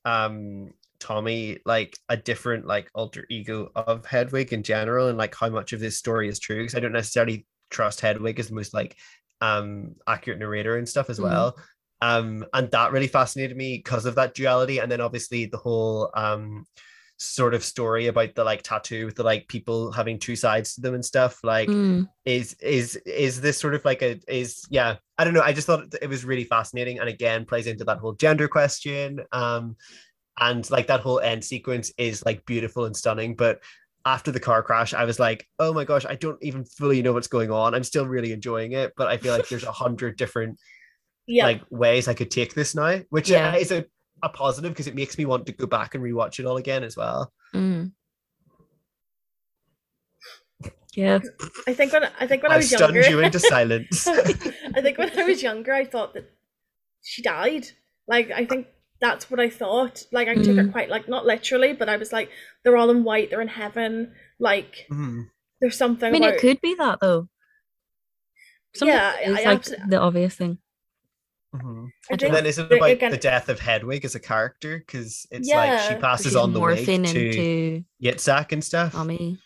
um 0.05 0.71
tommy 0.99 1.57
like 1.65 1.97
a 2.09 2.17
different 2.17 2.65
like 2.65 2.89
alter 2.93 3.25
ego 3.29 3.71
of 3.75 4.05
hedwig 4.05 4.51
in 4.51 4.63
general 4.63 5.07
and 5.07 5.17
like 5.17 5.35
how 5.35 5.49
much 5.49 5.73
of 5.73 5.79
this 5.79 5.97
story 5.97 6.27
is 6.27 6.39
true 6.39 6.57
because 6.57 6.75
i 6.75 6.79
don't 6.79 6.91
necessarily 6.91 7.45
trust 7.69 8.01
hedwig 8.01 8.39
as 8.39 8.49
the 8.49 8.55
most 8.55 8.73
like 8.73 8.97
um 9.41 9.95
accurate 10.07 10.39
narrator 10.39 10.77
and 10.77 10.89
stuff 10.89 11.09
as 11.09 11.19
mm-hmm. 11.19 11.29
well 11.29 11.57
um 12.01 12.45
and 12.53 12.71
that 12.71 12.91
really 12.91 13.07
fascinated 13.07 13.57
me 13.57 13.77
because 13.77 14.05
of 14.05 14.15
that 14.15 14.33
duality 14.33 14.79
and 14.79 14.91
then 14.91 15.01
obviously 15.01 15.45
the 15.45 15.57
whole 15.57 16.09
um 16.15 16.65
sort 17.21 17.53
of 17.53 17.65
story 17.65 18.07
about 18.07 18.33
the 18.33 18.43
like 18.43 18.63
tattoo 18.63 19.05
with 19.05 19.15
the 19.15 19.23
like 19.23 19.45
people 19.49 19.91
having 19.91 20.17
two 20.17 20.37
sides 20.37 20.75
to 20.75 20.81
them 20.81 20.93
and 20.93 21.03
stuff 21.03 21.43
like 21.43 21.67
mm. 21.67 22.07
is 22.23 22.53
is 22.61 22.95
is 23.05 23.41
this 23.41 23.57
sort 23.57 23.75
of 23.75 23.83
like 23.83 24.01
a 24.01 24.17
is 24.29 24.65
yeah 24.69 24.95
i 25.17 25.25
don't 25.25 25.33
know 25.33 25.41
i 25.41 25.51
just 25.51 25.67
thought 25.67 25.93
it 26.01 26.07
was 26.07 26.23
really 26.23 26.45
fascinating 26.45 26.99
and 26.99 27.09
again 27.09 27.43
plays 27.43 27.67
into 27.67 27.83
that 27.83 27.97
whole 27.97 28.13
gender 28.13 28.47
question 28.47 29.19
um 29.33 29.75
and 30.39 30.71
like 30.71 30.87
that 30.87 31.01
whole 31.01 31.19
end 31.19 31.43
sequence 31.43 31.91
is 31.97 32.25
like 32.25 32.45
beautiful 32.45 32.85
and 32.85 32.95
stunning 32.95 33.35
but 33.35 33.59
after 34.05 34.31
the 34.31 34.39
car 34.39 34.63
crash 34.63 34.93
i 34.93 35.03
was 35.03 35.19
like 35.19 35.45
oh 35.59 35.73
my 35.73 35.83
gosh 35.83 36.05
i 36.05 36.15
don't 36.15 36.41
even 36.41 36.63
fully 36.63 37.01
know 37.01 37.11
what's 37.11 37.27
going 37.27 37.51
on 37.51 37.75
i'm 37.75 37.83
still 37.83 38.07
really 38.07 38.31
enjoying 38.31 38.71
it 38.71 38.93
but 38.95 39.09
i 39.09 39.17
feel 39.17 39.35
like 39.35 39.49
there's 39.49 39.65
a 39.65 39.71
hundred 39.83 40.15
different 40.15 40.57
yeah. 41.30 41.45
like 41.45 41.61
ways 41.69 42.07
i 42.07 42.13
could 42.13 42.32
take 42.32 42.53
this 42.53 42.75
now 42.75 42.99
which 43.09 43.30
yeah. 43.30 43.55
is 43.55 43.71
a 43.71 43.86
a 44.23 44.30
positive 44.30 44.71
because 44.71 44.88
it 44.88 44.95
makes 44.95 45.17
me 45.17 45.25
want 45.25 45.45
to 45.45 45.51
go 45.51 45.65
back 45.65 45.95
and 45.95 46.03
rewatch 46.03 46.39
it 46.39 46.45
all 46.45 46.57
again 46.57 46.84
as 46.84 46.97
well. 46.97 47.32
Mm. 47.53 47.91
Yeah, 50.95 51.19
I 51.67 51.73
think 51.73 51.93
when 51.93 52.09
I 52.19 52.27
think 52.27 52.43
when 52.43 52.51
I, 52.51 52.55
I 52.55 52.57
was 52.57 52.69
stunned 52.69 52.95
younger, 52.95 53.09
you 53.09 53.19
into 53.19 53.39
silence. 53.39 54.07
I 54.07 54.82
think 54.82 54.97
when 54.97 55.17
I 55.17 55.23
was 55.23 55.41
younger, 55.41 55.71
I 55.71 55.86
thought 55.86 56.13
that 56.15 56.30
she 57.01 57.21
died. 57.21 57.67
Like 58.07 58.32
I 58.32 58.45
think 58.45 58.67
that's 58.99 59.30
what 59.30 59.39
I 59.39 59.49
thought. 59.49 60.03
Like 60.11 60.27
I 60.27 60.36
mm. 60.36 60.43
took 60.43 60.57
it 60.57 60.67
mm. 60.67 60.71
quite 60.71 60.89
like 60.89 61.07
not 61.07 61.25
literally, 61.25 61.73
but 61.73 61.89
I 61.89 61.97
was 61.97 62.11
like, 62.11 62.30
they're 62.63 62.75
all 62.75 62.89
in 62.89 63.03
white, 63.03 63.30
they're 63.30 63.41
in 63.41 63.47
heaven. 63.47 64.13
Like 64.39 64.88
mm. 64.91 65.27
there's 65.61 65.77
something. 65.77 66.09
I 66.09 66.11
mean, 66.11 66.23
about... 66.23 66.36
it 66.36 66.41
could 66.41 66.59
be 66.59 66.75
that 66.75 66.99
though. 67.01 67.30
Something 68.75 68.95
yeah, 68.95 69.15
I, 69.25 69.43
like 69.43 69.63
the 69.63 69.99
obvious 69.99 70.36
thing. 70.36 70.57
Mm-hmm. 71.55 71.85
And 72.11 72.19
then 72.19 72.45
is 72.45 72.59
it 72.59 72.71
about 72.71 72.91
again, 72.91 73.11
the 73.11 73.17
death 73.17 73.49
of 73.49 73.59
Hedwig 73.59 74.05
as 74.05 74.15
a 74.15 74.19
character? 74.19 74.77
Because 74.77 75.25
it's 75.31 75.49
yeah, 75.49 75.57
like 75.57 75.81
she 75.81 75.95
passes 75.95 76.35
on 76.35 76.53
the 76.53 76.59
wig 76.59 76.85
to 76.85 76.93
into 76.93 77.83
Yitzhak 78.03 78.51
and 78.51 78.63
stuff. 78.63 78.91
Tommy. 78.93 79.39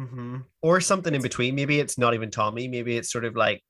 Mm-hmm. 0.00 0.38
Or 0.62 0.80
something 0.80 1.14
in 1.14 1.22
between. 1.22 1.54
Maybe 1.54 1.80
it's 1.80 1.98
not 1.98 2.14
even 2.14 2.30
Tommy. 2.30 2.68
Maybe 2.68 2.96
it's 2.96 3.10
sort 3.10 3.24
of 3.24 3.36
like 3.36 3.62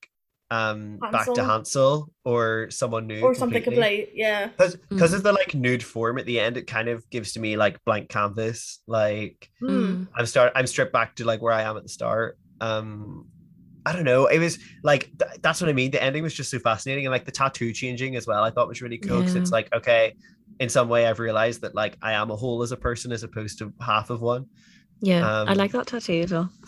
um 0.51 0.99
Hansel. 1.03 1.11
back 1.11 1.35
to 1.35 1.45
Hansel 1.45 2.13
or 2.25 2.69
someone 2.71 3.07
new. 3.07 3.23
Or 3.23 3.35
something 3.35 3.63
complete. 3.63 4.11
Yeah. 4.15 4.49
Because 4.49 4.77
because 4.77 5.13
mm. 5.13 5.17
of 5.17 5.23
the 5.23 5.33
like 5.33 5.55
nude 5.55 5.83
form 5.83 6.19
at 6.19 6.27
the 6.27 6.41
end, 6.41 6.59
it 6.59 6.67
kind 6.67 6.89
of 6.89 7.09
gives 7.09 7.33
to 7.33 7.41
me 7.41 7.57
like 7.57 7.83
blank 7.85 8.11
canvas. 8.11 8.83
Like 8.87 9.51
mm. 9.63 10.07
I'm 10.15 10.27
start 10.27 10.53
I'm 10.55 10.67
stripped 10.67 10.93
back 10.93 11.17
to 11.17 11.25
like 11.25 11.41
where 11.41 11.53
I 11.53 11.63
am 11.63 11.79
at 11.79 11.83
the 11.83 11.89
start. 11.89 12.39
Um 12.61 13.29
I 13.87 13.93
don't 13.93 14.05
know. 14.05 14.27
It 14.27 14.39
was 14.39 14.59
like 14.83 15.11
th- 15.19 15.41
that's 15.43 15.61
what 15.61 15.69
I 15.69 15.73
mean. 15.73 15.91
The 15.91 16.03
ending 16.03 16.23
was 16.23 16.35
just 16.35 16.51
so 16.51 16.59
fascinating, 16.59 17.05
and 17.07 17.13
like 17.13 17.25
the 17.25 17.33
tattoo 17.33 17.73
changing 17.73 18.17
as 18.17 18.27
well. 18.27 18.43
I 18.43 18.51
thought 18.51 18.69
was 18.69 18.81
really 18.81 18.99
cool 18.99 19.19
because 19.19 19.35
yeah. 19.35 19.43
it's 19.43 19.51
like 19.51 19.73
okay, 19.75 20.15
in 20.59 20.69
some 20.69 20.89
way 20.89 21.07
I've 21.07 21.19
realized 21.19 21.61
that 21.63 21.75
like 21.75 21.97
I 22.03 22.13
am 22.13 22.31
a 22.31 22.37
whole 22.37 22.63
as 22.63 22.73
a 22.73 22.77
person 22.77 23.13
as 23.13 23.23
opposed 23.23 23.59
to 23.59 23.73
half 23.81 24.11
of 24.11 24.23
one. 24.23 24.47
Yeah, 25.01 25.41
um, 25.41 25.49
I 25.49 25.53
like 25.55 25.73
that 25.73 25.87
tattoo 25.87 26.23
as 26.23 26.33
well. 26.33 26.51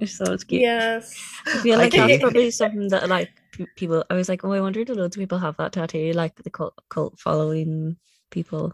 It's 0.00 0.16
so 0.16 0.32
it's 0.32 0.44
cute. 0.44 0.62
Yes, 0.62 1.14
I 1.46 1.58
feel 1.58 1.78
like 1.78 1.94
I 1.94 2.06
that's 2.06 2.22
probably 2.22 2.50
something 2.50 2.88
that 2.88 3.06
like 3.10 3.30
people. 3.76 4.02
I 4.08 4.14
was 4.14 4.30
like, 4.30 4.42
oh, 4.44 4.52
I 4.52 4.60
wonder 4.62 4.82
do 4.82 4.94
loads 4.94 5.14
of 5.14 5.20
people 5.20 5.38
have 5.38 5.58
that 5.58 5.72
tattoo, 5.72 6.12
like 6.12 6.36
the 6.36 6.48
cult, 6.48 6.72
cult 6.88 7.20
following 7.20 7.98
people. 8.30 8.72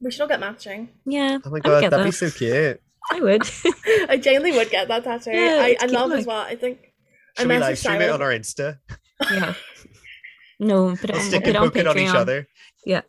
We 0.00 0.10
should 0.10 0.22
all 0.22 0.26
get 0.26 0.40
matching. 0.40 0.88
Yeah. 1.06 1.38
Oh 1.44 1.50
my 1.50 1.60
god, 1.60 1.84
that'd 1.84 1.92
that. 1.92 2.04
be 2.04 2.10
so 2.10 2.28
cute. 2.28 2.80
I 3.10 3.20
would. 3.20 3.42
I 4.08 4.16
genuinely 4.16 4.56
would 4.58 4.70
get 4.70 4.88
that 4.88 5.04
tattoo. 5.04 5.32
Yeah, 5.32 5.58
I, 5.60 5.76
I 5.80 5.86
love 5.86 6.10
like... 6.10 6.20
as 6.20 6.26
well. 6.26 6.40
I 6.40 6.56
think. 6.56 6.92
Should 7.38 7.48
we 7.48 7.58
live 7.58 7.78
stream 7.78 8.00
it 8.00 8.10
on 8.10 8.22
our 8.22 8.30
Insta? 8.30 8.78
Yeah. 9.30 9.52
No, 10.58 10.96
put 10.96 11.10
it 11.10 11.16
on, 11.16 11.20
stick 11.20 11.44
put 11.44 11.50
it 11.50 11.56
on, 11.56 11.76
it 11.76 11.86
on 11.86 11.98
each 11.98 12.14
other. 12.14 12.48
Yeah. 12.86 13.02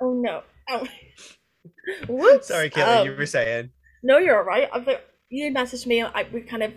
Oh 0.00 0.12
no. 0.12 0.42
Oh. 0.68 0.88
Whoops. 2.08 2.48
Sorry, 2.48 2.68
Kelly, 2.68 2.98
um, 2.98 3.06
you 3.06 3.16
were 3.16 3.26
saying. 3.26 3.70
No, 4.02 4.18
you're 4.18 4.38
all 4.38 4.44
right. 4.44 4.68
I've, 4.72 4.88
you 5.28 5.52
messaged 5.52 5.86
me. 5.86 6.02
I, 6.02 6.26
we 6.32 6.40
kind 6.40 6.64
of 6.64 6.72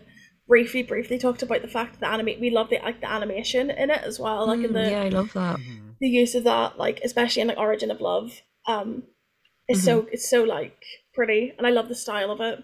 briefly, 0.48 0.84
briefly 0.84 1.18
talked 1.18 1.42
about 1.42 1.62
the 1.62 1.68
fact 1.68 2.00
that 2.00 2.14
anime. 2.14 2.40
We 2.40 2.50
love 2.50 2.70
the 2.70 2.80
like 2.84 3.02
the 3.02 3.10
animation 3.10 3.70
in 3.70 3.90
it 3.90 4.02
as 4.04 4.20
well. 4.20 4.48
Like 4.48 4.60
mm, 4.60 4.66
in 4.66 4.74
the 4.74 4.90
yeah, 4.92 5.02
I 5.02 5.10
love 5.10 5.34
that. 5.34 5.58
Mm-hmm. 5.58 5.90
The 6.00 6.08
use 6.08 6.36
of 6.36 6.44
that, 6.44 6.78
like 6.78 7.02
especially 7.04 7.42
in 7.42 7.48
like 7.48 7.58
Origin 7.58 7.92
of 7.92 8.02
Love, 8.02 8.42
um, 8.68 9.04
it's 9.68 9.80
mm-hmm. 9.80 9.86
so 9.86 10.08
it's 10.12 10.30
so 10.30 10.44
like 10.44 10.84
pretty, 11.14 11.54
and 11.58 11.66
I 11.66 11.72
love 11.72 11.88
the 11.88 11.96
style 11.96 12.32
of 12.32 12.42
it. 12.42 12.64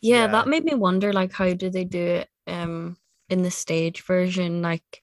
Yeah, 0.00 0.22
yeah, 0.22 0.26
that 0.28 0.48
made 0.48 0.64
me 0.64 0.74
wonder, 0.74 1.12
like, 1.12 1.32
how 1.32 1.52
do 1.54 1.70
they 1.70 1.84
do 1.84 2.04
it 2.04 2.28
um 2.46 2.96
in 3.28 3.42
the 3.42 3.50
stage 3.50 4.02
version, 4.02 4.62
like, 4.62 5.02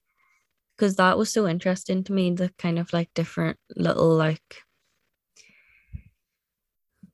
because 0.76 0.96
that 0.96 1.18
was 1.18 1.32
so 1.32 1.46
interesting 1.46 2.04
to 2.04 2.12
me. 2.12 2.30
The 2.32 2.52
kind 2.58 2.78
of 2.78 2.92
like 2.92 3.12
different 3.14 3.58
little 3.76 4.14
like 4.14 4.62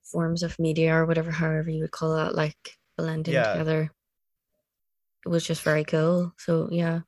forms 0.05 0.43
of 0.43 0.59
media 0.59 0.95
or 0.95 1.07
whatever, 1.07 1.31
however 1.31 1.71
you 1.71 1.83
would 1.83 1.91
call 1.91 2.15
that, 2.15 2.35
like 2.35 2.79
blending 2.97 3.35
yeah. 3.35 3.53
together. 3.53 3.93
It 5.25 5.29
was 5.29 5.45
just 5.45 5.63
very 5.63 5.85
cool. 5.85 6.33
So 6.39 6.69
yeah, 6.71 7.01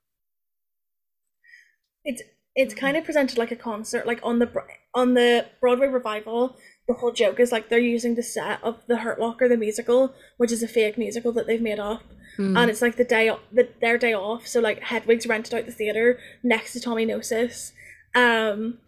it's 2.05 2.23
it's 2.57 2.75
kind 2.75 2.97
of 2.97 3.05
presented 3.05 3.39
like 3.39 3.53
a 3.53 3.57
concert, 3.57 4.07
like 4.07 4.21
on 4.25 4.41
the 4.41 4.51
on 4.95 5.15
the 5.15 5.47
Broadway 5.61 5.87
revival 5.87 6.57
the 6.89 6.95
whole 6.95 7.12
joke 7.12 7.39
is 7.39 7.53
like 7.53 7.68
they're 7.68 7.78
using 7.78 8.14
the 8.14 8.22
set 8.22 8.64
of 8.64 8.78
the 8.86 8.97
Hurt 8.97 9.20
Locker, 9.20 9.47
the 9.47 9.59
musical, 9.59 10.14
which 10.39 10.51
is 10.51 10.62
a 10.62 10.68
fake 10.68 10.97
musical 10.97 11.32
that 11.32 11.47
they've 11.47 11.61
made 11.61 11.78
up, 11.78 12.03
mm. 12.39 12.59
and 12.59 12.70
it's 12.70 12.80
like 12.80 12.97
the 12.97 13.05
day 13.05 13.30
the 13.53 13.68
their 13.80 13.99
day 13.99 14.14
off. 14.14 14.47
So 14.47 14.61
like 14.61 14.80
Hedwig's 14.80 15.26
rented 15.26 15.55
out 15.55 15.66
the 15.66 15.72
theater 15.72 16.18
next 16.43 16.72
to 16.72 16.80
Tommy 16.80 17.05
Gnosis, 17.05 17.72
um, 18.14 18.78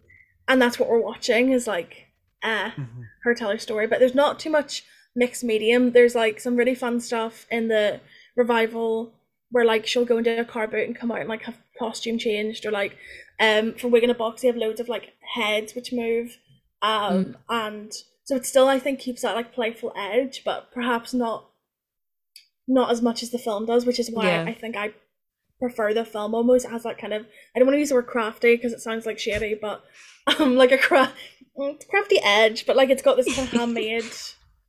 and 0.48 0.61
that's 0.61 0.78
what 0.78 0.88
we're 0.88 1.01
watching 1.01 1.53
is 1.53 1.66
like 1.66 2.07
uh 2.42 2.70
mm-hmm. 2.70 3.03
her 3.22 3.34
tell 3.34 3.51
her 3.51 3.59
story. 3.59 3.86
But 3.86 4.01
there's 4.01 4.14
not 4.14 4.40
too 4.40 4.51
much 4.51 4.82
mixed 5.14 5.44
medium. 5.44 5.92
There's 5.92 6.14
like 6.14 6.40
some 6.40 6.57
really 6.57 6.74
fun 6.74 7.01
stuff 7.01 7.46
in 7.51 7.68
the 7.68 8.01
revival 8.34 9.12
where 9.51 9.66
like 9.66 9.86
she'll 9.86 10.07
go 10.07 10.16
into 10.16 10.40
a 10.40 10.44
car 10.44 10.66
boot 10.66 10.86
and 10.86 10.96
come 10.96 11.12
out 11.12 11.20
and 11.20 11.28
like 11.28 11.42
have 11.42 11.59
costume 11.78 12.16
changed, 12.18 12.64
or 12.64 12.70
like 12.70 12.96
um 13.38 13.74
for 13.74 13.88
Wig 13.88 14.05
in 14.05 14.09
a 14.09 14.14
Box 14.14 14.40
they 14.40 14.48
have 14.48 14.57
loads 14.57 14.80
of 14.80 14.88
like 14.88 15.12
heads 15.34 15.74
which 15.74 15.92
move 15.92 16.38
um, 16.83 17.24
mm. 17.24 17.35
and 17.49 17.93
so 18.24 18.37
it 18.37 18.47
still 18.47 18.68
I 18.68 18.78
think 18.78 19.01
keeps 19.01 19.22
that 19.22 19.35
like 19.35 19.53
playful 19.53 19.93
edge, 19.97 20.43
but 20.45 20.70
perhaps 20.72 21.12
not 21.12 21.49
not 22.68 22.91
as 22.91 23.03
much 23.03 23.22
as 23.22 23.31
the 23.31 23.39
film 23.39 23.66
does, 23.66 23.85
which 23.85 23.99
is 23.99 24.11
why 24.11 24.26
yeah. 24.26 24.45
I 24.45 24.55
think 24.55 24.76
I 24.76 24.93
prefer 25.59 25.93
the 25.93 26.05
film 26.05 26.35
almost 26.35 26.66
as 26.66 26.85
that 26.85 26.99
kind 26.99 27.12
of 27.12 27.26
I 27.55 27.59
don't 27.59 27.66
want 27.66 27.74
to 27.74 27.81
use 27.81 27.91
the 27.91 27.97
word 27.97 28.07
crafty 28.07 28.57
because 28.57 28.72
it 28.72 28.81
sounds 28.81 29.07
like 29.07 29.18
shady, 29.18 29.59
but 29.61 29.83
um 30.39 30.57
like 30.57 30.72
a 30.72 30.78
cra- 30.78 31.12
crafty 31.89 32.18
edge, 32.22 32.66
but 32.66 32.76
like 32.76 32.91
it's 32.91 33.03
got 33.03 33.16
this 33.16 33.35
kind 33.35 33.49
of 33.49 33.53
handmade. 33.61 34.05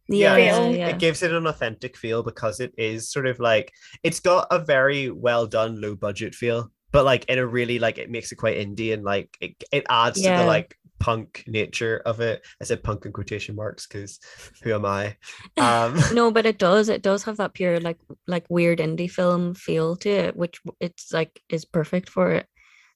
Yeah, 0.09 0.35
yeah, 0.35 0.69
yeah, 0.69 0.87
it 0.87 0.99
gives 0.99 1.23
it 1.23 1.31
an 1.31 1.47
authentic 1.47 1.95
feel 1.95 2.21
because 2.21 2.59
it 2.59 2.73
is 2.77 3.09
sort 3.09 3.27
of 3.27 3.39
like 3.39 3.71
it's 4.03 4.19
got 4.19 4.47
a 4.51 4.59
very 4.59 5.09
well 5.09 5.47
done 5.47 5.79
low 5.79 5.95
budget 5.95 6.35
feel 6.35 6.69
but 6.91 7.05
like 7.05 7.25
in 7.25 7.39
a 7.39 7.45
really 7.45 7.79
like 7.79 7.97
it 7.97 8.09
makes 8.09 8.31
it 8.31 8.35
quite 8.35 8.57
indie 8.57 8.93
and 8.93 9.03
like 9.03 9.37
it, 9.39 9.63
it 9.71 9.85
adds 9.89 10.21
yeah. 10.21 10.37
to 10.37 10.43
the 10.43 10.47
like 10.47 10.77
punk 11.01 11.43
nature 11.47 12.01
of 12.05 12.19
it. 12.19 12.45
I 12.61 12.65
said 12.65 12.83
punk 12.83 13.05
in 13.05 13.11
quotation 13.11 13.55
marks 13.55 13.87
because 13.87 14.19
who 14.63 14.73
am 14.73 14.85
I? 14.85 15.17
Um, 15.57 15.99
no, 16.13 16.31
but 16.31 16.45
it 16.45 16.57
does. 16.57 16.89
It 16.89 17.01
does 17.01 17.23
have 17.23 17.37
that 17.37 17.53
pure 17.53 17.79
like 17.79 17.97
like 18.27 18.45
weird 18.49 18.79
indie 18.79 19.09
film 19.09 19.53
feel 19.53 19.95
to 19.97 20.09
it, 20.09 20.35
which 20.35 20.61
it's 20.79 21.11
like 21.11 21.41
is 21.49 21.65
perfect 21.65 22.09
for 22.09 22.31
it. 22.31 22.47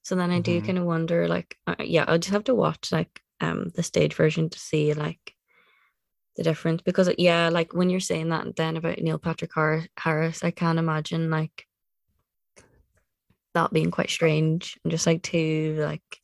So 0.04 0.16
then 0.16 0.32
I 0.32 0.40
do 0.40 0.58
mm-hmm. 0.58 0.66
kind 0.66 0.78
of 0.78 0.86
wonder, 0.86 1.28
like, 1.28 1.58
uh, 1.68 1.76
yeah, 1.80 2.06
I'll 2.08 2.20
just 2.20 2.32
have 2.32 2.46
to 2.46 2.56
watch 2.56 2.92
like 2.92 3.22
um 3.42 3.72
the 3.76 3.84
stage 3.84 4.14
version 4.14 4.50
to 4.50 4.60
see 4.60 4.94
like 4.94 5.34
the 6.36 6.44
difference 6.44 6.82
because 6.82 7.10
yeah, 7.18 7.50
like 7.50 7.74
when 7.74 7.90
you're 7.90 8.00
saying 8.00 8.30
that 8.30 8.56
then 8.56 8.78
about 8.78 9.00
Neil 9.00 9.20
Patrick 9.20 9.52
Harris, 9.98 10.44
I 10.44 10.52
can't 10.52 10.80
imagine 10.80 11.30
like 11.30 11.66
that 13.54 13.74
being 13.74 13.92
quite 13.92 14.10
strange 14.10 14.78
and 14.84 14.92
just 14.92 15.08
like 15.08 15.24
too 15.24 15.78
like 15.80 16.22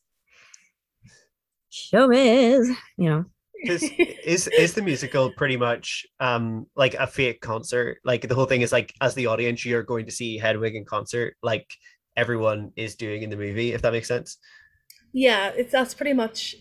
show 1.72 2.08
me, 2.08 2.54
you 2.98 3.10
know. 3.10 3.26
is 3.64 3.84
is 4.26 4.48
is 4.48 4.74
the 4.74 4.82
musical 4.82 5.32
pretty 5.32 5.58
much 5.58 6.06
um 6.20 6.68
like 6.76 6.94
a 6.96 7.08
fake 7.08 7.42
concert? 7.42 7.98
Like 8.04 8.28
the 8.28 8.36
whole 8.36 8.46
thing 8.46 8.62
is 8.62 8.72
like 8.72 8.94
as 9.02 9.16
the 9.16 9.28
audience 9.28 9.66
you're 9.66 9.84
going 9.84 10.06
to 10.06 10.12
see 10.12 10.38
Hedwig 10.38 10.76
in 10.76 10.86
concert, 10.86 11.36
like 11.42 11.68
everyone 12.18 12.72
is 12.76 12.96
doing 12.96 13.24
in 13.24 13.30
the 13.30 13.38
movie, 13.38 13.74
if 13.74 13.82
that 13.82 13.94
makes 13.94 14.08
sense. 14.08 14.38
Yeah, 15.14 15.52
it's 15.56 15.72
that's 15.72 15.94
pretty 15.94 16.14
much 16.14 16.56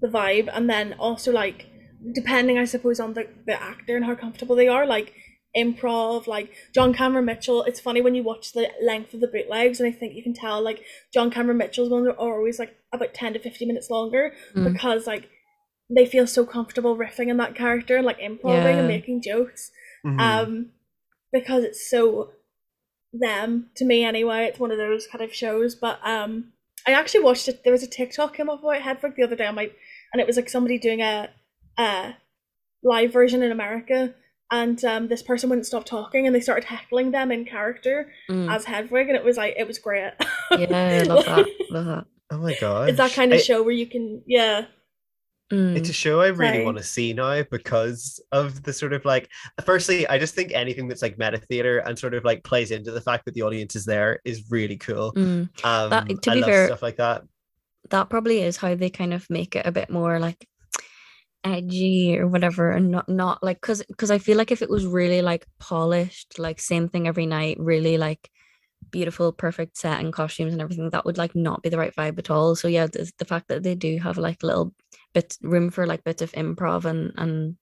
the 0.00 0.08
vibe, 0.08 0.48
and 0.52 0.68
then 0.68 0.94
also 0.98 1.32
like 1.32 1.66
depending, 2.12 2.58
I 2.58 2.64
suppose, 2.64 3.00
on 3.00 3.14
the 3.14 3.28
the 3.46 3.60
actor 3.60 3.96
and 3.96 4.04
how 4.04 4.14
comfortable 4.14 4.56
they 4.56 4.68
are. 4.68 4.86
Like 4.86 5.14
improv, 5.56 6.26
like 6.26 6.52
John 6.74 6.92
Cameron 6.92 7.24
Mitchell. 7.24 7.62
It's 7.62 7.80
funny 7.80 8.00
when 8.00 8.14
you 8.14 8.22
watch 8.22 8.52
the 8.52 8.70
length 8.82 9.14
of 9.14 9.20
the 9.20 9.28
bootlegs, 9.28 9.80
and 9.80 9.88
I 9.88 9.92
think 9.92 10.14
you 10.14 10.22
can 10.22 10.34
tell 10.34 10.62
like 10.62 10.84
John 11.12 11.30
Cameron 11.30 11.58
Mitchell's 11.58 11.90
ones 11.90 12.08
are 12.08 12.12
always 12.12 12.58
like 12.58 12.76
about 12.92 13.14
ten 13.14 13.32
to 13.32 13.38
fifty 13.38 13.66
minutes 13.66 13.90
longer 13.90 14.32
mm. 14.54 14.72
because 14.72 15.06
like 15.06 15.28
they 15.94 16.06
feel 16.06 16.26
so 16.26 16.44
comfortable 16.46 16.96
riffing 16.96 17.28
in 17.28 17.36
that 17.36 17.54
character 17.54 17.96
and 17.96 18.06
like 18.06 18.18
improvising 18.18 18.74
yeah. 18.74 18.78
and 18.78 18.88
making 18.88 19.22
jokes. 19.22 19.70
Mm-hmm. 20.04 20.20
Um, 20.20 20.70
because 21.32 21.64
it's 21.64 21.90
so 21.90 22.30
them 23.12 23.70
to 23.76 23.84
me 23.84 24.04
anyway. 24.04 24.44
It's 24.44 24.58
one 24.58 24.70
of 24.70 24.78
those 24.78 25.06
kind 25.06 25.22
of 25.22 25.34
shows. 25.34 25.74
But 25.74 26.00
um, 26.04 26.52
I 26.86 26.92
actually 26.92 27.24
watched 27.24 27.48
it. 27.48 27.62
There 27.64 27.72
was 27.72 27.82
a 27.82 27.88
TikTok 27.88 28.36
came 28.36 28.50
up 28.50 28.60
about 28.60 28.82
Hedwig 28.82 29.14
the 29.16 29.22
other 29.22 29.36
day 29.36 29.46
on 29.46 29.54
my, 29.54 29.70
and 30.12 30.20
it 30.20 30.26
was 30.26 30.36
like 30.36 30.48
somebody 30.48 30.78
doing 30.78 31.00
a, 31.00 31.30
a 31.78 32.14
live 32.82 33.12
version 33.12 33.42
in 33.42 33.52
America 33.52 34.14
and 34.50 34.84
um, 34.84 35.08
this 35.08 35.22
person 35.22 35.48
wouldn't 35.48 35.66
stop 35.66 35.84
talking 35.84 36.26
and 36.26 36.34
they 36.34 36.40
started 36.40 36.64
heckling 36.64 37.10
them 37.10 37.32
in 37.32 37.44
character 37.44 38.12
mm. 38.28 38.52
as 38.52 38.64
Hedwig 38.64 39.08
and 39.08 39.16
it 39.16 39.24
was 39.24 39.36
like 39.36 39.54
it 39.56 39.66
was 39.66 39.78
great. 39.78 40.12
yeah, 40.50 41.00
I 41.00 41.02
love 41.02 41.24
that. 41.26 41.46
Love 41.70 41.84
that. 41.86 42.06
Oh 42.30 42.38
my 42.38 42.56
god. 42.60 42.88
It's 42.90 42.98
that 42.98 43.12
kind 43.12 43.32
of 43.32 43.38
I, 43.38 43.42
show 43.42 43.62
where 43.62 43.74
you 43.74 43.86
can 43.86 44.22
yeah. 44.26 44.66
Mm. 45.52 45.76
It's 45.76 45.88
a 45.88 45.92
show 45.92 46.20
I 46.20 46.28
really 46.28 46.54
Sorry. 46.54 46.64
want 46.64 46.78
to 46.78 46.82
see 46.82 47.12
now 47.12 47.42
because 47.50 48.20
of 48.32 48.62
the 48.62 48.72
sort 48.72 48.92
of 48.92 49.04
like 49.04 49.28
firstly, 49.64 50.06
I 50.08 50.18
just 50.18 50.34
think 50.34 50.52
anything 50.52 50.88
that's 50.88 51.02
like 51.02 51.18
meta 51.18 51.38
theater 51.38 51.78
and 51.78 51.98
sort 51.98 52.14
of 52.14 52.24
like 52.24 52.44
plays 52.44 52.70
into 52.70 52.90
the 52.90 53.00
fact 53.00 53.24
that 53.26 53.34
the 53.34 53.42
audience 53.42 53.76
is 53.76 53.84
there 53.84 54.20
is 54.24 54.50
really 54.50 54.76
cool. 54.76 55.12
Mm. 55.14 55.48
Um 55.64 55.90
that, 55.90 56.22
to 56.22 56.30
I 56.30 56.34
be 56.34 56.42
fair, 56.42 56.66
stuff 56.66 56.82
like 56.82 56.96
that. 56.96 57.22
That 57.90 58.08
probably 58.08 58.40
is 58.40 58.56
how 58.56 58.74
they 58.74 58.90
kind 58.90 59.12
of 59.12 59.28
make 59.28 59.56
it 59.56 59.66
a 59.66 59.72
bit 59.72 59.90
more 59.90 60.18
like 60.18 60.48
edgy 61.44 62.18
or 62.18 62.26
whatever 62.26 62.70
and 62.70 62.90
not 62.90 63.08
not 63.08 63.42
like 63.42 63.60
because 63.60 63.82
because 63.88 64.10
i 64.10 64.18
feel 64.18 64.36
like 64.36 64.50
if 64.50 64.62
it 64.62 64.70
was 64.70 64.86
really 64.86 65.22
like 65.22 65.46
polished 65.58 66.38
like 66.38 66.58
same 66.60 66.88
thing 66.88 67.06
every 67.06 67.26
night 67.26 67.56
really 67.60 67.98
like 67.98 68.30
beautiful 68.90 69.32
perfect 69.32 69.76
set 69.76 70.00
and 70.00 70.12
costumes 70.12 70.52
and 70.52 70.62
everything 70.62 70.90
that 70.90 71.04
would 71.04 71.18
like 71.18 71.34
not 71.34 71.62
be 71.62 71.68
the 71.68 71.78
right 71.78 71.94
vibe 71.96 72.18
at 72.18 72.30
all 72.30 72.54
so 72.54 72.68
yeah 72.68 72.86
the, 72.86 73.10
the 73.18 73.24
fact 73.24 73.48
that 73.48 73.62
they 73.62 73.74
do 73.74 73.98
have 73.98 74.18
like 74.18 74.42
little 74.42 74.74
bit 75.12 75.36
room 75.42 75.70
for 75.70 75.86
like 75.86 76.04
bits 76.04 76.22
of 76.22 76.32
improv 76.32 76.84
and 76.84 77.12
and 77.16 77.56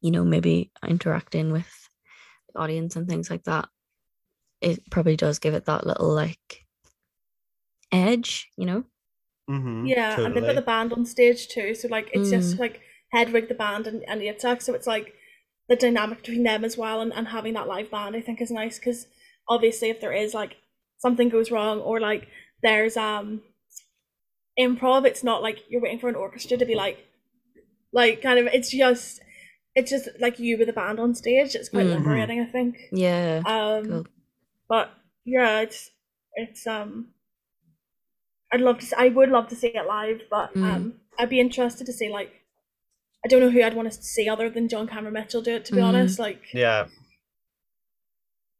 you 0.00 0.10
know 0.10 0.24
maybe 0.24 0.70
interacting 0.86 1.50
with 1.52 1.88
the 2.52 2.60
audience 2.60 2.96
and 2.96 3.08
things 3.08 3.30
like 3.30 3.44
that 3.44 3.68
it 4.60 4.80
probably 4.90 5.16
does 5.16 5.38
give 5.38 5.54
it 5.54 5.66
that 5.66 5.86
little 5.86 6.12
like 6.12 6.64
edge, 7.94 8.50
you 8.56 8.66
know. 8.66 8.84
Mm-hmm, 9.50 9.86
yeah, 9.86 10.10
totally. 10.10 10.26
and 10.26 10.36
they've 10.36 10.46
got 10.46 10.54
the 10.56 10.62
band 10.62 10.92
on 10.92 11.04
stage 11.04 11.48
too, 11.48 11.74
so 11.74 11.88
like 11.88 12.08
it's 12.12 12.28
Mm. 12.28 12.32
just 12.32 12.58
like 12.58 12.80
Hedwig 13.12 13.48
the 13.48 13.54
band 13.54 13.86
and 13.86 14.02
and 14.08 14.20
Yitzhak, 14.22 14.62
so 14.62 14.72
it's 14.74 14.86
like 14.86 15.12
the 15.68 15.76
dynamic 15.76 16.18
between 16.22 16.42
them 16.44 16.64
as 16.64 16.76
well, 16.78 17.00
and, 17.00 17.12
and 17.12 17.28
having 17.28 17.54
that 17.54 17.68
live 17.68 17.90
band 17.90 18.16
I 18.16 18.20
think 18.20 18.40
is 18.40 18.50
nice 18.50 18.78
because 18.78 19.06
obviously 19.48 19.90
if 19.90 20.00
there 20.00 20.12
is 20.12 20.32
like 20.34 20.56
something 20.98 21.28
goes 21.28 21.50
wrong 21.50 21.80
or 21.80 22.00
like 22.00 22.28
there's 22.62 22.96
um 22.96 23.42
improv, 24.58 25.04
it's 25.04 25.24
not 25.24 25.42
like 25.42 25.58
you're 25.68 25.80
waiting 25.82 25.98
for 25.98 26.08
an 26.08 26.14
orchestra 26.14 26.56
to 26.56 26.64
be 26.66 26.74
like 26.74 26.98
like 27.92 28.22
kind 28.22 28.38
of 28.38 28.46
it's 28.46 28.70
just 28.70 29.20
it's 29.74 29.90
just 29.90 30.08
like 30.20 30.38
you 30.38 30.56
with 30.56 30.68
the 30.68 30.72
band 30.72 31.00
on 31.00 31.14
stage. 31.14 31.54
It's 31.54 31.68
quite 31.68 31.86
Mhm. 31.86 31.98
liberating, 31.98 32.40
I 32.40 32.46
think. 32.46 32.76
Yeah. 32.92 33.42
Um, 33.46 33.84
Cool. 33.88 34.06
but 34.68 34.90
yeah, 35.24 35.60
it's 35.60 35.90
it's 36.34 36.66
um. 36.66 37.08
I'd 38.54 38.60
love 38.60 38.78
to. 38.78 38.86
See, 38.86 38.96
I 38.96 39.08
would 39.08 39.30
love 39.30 39.48
to 39.48 39.56
see 39.56 39.68
it 39.68 39.86
live, 39.86 40.22
but 40.30 40.54
Mm. 40.54 40.62
um, 40.62 40.94
I'd 41.18 41.28
be 41.28 41.40
interested 41.40 41.84
to 41.86 41.92
see 41.92 42.08
like. 42.08 42.30
I 43.24 43.28
don't 43.28 43.40
know 43.40 43.50
who 43.50 43.62
I'd 43.62 43.74
want 43.74 43.90
to 43.90 44.02
see 44.02 44.28
other 44.28 44.50
than 44.50 44.68
John 44.68 44.86
Cameron 44.86 45.14
Mitchell 45.14 45.40
do 45.42 45.54
it. 45.56 45.64
To 45.66 45.72
be 45.72 45.78
Mhm. 45.80 45.84
honest, 45.88 46.18
like 46.18 46.42
Yeah. 46.52 46.86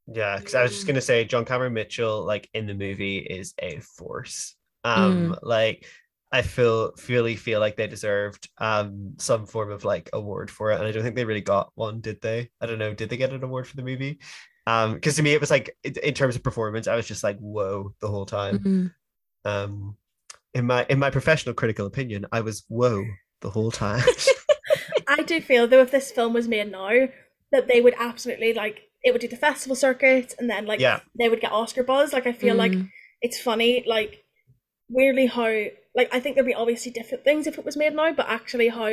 Yeah, 0.07 0.37
because 0.39 0.55
I 0.55 0.63
was 0.63 0.73
just 0.73 0.87
gonna 0.87 1.01
say 1.01 1.25
John 1.25 1.45
Cameron 1.45 1.73
Mitchell, 1.73 2.25
like 2.25 2.49
in 2.55 2.67
the 2.67 2.75
movie, 2.75 3.19
is 3.19 3.55
a 3.59 3.81
force. 3.81 4.57
Um, 4.85 5.37
like 5.43 5.87
I 6.33 6.43
feel 6.43 6.93
really 7.09 7.37
feel 7.37 7.61
like 7.61 7.77
they 7.77 7.87
deserved 7.87 8.49
um 8.59 9.15
some 9.19 9.47
form 9.47 9.71
of 9.71 9.85
like 9.85 10.11
award 10.13 10.51
for 10.51 10.73
it, 10.73 10.79
and 10.79 10.85
I 10.87 10.93
don't 10.93 11.03
think 11.03 11.17
they 11.17 11.25
really 11.25 11.41
got 11.41 11.71
one, 11.75 12.01
did 12.01 12.21
they? 12.21 12.51
I 12.61 12.67
don't 12.67 12.79
know, 12.79 12.93
did 12.95 13.09
they 13.09 13.17
get 13.17 13.33
an 13.33 13.43
award 13.45 13.67
for 13.67 13.77
the 13.77 13.83
movie? 13.83 14.19
Um, 14.67 14.95
because 14.95 15.17
to 15.17 15.23
me 15.23 15.33
it 15.35 15.41
was 15.41 15.51
like 15.51 15.77
in, 15.85 15.95
in 16.03 16.15
terms 16.15 16.37
of 16.37 16.43
performance, 16.43 16.87
I 16.89 16.97
was 16.97 17.07
just 17.07 17.23
like, 17.25 17.39
whoa, 17.39 17.95
the 18.01 18.09
whole 18.09 18.27
time. 18.27 18.59
Mhm. 18.61 18.95
Um, 19.45 19.97
in 20.53 20.67
my 20.67 20.87
in 20.89 20.99
my 20.99 21.11
professional 21.11 21.55
critical 21.55 21.87
opinion, 21.87 22.27
I 22.33 22.41
was 22.41 22.65
whoa 22.69 23.05
the 23.41 23.51
whole 23.51 23.71
time. 23.71 24.05
I 25.09 25.23
do 25.23 25.41
feel 25.41 25.67
though 25.67 25.83
if 25.83 25.91
this 25.91 26.11
film 26.11 26.33
was 26.33 26.49
made 26.49 26.71
now, 26.71 27.09
that 27.53 27.69
they 27.69 27.81
would 27.81 27.95
absolutely 27.99 28.53
like 28.55 28.83
it 29.03 29.13
would 29.13 29.21
do 29.21 29.29
the 29.29 29.37
festival 29.37 29.77
circuit, 29.77 30.35
and 30.39 30.49
then 30.49 30.67
like 30.67 30.81
yeah, 30.81 31.01
they 31.19 31.29
would 31.29 31.41
get 31.41 31.53
Oscar 31.53 31.83
buzz. 31.83 32.13
Like 32.13 32.27
I 32.27 32.33
feel 32.33 32.55
like 32.55 32.73
Mm. 32.73 32.91
it's 33.21 33.41
funny, 33.41 33.85
like 33.87 34.25
weirdly 34.89 35.27
how 35.27 35.65
like 35.95 36.09
I 36.13 36.21
think 36.21 36.35
there'd 36.37 36.47
be 36.47 36.55
obviously 36.55 36.91
different 36.93 37.25
things 37.25 37.47
if 37.47 37.59
it 37.59 37.65
was 37.65 37.77
made 37.77 37.95
now, 37.95 38.13
but 38.13 38.29
actually 38.29 38.69
how 38.69 38.87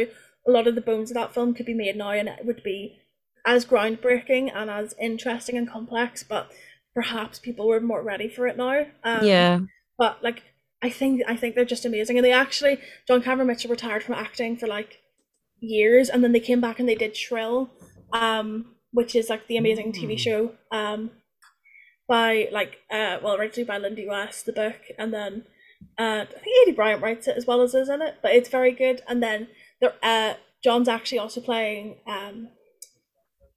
a 0.47 0.51
lot 0.51 0.67
of 0.67 0.75
the 0.75 0.81
bones 0.81 1.11
of 1.11 1.15
that 1.15 1.33
film 1.33 1.53
could 1.53 1.65
be 1.65 1.73
made 1.73 1.95
now 1.95 2.11
and 2.11 2.27
it 2.27 2.45
would 2.45 2.63
be 2.63 2.97
as 3.45 3.65
groundbreaking 3.65 4.51
and 4.53 4.69
as 4.69 4.95
interesting 4.99 5.57
and 5.57 5.69
complex, 5.69 6.23
but 6.23 6.51
perhaps 6.93 7.39
people 7.39 7.67
were 7.67 7.79
more 7.79 8.03
ready 8.03 8.27
for 8.29 8.47
it 8.47 8.57
now. 8.57 8.85
Um, 9.03 9.25
yeah. 9.25 9.59
But 10.01 10.23
like 10.27 10.39
I 10.81 10.89
think 10.89 11.21
I 11.27 11.35
think 11.39 11.53
they're 11.53 11.73
just 11.75 11.85
amazing. 11.85 12.17
And 12.17 12.25
they 12.25 12.31
actually 12.45 12.75
John 13.07 13.21
Cameron 13.21 13.47
Mitchell 13.47 13.69
retired 13.69 14.03
from 14.03 14.15
acting 14.15 14.57
for 14.57 14.67
like 14.77 14.91
years 15.59 16.09
and 16.09 16.23
then 16.23 16.31
they 16.31 16.39
came 16.49 16.59
back 16.59 16.79
and 16.79 16.89
they 16.89 16.95
did 17.03 17.15
Shrill, 17.15 17.69
um, 18.11 18.47
which 18.91 19.15
is 19.15 19.29
like 19.29 19.43
the 19.47 19.57
amazing 19.57 19.91
TV 19.93 20.13
Mm. 20.15 20.23
show. 20.27 20.41
Um 20.71 21.11
by 22.07 22.49
like 22.51 22.73
uh 22.97 23.17
well 23.23 23.35
originally 23.39 23.67
by 23.67 23.77
Lindy 23.77 24.07
West, 24.07 24.45
the 24.47 24.53
book, 24.63 24.79
and 24.97 25.13
then 25.13 25.31
uh 25.99 26.21
I 26.37 26.39
think 26.41 26.53
Aidy 26.69 26.75
Bryant 26.75 27.03
writes 27.03 27.27
it 27.27 27.37
as 27.37 27.45
well 27.45 27.61
as 27.61 27.75
is 27.75 27.87
in 27.95 28.01
it, 28.01 28.15
but 28.23 28.31
it's 28.37 28.49
very 28.49 28.71
good. 28.83 28.97
And 29.07 29.21
then 29.21 29.49
there 29.79 29.93
uh 30.01 30.33
John's 30.63 30.87
actually 30.95 31.19
also 31.19 31.41
playing 31.41 31.97
um 32.07 32.49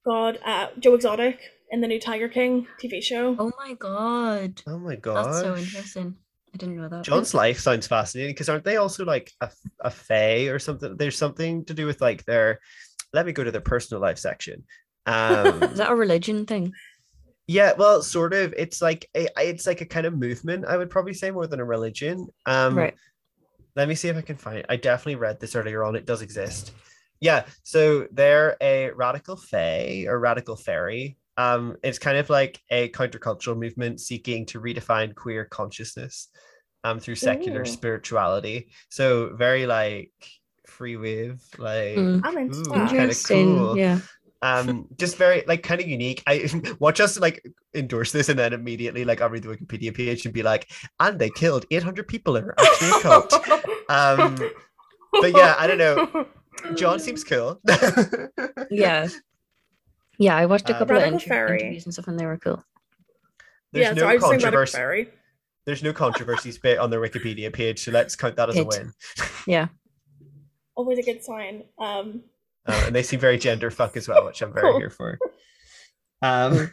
God, 0.05 0.39
uh 0.45 0.67
Joe 0.79 0.95
Exotic 0.95 1.39
in 1.71 1.81
the 1.81 1.89
new 1.89 1.99
Tiger 2.09 2.29
King 2.29 2.67
TV 2.81 3.03
show. 3.03 3.35
Oh 3.39 3.51
my 3.59 3.73
god. 3.73 4.61
oh 4.67 4.79
my 4.79 4.97
god, 4.97 5.17
That's 5.25 5.41
so 5.41 5.57
interesting. 5.57 6.17
I 6.55 6.57
didn't 6.57 6.77
know 6.77 6.89
that. 6.89 7.05
John's 7.05 7.35
life 7.35 7.59
sounds 7.59 7.89
fascinating 7.89 8.33
because 8.33 8.49
aren't 8.49 8.65
they 8.65 8.77
also 8.77 9.05
like 9.05 9.33
a, 9.41 9.51
a 9.81 9.91
fae 9.91 10.45
or 10.45 10.61
something? 10.61 10.97
There's 10.97 11.19
something 11.19 11.65
to 11.65 11.75
do 11.75 11.85
with 11.85 12.01
like 12.01 12.25
their. 12.25 12.61
Let 13.13 13.27
me 13.27 13.33
go 13.33 13.43
to 13.45 13.51
their 13.51 13.61
personal 13.61 14.01
life 14.01 14.19
section. 14.19 14.65
Um, 15.07 15.63
Is 15.63 15.77
that 15.77 15.91
a 15.91 15.95
religion 15.95 16.47
thing? 16.47 16.73
yeah, 17.47 17.75
well, 17.77 18.01
sort 18.01 18.33
of. 18.33 18.55
It's 18.57 18.81
like 18.81 19.07
a, 19.15 19.29
it's 19.37 19.67
like 19.67 19.83
a 19.83 19.85
kind 19.85 20.07
of 20.07 20.17
movement. 20.17 20.65
I 20.65 20.79
would 20.79 20.89
probably 20.89 21.13
say 21.13 21.31
more 21.31 21.47
than 21.47 21.61
a 21.61 21.65
religion. 21.65 22.27
Um, 22.47 22.75
right. 22.75 22.95
Let 23.77 23.87
me 23.87 23.97
see 23.97 24.09
if 24.09 24.17
I 24.17 24.23
can 24.23 24.37
find. 24.37 24.65
I 24.71 24.77
definitely 24.77 25.17
read 25.17 25.41
this 25.41 25.55
earlier 25.57 25.85
on. 25.85 25.95
It 25.95 26.07
does 26.07 26.23
exist. 26.23 26.73
Yeah, 27.21 27.45
so 27.65 28.07
they're 28.13 28.57
a 28.63 28.93
radical 28.93 29.37
fae 29.37 30.07
or 30.09 30.19
radical 30.19 30.57
fairy. 30.57 31.19
Um, 31.37 31.77
it's 31.83 31.99
kind 31.99 32.17
of 32.19 32.31
like 32.31 32.61
a 32.71 32.89
countercultural 32.91 33.57
movement 33.59 34.01
seeking 34.01 34.47
to 34.47 34.61
redefine 34.61 35.15
queer 35.15 35.45
consciousness 35.45 36.29
um 36.85 37.01
through 37.01 37.17
secular 37.17 37.63
Ooh. 37.63 37.67
spirituality. 37.67 38.71
So 38.91 39.31
very 39.35 39.67
like 39.67 40.13
free 40.67 40.97
wave, 40.97 41.43
like 41.59 41.97
Mm. 41.97 42.21
I'm 42.25 42.39
into 42.39 42.59
ooh, 42.59 42.73
kinda 42.73 42.91
Interesting. 42.91 43.57
cool. 43.57 43.77
Yeah. 43.79 43.99
um 44.43 44.87
just 44.99 45.17
very 45.17 45.43
like 45.47 45.63
kind 45.63 45.81
of 45.81 45.87
unique 45.89 46.23
i 46.27 46.47
watch 46.79 47.01
us 47.01 47.19
like 47.19 47.43
endorse 47.75 48.13
this 48.13 48.29
and 48.29 48.39
then 48.39 48.53
immediately 48.53 49.03
like 49.05 49.23
i'll 49.23 49.31
read 49.31 49.43
the 49.43 49.49
wikipedia 49.49 49.95
page 49.95 50.27
and 50.27 50.35
be 50.35 50.43
like 50.43 50.71
and 51.01 51.19
they 51.19 51.31
killed 51.31 51.65
800 51.71 52.07
people 52.07 52.37
in 52.37 52.45
are 52.45 52.55
actually 52.59 52.91
a 52.91 53.01
cult 53.01 53.33
um 53.89 54.37
but 55.23 55.33
yeah 55.35 55.55
i 55.59 55.67
don't 55.67 55.79
know 55.79 56.27
john 56.77 56.99
seems 56.99 57.25
cool 57.25 57.59
Yeah. 58.71 59.09
Yeah, 60.19 60.37
I 60.37 60.47
watched 60.47 60.69
a 60.71 60.73
Um, 60.75 60.79
couple 60.79 60.97
of 60.97 61.03
inter- 61.05 61.19
Fairy. 61.27 61.61
interviews 61.61 61.85
and 61.85 61.93
stuff 61.93 62.09
and 62.09 62.19
they 62.19 62.27
were 62.27 62.37
cool. 62.39 62.65
there's 63.73 63.87
yeah, 63.87 63.93
no 63.93 64.01
so 64.03 64.07
I 64.09 64.15
was 64.15 64.23
saying 64.23 64.33
Radical 64.33 64.43
controversy 64.51 64.77
Fairy. 64.77 65.09
there's 65.67 65.83
no 65.83 65.93
controversies 65.93 66.59
bit 66.59 66.79
on 66.79 66.91
their 66.91 67.01
wikipedia 67.01 67.53
page 67.53 67.83
so 67.85 67.91
let's 67.91 68.15
count 68.17 68.37
that 68.37 68.49
as 68.51 68.57
a 68.57 68.65
win 68.65 68.93
Yeah. 69.47 69.69
Always 70.77 70.99
a 70.99 71.03
good 71.03 71.23
sign. 71.23 71.63
Um, 71.79 72.23
uh, 72.67 72.83
and 72.87 72.95
they 72.95 73.03
seem 73.03 73.21
very 73.21 73.39
gender 73.39 73.71
fuck 73.71 73.97
as 73.97 74.09
well 74.09 74.25
which 74.25 74.41
i'm 74.43 74.53
very 74.53 74.71
Cool. 74.71 74.79
here 74.81 74.91
for 74.91 75.19
um 76.23 76.73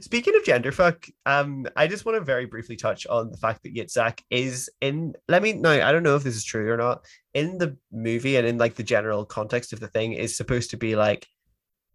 Speaking 0.00 0.34
of 0.36 0.44
gender 0.44 0.72
fuck, 0.72 1.06
um, 1.26 1.66
I 1.76 1.86
just 1.86 2.04
want 2.04 2.16
to 2.18 2.24
very 2.24 2.46
briefly 2.46 2.76
touch 2.76 3.06
on 3.06 3.30
the 3.30 3.36
fact 3.36 3.62
that 3.62 3.74
Yitzhak 3.74 4.20
is 4.30 4.70
in. 4.80 5.14
Let 5.28 5.42
me 5.42 5.52
know. 5.52 5.70
I 5.70 5.92
don't 5.92 6.02
know 6.02 6.16
if 6.16 6.22
this 6.24 6.36
is 6.36 6.44
true 6.44 6.70
or 6.70 6.76
not. 6.76 7.04
In 7.34 7.58
the 7.58 7.76
movie 7.92 8.36
and 8.36 8.46
in 8.46 8.58
like 8.58 8.74
the 8.74 8.82
general 8.82 9.24
context 9.24 9.72
of 9.72 9.80
the 9.80 9.88
thing, 9.88 10.12
is 10.14 10.36
supposed 10.36 10.70
to 10.70 10.76
be 10.76 10.96
like 10.96 11.26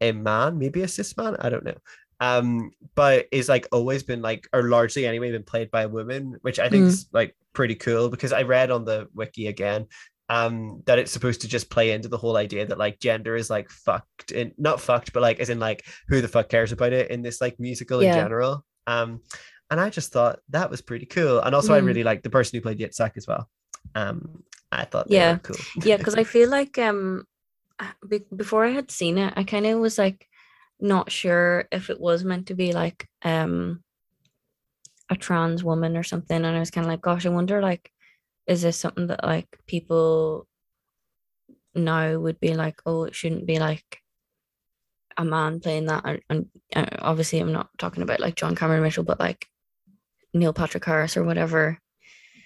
a 0.01 0.11
man, 0.11 0.57
maybe 0.57 0.81
a 0.83 0.87
cis 0.87 1.15
man. 1.17 1.35
I 1.39 1.49
don't 1.49 1.65
know. 1.65 1.77
Um, 2.19 2.71
but 2.95 3.27
is 3.31 3.47
like 3.47 3.67
always 3.71 4.01
been 4.03 4.21
like, 4.21 4.47
or 4.53 4.63
largely 4.63 5.05
anyway, 5.05 5.31
been 5.31 5.43
played 5.43 5.69
by 5.69 5.83
a 5.83 5.89
woman, 5.89 6.35
which 6.41 6.59
I 6.59 6.69
think 6.69 6.85
Mm. 6.85 6.87
is 6.87 7.07
like 7.13 7.35
pretty 7.53 7.75
cool 7.75 8.09
because 8.09 8.33
I 8.33 8.41
read 8.43 8.71
on 8.71 8.85
the 8.85 9.07
wiki 9.13 9.47
again 9.47 9.87
um 10.29 10.81
that 10.85 10.99
it's 10.99 11.11
supposed 11.11 11.41
to 11.41 11.47
just 11.47 11.69
play 11.69 11.91
into 11.91 12.09
the 12.09 12.17
whole 12.17 12.35
idea 12.37 12.65
that 12.65 12.77
like 12.77 12.99
gender 12.99 13.35
is 13.35 13.49
like 13.49 13.69
fucked 13.69 14.31
and 14.33 14.51
not 14.57 14.81
fucked 14.81 15.13
but 15.13 15.21
like 15.21 15.39
as 15.39 15.49
in 15.49 15.59
like 15.59 15.85
who 16.09 16.19
the 16.21 16.27
fuck 16.27 16.49
cares 16.49 16.71
about 16.73 16.91
it 16.93 17.09
in 17.09 17.21
this 17.21 17.39
like 17.39 17.59
musical 17.59 18.01
in 18.01 18.11
general. 18.13 18.65
Um 18.87 19.21
and 19.71 19.79
i 19.79 19.89
just 19.89 20.11
thought 20.11 20.39
that 20.49 20.69
was 20.69 20.81
pretty 20.81 21.05
cool. 21.05 21.39
And 21.39 21.55
also 21.55 21.73
i 21.73 21.79
Mm. 21.79 21.85
really 21.85 22.03
liked 22.03 22.23
the 22.23 22.29
person 22.29 22.57
who 22.57 22.61
played 22.61 22.79
yitzhak 22.79 23.15
as 23.15 23.25
well. 23.27 23.49
Um 23.95 24.43
i 24.71 24.83
thought 24.83 25.07
Yeah. 25.09 25.37
cool. 25.43 25.55
Yeah, 25.85 25.97
because 25.97 26.15
I 26.15 26.23
feel 26.25 26.49
like 26.49 26.77
um 26.77 27.25
be- 28.09 28.25
before 28.35 28.65
I 28.65 28.71
had 28.71 28.91
seen 28.91 29.17
it, 29.17 29.33
I 29.37 29.43
kind 29.43 29.65
of 29.65 29.79
was 29.79 29.97
like 29.97 30.27
not 30.79 31.11
sure 31.11 31.67
if 31.71 31.89
it 31.89 31.99
was 32.01 32.23
meant 32.25 32.47
to 32.47 32.53
be 32.55 32.73
like 32.73 33.07
um 33.23 33.81
a 35.09 35.15
trans 35.15 35.63
woman 35.63 35.95
or 35.95 36.03
something, 36.03 36.35
and 36.43 36.55
I 36.55 36.59
was 36.59 36.69
kind 36.71 36.85
of 36.85 36.91
like, 36.91 37.01
gosh, 37.01 37.25
I 37.25 37.29
wonder 37.29 37.61
like, 37.61 37.91
is 38.47 38.61
this 38.61 38.77
something 38.77 39.07
that 39.07 39.23
like 39.23 39.47
people 39.67 40.47
now 41.75 42.17
would 42.17 42.39
be 42.39 42.53
like, 42.55 42.81
oh, 42.85 43.03
it 43.03 43.15
shouldn't 43.15 43.45
be 43.45 43.59
like 43.59 44.01
a 45.17 45.25
man 45.25 45.59
playing 45.59 45.85
that, 45.85 46.05
and, 46.05 46.21
and 46.29 46.45
uh, 46.75 46.85
obviously 46.99 47.39
I'm 47.39 47.51
not 47.51 47.69
talking 47.77 48.03
about 48.03 48.19
like 48.19 48.35
John 48.35 48.55
Cameron 48.55 48.83
Mitchell, 48.83 49.03
but 49.03 49.19
like 49.19 49.47
Neil 50.33 50.53
Patrick 50.53 50.85
Harris 50.85 51.17
or 51.17 51.23
whatever. 51.23 51.79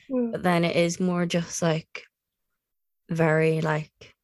Hmm. 0.10 0.32
but 0.32 0.44
then 0.44 0.65
it 0.65 0.76
is 0.76 0.99
more 0.99 1.26
just 1.26 1.61
like 1.61 2.03
very 3.10 3.61
like 3.61 4.15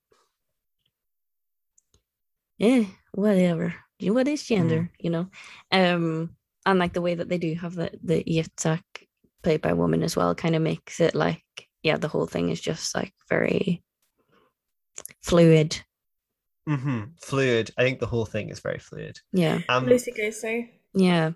yeah 2.58 2.84
whatever. 3.14 3.74
You- 3.99 4.14
what 4.14 4.28
is 4.28 4.44
gender? 4.44 4.91
You 4.99 5.10
know? 5.10 5.30
Um 5.72 6.36
and 6.66 6.80
like 6.80 6.94
the 6.94 7.02
way 7.02 7.16
that 7.16 7.30
they 7.30 7.38
do 7.38 7.54
have 7.56 7.76
the 7.76 7.91
the 8.04 8.24
Yitzhak 8.24 8.82
played 9.44 9.62
by 9.62 9.70
a 9.70 9.76
woman 9.76 10.04
as 10.04 10.16
well 10.16 10.36
kind 10.36 10.56
of 10.56 10.62
makes 10.62 10.99
it 10.99 11.16
like 11.16 11.44
yeah 11.88 11.95
the 11.95 12.09
whole 12.09 12.27
thing 12.27 12.49
is 12.49 12.59
just 12.59 12.93
like 12.93 13.14
very 13.30 13.81
fluid 15.23 15.80
hmm 16.68 17.03
fluid 17.22 17.72
i 17.77 17.81
think 17.81 17.99
the 17.99 18.05
whole 18.05 18.26
thing 18.26 18.49
is 18.49 18.59
very 18.59 18.77
fluid 18.77 19.18
yeah 19.31 19.59
um 19.69 19.85
Lucy 19.85 20.11
Goosey. 20.11 20.69
yeah 20.93 21.31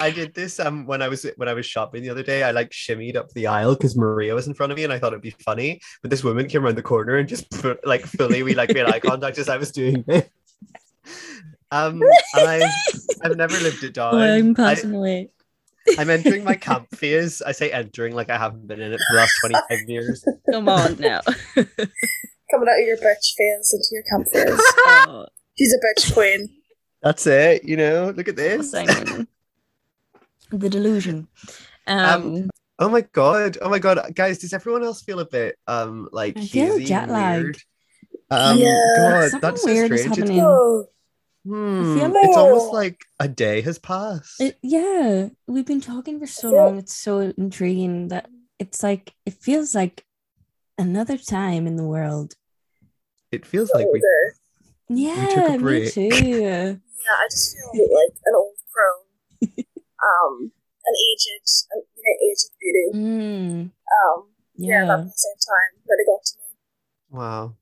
I 0.00 0.10
did 0.10 0.34
this 0.34 0.58
um 0.58 0.84
when 0.86 1.00
I 1.00 1.06
was 1.06 1.24
when 1.36 1.48
I 1.48 1.54
was 1.54 1.64
shopping 1.64 2.02
the 2.02 2.10
other 2.10 2.24
day. 2.24 2.42
I 2.42 2.50
like 2.50 2.70
shimmied 2.70 3.14
up 3.14 3.30
the 3.30 3.46
aisle 3.46 3.76
because 3.76 3.96
Maria 3.96 4.34
was 4.34 4.48
in 4.48 4.54
front 4.54 4.72
of 4.72 4.76
me, 4.76 4.82
and 4.82 4.92
I 4.92 4.98
thought 4.98 5.12
it'd 5.12 5.22
be 5.22 5.30
funny. 5.30 5.80
But 6.02 6.10
this 6.10 6.24
woman 6.24 6.48
came 6.48 6.64
around 6.64 6.74
the 6.74 6.82
corner 6.82 7.16
and 7.16 7.28
just 7.28 7.48
put 7.50 7.86
like 7.86 8.04
fully 8.04 8.42
we 8.42 8.54
like 8.54 8.74
made 8.74 8.86
eye 8.86 8.98
contact 9.10 9.38
as 9.38 9.48
I 9.48 9.58
was 9.58 9.70
doing 9.70 10.04
it. 10.08 10.28
Um, 11.72 12.00
and 12.34 12.48
I've, 12.48 12.70
I've 13.22 13.36
never 13.36 13.58
lived 13.58 13.82
it 13.82 13.94
down. 13.94 14.14
Oh, 14.14 14.18
I'm 14.18 14.54
passing. 14.54 15.28
I'm 15.98 16.10
entering 16.10 16.44
my 16.44 16.54
camp 16.54 16.86
phase. 16.94 17.42
I 17.42 17.52
say 17.52 17.72
entering 17.72 18.14
like 18.14 18.30
I 18.30 18.38
haven't 18.38 18.68
been 18.68 18.80
in 18.80 18.92
it 18.92 19.00
for 19.08 19.14
the 19.14 19.20
last 19.20 19.34
25 19.40 19.88
years. 19.88 20.24
Come 20.50 20.68
on 20.68 20.96
now. 21.00 21.22
Coming 21.56 22.68
out 22.68 22.80
of 22.80 22.86
your 22.86 22.98
bitch 22.98 23.34
phase 23.36 23.72
into 23.72 23.88
your 23.90 24.02
camp 24.08 24.28
phase. 24.28 24.60
oh, 24.86 25.26
She's 25.58 25.74
a 25.74 25.78
bitch 26.00 26.12
queen. 26.14 26.48
That's 27.02 27.26
it, 27.26 27.64
you 27.64 27.76
know. 27.76 28.12
Look 28.16 28.28
at 28.28 28.36
this. 28.36 28.70
The 28.70 29.26
delusion. 30.68 31.26
Um, 31.88 32.48
Oh 32.78 32.88
my 32.88 33.02
god. 33.02 33.58
Oh 33.62 33.68
my 33.68 33.78
god. 33.78 34.12
Guys, 34.14 34.38
does 34.38 34.52
everyone 34.52 34.82
else 34.82 35.02
feel 35.02 35.20
a 35.20 35.24
bit 35.26 35.56
um 35.66 36.08
like 36.12 36.36
I 36.36 36.46
feel 36.46 36.72
hazy 36.72 36.84
jet 36.86 37.04
and 37.04 37.12
lagged. 37.12 37.42
weird? 37.44 37.56
Um 38.30 38.58
Yeah. 38.58 38.80
god, 38.96 39.30
Something 39.30 39.40
that's 39.40 39.62
so 39.62 39.66
weird 39.72 39.92
is 39.92 40.00
strange. 40.02 40.18
It's. 41.44 41.50
Hmm, 41.52 41.98
feel 41.98 42.12
it's 42.16 42.36
almost 42.36 42.72
like- 42.72 42.82
like 42.82 43.04
a 43.20 43.28
day 43.28 43.60
has 43.62 43.78
passed. 43.78 44.40
it- 44.40 44.58
yeah, 44.62 45.28
we've 45.46 45.66
been 45.66 45.80
talking 45.80 46.18
for 46.20 46.26
so 46.26 46.50
long. 46.50 46.78
It's 46.78 46.94
so 46.94 47.18
intriguing 47.36 48.08
that 48.08 48.28
it's 48.58 48.82
like 48.82 49.14
it 49.26 49.34
feels 49.34 49.74
like 49.74 50.04
another 50.78 51.18
time 51.18 51.66
in 51.66 51.76
the 51.76 51.84
world. 51.84 52.34
It 53.32 53.46
feels 53.46 53.70
like 53.74 53.86
we 53.86 54.00
older. 54.00 54.36
Yeah, 54.88 55.26
took 55.34 55.48
a 55.48 55.58
me 55.58 55.90
too. 55.90 56.08
Yeah, 57.02 57.18
I 57.18 57.26
just 57.28 57.56
feel 57.72 57.88
like 57.90 58.14
an 58.26 58.34
old 58.36 58.54
crone. 58.70 59.06
um, 60.06 60.52
an 60.86 60.94
aged, 61.10 61.66
an 61.72 61.82
you 61.96 62.02
know, 62.04 62.16
aged 62.30 62.50
beauty. 62.60 62.86
Mm, 62.94 63.70
Um, 63.90 64.28
yeah, 64.54 64.84
yeah, 64.86 64.94
at 64.94 65.04
the 65.04 65.10
same 65.16 65.38
time, 65.42 65.82
but 65.84 65.96
it 65.98 66.06
got 66.06 66.22
to 66.24 66.34
me. 66.38 67.18
Wow. 67.18 67.56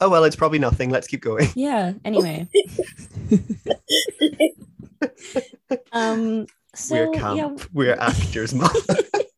Oh 0.00 0.08
well, 0.08 0.24
it's 0.24 0.36
probably 0.36 0.58
nothing. 0.58 0.90
Let's 0.90 1.06
keep 1.06 1.20
going. 1.20 1.48
yeah. 1.54 1.92
Anyway, 2.04 2.48
um, 5.92 6.46
so 6.74 7.10
We're 7.10 7.14
yeah. 7.34 7.56
We're 7.72 7.96
actors, 7.98 8.54
mom. 8.54 8.66
Acting, 8.66 8.84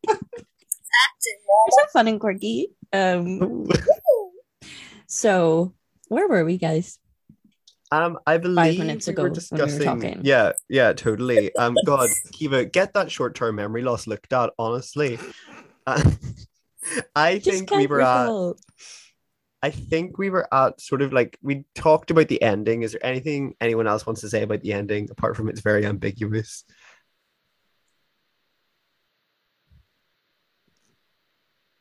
It's 0.07 1.47
mama. 1.49 1.71
so 1.71 1.85
fun 1.93 2.09
and 2.09 2.21
quirky. 2.21 2.69
Um, 2.93 3.67
so 5.07 5.73
where 6.09 6.29
were 6.29 6.45
we, 6.45 6.59
guys? 6.59 6.99
Um, 7.93 8.19
I 8.27 8.39
believe 8.39 8.79
minutes 8.79 9.07
we 9.09 9.13
ago 9.15 9.25
were 9.25 9.31
when 9.31 9.35
we 9.51 9.63
were 9.63 9.69
discussing. 9.69 10.21
Yeah, 10.23 10.53
yeah, 10.69 10.93
totally. 10.93 11.55
Um, 11.57 11.77
God, 11.85 12.09
Kiva, 12.33 12.65
get 12.65 12.95
that 12.95 13.11
short-term 13.11 13.57
memory 13.57 13.83
loss 13.83 14.07
looked 14.07 14.33
at. 14.33 14.51
Honestly, 14.59 15.19
Uh, 15.87 16.01
I 17.17 17.39
Just 17.39 17.51
think 17.51 17.71
we 17.71 17.77
can't 17.79 17.91
were 17.91 18.01
at. 18.03 18.29
Recall. 19.63 19.69
I 19.69 19.71
think 19.89 20.19
we 20.19 20.31
were 20.31 20.53
at 20.53 20.81
sort 20.81 21.03
of 21.03 21.13
like 21.13 21.39
we 21.43 21.65
talked 21.75 22.11
about 22.11 22.29
the 22.29 22.41
ending. 22.43 22.83
Is 22.83 22.93
there 22.93 23.05
anything 23.05 23.55
anyone 23.61 23.87
else 23.87 24.07
wants 24.07 24.21
to 24.23 24.29
say 24.29 24.43
about 24.43 24.61
the 24.63 24.73
ending 24.73 25.09
apart 25.11 25.37
from 25.37 25.49
it's 25.49 25.61
very 25.61 25.87
ambiguous? 25.87 26.65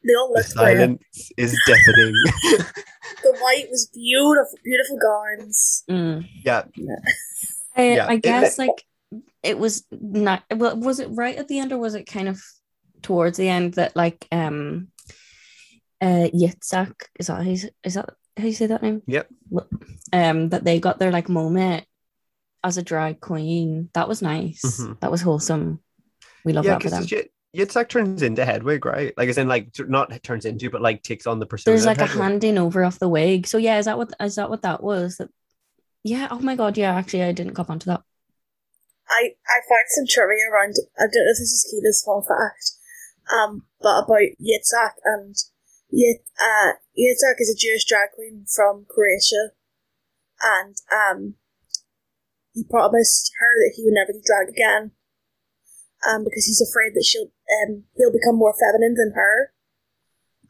They 0.04 0.14
all 0.14 0.30
The 0.30 0.40
looked 0.40 0.56
great. 0.56 0.78
silence 0.78 1.32
is 1.38 1.60
deafening. 1.66 2.14
The 3.22 3.34
white 3.42 3.68
was 3.70 3.88
beautiful, 3.94 4.58
beautiful 4.64 4.98
gowns. 4.98 5.84
Mm. 5.90 6.26
yeah, 6.46 6.64
I, 7.76 7.84
Yeah, 7.96 8.06
I 8.08 8.14
it- 8.14 8.22
guess 8.24 8.58
like 8.58 8.86
it 9.44 9.58
was 9.58 9.84
not 9.92 10.44
well 10.56 10.78
was 10.80 11.00
it 11.00 11.08
right 11.12 11.36
at 11.36 11.48
the 11.50 11.60
end 11.60 11.74
or 11.74 11.78
was 11.80 11.96
it 11.96 12.06
kind 12.06 12.30
of 12.30 12.40
towards 13.02 13.38
the 13.38 13.50
end 13.50 13.74
that 13.74 13.96
like 13.96 14.26
um 14.32 14.88
uh 16.02 16.30
Yitzhak 16.34 16.94
is 17.20 17.28
that 17.28 17.44
how 17.44 17.50
you, 17.50 17.70
is 17.84 17.94
that 17.94 18.10
how 18.38 18.46
you 18.46 18.54
say 18.54 18.68
that 18.68 18.84
name? 18.84 19.02
Yep. 19.08 19.30
Um 20.14 20.50
that 20.50 20.64
they 20.64 20.80
got 20.80 21.00
their 21.00 21.12
like 21.12 21.30
moment 21.30 21.86
as 22.64 22.78
a 22.78 22.84
drag 22.84 23.20
queen. 23.20 23.90
That 23.94 24.08
was 24.08 24.22
nice. 24.22 24.62
Mhm. 24.64 25.00
That 25.00 25.12
was 25.12 25.22
wholesome. 25.22 25.80
We 26.46 26.54
love 26.54 26.66
yeah, 26.66 26.74
that 26.74 26.84
for 26.84 26.90
them. 26.90 27.04
because 27.04 27.26
Yitzhak 27.56 27.90
turns 27.90 28.22
into 28.22 28.46
Hedwig, 28.46 28.86
right? 28.86 29.14
Like, 29.18 29.28
as 29.28 29.40
in, 29.40 29.48
like, 29.48 29.72
not 29.80 30.12
turns 30.22 30.46
into, 30.46 30.70
but 30.70 30.82
like 30.82 31.02
takes 31.02 31.26
on 31.26 31.40
the 31.40 31.48
persona. 31.48 31.74
There's 31.74 31.86
of 31.86 31.98
like 31.98 32.02
a 32.02 32.06
handing 32.06 32.60
over 32.60 32.84
of 32.84 33.00
the 33.00 33.10
wig. 33.10 33.48
So 33.48 33.58
yeah, 33.58 33.80
is 33.80 33.86
that 33.86 33.98
what 33.98 34.14
is 34.20 34.36
that 34.36 34.50
what 34.50 34.62
that 34.62 34.84
was? 34.84 35.18
That 35.18 35.30
yeah, 36.04 36.28
oh 36.32 36.40
my 36.40 36.56
god, 36.56 36.78
yeah, 36.78 36.94
actually 36.94 37.24
I 37.24 37.32
didn't 37.32 37.56
cop 37.56 37.70
onto 37.70 37.90
that. 37.90 38.02
I, 39.10 39.34
I 39.48 39.60
found 39.68 39.86
some 39.88 40.06
trivia 40.08 40.46
around, 40.54 40.76
I 41.00 41.02
don't 41.02 41.26
know 41.26 41.32
if 41.34 41.40
this 41.40 41.50
is 41.50 41.68
Kiva's 41.72 42.04
fun 42.06 42.22
fact, 42.22 42.72
um, 43.34 43.64
but 43.82 44.04
about 44.04 44.38
Yitzhak 44.40 44.92
and 45.04 45.36
Yit, 45.92 46.22
uh, 46.40 46.74
Yitzhak 46.98 47.40
is 47.40 47.50
a 47.50 47.58
Jewish 47.58 47.86
drag 47.86 48.12
queen 48.16 48.46
from 48.54 48.86
Croatia, 48.90 49.54
and 50.42 50.76
um, 50.92 51.36
he 52.54 52.64
promised 52.64 53.32
her 53.40 53.54
that 53.58 53.74
he 53.76 53.84
would 53.84 53.94
never 53.94 54.14
do 54.14 54.22
drag 54.24 54.50
again, 54.50 54.92
um, 56.08 56.24
because 56.24 56.46
he's 56.46 56.62
afraid 56.62 56.94
that 56.94 57.06
she'll 57.06 57.32
um 57.64 57.86
he'll 57.98 58.12
become 58.14 58.36
more 58.38 58.54
feminine 58.54 58.96
than 58.96 59.14
her. 59.16 59.54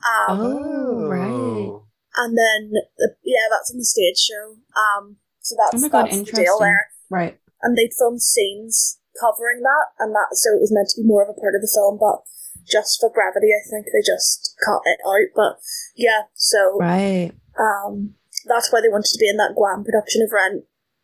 Um, 0.03 0.39
Oh, 0.39 1.07
right. 1.07 1.71
and 2.17 2.37
then 2.37 2.71
the, 2.97 3.15
yeah, 3.23 3.47
that's 3.49 3.71
on 3.71 3.77
the 3.77 3.85
stage 3.85 4.17
show. 4.17 4.57
Um, 4.75 5.17
so 5.39 5.55
that's 5.57 5.75
Oh 5.75 5.79
my 5.79 5.89
God, 5.89 6.05
that's 6.11 6.23
the 6.23 6.31
deal 6.43 6.59
there 6.59 6.87
Right. 7.09 7.39
and 7.61 7.77
they'd 7.77 7.93
filmed 7.97 8.21
scenes 8.21 8.99
covering 9.19 9.61
that, 9.61 9.87
and 9.99 10.13
that 10.15 10.35
so 10.35 10.55
it 10.55 10.61
was 10.61 10.71
meant 10.71 10.89
to 10.89 11.01
be 11.01 11.07
more 11.07 11.23
of 11.23 11.29
a 11.29 11.39
part 11.39 11.55
of 11.55 11.61
the 11.61 11.71
film, 11.73 11.97
but 11.99 12.23
just 12.69 12.99
for 12.99 13.09
brevity, 13.09 13.49
I 13.53 13.61
think 13.69 13.85
they 13.87 14.01
just 14.05 14.55
cut 14.65 14.81
it 14.85 14.99
out. 15.05 15.29
But 15.35 15.59
yeah, 15.95 16.23
so 16.35 16.77
Right. 16.79 17.31
um, 17.59 18.15
that's 18.45 18.71
why 18.71 18.81
they 18.81 18.89
wanted 18.89 19.11
to 19.11 19.19
be 19.19 19.29
in 19.29 19.37
that 19.37 19.55
Guam 19.55 19.83
production 19.83 20.21
of 20.21 20.31
Rent. 20.31 20.63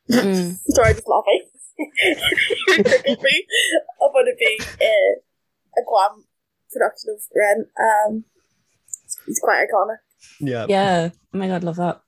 Mm. 0.10 0.58
Sorry, 0.70 0.90
I'm 0.90 0.96
just 0.96 1.08
laughing. 1.08 1.46
it 1.78 2.84
tickled 2.88 3.24
me 3.24 3.46
about 3.98 4.28
it 4.28 4.38
being 4.40 4.60
uh, 4.62 5.20
a 5.78 5.84
Guam 5.86 6.24
production 6.72 7.10
of 7.16 7.22
Rent. 7.36 7.68
Um, 7.80 8.24
it's, 9.04 9.18
it's 9.28 9.40
quite 9.40 9.66
iconic. 9.68 9.98
Yeah. 10.40 10.66
Yeah. 10.70 11.10
Oh 11.34 11.38
my 11.38 11.48
god, 11.48 11.64
love 11.64 11.76
that. 11.78 12.02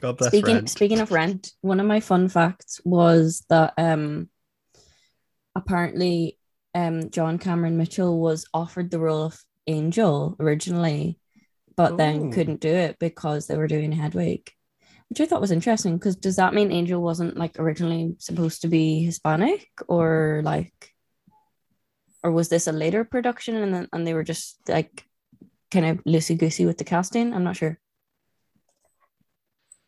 God 0.00 0.18
bless 0.18 0.30
speaking 0.30 0.54
Rent. 0.56 0.70
speaking 0.70 1.00
of 1.00 1.10
rent, 1.10 1.52
one 1.62 1.80
of 1.80 1.86
my 1.86 2.00
fun 2.00 2.28
facts 2.28 2.80
was 2.84 3.44
that 3.48 3.72
um 3.78 4.28
apparently 5.54 6.38
um 6.76 7.10
John 7.10 7.38
Cameron 7.38 7.76
Mitchell 7.76 8.20
was 8.20 8.46
offered 8.52 8.90
the 8.90 9.00
role 9.00 9.24
of 9.24 9.42
Angel 9.66 10.36
originally, 10.38 11.18
but 11.74 11.96
then 11.96 12.30
couldn't 12.30 12.60
do 12.60 12.68
it 12.68 12.98
because 13.00 13.46
they 13.46 13.56
were 13.56 13.66
doing 13.66 13.90
Hedwig. 13.92 14.50
Which 15.08 15.20
I 15.20 15.26
thought 15.26 15.40
was 15.40 15.52
interesting 15.52 15.96
because 15.96 16.16
does 16.16 16.36
that 16.36 16.52
mean 16.52 16.72
Angel 16.72 17.00
wasn't 17.00 17.36
like 17.36 17.58
originally 17.58 18.16
supposed 18.18 18.62
to 18.62 18.68
be 18.68 19.04
Hispanic 19.04 19.68
or 19.88 20.42
like 20.44 20.92
or 22.22 22.32
was 22.32 22.48
this 22.48 22.66
a 22.66 22.72
later 22.72 23.04
production 23.04 23.56
and 23.56 23.72
then 23.72 23.88
and 23.92 24.06
they 24.06 24.14
were 24.14 24.24
just 24.24 24.58
like 24.68 25.04
kind 25.70 25.86
of 25.86 26.04
loosey 26.04 26.36
goosey 26.36 26.66
with 26.66 26.76
the 26.76 26.84
casting? 26.84 27.32
I'm 27.32 27.44
not 27.44 27.56
sure. 27.56 27.78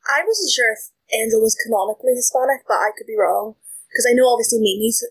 I 0.08 0.22
wasn't 0.24 0.52
sure 0.54 0.72
if 0.72 0.88
Angel 1.12 1.40
was 1.40 1.56
canonically 1.66 2.14
Hispanic, 2.14 2.64
but 2.66 2.80
I 2.80 2.90
could 2.96 3.06
be 3.06 3.18
wrong. 3.18 3.56
Because 3.90 4.06
I 4.08 4.14
know 4.14 4.28
obviously 4.28 4.60
Mimi's 4.60 5.04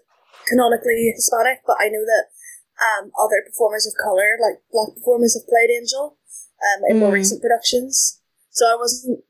canonically 0.48 1.12
Hispanic, 1.16 1.62
but 1.68 1.78
I 1.80 1.90
know 1.90 2.06
that 2.06 2.26
um, 2.80 3.12
other 3.20 3.44
performers 3.46 3.86
of 3.88 3.94
colour, 4.02 4.38
like 4.42 4.62
black 4.72 4.96
performers, 4.96 5.34
have 5.36 5.48
played 5.48 5.70
Angel 5.70 6.18
um, 6.62 6.80
in 6.90 7.00
more 7.00 7.10
Mm. 7.10 7.20
recent 7.22 7.42
productions. 7.42 8.22
So 8.50 8.66
I 8.66 8.76
wasn't 8.76 9.24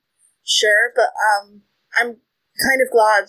sure, 0.44 0.94
but 0.96 1.12
um, 1.18 1.62
I'm 2.00 2.18
kind 2.64 2.82
of 2.82 2.92
glad. 2.92 3.26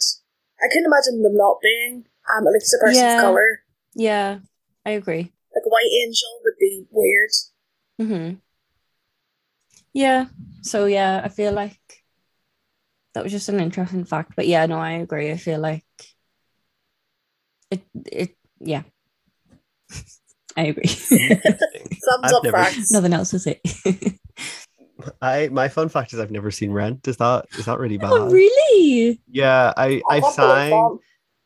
I 0.62 0.69
couldn't 0.69 0.86
imagine 0.86 1.23
them 1.23 1.36
not 1.36 1.59
being 1.62 2.06
um, 2.31 2.47
at 2.47 2.52
least 2.52 2.74
a 2.74 2.78
person 2.82 3.05
Yeah. 3.05 3.16
of 3.19 3.23
colour. 3.23 3.62
Yeah, 3.94 4.39
I 4.85 4.90
agree. 4.90 5.32
Like 5.55 5.65
a 5.66 5.70
white 5.70 5.90
angel 6.05 6.28
would 6.44 6.59
be 6.59 6.86
weird. 6.90 7.31
Mm-hmm. 8.01 8.35
Yeah. 9.93 10.27
So 10.62 10.86
yeah, 10.86 11.20
I 11.24 11.28
feel 11.28 11.52
like 11.52 11.81
that 13.15 13.23
was 13.23 13.32
just 13.32 13.48
an 13.48 13.60
interesting 13.60 14.05
fact. 14.05 14.32
But 14.36 14.47
yeah, 14.47 14.66
no, 14.66 14.78
I 14.78 14.93
agree. 14.93 15.31
I 15.32 15.36
feel 15.36 15.60
like 15.60 15.85
it 17.70 17.82
it 18.10 18.36
yeah. 18.60 18.82
I 20.56 20.62
agree. 20.66 20.86
Thumbs 20.88 22.32
up 22.32 22.42
never- 22.44 22.56
facts. 22.56 22.90
Nothing 22.90 23.12
else 23.12 23.30
to 23.30 23.38
say. 23.38 23.60
I 25.22 25.48
my 25.52 25.68
fun 25.68 25.88
fact 25.88 26.12
is 26.12 26.18
I've 26.18 26.32
never 26.32 26.50
seen 26.50 26.72
Rent. 26.72 27.06
Is 27.06 27.16
that 27.18 27.46
is 27.56 27.66
that 27.66 27.78
really 27.78 27.98
bad? 27.98 28.10
oh 28.12 28.30
really? 28.30 29.20
Yeah, 29.30 29.72
I 29.76 30.02
I 30.10 30.16
I've 30.16 30.22
thought 30.22 30.36
they 30.36 30.42
were 30.42 30.70
sang 30.70 30.72
um 30.72 30.98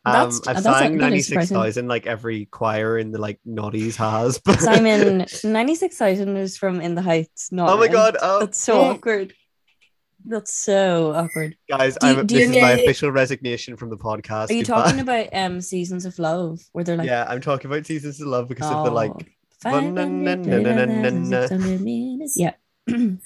That's- 0.04 0.40
I've 0.48 0.62
that's- 0.64 0.78
sang 0.78 0.92
that 0.92 0.98
ninety 0.98 1.18
is 1.18 1.26
six 1.26 1.32
surprising. 1.48 1.56
thousand 1.58 1.88
like 1.88 2.06
every 2.06 2.46
choir 2.46 2.96
in 2.96 3.12
the 3.12 3.18
like 3.20 3.38
naughties 3.46 3.96
has. 3.96 4.38
But 4.44 4.58
Simon, 4.60 5.26
ninety 5.44 5.74
six 5.74 5.98
thousand 5.98 6.36
is 6.38 6.56
from 6.56 6.80
In 6.80 6.94
the 6.94 7.02
Heights. 7.02 7.52
Not 7.52 7.68
oh 7.68 7.76
my 7.76 7.82
Rent. 7.82 7.92
god! 7.92 8.16
Oh, 8.22 8.40
That's 8.40 8.58
so 8.58 8.80
awkward. 8.80 9.34
That's 10.24 10.52
so 10.54 11.12
awkward. 11.14 11.56
guys, 11.68 11.96
Do 12.00 12.06
I'm, 12.06 12.26
do 12.26 12.34
this 12.36 12.48
you 12.48 12.54
is 12.56 12.62
my 12.62 12.74
know- 12.74 12.82
official 12.82 13.10
resignation 13.10 13.76
from 13.76 13.90
the 13.90 13.96
podcast. 13.96 14.50
Are 14.50 14.52
you 14.54 14.64
Goodbye. 14.64 14.82
talking 14.84 15.00
about 15.00 15.28
um 15.32 15.60
seasons 15.60 16.04
of 16.06 16.18
love 16.18 16.60
where 16.72 16.84
they're 16.84 16.96
like 16.96 17.06
yeah, 17.08 17.24
I'm 17.28 17.40
talking 17.40 17.70
about 17.70 17.86
seasons 17.86 18.20
of 18.20 18.26
love 18.28 18.48
because 18.48 18.70
of 18.70 18.84
the 18.84 18.90
Oh, 18.90 18.94
like. 18.94 19.12
500 19.62 19.94
na- 19.94 20.34
na- 20.34 20.34
na- 20.34 20.58
na- 20.58 20.84
na- 20.86 21.10
na- 21.10 21.46
na. 21.46 21.56
minutes. 21.78 22.34
Yeah. 22.36 22.54
Um, 22.90 23.20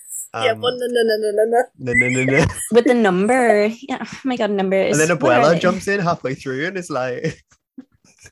yeah, 0.45 0.53
one 0.53 0.77
no 0.79 0.87
no 0.87 1.03
no 1.03 1.17
no 1.17 1.31
no 1.33 1.45
no. 1.49 1.63
no, 1.79 1.93
no, 1.97 2.09
no, 2.25 2.39
no. 2.39 2.45
With 2.73 2.85
the 2.85 2.93
number. 2.95 3.67
Yeah. 3.89 4.05
Oh 4.05 4.21
my 4.25 4.37
god, 4.37 4.51
number 4.51 4.77
is 4.77 4.99
And 5.01 5.09
then 5.09 5.17
Abuela 5.17 5.59
jumps 5.59 5.89
in 5.89 6.01
halfway 6.01 6.35
through 6.35 6.67
and 6.67 6.77
is 6.77 6.91
like, 6.91 7.43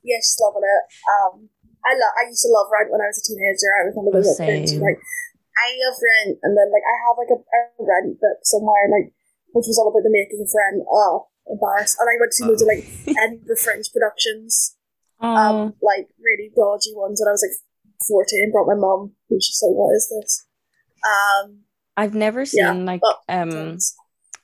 Yeah, 0.04 0.18
she's 0.20 0.36
loving 0.42 0.62
it. 0.68 0.82
Um, 1.08 1.48
I 1.86 1.92
love. 1.96 2.12
I 2.20 2.28
used 2.28 2.42
to 2.42 2.48
love 2.52 2.66
Rent 2.76 2.92
when 2.92 3.00
I 3.00 3.08
was 3.08 3.20
a 3.20 3.24
teenager. 3.24 3.70
I 3.80 3.82
was 3.88 3.94
one 3.94 4.06
of 4.08 4.12
those 4.12 4.26
Oh, 4.28 4.44
little 4.44 4.46
kids 4.60 4.72
who, 4.72 4.78
same. 4.78 4.84
like 4.84 4.98
I 5.56 5.66
love 5.86 5.96
Rent, 5.98 6.38
and 6.42 6.56
then 6.58 6.68
like 6.74 6.82
I 6.82 6.96
have 7.06 7.16
like 7.18 7.32
a, 7.32 7.38
a 7.38 7.60
Rent 7.78 8.20
book 8.20 8.38
somewhere, 8.42 8.90
like 8.90 9.12
which 9.52 9.66
was 9.70 9.78
all 9.78 9.88
about 9.90 10.02
the 10.02 10.10
making 10.10 10.42
of 10.42 10.50
Rent. 10.50 10.82
Oh, 10.90 11.28
embarrassed. 11.46 11.96
And 12.00 12.08
I 12.10 12.18
went 12.18 12.32
to 12.32 12.36
see 12.36 12.44
loads 12.44 12.62
of 12.62 12.68
like 12.68 12.84
Edinburgh 13.22 13.62
Fringe 13.62 13.86
productions, 13.92 14.76
Oh, 15.20 15.28
um, 15.30 15.74
like 15.80 16.08
really 16.18 16.50
dodgy 16.54 16.92
ones. 16.94 17.20
When 17.22 17.28
I 17.28 17.36
was 17.36 17.44
like 17.46 17.56
fourteen, 18.06 18.50
brought 18.50 18.66
my 18.66 18.74
mum, 18.74 19.14
was 19.30 19.46
just 19.46 19.62
like, 19.62 19.74
"What 19.78 19.94
is 19.94 20.10
this?" 20.10 20.46
Um, 21.06 21.60
I've 21.96 22.14
never 22.14 22.44
seen 22.44 22.60
yeah, 22.64 22.72
like 22.72 23.00
but- 23.00 23.22
um 23.28 23.78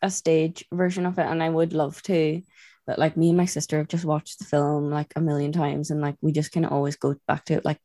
a 0.03 0.11
stage 0.11 0.65
version 0.73 1.05
of 1.05 1.19
it 1.19 1.27
and 1.27 1.43
I 1.43 1.49
would 1.49 1.73
love 1.73 2.01
to. 2.05 2.41
But 2.87 2.99
like 2.99 3.16
me 3.16 3.28
and 3.28 3.37
my 3.37 3.45
sister 3.45 3.78
have 3.78 3.89
just 3.89 4.05
watched 4.05 4.39
the 4.39 4.45
film 4.47 4.91
like 4.91 5.12
a 5.15 5.20
million 5.20 5.53
times 5.53 5.91
and 5.91 6.01
like 6.01 6.16
we 6.23 6.32
just 6.32 6.53
kind 6.53 6.65
of 6.65 6.73
always 6.73 6.97
go 6.97 7.15
back 7.28 7.45
to 7.47 7.55
it 7.55 7.65
like 7.65 7.78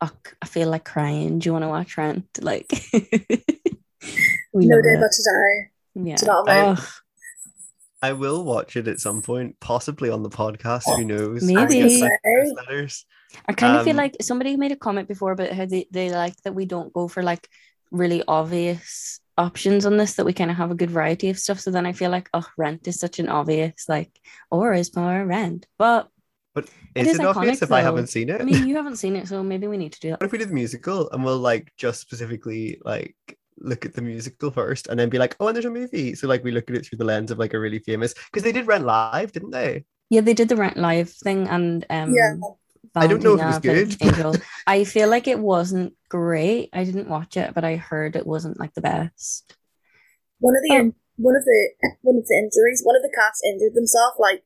"Ugh, 0.00 0.28
I 0.42 0.46
feel 0.46 0.68
like 0.68 0.84
crying. 0.84 1.38
Do 1.38 1.48
you 1.48 1.52
want 1.52 1.64
to 1.64 1.68
watch 1.68 1.96
Rent? 1.98 2.26
Like 2.40 2.66
we 4.52 4.66
no 4.66 4.76
love 4.76 4.84
day 4.84 4.94
it. 4.94 5.00
but 5.00 5.12
to 5.12 5.22
die. 5.22 5.70
Yeah. 5.94 6.16
Do 6.16 6.26
you 6.26 6.32
know 6.32 6.40
what 6.42 6.50
I 6.50 6.58
I 6.60 6.62
mean? 6.66 6.74
mean? 6.74 6.84
I 8.02 8.12
will 8.12 8.44
watch 8.44 8.76
it 8.76 8.88
at 8.88 8.98
some 8.98 9.20
point, 9.20 9.60
possibly 9.60 10.08
on 10.08 10.22
the 10.22 10.30
podcast. 10.30 10.84
Who 10.96 11.04
knows? 11.04 11.42
Maybe. 11.42 11.58
I 11.60 11.66
get 11.66 11.90
some 11.90 12.08
Say. 12.08 12.10
newsletters. 12.26 13.04
I 13.46 13.52
kind 13.52 13.76
of 13.76 13.84
feel 13.84 13.90
Um, 13.92 13.96
like 13.98 14.16
somebody 14.22 14.56
made 14.56 14.72
a 14.72 14.76
comment 14.76 15.06
before 15.06 15.32
about 15.32 15.52
how 15.52 15.66
they, 15.66 15.86
they 15.90 16.10
like 16.10 16.34
that 16.42 16.54
we 16.54 16.64
don't 16.64 16.92
go 16.94 17.08
for 17.08 17.22
like 17.22 17.46
really 17.90 18.22
obvious 18.26 19.20
options 19.36 19.84
on 19.84 19.98
this, 19.98 20.14
that 20.14 20.24
we 20.24 20.32
kind 20.32 20.50
of 20.50 20.56
have 20.56 20.70
a 20.70 20.74
good 20.74 20.90
variety 20.90 21.28
of 21.28 21.38
stuff. 21.38 21.60
So 21.60 21.70
then 21.70 21.84
I 21.86 21.92
feel 21.92 22.10
like, 22.10 22.30
oh, 22.32 22.46
rent 22.56 22.88
is 22.88 22.98
such 22.98 23.18
an 23.18 23.28
obvious, 23.28 23.84
like, 23.88 24.10
or 24.50 24.72
is 24.72 24.96
more 24.96 25.24
rent. 25.26 25.66
But 25.78 26.08
It 26.94 27.06
Is 27.06 27.14
is 27.14 27.20
it 27.20 27.26
obvious 27.26 27.58
iconic, 27.58 27.62
if 27.62 27.72
I 27.72 27.80
haven't 27.80 28.08
seen 28.08 28.28
it? 28.28 28.40
I 28.40 28.44
mean, 28.44 28.66
you 28.66 28.76
haven't 28.76 28.96
seen 28.96 29.16
it, 29.16 29.28
so 29.28 29.42
maybe 29.42 29.66
we 29.66 29.76
need 29.76 29.92
to 29.92 30.00
do 30.00 30.10
that. 30.10 30.20
what 30.20 30.26
if 30.26 30.32
we 30.32 30.38
did 30.38 30.48
the 30.48 30.54
musical 30.54 31.10
and 31.10 31.24
we'll 31.24 31.38
like 31.38 31.72
just 31.76 32.00
specifically 32.00 32.80
like 32.84 33.16
look 33.58 33.84
at 33.84 33.94
the 33.94 34.02
musical 34.02 34.50
first 34.50 34.88
and 34.88 34.98
then 34.98 35.08
be 35.08 35.18
like, 35.18 35.36
oh, 35.38 35.48
and 35.48 35.54
there's 35.56 35.66
a 35.66 35.70
movie. 35.70 36.14
So 36.14 36.26
like 36.26 36.42
we 36.42 36.50
look 36.50 36.70
at 36.70 36.76
it 36.76 36.86
through 36.86 36.98
the 36.98 37.04
lens 37.04 37.30
of 37.30 37.38
like 37.38 37.54
a 37.54 37.60
really 37.60 37.78
famous 37.78 38.14
because 38.14 38.42
they 38.42 38.52
did 38.52 38.66
Rent 38.66 38.84
Live, 38.84 39.32
didn't 39.32 39.50
they? 39.50 39.84
Yeah, 40.10 40.22
they 40.22 40.34
did 40.34 40.48
the 40.48 40.56
rent 40.56 40.76
live 40.76 41.08
thing 41.08 41.48
and 41.48 41.86
um 41.88 42.12
Yeah. 42.12 42.34
I 42.96 43.06
don't 43.06 43.22
know 43.22 43.34
if 43.34 43.40
it 43.40 43.46
was 43.46 43.58
good. 43.60 43.96
Angel. 44.02 44.34
I 44.66 44.82
feel 44.82 45.08
like 45.08 45.28
it 45.28 45.38
wasn't 45.38 45.94
great. 46.08 46.70
I 46.72 46.82
didn't 46.82 47.08
watch 47.08 47.36
it, 47.36 47.54
but 47.54 47.64
I 47.64 47.76
heard 47.76 48.16
it 48.16 48.26
wasn't 48.26 48.58
like 48.58 48.74
the 48.74 48.80
best. 48.80 49.54
One 50.40 50.56
of 50.56 50.62
the 50.66 50.74
in 50.74 50.94
one 51.16 51.36
of 51.36 51.44
the 51.44 51.70
one 52.02 52.16
of 52.16 52.24
the 52.26 52.36
injuries, 52.36 52.82
one 52.82 52.96
of 52.96 53.02
the 53.02 53.14
cast 53.14 53.44
injured 53.46 53.74
themselves. 53.74 54.16
Like 54.18 54.42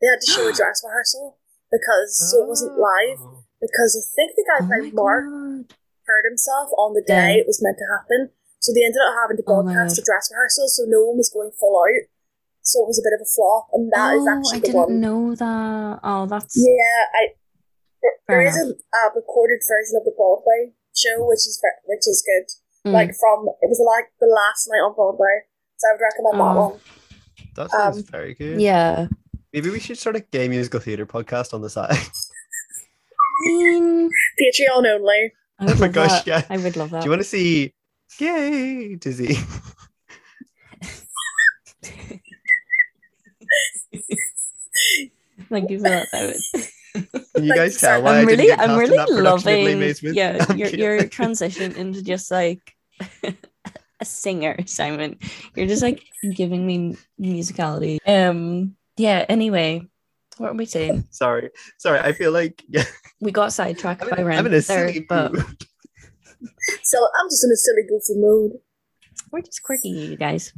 they 0.00 0.06
had 0.06 0.20
to 0.24 0.32
show 0.32 0.48
a 0.48 0.52
dress 0.56 0.82
rehearsal 0.82 1.36
because 1.72 2.12
so 2.30 2.44
it 2.44 2.48
wasn't 2.48 2.76
live. 2.78 3.18
Oh. 3.24 3.42
Because 3.60 3.96
I 3.96 4.02
think 4.14 4.36
the 4.36 4.44
guy 4.44 4.58
Oh 4.60 4.66
my 4.68 4.78
playing 4.78 4.94
Mark 4.94 5.24
God. 5.24 5.74
hurt 6.06 6.24
himself 6.28 6.68
on 6.76 6.92
the 6.94 7.02
day 7.02 7.38
Yeah. 7.38 7.40
it 7.42 7.46
was 7.48 7.62
meant 7.62 7.78
to 7.78 7.86
happen. 7.88 8.30
So 8.60 8.70
they 8.74 8.84
ended 8.84 9.00
up 9.02 9.14
having 9.18 9.38
to 9.38 9.44
Oh 9.46 9.62
my 9.62 9.72
broadcast 9.74 9.96
God. 9.98 10.02
a 10.02 10.04
dress 10.06 10.26
rehearsal, 10.30 10.66
so 10.68 10.82
no 10.86 11.00
one 11.08 11.16
was 11.18 11.30
going 11.32 11.50
full 11.58 11.74
out. 11.80 12.04
So 12.62 12.82
it 12.84 12.86
was 12.94 12.98
a 13.00 13.06
bit 13.06 13.14
of 13.16 13.22
a 13.22 13.26
flop, 13.26 13.66
and 13.74 13.90
that 13.90 14.14
is 14.14 14.22
oh, 14.22 14.30
actually 14.38 14.58
I 14.58 14.60
the 14.62 14.66
didn't 14.70 14.86
one. 14.86 15.00
know 15.02 15.34
that. 15.34 15.98
Oh, 16.06 16.26
that's 16.30 16.54
Yeah, 16.54 17.00
I. 17.18 17.34
There, 18.02 18.18
there 18.28 18.42
is 18.46 18.54
a, 18.58 18.66
a 18.70 19.02
recorded 19.14 19.62
version 19.66 19.94
of 19.98 20.04
the 20.06 20.14
Broadway 20.14 20.74
show, 20.94 21.22
which 21.26 21.42
is 21.46 21.58
which 21.86 22.06
is 22.06 22.22
good. 22.22 22.46
mm. 22.90 22.92
Like 22.94 23.14
from 23.18 23.46
it 23.62 23.66
was 23.70 23.82
like 23.82 24.10
the 24.22 24.26
last 24.30 24.66
night 24.70 24.82
on 24.82 24.94
Broadway, 24.94 25.46
so 25.78 25.88
I 25.88 25.92
would 25.94 26.02
recommend 26.06 26.34
that 26.38 26.54
Oh. 26.58 26.68
one. 26.70 26.80
That 27.56 27.70
sounds 27.70 27.96
Um, 27.98 28.02
very 28.10 28.34
good. 28.34 28.60
yeah. 28.60 29.06
Maybe 29.52 29.70
we 29.70 29.80
should 29.80 29.98
start 29.98 30.16
a 30.16 30.20
gay 30.20 30.48
musical 30.48 30.80
theatre 30.80 31.06
podcast 31.06 31.52
on 31.52 31.60
the 31.60 31.68
side. 31.70 31.90
Patreon 33.46 34.86
only. 34.86 35.32
I 35.58 35.64
would 35.66 35.74
Oh 35.74 35.74
my 35.74 35.86
love 35.86 35.92
gosh, 35.92 36.22
that. 36.22 36.26
yeah. 36.26 36.42
I 36.48 36.56
would 36.58 36.76
love 36.76 36.90
that. 36.90 37.00
Do 37.02 37.04
you 37.06 37.10
want 37.10 37.20
to 37.22 37.28
see 37.28 37.74
Gay 38.18 38.94
Dizzy? 38.96 39.36
Thank 45.48 45.70
you 45.70 45.78
for 45.78 45.88
that, 45.88 46.08
David. 46.12 46.40
Can 47.34 47.44
you 47.44 47.54
guys 47.54 47.78
tell 47.80 48.02
why 48.02 48.16
I 48.16 48.20
I'm 48.20 48.26
didn't 48.26 48.38
really, 48.38 48.48
get 48.48 48.60
I'm 48.60 48.78
really 48.78 48.96
that 48.96 49.08
production 49.08 49.26
of 49.26 49.44
Les 49.44 49.62
loving. 49.64 49.78
Mis 49.80 50.02
with 50.02 50.14
Yeah, 50.14 50.52
your 50.54 50.68
Keelan? 50.68 50.78
your 50.78 51.06
transition 51.08 51.72
into 51.72 52.02
just 52.02 52.30
like 52.30 52.60
a 54.00 54.04
singer, 54.04 54.56
Simon. 54.66 55.18
You're 55.54 55.66
just 55.66 55.82
like 55.82 56.02
giving 56.34 56.66
me 56.66 56.96
musicality. 57.20 57.98
Um. 58.06 58.76
Yeah. 58.96 59.24
Anyway, 59.28 59.86
what 60.38 60.50
are 60.50 60.54
we 60.54 60.66
saying? 60.66 61.04
Sorry, 61.10 61.50
sorry. 61.78 62.00
I 62.00 62.12
feel 62.12 62.32
like 62.32 62.62
yeah, 62.68 62.84
We 63.20 63.32
got 63.32 63.52
sidetracked 63.52 64.02
I'm 64.02 64.10
by 64.10 64.16
in, 64.18 64.24
Rent 64.26 64.38
I'm 64.40 64.46
in 64.46 64.52
a 64.54 64.60
there, 64.60 64.88
silly 64.88 65.06
but 65.08 65.32
mood. 65.32 65.44
So 66.82 66.98
I'm 66.98 67.28
just 67.28 67.44
in 67.44 67.50
a 67.52 67.56
silly 67.56 67.82
goofy 67.88 68.20
mood. 68.20 68.52
we're 69.30 69.42
just 69.42 69.62
quirky, 69.62 69.90
you 69.90 70.16
guys. 70.16 70.52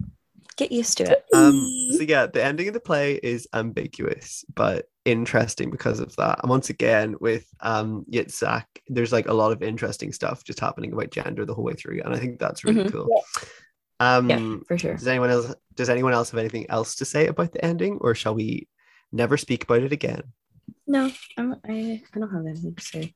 Get 0.57 0.71
used 0.73 0.97
to 0.99 1.05
it. 1.11 1.25
Um, 1.35 1.69
so 1.97 2.03
yeah, 2.03 2.27
the 2.27 2.43
ending 2.43 2.69
of 2.69 2.75
the 2.75 2.81
play 2.81 3.15
is 3.23 3.49
ambiguous, 3.53 4.45
but 4.55 4.89
interesting 5.05 5.71
because 5.71 5.99
of 6.01 6.15
that. 6.17 6.41
And 6.43 6.49
once 6.51 6.71
again, 6.71 7.17
with 7.21 7.47
um 7.61 8.05
Yitzhak, 8.11 8.65
there's 8.89 9.13
like 9.13 9.29
a 9.29 9.35
lot 9.35 9.51
of 9.53 9.63
interesting 9.63 10.13
stuff 10.13 10.45
just 10.45 10.61
happening 10.61 10.93
about 10.93 11.11
gender 11.11 11.45
the 11.45 11.55
whole 11.55 11.65
way 11.65 11.75
through, 11.75 12.01
and 12.05 12.15
I 12.15 12.19
think 12.19 12.39
that's 12.39 12.65
really 12.65 12.85
Mhm. 12.85 12.93
cool. 12.93 13.25
Um, 14.01 14.29
Yeah, 14.29 14.57
for 14.67 14.79
sure. 14.79 14.95
does 14.95 15.07
anyone 15.07 15.31
else 15.31 15.55
does 15.75 15.89
anyone 15.89 16.13
else 16.13 16.31
have 16.31 16.39
anything 16.39 16.67
else 16.69 16.97
to 16.97 17.05
say 17.05 17.27
about 17.27 17.53
the 17.53 17.65
ending, 17.65 17.99
or 18.01 18.15
shall 18.15 18.35
we 18.35 18.69
never 19.13 19.37
speak 19.37 19.65
about 19.65 19.83
it 19.83 19.93
again? 19.93 20.23
No, 20.87 21.11
I'm, 21.37 21.57
I 21.67 22.03
I 22.15 22.19
don't 22.19 22.31
have 22.31 22.47
anything 22.47 22.75
to 22.75 22.83
say. 22.83 23.15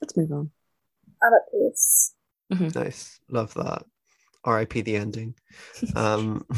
Let's 0.00 0.16
move 0.16 0.32
on. 0.32 0.50
I'm 1.22 1.32
at 1.34 1.42
peace. 1.52 2.14
Nice, 2.74 3.20
love 3.28 3.54
that. 3.54 3.84
R.I.P. 4.44 4.80
the 4.82 4.96
ending. 4.96 5.34
Um, 5.94 6.46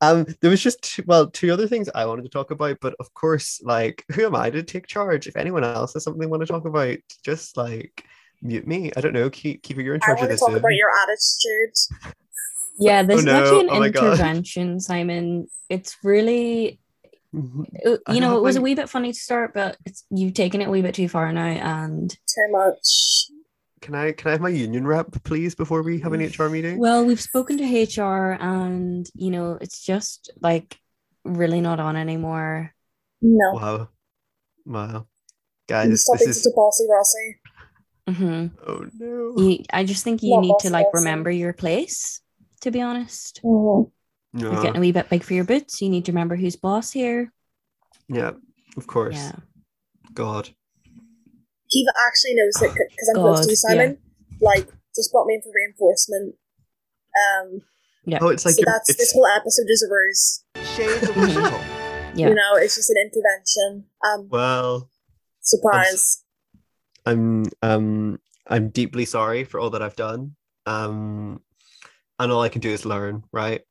um, 0.00 0.26
there 0.40 0.50
was 0.50 0.62
just 0.62 0.82
two, 0.82 1.02
well 1.06 1.28
two 1.28 1.52
other 1.52 1.66
things 1.66 1.88
I 1.94 2.06
wanted 2.06 2.22
to 2.22 2.28
talk 2.28 2.50
about, 2.50 2.78
but 2.80 2.94
of 3.00 3.12
course, 3.14 3.60
like, 3.62 4.04
who 4.12 4.26
am 4.26 4.36
I 4.36 4.50
to 4.50 4.62
take 4.62 4.86
charge? 4.86 5.26
If 5.26 5.36
anyone 5.36 5.64
else 5.64 5.94
has 5.94 6.04
something 6.04 6.20
they 6.20 6.26
want 6.26 6.42
to 6.42 6.46
talk 6.46 6.64
about, 6.64 6.98
just 7.24 7.56
like 7.56 8.04
mute 8.42 8.66
me. 8.66 8.90
I 8.96 9.00
don't 9.00 9.12
know. 9.12 9.30
Keep 9.30 9.62
keep 9.62 9.76
you're 9.78 9.94
in 9.94 10.00
I 10.02 10.06
charge 10.06 10.18
of 10.18 10.20
want 10.20 10.28
to 10.30 10.32
this. 10.34 10.40
talk 10.40 10.48
Zoom. 10.50 10.58
about 10.58 10.74
your 10.74 10.90
attitude. 11.02 12.14
Yeah, 12.78 13.02
this 13.02 13.16
Oh, 13.16 13.18
is 13.18 13.24
no. 13.24 13.42
actually 13.42 13.60
an 13.60 13.68
Oh 13.70 13.82
intervention, 13.82 14.80
Simon. 14.80 15.48
It's 15.68 15.96
really 16.04 16.78
Mhm. 17.34 17.66
uh, 17.86 17.98
I 18.06 18.14
you 18.14 18.20
know, 18.20 18.38
it 18.38 18.42
was 18.42 18.56
my- 18.56 18.60
a 18.60 18.62
wee 18.62 18.74
bit 18.74 18.88
funny 18.88 19.12
to 19.12 19.18
start, 19.18 19.52
but 19.52 19.76
it's 19.84 20.04
you've 20.10 20.34
taken 20.34 20.60
it 20.62 20.68
a 20.68 20.70
wee 20.70 20.82
bit 20.82 20.94
too 20.94 21.08
far 21.08 21.30
now, 21.32 21.44
and 21.46 22.10
Too 22.10 22.48
much. 22.50 23.30
Can 23.80 23.94
I 23.94 24.12
can 24.12 24.28
I 24.28 24.32
have 24.32 24.40
my 24.40 24.48
union 24.48 24.86
rep, 24.86 25.22
please, 25.24 25.54
before 25.54 25.82
we 25.82 26.00
have 26.00 26.12
an 26.12 26.20
HR 26.20 26.48
meeting? 26.48 26.78
well, 26.78 27.04
we've 27.04 27.20
spoken 27.20 27.58
to 27.58 27.64
HR, 27.64 28.32
and 28.40 29.06
you 29.14 29.30
know, 29.30 29.58
it's 29.60 29.80
just 29.84 30.30
like 30.40 30.78
really 31.24 31.60
not 31.60 31.78
on 31.80 31.96
anymore. 31.96 32.74
No. 33.20 33.52
Wow, 33.52 33.88
wow, 34.64 35.06
guys, 35.68 35.90
this 35.90 36.08
is 36.26 36.42
such 36.42 36.50
a 36.52 36.54
bossy 36.54 36.86
Rossi. 36.88 37.40
Hmm 38.14 38.46
oh 38.66 38.86
no. 38.98 39.34
You, 39.36 39.64
I 39.72 39.84
just 39.84 40.02
think 40.04 40.22
you 40.22 40.34
Not 40.34 40.40
need 40.40 40.54
to 40.60 40.70
like 40.70 40.86
bossy. 40.86 40.98
remember 41.04 41.30
your 41.30 41.52
place. 41.52 42.20
To 42.62 42.70
be 42.70 42.80
honest, 42.80 43.40
Mhm. 43.44 43.90
you're 44.32 44.62
getting 44.62 44.76
a 44.76 44.80
wee 44.80 44.92
bit 44.92 45.08
big 45.10 45.22
for 45.22 45.34
your 45.34 45.44
boots. 45.44 45.80
You 45.80 45.88
need 45.90 46.04
to 46.06 46.12
remember 46.12 46.34
who's 46.36 46.56
boss 46.56 46.90
here. 46.90 47.32
Yeah, 48.08 48.32
of 48.76 48.86
course. 48.86 49.14
Yeah. 49.16 49.32
God. 50.14 50.50
Kiva 51.70 51.90
actually 52.06 52.34
knows 52.34 52.62
it 52.62 52.72
because 52.74 53.08
I'm 53.14 53.20
close 53.20 53.40
to 53.46 53.46
you, 53.46 53.50
yeah. 53.50 53.54
Simon. 53.84 53.98
Like, 54.40 54.66
just 54.96 55.12
brought 55.12 55.26
me 55.26 55.34
in 55.34 55.42
for 55.42 55.52
reinforcement. 55.54 56.34
Um, 57.14 57.62
Yeah. 58.06 58.18
Oh, 58.22 58.28
it's 58.28 58.44
like 58.46 58.54
so 58.54 58.60
you're- 58.60 58.72
that's 58.72 58.88
it's 58.88 58.98
this 58.98 59.12
whole 59.12 59.26
episode 59.26 59.66
is 59.68 59.82
a 59.82 59.92
ruse. 59.92 60.44
shades 60.74 61.08
of 61.08 61.16
Rachel. 61.16 61.60
Yeah. 62.14 62.28
You 62.30 62.34
know, 62.34 62.54
it's 62.56 62.74
just 62.74 62.88
an 62.90 62.96
intervention. 63.04 63.84
Um, 64.02 64.28
Well, 64.30 64.88
surprise. 65.42 66.24
I'm 67.08 67.44
um 67.62 68.20
I'm 68.46 68.68
deeply 68.68 69.06
sorry 69.06 69.44
for 69.44 69.58
all 69.60 69.70
that 69.70 69.82
I've 69.82 69.96
done. 69.96 70.36
Um, 70.66 71.40
and 72.18 72.30
all 72.30 72.42
I 72.42 72.50
can 72.50 72.60
do 72.60 72.68
is 72.68 72.84
learn, 72.84 73.24
right? 73.32 73.62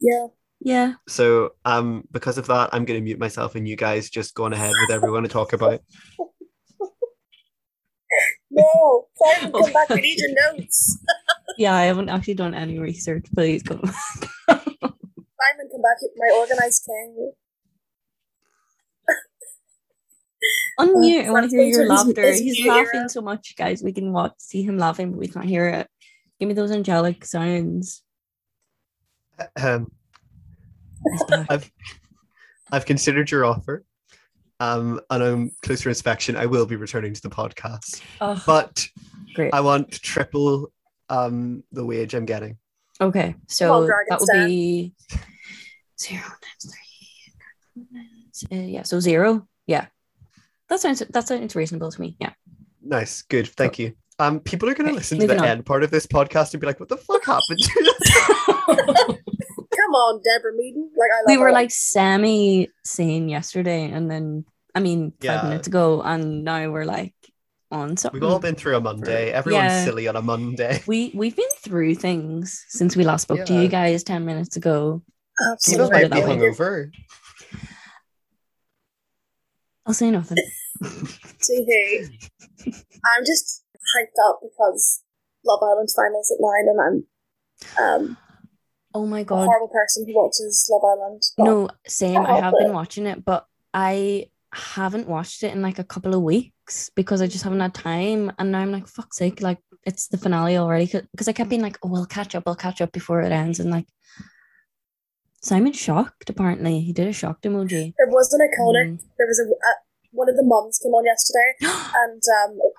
Yeah. 0.00 0.26
Yeah. 0.60 0.92
So 1.08 1.54
um 1.64 2.04
because 2.12 2.36
of 2.36 2.46
that, 2.48 2.70
I'm 2.72 2.84
gonna 2.84 3.00
mute 3.00 3.18
myself 3.18 3.54
and 3.54 3.66
you 3.66 3.76
guys 3.76 4.10
just 4.10 4.34
go 4.34 4.44
on 4.44 4.52
ahead 4.52 4.72
with 4.82 4.94
everyone 4.94 5.22
to 5.22 5.28
talk 5.28 5.52
about. 5.52 5.80
No, 8.52 9.06
Simon, 9.14 9.52
come 9.52 9.72
back. 9.72 9.88
We 9.90 10.00
need 10.00 10.18
your 10.18 10.34
notes. 10.34 10.98
Yeah. 11.56 11.74
I 11.74 11.82
haven't 11.82 12.08
actually 12.08 12.34
done 12.34 12.52
any 12.54 12.78
research. 12.80 13.26
Please 13.32 13.62
go. 13.62 13.76
Simon, 13.76 13.94
come 14.48 15.82
back. 15.82 15.98
My 16.16 16.34
organized 16.36 16.84
king. 16.84 17.32
Unmute. 20.78 21.26
I 21.26 21.30
want 21.30 21.50
to 21.50 21.56
hear 21.56 21.66
your 21.66 21.86
laughter. 21.86 22.32
He's 22.32 22.64
laughing 22.66 23.08
so 23.08 23.20
much, 23.20 23.54
guys. 23.56 23.82
We 23.82 23.92
can 23.92 24.12
watch, 24.12 24.32
see 24.38 24.62
him 24.62 24.78
laughing, 24.78 25.10
but 25.10 25.18
we 25.18 25.28
can't 25.28 25.44
hear 25.46 25.68
it. 25.68 25.88
Give 26.38 26.48
me 26.48 26.54
those 26.54 26.70
angelic 26.70 27.24
sounds. 27.24 28.02
Um, 29.60 29.90
I've 31.48 31.70
I've 32.72 32.86
considered 32.86 33.30
your 33.30 33.44
offer. 33.44 33.84
Um, 34.60 35.00
and 35.08 35.22
on 35.22 35.50
closer 35.62 35.88
inspection, 35.88 36.36
I 36.36 36.44
will 36.46 36.66
be 36.66 36.76
returning 36.76 37.14
to 37.14 37.22
the 37.22 37.30
podcast. 37.30 38.02
Oh, 38.20 38.42
But 38.46 38.86
great. 39.34 39.54
I 39.54 39.60
want 39.60 39.90
triple 39.92 40.70
um 41.08 41.64
the 41.72 41.84
wage 41.84 42.14
I'm 42.14 42.26
getting. 42.26 42.58
Okay, 43.00 43.34
so 43.48 43.66
Come 43.68 43.76
on, 43.76 43.86
Dragon 43.86 44.06
that 44.10 44.20
will 44.20 44.26
Stan. 44.26 44.46
be 44.48 44.92
zero 45.98 46.20
times 46.22 46.74
three. 48.50 48.58
Uh, 48.58 48.62
yeah, 48.66 48.82
so 48.82 49.00
zero. 49.00 49.46
Yeah, 49.66 49.86
that 50.70 50.80
sounds 50.80 51.00
that 51.10 51.28
sounds 51.28 51.54
reasonable 51.54 51.90
to 51.92 52.00
me. 52.00 52.16
Yeah. 52.18 52.32
Nice, 52.82 53.20
good, 53.22 53.46
thank 53.48 53.78
you. 53.78 53.92
Um, 54.18 54.40
people 54.40 54.68
are 54.70 54.74
gonna 54.74 54.88
Okay, 54.90 54.96
listen 54.98 55.18
to 55.18 55.26
the 55.26 55.38
on. 55.38 55.44
end 55.44 55.66
part 55.66 55.82
of 55.82 55.90
this 55.90 56.06
podcast 56.06 56.54
and 56.54 56.60
be 56.60 56.66
like, 56.66 56.80
"What 56.80 56.88
the 56.88 56.96
fuck 56.96 57.24
happened?" 57.24 57.58
to 57.58 57.82
this?" 57.82 59.16
Come 59.76 59.94
on, 59.94 60.20
Deborah 60.22 60.52
Meaden. 60.52 60.88
Like 60.96 61.10
I 61.14 61.18
love 61.20 61.26
we 61.28 61.36
were 61.38 61.46
her. 61.46 61.52
like 61.52 61.70
Sammy 61.70 62.68
saying 62.84 63.28
yesterday, 63.28 63.90
and 63.90 64.10
then 64.10 64.44
I 64.74 64.80
mean 64.80 65.12
five 65.12 65.24
Yeah. 65.24 65.42
minutes 65.42 65.68
ago, 65.68 66.02
and 66.02 66.44
now 66.44 66.70
we're 66.70 66.84
like 66.84 67.14
on 67.72 67.96
something. 67.96 68.20
We've 68.20 68.28
all 68.30 68.38
been 68.38 68.56
through 68.56 68.76
a 68.76 68.80
Monday. 68.80 69.30
Everyone's 69.32 69.72
Yeah. 69.72 69.84
silly 69.84 70.06
on 70.08 70.16
a 70.16 70.22
Monday. 70.22 70.82
we 70.86 71.12
we've 71.14 71.36
been 71.36 71.48
through 71.58 71.94
things 71.96 72.64
since 72.68 72.96
we 72.96 73.04
last 73.04 73.22
spoke 73.22 73.44
to 73.46 73.54
you 73.54 73.68
guys 73.68 74.02
ten 74.04 74.24
minutes 74.26 74.56
ago. 74.56 75.02
People 75.66 75.88
put 75.88 75.92
might 75.92 76.10
be 76.12 76.20
hungover. 76.20 76.90
I'll 79.86 79.94
say 79.94 80.10
nothing. 80.10 80.36
See 81.40 81.64
who? 81.66 82.72
I'm 83.04 83.24
just 83.24 83.64
hyped 83.96 84.28
up 84.28 84.40
because 84.42 85.02
Love 85.44 85.60
Island 85.62 85.88
finals 85.94 86.30
at 86.30 86.40
nine, 86.40 86.68
and 86.68 86.80
I'm 86.80 87.84
um 87.84 88.16
Oh 88.92 89.06
my 89.06 89.20
a 89.20 89.24
god. 89.24 89.46
horrible 89.46 89.68
person 89.68 90.04
who 90.06 90.14
watches 90.16 90.68
Love 90.70 90.82
Island. 90.84 91.22
No, 91.38 91.68
same. 91.86 92.26
I 92.26 92.40
have 92.40 92.54
been 92.58 92.72
watching 92.72 93.06
it, 93.06 93.24
but 93.24 93.46
I 93.72 94.30
haven't 94.52 95.08
watched 95.08 95.44
it 95.44 95.52
in 95.54 95.62
like 95.62 95.78
a 95.78 95.84
couple 95.84 96.14
of 96.14 96.22
weeks 96.22 96.90
because 96.96 97.22
I 97.22 97.28
just 97.28 97.44
haven't 97.44 97.60
had 97.60 97.72
time. 97.72 98.32
And 98.38 98.50
now 98.50 98.58
I'm 98.58 98.72
like, 98.72 98.88
fuck's 98.88 99.16
sake, 99.16 99.40
like 99.40 99.58
it's 99.84 100.08
the 100.08 100.18
finale 100.18 100.56
already. 100.56 100.86
Because 101.12 101.28
I 101.28 101.32
kept 101.32 101.50
being 101.50 101.62
like, 101.62 101.78
oh, 101.84 101.88
we'll 101.88 102.06
catch 102.06 102.34
up, 102.34 102.44
I'll 102.46 102.56
catch 102.56 102.80
up 102.80 102.90
before 102.90 103.20
it 103.20 103.30
ends. 103.30 103.60
And 103.60 103.70
like, 103.70 103.86
Simon 105.40 105.72
shocked, 105.72 106.28
apparently. 106.28 106.80
He 106.80 106.92
did 106.92 107.06
a 107.06 107.12
shocked 107.12 107.44
emoji. 107.44 107.94
There 107.96 108.08
was 108.08 108.32
an 108.32 108.40
iconic. 108.40 108.92
Mm. 108.94 109.02
There 109.18 109.26
was 109.26 109.38
a 109.38 109.46
one 110.12 110.28
of 110.28 110.36
the 110.36 110.44
mums 110.46 110.78
came 110.78 110.92
on 110.94 111.04
yesterday, 111.04 111.50
and 111.94 112.22
um, 112.42 112.58
it, 112.58 112.72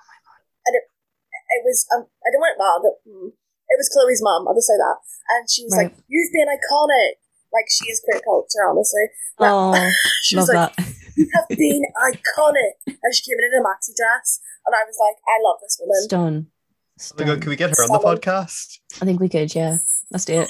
and 0.66 0.74
it 0.76 0.84
it 1.52 1.62
was 1.64 1.84
um, 1.94 2.06
I 2.24 2.28
don't 2.32 2.40
want 2.42 2.56
it 2.56 2.60
bad. 2.62 2.78
But, 2.84 2.96
mm, 3.08 3.28
it 3.32 3.76
was 3.80 3.88
Chloe's 3.88 4.20
mum. 4.22 4.46
I'll 4.48 4.54
just 4.56 4.68
say 4.68 4.76
that, 4.76 4.98
and 5.36 5.48
she 5.48 5.64
was 5.64 5.72
Right. 5.76 5.88
like, 5.92 5.96
"You've 6.08 6.32
been 6.32 6.48
iconic." 6.48 7.20
Like 7.52 7.68
she 7.68 7.90
is 7.92 8.00
queer 8.00 8.20
culture, 8.24 8.64
honestly. 8.64 9.06
Oh, 9.38 9.76
she 10.22 10.36
love 10.36 10.48
was 10.48 10.54
like, 10.56 10.76
that. 10.76 10.88
"You 11.16 11.28
have 11.34 11.48
been 11.48 11.84
iconic," 12.00 12.80
and 12.88 13.10
she 13.12 13.28
came 13.28 13.36
in 13.38 13.44
in 13.52 13.60
a 13.60 13.64
maxi 13.64 13.92
dress, 13.96 14.40
and 14.64 14.72
I 14.74 14.84
was 14.88 14.96
like, 15.00 15.16
"I 15.28 15.36
love 15.44 15.58
this 15.60 15.76
woman." 15.80 16.02
Stun. 16.04 16.34
Oh 17.18 17.24
god, 17.24 17.40
can 17.40 17.50
we 17.50 17.56
get 17.56 17.70
her 17.70 17.82
on 17.84 17.92
the 17.92 17.98
podcast? 17.98 18.78
I 19.00 19.04
think 19.04 19.20
we 19.20 19.28
could, 19.28 19.54
yeah. 19.54 19.78
Let's 20.10 20.24
do 20.24 20.42
it. 20.42 20.48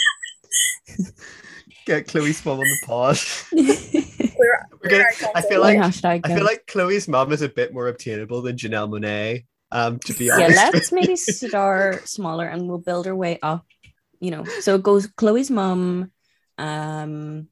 Get 1.87 2.09
Chloe's 2.09 2.45
mom 2.45 2.61
on 2.61 2.67
the 2.67 2.87
pod. 2.87 4.19
It. 4.43 4.49
We're, 4.73 4.79
We're 4.83 4.91
gonna- 4.91 5.33
I 5.35 5.41
feel 5.43 5.61
One 5.61 5.77
like- 5.77 5.91
hashtag. 5.93 6.21
I 6.25 6.35
feel 6.35 6.45
like 6.45 6.67
Chloe's 6.67 7.09
mom 7.09 7.33
is 7.33 7.43
a 7.43 7.49
bit 7.49 7.73
more 7.73 7.89
obtainable 7.89 8.43
than 8.43 8.57
Janelle 8.57 8.89
Monáe. 8.91 9.47
Um, 9.71 9.99
to 10.01 10.13
be 10.13 10.31
honest, 10.31 10.55
yeah, 10.57 10.71
let's 10.73 10.93
maybe 10.93 11.17
start 11.17 12.07
smaller 12.07 12.47
and 12.47 12.69
we'll 12.69 12.79
build 12.79 13.07
our 13.07 13.17
way 13.17 13.39
up. 13.43 13.65
You 14.21 14.31
know, 14.31 14.45
so 14.61 14.75
it 14.75 14.83
goes 14.83 15.07
Chloe's 15.07 15.51
mom, 15.51 16.13
um, 16.59 17.49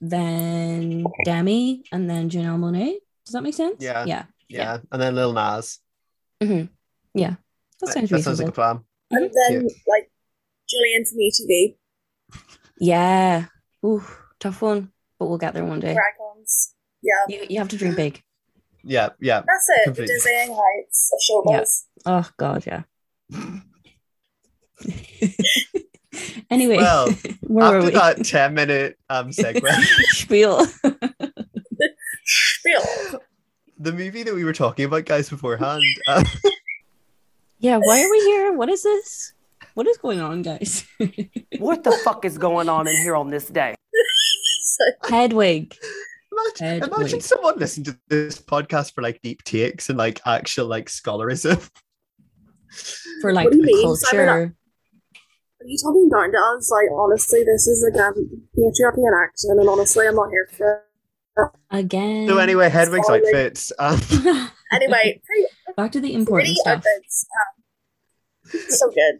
then 0.00 1.04
Demi, 1.24 1.84
and 1.92 2.10
then 2.10 2.28
Janelle 2.28 2.58
Monáe. 2.58 2.96
Does 3.24 3.32
that 3.32 3.42
make 3.42 3.54
sense? 3.54 3.76
Yeah. 3.78 4.04
Yeah. 4.04 4.24
yeah, 4.48 4.78
and 4.92 5.00
then 5.00 5.14
Lil 5.14 5.32
Nas. 5.32 5.78
hmm 6.42 6.64
Yeah. 7.14 7.34
That 7.80 7.92
sounds 7.92 8.10
that 8.10 8.22
sounds 8.22 8.38
like 8.40 8.48
a 8.48 8.50
reasonable. 8.50 8.52
plan. 8.52 8.84
and 9.10 9.30
then 9.32 9.68
like 9.88 10.10
Julian 10.68 11.04
from 11.04 11.18
UTV, 11.18 11.76
Yeah. 12.78 13.46
Ooh, 13.86 14.02
tough 14.40 14.60
one, 14.62 14.90
but 15.18 15.26
we'll 15.28 15.38
get 15.38 15.54
there 15.54 15.64
one 15.64 15.80
day. 15.80 15.94
we're. 15.94 16.74
Yeah, 17.02 17.12
You, 17.28 17.46
you 17.50 17.58
have 17.58 17.68
to 17.68 17.76
dream 17.76 17.94
big. 17.94 18.22
Yeah, 18.82 19.10
yeah. 19.20 19.42
that's 19.46 19.68
it. 19.80 19.84
Completely. 19.84 20.14
The 20.14 20.14
dizzying 20.14 20.56
heights 20.58 21.10
of 21.12 21.20
showbiz. 21.46 21.84
Oh 22.06 22.28
God, 22.36 22.64
yeah. 22.66 22.82
anyway, 26.50 26.76
Well, 26.76 27.08
where 27.42 27.70
were 27.70 27.76
After 27.78 27.86
we? 27.86 27.90
that 27.92 28.24
10 28.24 28.54
minute 28.54 28.98
um 29.10 29.30
segue, 29.30 29.62
Spiel. 30.12 30.64
Feel. 32.62 32.82
the 33.78 33.92
movie 33.92 34.22
that 34.22 34.34
we 34.34 34.44
were 34.44 34.52
talking 34.54 34.86
about, 34.86 35.04
guys, 35.04 35.28
beforehand. 35.28 35.82
Uh, 36.08 36.24
yeah, 37.58 37.78
why 37.82 38.02
are 38.02 38.10
we 38.10 38.18
here? 38.20 38.52
What 38.52 38.68
is 38.70 38.82
this? 38.82 39.32
What 39.74 39.86
is 39.86 39.98
going 39.98 40.20
on, 40.20 40.42
guys? 40.42 40.86
What 41.58 41.84
the 41.84 41.92
fuck 42.04 42.24
is 42.24 42.38
going 42.38 42.68
on 42.68 42.86
in 42.86 42.96
here 42.96 43.16
on 43.16 43.30
this 43.30 43.48
day? 43.48 43.74
So, 44.76 44.84
Hedwig. 45.10 45.76
imagine, 46.32 46.82
Ed 46.82 46.88
imagine 46.88 47.20
someone 47.20 47.58
listening 47.58 47.84
to 47.84 47.98
this 48.08 48.38
podcast 48.40 48.92
for 48.94 49.02
like 49.02 49.20
deep 49.22 49.42
takes 49.44 49.88
and 49.88 49.96
like 49.98 50.20
actual 50.26 50.66
like 50.66 50.88
scholarism. 50.88 51.58
for 53.20 53.32
like 53.32 53.44
What 53.46 53.52
do 53.52 53.58
you 53.58 53.64
mean? 53.64 53.96
Simon, 53.96 54.26
culture. 54.26 54.56
are 55.60 55.66
you 55.66 55.78
talking 55.82 56.08
down 56.10 56.32
to 56.32 56.38
us? 56.56 56.70
Like, 56.70 56.90
honestly, 56.92 57.44
this 57.44 57.66
is 57.66 57.84
again 57.84 58.12
patriarchy 58.58 58.98
in 58.98 59.12
action, 59.22 59.50
and 59.60 59.68
honestly, 59.68 60.06
I'm 60.08 60.16
not 60.16 60.30
here 60.30 60.48
for 60.56 60.76
it. 60.76 60.80
Again. 61.70 62.28
So 62.28 62.38
anyway, 62.38 62.68
Hedwig's 62.68 63.06
Sorry. 63.06 63.20
outfits. 63.26 63.72
Um, 63.80 64.00
Anyway, 64.72 65.20
pretty, 65.24 65.46
back 65.76 65.92
to 65.92 66.00
the 66.00 66.14
important 66.14 66.46
pretty 66.46 66.54
stuff. 66.56 66.78
outfits. 66.78 67.26
Um, 68.52 68.60
so 68.70 68.88
good. 68.90 69.18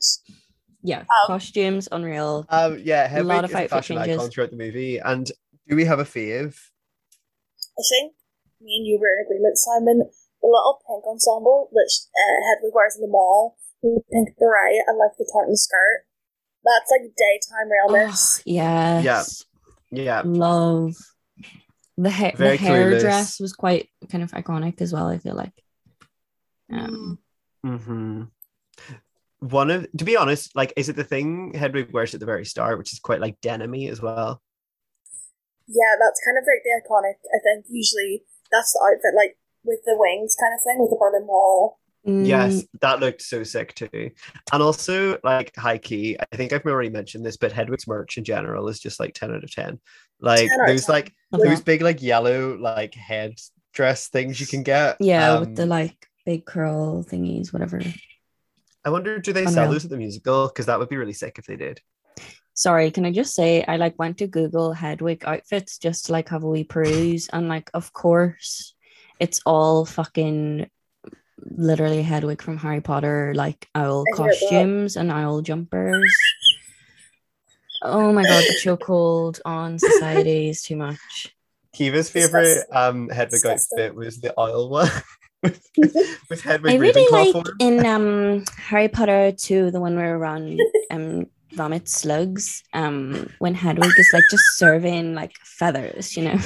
Yeah, 0.82 1.00
Um, 1.00 1.06
costumes, 1.26 1.88
unreal. 1.92 2.44
um, 2.48 2.78
yeah, 2.82 3.06
Hedwig 3.06 3.26
lot 3.28 3.44
of 3.44 3.50
is 3.50 3.56
a 3.56 3.68
fashion 3.68 3.96
changes. 3.98 4.16
icon 4.18 4.30
throughout 4.30 4.50
the 4.50 4.56
movie. 4.56 4.98
And 4.98 5.30
do 5.68 5.76
we 5.76 5.84
have 5.84 5.98
a 5.98 6.04
fave? 6.04 6.56
I 7.78 7.82
think 7.88 8.14
me 8.60 8.76
and 8.78 8.86
you 8.86 8.98
were 9.00 9.12
in 9.18 9.24
agreement, 9.24 9.58
Simon. 9.58 9.98
The 10.42 10.48
little 10.48 10.80
pink 10.86 11.04
ensemble 11.06 11.70
that 11.72 11.90
uh, 11.90 12.38
Hedwig 12.48 12.72
wears 12.74 12.96
in 12.96 13.02
the 13.02 13.08
mall, 13.08 13.56
with 13.82 14.04
the 14.06 14.12
pink 14.12 14.36
beret 14.38 14.84
and 14.86 14.98
like 14.98 15.12
the 15.18 15.28
tartan 15.32 15.56
skirt. 15.56 16.04
That's 16.64 16.90
like 16.90 17.12
daytime 17.16 17.68
Oh, 17.88 17.96
realness. 17.96 18.42
yes. 18.44 19.44
Yeah, 19.90 20.22
Love. 20.24 20.94
The 21.96 22.10
hair, 22.10 22.32
the 22.36 22.56
hair 22.56 22.90
clueless. 22.90 23.00
dress 23.00 23.40
was 23.40 23.52
quite 23.52 23.88
kind 24.10 24.24
of 24.24 24.32
iconic 24.32 24.80
as 24.80 24.92
well. 24.92 25.06
I 25.06 25.18
feel 25.18 25.34
like. 25.34 25.52
Um, 26.72 27.18
hmm 27.62 28.22
One 29.38 29.70
of, 29.70 29.86
to 29.96 30.04
be 30.04 30.16
honest, 30.16 30.56
like, 30.56 30.72
is 30.76 30.88
it 30.88 30.96
the 30.96 31.04
thing 31.04 31.52
Hedwig 31.54 31.92
wears 31.92 32.14
at 32.14 32.20
the 32.20 32.26
very 32.26 32.44
start, 32.44 32.78
which 32.78 32.92
is 32.92 32.98
quite 32.98 33.20
like 33.20 33.40
denim 33.40 33.74
as 33.74 34.00
well? 34.02 34.42
Yeah, 35.66 35.96
that's 36.00 36.20
kind 36.24 36.36
of 36.38 36.44
like 36.44 36.62
the 36.62 36.80
iconic. 36.82 37.16
I 37.34 37.38
think 37.42 37.66
usually 37.68 38.24
that's 38.52 38.72
the 38.72 38.80
outfit, 38.84 39.16
like 39.16 39.36
with 39.64 39.80
the 39.84 39.96
wings 39.98 40.36
kind 40.38 40.54
of 40.54 40.60
thing, 40.62 40.76
with 40.78 40.90
the 40.90 40.96
Berlin 41.00 41.26
Wall. 41.26 41.78
mm, 42.06 42.26
Yes, 42.26 42.64
that 42.80 43.00
looked 43.00 43.22
so 43.22 43.42
sick 43.44 43.74
too. 43.74 44.10
And 44.52 44.62
also, 44.62 45.18
like, 45.24 45.56
high 45.56 45.78
key, 45.78 46.16
I 46.20 46.36
think 46.36 46.52
I've 46.52 46.66
already 46.66 46.90
mentioned 46.90 47.24
this, 47.24 47.36
but 47.38 47.52
Hedwig's 47.52 47.86
merch 47.86 48.18
in 48.18 48.24
general 48.24 48.68
is 48.68 48.78
just 48.78 49.00
like 49.00 49.14
10 49.14 49.30
out 49.34 49.42
of 49.44 49.50
10. 49.50 49.80
Like, 50.20 50.48
10 50.48 50.60
out 50.60 50.66
there's 50.66 50.86
10. 50.86 50.92
like 50.94 51.14
love 51.32 51.42
those 51.42 51.62
big, 51.62 51.80
like, 51.82 52.02
yellow, 52.02 52.56
like, 52.58 52.94
head 52.94 53.34
dress 53.72 54.08
things 54.08 54.38
you 54.40 54.46
can 54.46 54.62
get. 54.62 54.96
Yeah, 55.00 55.32
Um, 55.32 55.40
with 55.40 55.56
the 55.56 55.66
like 55.66 56.06
big 56.26 56.44
curl 56.44 57.02
thingies, 57.04 57.52
whatever. 57.52 57.80
I 58.84 58.90
wonder, 58.90 59.18
do 59.18 59.32
they 59.32 59.46
sell 59.46 59.64
Unreal. 59.64 59.72
those 59.72 59.84
at 59.84 59.90
the 59.90 59.96
musical? 59.96 60.48
Because 60.48 60.66
that 60.66 60.78
would 60.78 60.90
be 60.90 60.96
really 60.96 61.14
sick 61.14 61.38
if 61.38 61.46
they 61.46 61.56
did. 61.56 61.80
Sorry, 62.54 62.90
can 62.90 63.04
I 63.04 63.10
just 63.10 63.34
say 63.34 63.64
I 63.66 63.76
like 63.76 63.98
went 63.98 64.18
to 64.18 64.26
Google 64.28 64.72
Hedwig 64.72 65.24
outfits 65.26 65.76
just 65.78 66.06
to 66.06 66.12
like 66.12 66.28
have 66.28 66.44
a 66.44 66.48
wee 66.48 66.64
peruse 66.64 67.28
and 67.28 67.48
like 67.48 67.68
of 67.74 67.92
course 67.92 68.74
it's 69.18 69.40
all 69.44 69.84
fucking 69.84 70.70
literally 71.44 72.02
Hedwig 72.02 72.40
from 72.40 72.56
Harry 72.58 72.80
Potter, 72.80 73.32
like 73.34 73.68
owl 73.74 74.04
I 74.14 74.16
costumes 74.16 74.96
and 74.96 75.10
owl 75.10 75.42
jumpers. 75.42 76.14
Oh 77.82 78.12
my 78.12 78.22
god, 78.22 78.44
the 78.44 78.60
chokehold 78.62 79.40
on 79.44 79.78
society 79.78 80.48
is 80.48 80.62
too 80.62 80.76
much. 80.76 81.34
Kiva's 81.74 82.08
Disgusting. 82.10 82.22
favorite 82.30 82.66
um 82.72 83.08
Hedwig 83.08 83.32
Disgusting. 83.32 83.78
outfit 83.80 83.94
was 83.96 84.20
the 84.20 84.32
oil 84.38 84.68
one 84.70 84.88
with, 85.42 85.68
with 86.30 86.40
Hedwig 86.40 86.72
I 86.72 86.76
really 86.76 87.04
Ravenclaw 87.04 87.10
like 87.10 87.32
form. 87.32 87.56
in 87.58 87.84
um 87.84 88.44
Harry 88.56 88.88
Potter 88.88 89.32
2, 89.32 89.70
the 89.72 89.80
one 89.80 89.96
where 89.96 90.16
around 90.16 90.60
um 90.90 91.26
vomit 91.54 91.88
slugs, 91.88 92.62
um 92.72 93.30
when 93.38 93.54
Hedwig 93.54 93.98
is 93.98 94.10
like 94.12 94.24
just 94.30 94.44
serving 94.56 95.14
like 95.14 95.32
feathers, 95.44 96.16
you 96.16 96.24
know. 96.24 96.38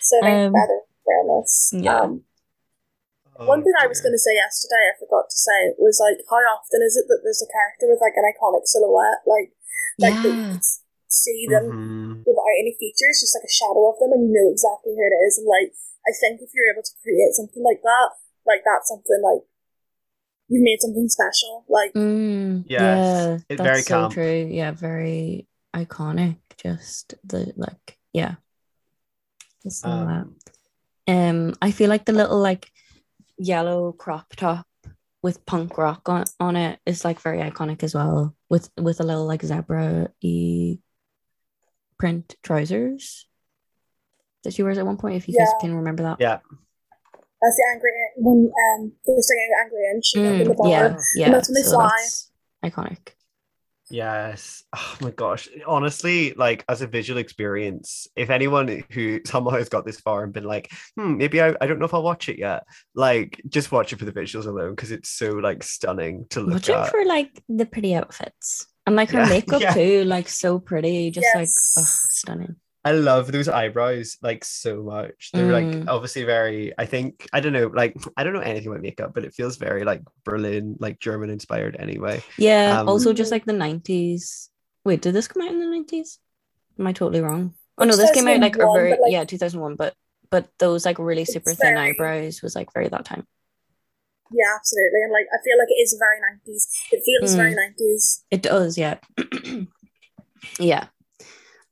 So 0.00 0.16
like 0.22 0.32
Um, 0.32 0.52
better 0.52 0.80
realness. 1.06 1.70
yeah. 1.74 2.00
Um, 2.00 2.22
Oh, 3.36 3.44
One 3.44 3.60
thing 3.60 3.76
dear. 3.76 3.84
I 3.84 3.92
was 3.92 4.00
going 4.00 4.16
to 4.16 4.22
say 4.22 4.32
yesterday, 4.32 4.88
I 4.88 4.96
forgot 4.96 5.28
to 5.28 5.36
say, 5.36 5.76
was 5.76 6.00
like, 6.00 6.16
how 6.24 6.40
often 6.56 6.80
is 6.80 6.96
it 6.96 7.04
that 7.04 7.20
there's 7.20 7.44
a 7.44 7.52
character 7.52 7.84
with 7.84 8.00
like 8.00 8.16
an 8.16 8.24
iconic 8.24 8.64
silhouette, 8.64 9.20
like, 9.28 9.52
like 10.00 10.16
yeah. 10.24 10.56
see 11.04 11.44
them 11.44 11.68
mm-hmm. 11.68 12.12
without 12.24 12.56
any 12.56 12.72
features, 12.80 13.20
just 13.20 13.36
like 13.36 13.44
a 13.44 13.52
shadow 13.52 13.92
of 13.92 14.00
them, 14.00 14.16
and 14.16 14.24
you 14.24 14.32
know 14.32 14.48
exactly 14.48 14.96
who 14.96 15.04
it 15.04 15.16
is. 15.28 15.36
And 15.36 15.44
like, 15.44 15.76
I 16.08 16.16
think 16.16 16.40
if 16.40 16.48
you're 16.56 16.72
able 16.72 16.80
to 16.80 16.96
create 17.04 17.36
something 17.36 17.60
like 17.60 17.84
that, 17.84 18.16
like 18.48 18.64
that's 18.64 18.88
something 18.88 19.20
like 19.20 19.44
you've 20.48 20.62
made 20.62 20.80
something 20.80 21.08
special. 21.08 21.64
Like, 21.68 21.92
mm, 21.94 22.64
yeah, 22.68 23.38
it's 23.48 23.62
very 23.62 23.82
so 23.82 24.02
camp. 24.02 24.12
true. 24.14 24.48
Yeah, 24.50 24.72
very 24.72 25.46
iconic. 25.74 26.36
Just 26.56 27.14
the 27.24 27.52
like, 27.56 27.98
yeah. 28.12 28.36
Just 29.62 29.84
Um, 29.84 30.36
um, 31.08 31.54
I 31.60 31.70
feel 31.70 31.88
like 31.88 32.04
the 32.04 32.12
little 32.12 32.38
like 32.38 32.70
yellow 33.38 33.92
crop 33.92 34.34
top 34.36 34.66
with 35.22 35.44
punk 35.44 35.76
rock 35.76 36.08
on, 36.08 36.24
on 36.40 36.56
it 36.56 36.78
is 36.86 37.04
like 37.04 37.20
very 37.20 37.38
iconic 37.38 37.82
as 37.82 37.94
well. 37.94 38.34
With 38.48 38.70
with 38.76 39.00
a 39.00 39.04
little 39.04 39.26
like 39.26 39.42
zebra 39.42 40.08
e 40.20 40.78
print 41.98 42.36
trousers 42.42 43.26
that 44.44 44.54
she 44.54 44.62
wears 44.62 44.78
at 44.78 44.86
one 44.86 44.96
point. 44.96 45.16
If 45.16 45.28
you 45.28 45.34
yeah. 45.36 45.44
guys 45.44 45.54
can 45.60 45.74
remember 45.74 46.04
that, 46.04 46.18
yeah. 46.20 46.38
That's 47.42 47.56
the 47.56 47.66
angry 47.72 47.90
when 48.16 48.50
um 48.50 48.92
they're 49.06 49.16
singing 49.20 49.50
angry 49.62 49.90
and 49.90 50.04
she 50.04 50.18
mm, 50.18 50.40
in 50.40 50.48
the 50.48 50.54
bar. 50.54 50.68
Yeah, 50.68 50.96
yeah. 51.16 51.24
And 51.26 51.34
that's 51.34 51.48
when 51.48 51.54
they 51.54 51.62
so 51.62 51.76
fly. 51.76 51.90
Iconic. 52.64 53.12
Yes. 53.88 54.64
Oh 54.74 54.96
my 55.00 55.10
gosh. 55.10 55.48
Honestly, 55.66 56.32
like 56.34 56.64
as 56.68 56.82
a 56.82 56.86
visual 56.86 57.18
experience, 57.18 58.08
if 58.16 58.30
anyone 58.30 58.84
who 58.90 59.20
somehow 59.26 59.50
has 59.50 59.68
got 59.68 59.84
this 59.84 60.00
far 60.00 60.24
and 60.24 60.32
been 60.32 60.44
like, 60.44 60.72
hmm, 60.96 61.16
maybe 61.16 61.40
I, 61.40 61.54
I 61.60 61.66
don't 61.66 61.78
know 61.78 61.84
if 61.84 61.94
I'll 61.94 62.02
watch 62.02 62.28
it 62.28 62.38
yet, 62.38 62.64
like 62.94 63.40
just 63.48 63.70
watch 63.70 63.92
it 63.92 63.98
for 63.98 64.04
the 64.04 64.12
visuals 64.12 64.46
alone 64.46 64.70
because 64.70 64.90
it's 64.90 65.10
so 65.10 65.32
like 65.32 65.62
stunning 65.62 66.26
to 66.30 66.40
look 66.40 66.54
watch 66.54 66.70
at. 66.70 66.86
it 66.86 66.90
for 66.90 67.04
like 67.04 67.42
the 67.48 67.66
pretty 67.66 67.94
outfits 67.94 68.66
and 68.86 68.96
like 68.96 69.10
her 69.10 69.20
yeah, 69.20 69.28
makeup 69.30 69.62
yeah. 69.62 69.74
too, 69.74 70.04
like 70.04 70.28
so 70.28 70.58
pretty, 70.58 71.10
just 71.10 71.26
yes. 71.34 71.36
like 71.36 71.48
oh, 71.48 71.86
stunning. 71.86 72.56
I 72.86 72.92
love 72.92 73.32
those 73.32 73.48
eyebrows 73.48 74.16
like 74.22 74.44
so 74.44 74.80
much. 74.80 75.30
They're 75.32 75.50
mm. 75.50 75.80
like 75.80 75.88
obviously 75.88 76.22
very, 76.22 76.72
I 76.78 76.86
think, 76.86 77.28
I 77.32 77.40
don't 77.40 77.52
know, 77.52 77.66
like 77.66 77.96
I 78.16 78.22
don't 78.22 78.32
know 78.32 78.38
anything 78.38 78.68
about 78.68 78.80
makeup, 78.80 79.12
but 79.12 79.24
it 79.24 79.34
feels 79.34 79.56
very 79.56 79.82
like 79.82 80.02
Berlin, 80.24 80.76
like 80.78 81.00
German 81.00 81.28
inspired 81.28 81.74
anyway. 81.80 82.22
Yeah. 82.38 82.78
Um, 82.78 82.88
also 82.88 83.12
just 83.12 83.32
like 83.32 83.44
the 83.44 83.52
90s. 83.52 84.50
Wait, 84.84 85.02
did 85.02 85.14
this 85.14 85.26
come 85.26 85.42
out 85.42 85.50
in 85.50 85.58
the 85.58 85.66
90s? 85.66 86.18
Am 86.78 86.86
I 86.86 86.92
totally 86.92 87.20
wrong? 87.20 87.54
Oh 87.76 87.84
no, 87.84 87.96
this 87.96 88.12
came 88.12 88.28
out 88.28 88.38
like, 88.38 88.54
very, 88.54 88.90
like, 88.90 89.00
yeah, 89.08 89.24
2001, 89.24 89.74
but 89.74 89.94
but 90.30 90.48
those 90.60 90.86
like 90.86 91.00
really 91.00 91.24
super 91.24 91.54
thin 91.54 91.74
very, 91.74 91.90
eyebrows 91.90 92.40
was 92.40 92.54
like 92.54 92.72
very 92.72 92.86
that 92.86 93.04
time. 93.04 93.26
Yeah, 94.30 94.54
absolutely. 94.54 95.02
And 95.02 95.12
like 95.12 95.26
I 95.34 95.42
feel 95.42 95.58
like 95.58 95.70
it 95.70 95.82
is 95.82 95.98
very 95.98 96.20
90s. 96.20 96.68
It 96.92 97.02
feels 97.04 97.34
mm. 97.34 97.36
very 97.36 97.56
90s. 97.56 98.22
It 98.30 98.42
does, 98.42 98.78
yeah. 98.78 98.98
yeah. 100.60 100.86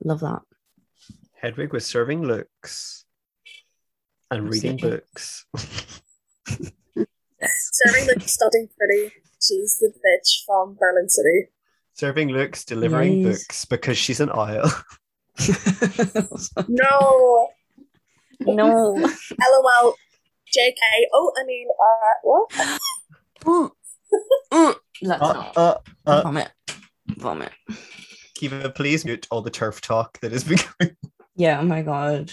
Love 0.02 0.18
that. 0.18 0.42
Hedwig 1.44 1.74
was 1.74 1.84
serving 1.84 2.22
looks 2.22 3.04
and 4.30 4.50
reading 4.50 4.78
books. 4.78 5.44
serving 6.96 8.06
looks, 8.06 8.32
studying 8.32 8.70
pretty. 8.78 9.12
She's 9.42 9.76
the 9.78 9.92
bitch 9.92 10.46
from 10.46 10.78
Berlin 10.80 11.10
City. 11.10 11.48
Serving 11.92 12.30
looks, 12.30 12.64
delivering 12.64 13.24
nice. 13.24 13.44
books 13.44 13.66
because 13.66 13.98
she's 13.98 14.20
an 14.20 14.30
owl. 14.30 14.72
no. 16.66 17.50
No. 18.40 18.94
LOL. 18.94 19.94
JK. 20.56 20.80
Oh, 21.12 21.30
I 21.38 21.44
mean, 21.44 21.68
uh, 21.78 22.14
what? 22.22 22.52
mm. 23.44 23.70
Mm. 24.50 24.74
Let's 25.02 25.22
uh, 25.22 25.32
not. 25.34 25.56
Uh, 25.58 25.76
uh, 26.06 26.22
Vomit. 26.22 26.50
Vomit. 27.18 27.52
Kiva, 28.34 28.70
please 28.70 29.04
mute 29.04 29.26
all 29.30 29.42
the 29.42 29.50
TERF 29.50 29.82
talk 29.82 30.18
that 30.20 30.32
is 30.32 30.42
becoming. 30.44 30.96
Yeah, 31.36 31.60
oh 31.60 31.64
my 31.64 31.82
god. 31.82 32.32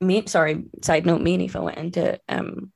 Me 0.00 0.24
sorry, 0.26 0.64
side 0.82 1.06
note, 1.06 1.20
me 1.20 1.34
and 1.34 1.42
Aoife 1.42 1.54
went 1.54 1.78
into 1.78 2.20
um 2.28 2.72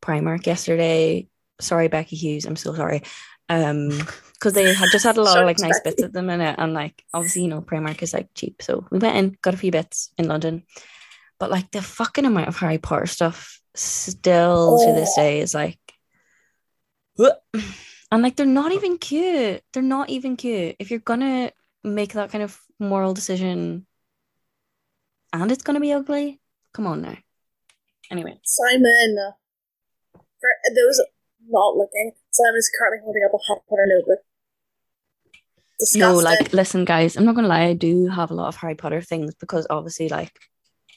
Primark 0.00 0.46
yesterday. 0.46 1.28
Sorry, 1.60 1.88
Becky 1.88 2.16
Hughes, 2.16 2.46
I'm 2.46 2.56
so 2.56 2.74
sorry. 2.74 3.02
Um 3.48 3.88
because 4.34 4.54
they 4.54 4.74
had 4.74 4.88
just 4.90 5.04
had 5.04 5.18
a 5.18 5.22
lot 5.22 5.38
of 5.38 5.46
like 5.46 5.60
nice 5.60 5.78
bits 5.80 6.02
at 6.02 6.12
the 6.12 6.20
minute 6.20 6.56
and 6.58 6.74
like 6.74 7.04
obviously 7.14 7.42
you 7.42 7.48
know 7.48 7.60
Primark 7.60 8.02
is 8.02 8.12
like 8.12 8.28
cheap. 8.34 8.62
So 8.62 8.86
we 8.90 8.98
went 8.98 9.16
in, 9.16 9.36
got 9.42 9.54
a 9.54 9.58
few 9.58 9.70
bits 9.70 10.10
in 10.18 10.28
London. 10.28 10.64
But 11.38 11.50
like 11.50 11.70
the 11.70 11.82
fucking 11.82 12.24
amount 12.24 12.48
of 12.48 12.56
Harry 12.56 12.78
Potter 12.78 13.06
stuff 13.06 13.60
still 13.74 14.78
oh. 14.80 14.86
to 14.86 15.00
this 15.00 15.14
day 15.14 15.40
is 15.40 15.54
like 15.54 15.78
and 17.18 18.22
like 18.22 18.36
they're 18.36 18.46
not 18.46 18.72
even 18.72 18.98
cute. 18.98 19.62
They're 19.72 19.82
not 19.82 20.10
even 20.10 20.36
cute. 20.36 20.76
If 20.78 20.90
you're 20.90 21.00
gonna 21.00 21.52
make 21.84 22.12
that 22.14 22.30
kind 22.30 22.44
of 22.44 22.58
moral 22.78 23.14
decision 23.14 23.86
and 25.32 25.50
it's 25.50 25.62
going 25.62 25.74
to 25.74 25.80
be 25.80 25.92
ugly. 25.92 26.40
Come 26.72 26.86
on 26.86 27.02
now. 27.02 27.16
Anyway. 28.10 28.38
Simon, 28.44 29.16
for 30.12 30.50
those 30.74 31.00
not 31.48 31.76
looking, 31.76 32.12
Simon 32.30 32.58
is 32.58 32.70
currently 32.78 33.04
holding 33.04 33.22
up 33.24 33.32
a 33.34 33.38
Harry 33.48 33.60
Potter 33.68 33.86
notebook. 33.86 34.18
Disgusting. 35.78 36.00
No, 36.00 36.16
like, 36.18 36.52
listen, 36.52 36.84
guys, 36.84 37.16
I'm 37.16 37.24
not 37.24 37.34
going 37.34 37.44
to 37.44 37.48
lie. 37.48 37.64
I 37.64 37.72
do 37.72 38.08
have 38.08 38.30
a 38.30 38.34
lot 38.34 38.48
of 38.48 38.56
Harry 38.56 38.74
Potter 38.74 39.00
things 39.00 39.34
because 39.34 39.66
obviously, 39.68 40.08
like, 40.08 40.32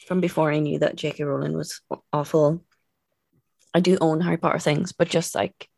from 0.08 0.22
before 0.22 0.52
I 0.52 0.60
knew 0.60 0.80
that 0.80 0.96
J.K. 0.96 1.24
Rowling 1.24 1.58
was 1.58 1.82
awful, 2.14 2.62
I 3.74 3.80
do 3.80 3.98
own 4.00 4.22
Harry 4.22 4.38
Potter 4.38 4.60
things, 4.60 4.92
but 4.92 5.10
just 5.10 5.34
like, 5.36 5.70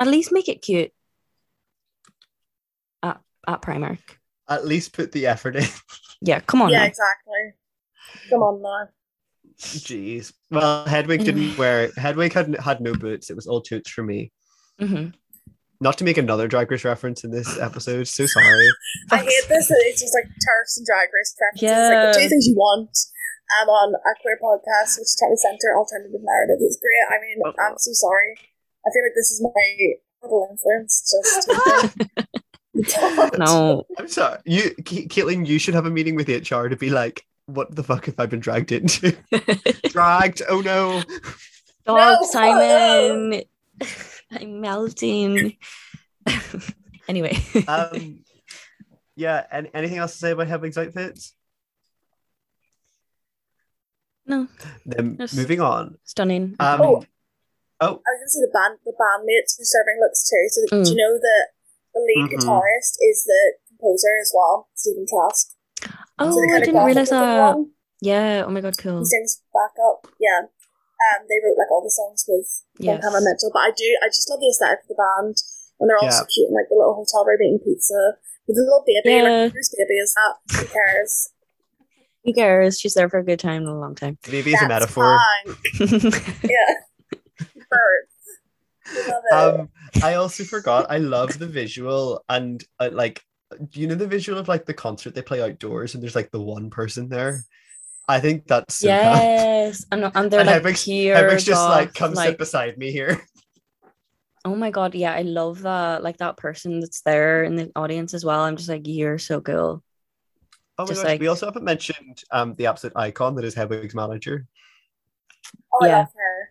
at 0.00 0.08
least 0.08 0.32
make 0.32 0.48
it 0.48 0.62
cute 0.62 0.92
at, 3.02 3.20
at 3.46 3.62
Primark. 3.62 4.00
At 4.48 4.66
least 4.66 4.92
put 4.92 5.12
the 5.12 5.26
effort 5.26 5.56
in. 5.56 5.64
Yeah, 6.20 6.40
come 6.40 6.62
on. 6.62 6.70
Yeah, 6.70 6.80
now. 6.80 6.84
exactly. 6.86 7.52
Come 8.30 8.42
on 8.42 8.62
now. 8.62 8.88
Jeez. 9.58 10.32
Well, 10.50 10.84
Hedwig 10.84 11.24
didn't 11.24 11.56
wear. 11.56 11.90
Hedwig 11.96 12.32
had 12.32 12.56
had 12.60 12.80
no 12.80 12.94
boots. 12.94 13.30
It 13.30 13.36
was 13.36 13.46
all 13.46 13.60
toots 13.60 13.90
for 13.90 14.02
me. 14.02 14.32
Mm-hmm. 14.80 15.10
Not 15.80 15.98
to 15.98 16.04
make 16.04 16.16
another 16.16 16.48
Drag 16.48 16.70
Race 16.70 16.84
reference 16.84 17.24
in 17.24 17.30
this 17.30 17.58
episode. 17.58 18.08
So 18.08 18.26
sorry. 18.26 18.68
I 19.10 19.18
hate 19.18 19.48
this. 19.48 19.68
It's 19.70 20.00
just 20.00 20.14
like 20.14 20.24
TERFs 20.24 20.76
and 20.76 20.86
Drag 20.86 21.08
Race 21.12 21.36
references. 21.40 21.68
Yeah. 21.68 22.04
Like 22.04 22.14
the 22.14 22.20
two 22.20 22.28
things 22.28 22.46
you 22.46 22.54
want. 22.54 22.96
I'm 23.60 23.68
on 23.68 23.94
a 23.94 24.12
queer 24.20 24.38
podcast, 24.42 24.98
which 24.98 25.06
is 25.06 25.16
trying 25.18 25.32
to 25.32 25.38
center 25.38 25.76
alternative 25.76 26.20
narrative. 26.20 26.58
It's 26.60 26.78
great. 26.80 27.06
I 27.08 27.20
mean, 27.22 27.38
Uh-oh. 27.44 27.62
I'm 27.62 27.78
so 27.78 27.92
sorry. 27.92 28.34
I 28.84 28.90
feel 28.90 29.04
like 29.04 29.14
this 29.14 29.30
is 29.30 29.40
my 29.40 29.50
total 30.22 30.48
influence. 30.50 31.04
Just. 31.06 32.36
no. 33.38 33.86
I'm 33.98 34.08
sorry. 34.08 34.38
You, 34.44 34.70
Caitlin, 34.82 35.46
you 35.46 35.58
should 35.58 35.74
have 35.74 35.86
a 35.86 35.90
meeting 35.90 36.14
with 36.14 36.28
HR 36.28 36.68
to 36.68 36.76
be 36.76 36.90
like, 36.90 37.24
what 37.46 37.74
the 37.74 37.82
fuck 37.82 38.06
have 38.06 38.18
I 38.18 38.26
been 38.26 38.40
dragged 38.40 38.72
into? 38.72 39.16
dragged? 39.88 40.42
Oh 40.48 40.60
no. 40.60 41.02
Dog 41.86 42.18
no. 42.20 42.28
Simon. 42.28 43.42
I'm 44.32 44.60
melting. 44.60 45.56
anyway. 47.08 47.38
um 47.68 48.24
yeah, 49.14 49.46
and 49.50 49.70
anything 49.72 49.98
else 49.98 50.12
to 50.12 50.18
say 50.18 50.30
about 50.32 50.48
Hedwig's 50.48 50.76
outfits? 50.76 51.34
No. 54.26 54.48
Then 54.84 55.16
moving 55.34 55.60
on. 55.60 55.96
Stunning. 56.04 56.56
Um, 56.58 56.80
oh. 56.82 57.04
oh. 57.80 57.86
I 57.86 57.88
was 57.88 58.00
gonna 58.02 58.28
say 58.28 58.40
the 58.40 58.50
band 58.52 58.78
the 58.84 58.92
bandmates 58.92 59.58
were 59.58 59.64
serving 59.64 59.98
looks 60.00 60.28
too. 60.28 60.46
So 60.48 60.76
mm. 60.76 60.84
do 60.84 60.90
you 60.90 60.96
know 60.96 61.14
that 61.18 61.46
the 61.96 62.04
lead 62.04 62.28
mm-hmm. 62.28 62.36
guitarist 62.36 63.00
is 63.00 63.24
the 63.24 63.56
composer 63.72 64.20
as 64.20 64.30
well, 64.36 64.68
Stephen 64.76 65.08
Trask. 65.08 65.56
Oh, 66.18 66.32
so 66.32 66.40
I 66.54 66.60
didn't 66.60 66.84
realize 66.84 67.10
that. 67.10 67.56
Yeah. 68.00 68.44
Oh 68.46 68.50
my 68.50 68.60
god, 68.60 68.76
cool. 68.76 69.00
He 69.00 69.04
sings 69.04 69.42
backup. 69.52 70.12
Yeah. 70.20 70.44
Um, 70.44 71.28
they 71.28 71.40
wrote 71.44 71.60
like 71.60 71.70
all 71.70 71.84
the 71.84 71.92
songs 71.92 72.24
with 72.28 72.48
yes. 72.78 73.00
Cameron 73.00 73.24
Mitchell, 73.24 73.50
but 73.52 73.60
I 73.60 73.70
do. 73.76 73.88
I 74.04 74.08
just 74.08 74.28
love 74.28 74.40
the 74.40 74.48
aesthetic 74.48 74.84
of 74.84 74.88
the 74.88 75.00
band 75.00 75.36
when 75.76 75.88
they're 75.88 76.00
all 76.00 76.08
yeah. 76.08 76.20
so 76.20 76.24
cute 76.24 76.48
in 76.48 76.54
like 76.56 76.68
the 76.68 76.76
little 76.76 76.96
hotel 76.96 77.24
room 77.24 77.40
eating 77.40 77.60
pizza 77.60 78.16
with 78.48 78.56
the 78.56 78.64
little 78.64 78.84
baby. 78.84 79.16
Yeah. 79.16 79.48
Like, 79.48 79.52
whose 79.52 79.72
baby 79.76 79.96
is 80.00 80.14
that? 80.16 80.34
Who 80.56 80.64
cares? 80.72 81.32
Who 82.24 82.32
cares? 82.32 82.80
She's 82.80 82.94
there 82.94 83.08
for 83.08 83.20
a 83.20 83.24
good 83.24 83.40
time 83.40 83.62
and 83.62 83.76
a 83.76 83.78
long 83.78 83.94
time. 83.94 84.18
Baby 84.24 84.54
is 84.54 84.62
a 84.62 84.68
metaphor. 84.68 85.18
yeah. 85.80 86.72
Birds. 87.68 88.16
Um, 89.32 89.68
I 90.02 90.14
also 90.14 90.44
forgot. 90.44 90.86
I 90.90 90.98
love 90.98 91.38
the 91.38 91.46
visual 91.46 92.24
and 92.28 92.62
uh, 92.80 92.90
like 92.92 93.22
do 93.70 93.80
you 93.80 93.86
know 93.86 93.94
the 93.94 94.06
visual 94.06 94.38
of 94.38 94.48
like 94.48 94.66
the 94.66 94.74
concert 94.74 95.14
they 95.14 95.22
play 95.22 95.40
outdoors 95.42 95.94
and 95.94 96.02
there's 96.02 96.16
like 96.16 96.30
the 96.30 96.40
one 96.40 96.70
person 96.70 97.08
there? 97.08 97.42
I 98.08 98.20
think 98.20 98.46
that's 98.46 98.76
so 98.76 98.86
yes, 98.86 99.84
and, 99.90 100.10
and 100.14 100.30
they're 100.30 100.40
and 100.40 100.46
like 100.48 100.62
Hedwig's, 100.62 100.84
Hedwig's 100.84 101.44
just 101.44 101.60
off, 101.60 101.70
like 101.70 101.94
come 101.94 102.14
like... 102.14 102.30
sit 102.30 102.38
beside 102.38 102.78
me 102.78 102.90
here. 102.90 103.20
Oh 104.44 104.54
my 104.54 104.70
god, 104.70 104.94
yeah, 104.94 105.12
I 105.12 105.22
love 105.22 105.62
that. 105.62 106.04
Like 106.04 106.18
that 106.18 106.36
person 106.36 106.78
that's 106.78 107.00
there 107.00 107.42
in 107.42 107.56
the 107.56 107.72
audience 107.74 108.14
as 108.14 108.24
well. 108.24 108.42
I'm 108.42 108.56
just 108.56 108.68
like, 108.68 108.86
you're 108.86 109.18
so 109.18 109.40
cool. 109.40 109.82
Oh 110.78 110.84
my 110.84 110.86
just 110.86 111.02
gosh, 111.02 111.08
like... 111.08 111.20
we 111.20 111.26
also 111.26 111.46
haven't 111.46 111.64
mentioned 111.64 112.22
um 112.30 112.54
the 112.54 112.66
absolute 112.66 112.92
icon 112.94 113.34
that 113.34 113.44
is 113.44 113.56
Hedwig's 113.56 113.92
manager. 113.92 114.46
Oh, 115.74 115.84
yeah. 115.84 115.96
I 115.96 115.98
love 115.98 116.12
her. 116.14 116.50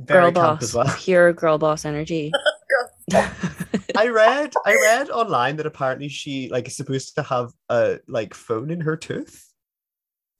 Very 0.00 0.32
girl 0.32 0.56
boss, 0.56 0.74
well. 0.74 0.94
pure 0.98 1.32
girl 1.32 1.58
boss 1.58 1.84
energy. 1.84 2.32
I 3.12 4.08
read 4.08 4.54
I 4.64 4.74
read 4.74 5.10
online 5.10 5.56
that 5.56 5.66
apparently 5.66 6.08
she 6.08 6.48
like 6.48 6.68
is 6.68 6.76
supposed 6.76 7.16
to 7.16 7.22
have 7.22 7.52
a 7.68 7.98
like 8.08 8.32
phone 8.32 8.70
in 8.70 8.80
her 8.80 8.96
tooth. 8.96 9.46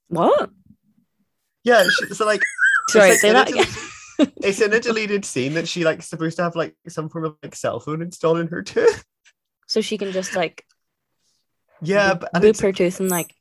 What? 0.07 0.49
Yeah, 1.63 1.83
she, 1.83 2.13
so 2.13 2.25
like 2.25 2.41
sorry, 2.89 3.11
like, 3.11 3.19
say 3.19 3.33
that 3.33 3.49
again. 3.49 3.67
it's 4.41 4.61
in 4.61 4.73
a 4.73 4.79
deleted 4.79 5.25
scene 5.25 5.53
that 5.53 5.67
she 5.67 5.83
like 5.83 6.01
supposed 6.01 6.37
to 6.37 6.43
have 6.43 6.55
like 6.55 6.75
some 6.87 7.09
form 7.09 7.25
of 7.25 7.35
like 7.43 7.55
cell 7.55 7.79
phone 7.79 8.01
installed 8.01 8.39
in 8.39 8.47
her 8.47 8.63
tooth. 8.63 9.05
So 9.67 9.81
she 9.81 9.97
can 9.97 10.11
just 10.11 10.35
like 10.35 10.65
yeah, 11.83 12.15
but 12.15 12.33
boop 12.33 12.59
her 12.61 12.71
tooth 12.71 12.99
and 12.99 13.09
like 13.09 13.35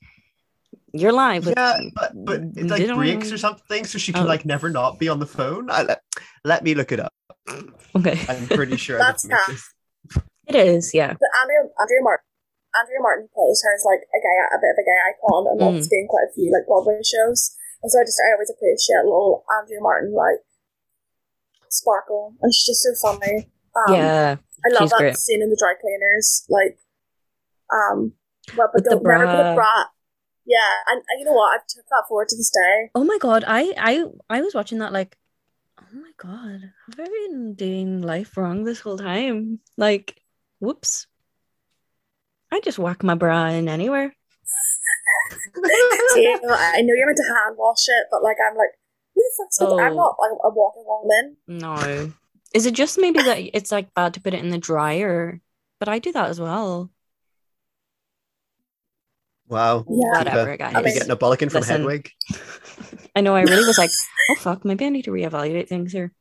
you're 0.93 1.13
live. 1.13 1.47
With, 1.47 1.55
yeah, 1.57 1.79
but 1.95 2.13
but 2.15 2.41
it 2.57 2.71
like 2.71 2.87
breaks 2.95 3.33
or 3.33 3.39
something, 3.39 3.85
so 3.85 3.99
she 3.99 4.13
can 4.13 4.25
oh. 4.25 4.29
like 4.29 4.45
never 4.45 4.71
not 4.71 4.99
be 4.99 5.09
on 5.09 5.19
the 5.19 5.27
phone. 5.27 5.71
I, 5.71 5.83
let, 5.83 6.03
let 6.45 6.65
me 6.65 6.75
look 6.75 6.93
it 6.93 7.01
up. 7.01 7.13
Okay, 7.97 8.19
I'm 8.29 8.47
pretty 8.47 8.77
sure 8.85 8.99
that's 8.99 9.25
It 9.25 10.57
is, 10.57 10.95
yeah. 10.95 11.13
But 11.13 11.31
Andrea 11.43 11.71
Andrea 11.79 12.03
Martin 12.03 12.27
Andrea 12.79 13.01
Martin 13.03 13.29
plays 13.35 13.63
her 13.65 13.75
as 13.75 13.85
like 13.87 14.03
a 14.07 14.21
guy, 14.23 14.35
a 14.55 14.59
bit 14.59 14.75
of 14.75 14.79
a 14.79 14.87
gay 14.87 15.01
icon, 15.11 15.43
and 15.51 15.61
loves 15.61 15.87
mm. 15.87 15.91
being 15.91 16.07
quite 16.09 16.31
a 16.31 16.35
few 16.35 16.51
like 16.53 16.67
Broadway 16.67 17.03
shows. 17.03 17.57
And 17.83 17.91
so 17.91 17.99
I 17.99 18.05
just 18.05 18.21
I 18.21 18.35
always 18.35 18.51
appreciate 18.51 19.03
a 19.03 19.09
little 19.09 19.45
Andrea 19.51 19.81
Martin 19.81 20.15
like 20.15 20.43
sparkle, 21.69 22.35
and 22.43 22.53
she's 22.55 22.67
just 22.67 22.83
so 22.83 22.93
funny. 22.99 23.51
Um, 23.75 23.95
yeah, 23.95 24.37
I 24.67 24.69
love 24.75 24.91
that 24.91 24.99
great. 24.99 25.17
scene 25.17 25.43
in 25.43 25.51
the 25.51 25.59
dry 25.59 25.75
cleaners, 25.81 26.47
like 26.51 26.79
um, 27.73 28.13
but, 28.57 28.71
but 28.75 28.85
don't 28.85 29.03
never 29.03 29.27
put 29.27 29.53
a 29.53 29.55
bra. 29.55 29.85
Yeah, 30.51 30.83
and, 30.89 30.99
and 31.09 31.21
you 31.21 31.25
know 31.27 31.33
what? 31.33 31.55
I've 31.55 31.67
took 31.69 31.87
that 31.91 32.05
forward 32.09 32.27
to 32.29 32.37
this 32.37 32.51
day. 32.51 32.91
Oh 32.97 33.05
my 33.05 33.19
god, 33.19 33.45
I 33.47 33.73
I 33.79 34.05
I 34.29 34.43
was 34.43 34.53
watching 34.53 34.79
that 34.79 34.93
like, 34.93 35.17
oh 35.81 35.95
my 35.95 36.11
god, 36.17 36.73
have 36.87 36.99
I 36.99 37.05
been 37.05 37.55
doing 37.55 38.03
life 38.03 38.37
wrong 38.37 38.65
this 38.65 38.81
whole 38.81 38.99
time? 38.99 39.61
Like, 39.77 40.21
whoops. 40.59 41.07
I 42.51 42.59
just 42.59 42.81
whack 42.81 43.05
my 43.05 43.15
bra 43.15 43.47
in 43.51 43.69
anywhere. 43.69 44.13
I 45.57 46.83
know 46.83 46.95
you're 46.97 47.07
meant 47.07 47.19
to 47.19 47.33
hand 47.33 47.55
wash 47.57 47.87
it, 47.87 48.07
but 48.11 48.25
like 48.25 48.39
I'm 48.45 48.57
like, 48.57 48.75
who 49.15 49.23
the 49.23 49.31
fuck's 49.39 49.59
oh. 49.61 49.79
I'm 49.79 49.95
not 49.95 50.17
like 50.19 50.33
a 50.43 50.51
walking 50.51 50.85
woman. 50.85 51.37
No. 51.47 52.13
Is 52.53 52.67
it 52.67 52.75
just 52.75 52.99
maybe 52.99 53.23
that 53.23 53.39
it's 53.57 53.71
like 53.71 53.95
bad 53.95 54.15
to 54.15 54.21
put 54.21 54.35
it 54.35 54.43
in 54.43 54.51
the 54.51 54.59
dryer? 54.59 55.41
But 55.79 55.89
I 55.89 56.01
do 56.01 56.11
that 56.11 56.29
as 56.29 56.41
well. 56.41 56.91
Wow. 59.51 59.85
Yeah. 59.89 60.19
Whatever, 60.19 60.57
guys. 60.57 60.75
I'll 60.75 60.83
be 60.83 60.93
getting 60.93 61.11
a 61.11 61.17
bollocking 61.17 61.51
from 61.51 61.61
Listen, 61.61 61.81
Hedwig. 61.81 62.11
I 63.17 63.21
know. 63.21 63.35
I 63.35 63.43
really 63.43 63.67
was 63.67 63.79
like, 63.79 63.91
oh 64.31 64.37
fuck, 64.37 64.65
maybe 64.65 64.87
I 64.87 64.91
need 64.91 65.05
to 65.05 65.11
reevaluate 65.11 65.69
things 65.69 65.93
here. 65.93 66.13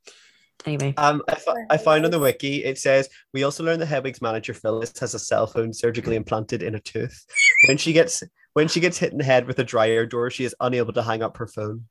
Anyway, 0.65 0.93
um, 0.97 1.21
I, 1.29 1.31
f- 1.33 1.47
I 1.69 1.77
found 1.77 2.03
on 2.03 2.11
the 2.11 2.19
wiki 2.19 2.65
it 2.65 2.77
says 2.77 3.07
we 3.33 3.43
also 3.43 3.63
learned 3.63 3.81
that 3.81 3.85
Hedwig's 3.85 4.21
manager 4.21 4.53
Phyllis 4.53 4.97
has 4.99 5.13
a 5.13 5.19
cell 5.19 5.47
phone 5.47 5.71
surgically 5.71 6.17
implanted 6.17 6.63
in 6.63 6.75
a 6.75 6.81
tooth. 6.81 7.25
When 7.67 7.77
she 7.77 7.93
gets 7.93 8.23
when 8.53 8.67
she 8.67 8.81
gets 8.81 8.97
hit 8.97 9.13
in 9.13 9.19
the 9.19 9.23
head 9.23 9.47
with 9.47 9.59
a 9.59 9.63
dryer 9.63 10.05
door, 10.05 10.29
she 10.29 10.43
is 10.43 10.55
unable 10.59 10.91
to 10.93 11.03
hang 11.03 11.23
up 11.23 11.37
her 11.37 11.47
phone. 11.47 11.85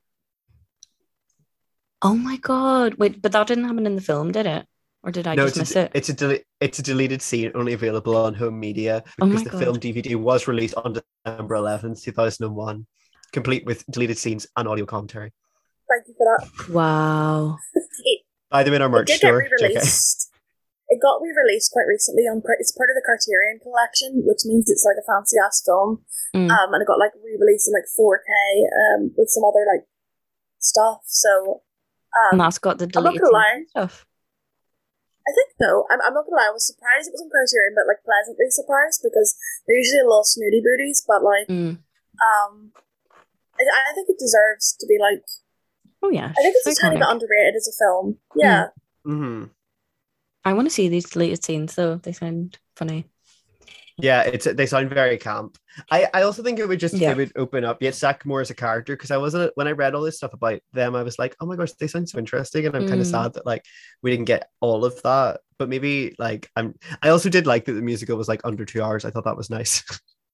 Oh 2.02 2.14
my 2.14 2.36
god! 2.36 2.94
Wait, 2.94 3.22
but 3.22 3.32
that 3.32 3.46
didn't 3.46 3.64
happen 3.64 3.86
in 3.86 3.96
the 3.96 4.02
film, 4.02 4.32
did 4.32 4.46
it? 4.46 4.66
Or 5.02 5.12
did 5.12 5.26
I 5.26 5.34
no, 5.34 5.46
just 5.46 5.58
miss 5.58 5.76
a, 5.76 5.82
it? 5.82 5.92
It's 5.94 6.08
a 6.08 6.12
del- 6.12 6.38
it's 6.60 6.78
a 6.78 6.82
deleted 6.82 7.22
scene, 7.22 7.52
only 7.54 7.72
available 7.72 8.16
on 8.16 8.34
home 8.34 8.58
media 8.58 9.04
oh 9.20 9.26
because 9.26 9.42
oh 9.42 9.44
the 9.44 9.50
God. 9.50 9.62
film 9.62 9.76
DVD 9.78 10.16
was 10.16 10.48
released 10.48 10.74
on 10.74 11.00
December 11.24 11.54
11th, 11.54 12.02
2001, 12.02 12.86
complete 13.32 13.64
with 13.64 13.86
deleted 13.86 14.18
scenes 14.18 14.46
and 14.56 14.66
audio 14.66 14.86
commentary. 14.86 15.32
Thank 15.88 16.08
you 16.08 16.14
for 16.18 16.26
that. 16.26 16.74
Wow. 16.74 17.58
Buy 18.50 18.64
them 18.64 18.74
in 18.74 18.82
our 18.82 18.88
merch 18.88 19.10
store. 19.10 19.42
It 20.90 21.02
got 21.02 21.20
re-released 21.20 21.70
quite 21.70 21.86
recently 21.86 22.22
on. 22.22 22.40
It's 22.58 22.72
part 22.72 22.88
of 22.88 22.96
the 22.96 23.04
Criterion 23.04 23.60
collection, 23.60 24.22
which 24.24 24.40
means 24.46 24.70
it's 24.70 24.84
like 24.88 24.96
a 24.96 25.04
fancy 25.04 25.36
ass 25.36 25.62
film. 25.64 26.00
Mm. 26.34 26.48
Um, 26.48 26.72
and 26.72 26.80
it 26.82 26.88
got 26.88 26.98
like 26.98 27.12
re-released 27.22 27.68
in 27.68 27.74
like 27.76 27.84
4K 27.92 28.24
um, 28.72 29.12
with 29.16 29.28
some 29.28 29.44
other 29.44 29.68
like 29.68 29.84
stuff. 30.58 31.00
So 31.04 31.60
um, 32.16 32.32
and 32.32 32.40
that's 32.40 32.58
got 32.58 32.78
the 32.78 32.86
deleted 32.86 33.20
stuff. 33.68 34.06
I 35.28 35.30
think 35.36 35.52
so. 35.60 35.84
I'm, 35.92 36.00
I'm 36.00 36.14
not 36.16 36.24
gonna 36.24 36.40
lie, 36.40 36.48
I 36.48 36.56
was 36.56 36.64
surprised 36.64 37.08
it 37.08 37.12
was 37.12 37.20
on 37.20 37.28
Criterion, 37.28 37.76
but 37.76 37.84
like 37.84 38.00
pleasantly 38.00 38.48
surprised 38.48 39.04
because 39.04 39.36
they're 39.66 39.76
usually 39.76 40.00
a 40.00 40.08
little 40.08 40.24
snooty 40.24 40.64
booties, 40.64 41.04
but 41.04 41.20
like, 41.20 41.46
mm. 41.52 41.76
um, 42.16 42.72
I, 43.60 43.62
I, 43.62 43.92
think 43.92 44.08
it 44.08 44.18
deserves 44.18 44.72
to 44.80 44.86
be 44.88 44.96
like. 44.96 45.20
Oh 46.02 46.08
yeah, 46.08 46.32
I 46.32 46.40
think 46.40 46.56
it's 46.56 46.78
a 46.78 46.80
tiny 46.80 46.96
bit 46.96 47.08
underrated 47.10 47.56
as 47.56 47.68
a 47.68 47.76
film. 47.76 48.16
Yeah. 48.34 48.72
Mm-hmm. 49.04 49.52
I 50.44 50.52
want 50.54 50.66
to 50.66 50.74
see 50.74 50.88
these 50.88 51.10
deleted 51.10 51.44
scenes 51.44 51.74
though. 51.74 51.96
They 51.96 52.12
sound 52.12 52.58
funny. 52.76 53.04
Yeah, 53.98 54.22
it's 54.22 54.46
they 54.46 54.66
sound 54.66 54.88
very 54.90 55.18
camp. 55.18 55.58
I, 55.90 56.08
I 56.12 56.22
also 56.22 56.42
think 56.42 56.58
it 56.58 56.66
would 56.66 56.80
just 56.80 56.94
yeah. 56.94 57.12
it 57.12 57.16
would 57.16 57.32
open 57.36 57.64
up 57.64 57.80
Yitzhak 57.80 58.24
more 58.24 58.40
as 58.40 58.50
a 58.50 58.54
character 58.54 58.94
because 58.94 59.10
I 59.10 59.16
wasn't 59.16 59.52
when 59.54 59.68
I 59.68 59.72
read 59.72 59.94
all 59.94 60.02
this 60.02 60.16
stuff 60.16 60.32
about 60.32 60.60
them, 60.72 60.94
I 60.94 61.02
was 61.02 61.18
like, 61.18 61.36
oh 61.40 61.46
my 61.46 61.56
gosh, 61.56 61.72
they 61.72 61.86
sound 61.86 62.08
so 62.08 62.18
interesting, 62.18 62.66
and 62.66 62.74
I'm 62.74 62.84
mm. 62.84 62.88
kind 62.88 63.00
of 63.00 63.06
sad 63.06 63.34
that 63.34 63.46
like 63.46 63.64
we 64.02 64.10
didn't 64.10 64.26
get 64.26 64.48
all 64.60 64.84
of 64.84 65.00
that. 65.02 65.40
But 65.58 65.68
maybe 65.68 66.14
like 66.18 66.50
I'm. 66.56 66.74
I 67.02 67.08
also 67.10 67.28
did 67.28 67.46
like 67.46 67.64
that 67.64 67.72
the 67.72 67.82
musical 67.82 68.16
was 68.16 68.28
like 68.28 68.40
under 68.44 68.64
two 68.64 68.82
hours. 68.82 69.04
I 69.04 69.10
thought 69.10 69.24
that 69.24 69.36
was 69.36 69.50
nice. 69.50 69.82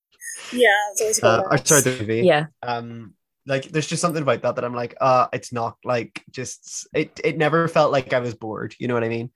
yeah, 0.53 0.69
it's 0.99 1.23
uh, 1.23 1.43
or 1.51 1.59
sorry, 1.59 1.83
the 1.83 1.91
movie. 1.91 2.23
Yeah. 2.23 2.47
Um, 2.63 3.15
like 3.47 3.65
there's 3.65 3.87
just 3.87 4.01
something 4.01 4.23
about 4.23 4.43
that 4.43 4.57
that 4.57 4.65
I'm 4.65 4.75
like, 4.75 4.95
uh, 5.01 5.29
it's 5.33 5.53
not 5.53 5.77
like 5.85 6.23
just 6.31 6.89
it. 6.95 7.21
It 7.23 7.39
never 7.39 7.69
felt 7.69 7.93
like 7.93 8.13
I 8.13 8.21
was 8.21 8.35
bored. 8.35 8.75
You 8.79 8.89
know 8.89 8.95
what 8.95 9.05
I 9.05 9.09
mean? 9.09 9.31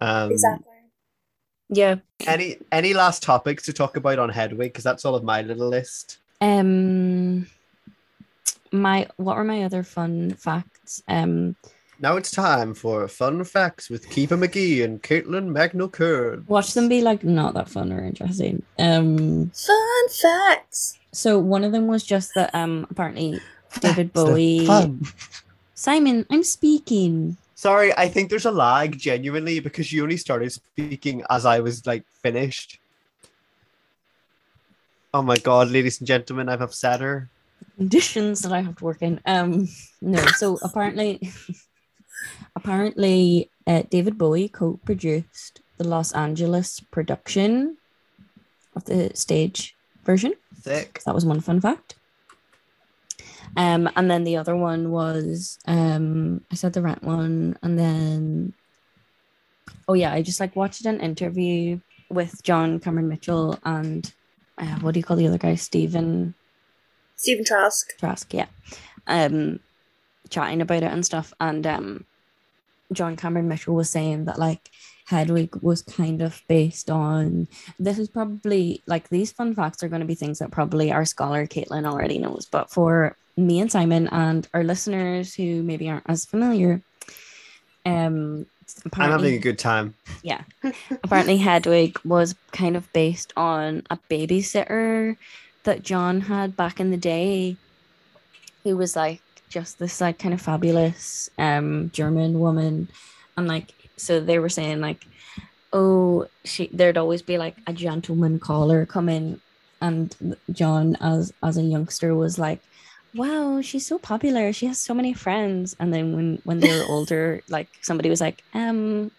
Um, 0.00 0.30
exactly. 0.30 0.77
Yeah. 1.68 1.96
Any 2.26 2.58
any 2.72 2.94
last 2.94 3.22
topics 3.22 3.64
to 3.64 3.72
talk 3.72 3.96
about 3.96 4.18
on 4.18 4.28
Hedwig? 4.28 4.72
Because 4.72 4.84
that's 4.84 5.04
all 5.04 5.14
of 5.14 5.22
my 5.22 5.42
little 5.42 5.68
list. 5.68 6.18
Um, 6.40 7.46
my 8.72 9.06
what 9.16 9.36
were 9.36 9.44
my 9.44 9.62
other 9.64 9.82
fun 9.82 10.32
facts? 10.32 11.02
Um, 11.08 11.56
now 12.00 12.16
it's 12.16 12.30
time 12.30 12.74
for 12.74 13.08
fun 13.08 13.42
facts 13.44 13.90
with 13.90 14.08
Keeper 14.08 14.36
McGee 14.36 14.84
and 14.84 15.02
Caitlin 15.02 15.48
Magnell 15.50 15.92
Watch 16.46 16.74
them 16.74 16.88
be 16.88 17.02
like 17.02 17.24
not 17.24 17.54
that 17.54 17.68
fun 17.68 17.92
or 17.92 18.04
interesting. 18.04 18.62
Um, 18.78 19.50
fun 19.50 20.08
facts. 20.22 20.98
So 21.12 21.38
one 21.38 21.64
of 21.64 21.72
them 21.72 21.86
was 21.86 22.04
just 22.04 22.34
that 22.34 22.54
um 22.54 22.86
apparently 22.90 23.40
David 23.80 24.12
Bowie. 24.12 24.66
Simon, 25.74 26.26
I'm 26.30 26.42
speaking. 26.42 27.36
Sorry, 27.58 27.92
I 27.98 28.06
think 28.06 28.30
there's 28.30 28.46
a 28.46 28.52
lag 28.52 28.96
genuinely 28.96 29.58
because 29.58 29.92
you 29.92 30.04
only 30.04 30.16
started 30.16 30.52
speaking 30.52 31.24
as 31.28 31.44
I 31.44 31.58
was 31.58 31.84
like 31.88 32.04
finished. 32.22 32.78
Oh 35.12 35.22
my 35.22 35.34
god, 35.38 35.68
ladies 35.68 35.98
and 35.98 36.06
gentlemen, 36.06 36.48
I've 36.48 36.60
upset 36.60 37.00
her. 37.00 37.28
Conditions 37.76 38.42
that 38.42 38.52
I 38.52 38.60
have 38.60 38.76
to 38.76 38.84
work 38.84 39.02
in. 39.02 39.20
Um, 39.26 39.66
no. 40.00 40.22
So 40.38 40.60
apparently, 40.62 41.32
apparently, 42.54 43.50
uh, 43.66 43.82
David 43.90 44.16
Bowie 44.16 44.48
co-produced 44.48 45.60
the 45.78 45.88
Los 45.88 46.12
Angeles 46.12 46.78
production 46.78 47.76
of 48.76 48.84
the 48.84 49.10
stage 49.14 49.74
version. 50.04 50.32
Sick. 50.62 51.02
That 51.04 51.14
was 51.14 51.26
one 51.26 51.40
fun 51.40 51.60
fact. 51.60 51.97
Um, 53.56 53.90
and 53.96 54.10
then 54.10 54.24
the 54.24 54.36
other 54.36 54.56
one 54.56 54.90
was 54.90 55.58
um, 55.66 56.42
I 56.50 56.54
said 56.54 56.72
the 56.72 56.82
rent 56.82 57.02
one, 57.02 57.58
and 57.62 57.78
then 57.78 58.52
oh 59.86 59.94
yeah, 59.94 60.12
I 60.12 60.22
just 60.22 60.40
like 60.40 60.56
watched 60.56 60.84
an 60.86 61.00
interview 61.00 61.80
with 62.10 62.42
John 62.42 62.80
Cameron 62.80 63.08
Mitchell 63.08 63.58
and 63.64 64.10
uh, 64.56 64.78
what 64.80 64.94
do 64.94 65.00
you 65.00 65.04
call 65.04 65.16
the 65.16 65.26
other 65.26 65.38
guy, 65.38 65.54
Stephen? 65.54 66.34
Stephen 67.16 67.44
Trask. 67.44 67.96
Trask, 67.98 68.32
yeah. 68.32 68.46
Um, 69.06 69.60
chatting 70.30 70.60
about 70.60 70.82
it 70.82 70.92
and 70.92 71.04
stuff, 71.04 71.32
and 71.40 71.66
um, 71.66 72.04
John 72.92 73.16
Cameron 73.16 73.48
Mitchell 73.48 73.74
was 73.74 73.90
saying 73.90 74.26
that 74.26 74.38
like 74.38 74.70
Hedwig 75.06 75.56
was 75.62 75.82
kind 75.82 76.20
of 76.20 76.42
based 76.48 76.90
on 76.90 77.48
this 77.78 77.98
is 77.98 78.08
probably 78.08 78.82
like 78.86 79.08
these 79.08 79.32
fun 79.32 79.54
facts 79.54 79.82
are 79.82 79.88
going 79.88 80.00
to 80.00 80.06
be 80.06 80.14
things 80.14 80.38
that 80.38 80.50
probably 80.50 80.92
our 80.92 81.04
scholar 81.04 81.46
Caitlin 81.46 81.86
already 81.86 82.18
knows, 82.18 82.46
but 82.50 82.70
for 82.70 83.16
me 83.38 83.60
and 83.60 83.70
Simon 83.70 84.08
and 84.08 84.46
our 84.52 84.64
listeners 84.64 85.34
who 85.34 85.62
maybe 85.62 85.88
aren't 85.88 86.08
as 86.08 86.24
familiar, 86.24 86.82
um, 87.86 88.46
I'm 88.94 89.10
having 89.10 89.34
a 89.34 89.38
good 89.38 89.58
time. 89.58 89.94
Yeah, 90.22 90.42
apparently 91.02 91.38
Hedwig 91.38 91.98
was 92.04 92.34
kind 92.52 92.76
of 92.76 92.92
based 92.92 93.32
on 93.36 93.82
a 93.90 93.98
babysitter 94.10 95.16
that 95.62 95.82
John 95.82 96.20
had 96.20 96.56
back 96.56 96.80
in 96.80 96.90
the 96.90 96.96
day, 96.96 97.56
who 98.64 98.76
was 98.76 98.94
like 98.94 99.22
just 99.48 99.78
this 99.78 100.00
like 100.00 100.18
kind 100.18 100.34
of 100.34 100.40
fabulous 100.42 101.30
um 101.38 101.90
German 101.94 102.40
woman, 102.40 102.88
and 103.36 103.48
like 103.48 103.72
so 103.96 104.20
they 104.20 104.38
were 104.38 104.50
saying 104.50 104.80
like, 104.80 105.06
oh, 105.72 106.26
she 106.44 106.68
there'd 106.72 106.98
always 106.98 107.22
be 107.22 107.38
like 107.38 107.56
a 107.66 107.72
gentleman 107.72 108.38
caller 108.38 108.84
come 108.84 109.08
in, 109.08 109.40
and 109.80 110.14
John 110.52 110.96
as 111.00 111.32
as 111.42 111.56
a 111.56 111.62
youngster 111.62 112.14
was 112.14 112.38
like, 112.38 112.60
wow, 113.14 113.60
she's 113.60 113.86
so 113.86 113.98
popular. 113.98 114.52
She 114.52 114.66
has 114.66 114.78
so 114.80 114.94
many 114.94 115.12
friends. 115.14 115.76
And 115.80 115.92
then 115.92 116.14
when 116.14 116.40
when 116.44 116.60
they 116.60 116.76
were 116.78 116.84
older, 116.88 117.40
like 117.48 117.68
somebody 117.82 118.08
was 118.10 118.20
like, 118.20 118.42
um, 118.54 119.10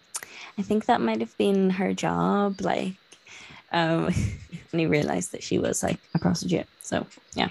I 0.58 0.62
think 0.62 0.86
that 0.86 1.02
might 1.02 1.20
have 1.22 1.36
been 1.38 1.70
her 1.72 1.94
job. 1.94 2.62
Like, 2.62 2.94
um, 3.72 4.06
and 4.72 4.80
he 4.80 4.86
realized 4.86 5.32
that 5.32 5.44
she 5.44 5.60
was 5.60 5.84
like 5.84 6.00
a 6.14 6.20
prostitute. 6.20 6.68
So 6.82 7.06
yeah, 7.36 7.50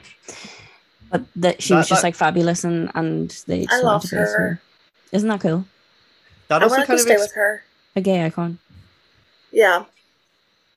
but 1.11 1.23
that 1.37 1.63
she 1.63 1.73
That- 1.75 1.79
was 1.79 1.89
just 1.89 2.03
that- 2.03 2.09
like 2.09 2.15
fabulous, 2.17 2.65
and 2.65 2.91
and 2.95 3.31
they 3.47 3.65
just 3.65 3.73
I 3.73 3.77
wanted 3.83 3.87
love 3.87 4.03
to 4.03 4.09
praise 4.09 4.35
her. 4.35 4.61
Isn't 5.13 5.29
that 5.29 5.41
cool? 5.41 5.65
That 6.49 6.61
I 6.63 6.65
also 6.65 6.77
to 6.81 6.87
kind 6.87 6.99
of 6.99 7.01
stay 7.01 7.13
ex- 7.15 7.23
with 7.23 7.35
her. 7.35 7.63
A 7.97 8.01
gay 8.01 8.25
icon. 8.25 8.59
Yeah. 9.51 9.85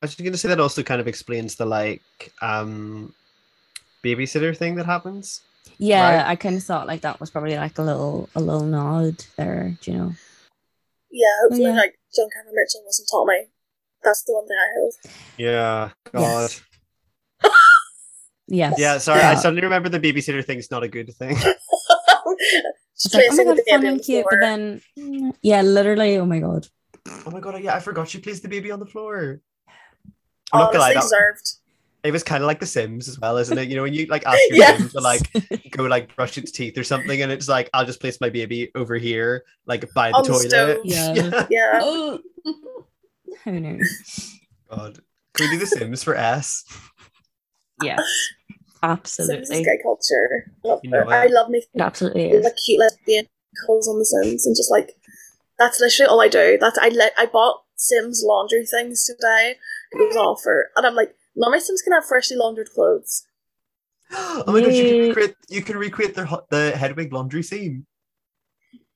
I 0.02 0.06
was 0.06 0.12
just 0.12 0.20
going 0.20 0.32
to 0.32 0.38
say 0.38 0.48
that 0.50 0.60
also 0.60 0.82
kind 0.82 1.00
of 1.00 1.08
explains 1.08 1.56
the 1.56 1.66
like 1.66 2.02
um 2.42 3.14
babysitter 4.04 4.56
thing 4.58 4.76
that 4.76 4.86
happens. 4.86 5.42
Yeah, 5.78 6.18
Right. 6.18 6.28
I 6.28 6.36
kind 6.36 6.56
of 6.56 6.64
thought 6.64 6.88
like 6.88 7.02
that 7.02 7.20
was 7.20 7.30
probably 7.32 7.56
like 7.56 7.78
a 7.78 7.82
little 7.82 8.30
a 8.36 8.40
little 8.42 8.66
nod 8.66 9.24
there. 9.36 9.78
Do 9.82 9.92
you 9.92 9.98
know? 9.98 10.12
Yeah, 11.12 11.28
hopefully, 11.42 11.64
Yeah. 11.64 11.76
like, 11.76 12.00
John 12.16 12.30
Cameron 12.34 12.56
Mitchell 12.56 12.84
wasn't 12.86 13.10
Tommy. 13.12 13.48
That's 14.04 14.24
the 14.24 14.34
one 14.34 14.48
thing 14.48 14.58
I 14.58 14.70
hope. 14.80 14.94
Yeah. 15.38 15.90
God. 16.12 16.52
Yes. 16.52 16.62
Yes. 18.48 18.80
Yeah. 18.80 18.98
Sorry, 18.98 19.20
Yeah. 19.20 19.32
I 19.32 19.36
suddenly 19.36 19.62
remember 19.64 19.90
the 19.90 20.00
babysitter 20.00 20.44
thing 20.46 20.58
thing's 20.58 20.72
not 20.72 20.84
a 20.84 20.88
good 20.88 21.14
thing. 21.16 21.36
Just 23.02 23.16
It's 23.16 23.16
like, 23.16 23.26
oh 23.32 23.36
my 23.36 23.44
god, 23.44 23.58
the 23.58 23.64
fun 23.70 23.86
and 23.86 24.04
cute, 24.04 24.26
but 24.30 24.40
then 24.42 24.82
yeah, 25.42 25.62
literally, 25.62 26.18
oh 26.18 26.26
my 26.26 26.40
god. 26.40 26.68
oh 27.26 27.32
my 27.32 27.40
god! 27.40 27.62
Yeah, 27.64 27.76
I 27.76 27.80
forgot 27.80 28.08
she 28.08 28.20
plays 28.20 28.42
the 28.42 28.48
baby 28.48 28.70
on 28.72 28.80
the 28.80 28.86
floor. 28.86 29.42
I'm 30.54 30.60
not 30.60 30.70
oh, 30.70 30.74
gonna 30.74 30.80
lie, 30.80 30.92
honestly 30.92 30.94
that, 30.94 31.02
deserved. 31.02 31.52
It 32.04 32.12
was 32.12 32.24
kind 32.24 32.44
of 32.44 32.48
like 32.48 32.60
The 32.60 32.66
Sims 32.66 33.08
as 33.08 33.20
well, 33.20 33.38
isn't 33.38 33.58
it? 33.58 33.70
You 33.70 33.76
know, 33.76 33.84
when 33.84 33.94
you 33.94 34.06
like 34.08 34.26
ask 34.26 34.40
your 34.50 34.58
Yes. 34.58 34.80
Sim 34.80 34.90
to 34.90 35.00
like 35.02 35.22
go 35.72 35.84
like 35.84 36.16
brush 36.16 36.38
its 36.38 36.52
teeth 36.52 36.78
or 36.78 36.84
something, 36.84 37.22
and 37.22 37.32
it's 37.32 37.48
like 37.48 37.70
I'll 37.74 37.86
just 37.86 38.00
place 38.02 38.20
my 38.22 38.30
baby 38.30 38.72
over 38.76 38.96
here, 38.98 39.44
like 39.66 39.92
by 39.94 40.10
the 40.10 40.16
On 40.18 40.24
toilet. 40.24 40.50
stove. 40.50 40.78
Yeah. 40.86 41.14
yeah. 41.14 41.48
Yeah. 41.50 41.80
oh. 41.84 42.20
Who 43.44 43.60
knew? 43.60 43.80
God. 44.70 45.00
Can 45.34 45.50
we 45.50 45.56
do 45.56 45.60
The 45.60 45.68
Sims 45.68 46.04
for 46.04 46.16
S? 46.16 46.66
Yes, 47.84 48.00
Sims 48.04 49.20
is 49.20 49.30
absolutely, 49.30 49.64
gay 49.64 49.80
culture. 49.82 50.52
Love 50.64 50.80
You 50.84 50.92
know 50.92 51.04
I 51.10 51.26
love 51.28 51.50
making 51.50 51.70
it 51.76 51.82
absolutely 51.82 52.30
is. 52.32 52.44
like 52.44 52.56
cute 52.64 52.80
lesbian 52.80 53.26
calls 53.66 53.88
on 53.88 53.98
the 54.00 54.06
Sims 54.06 54.46
and 54.46 54.56
just 54.56 54.70
like 54.72 54.92
that's 55.58 55.80
literally 55.80 56.10
all 56.10 56.22
I 56.22 56.28
do. 56.28 56.58
That's 56.60 56.78
I 56.78 56.90
let 56.90 57.14
I 57.18 57.26
bought 57.26 57.64
Sims 57.76 58.24
laundry 58.26 58.66
things 58.66 59.04
today. 59.06 59.56
It 59.94 59.98
was 59.98 60.16
on 60.16 60.26
offer, 60.26 60.70
and 60.76 60.86
I'm 60.86 60.96
like, 60.96 61.16
now 61.36 61.50
my 61.50 61.60
Sims 61.60 61.82
can 61.82 61.94
have 61.94 62.06
freshly 62.06 62.38
laundered 62.38 62.70
clothes. 62.74 63.26
oh 64.12 64.44
my 64.48 64.62
god! 64.62 64.74
You 64.74 64.84
can 64.84 65.00
recreate. 65.08 65.36
You 65.50 65.62
can 65.62 65.78
recreate 65.78 66.16
the 66.16 66.26
ho- 66.26 66.46
the 66.50 66.72
Hedwig 66.72 67.14
laundry 67.14 67.44
scene. 67.44 67.86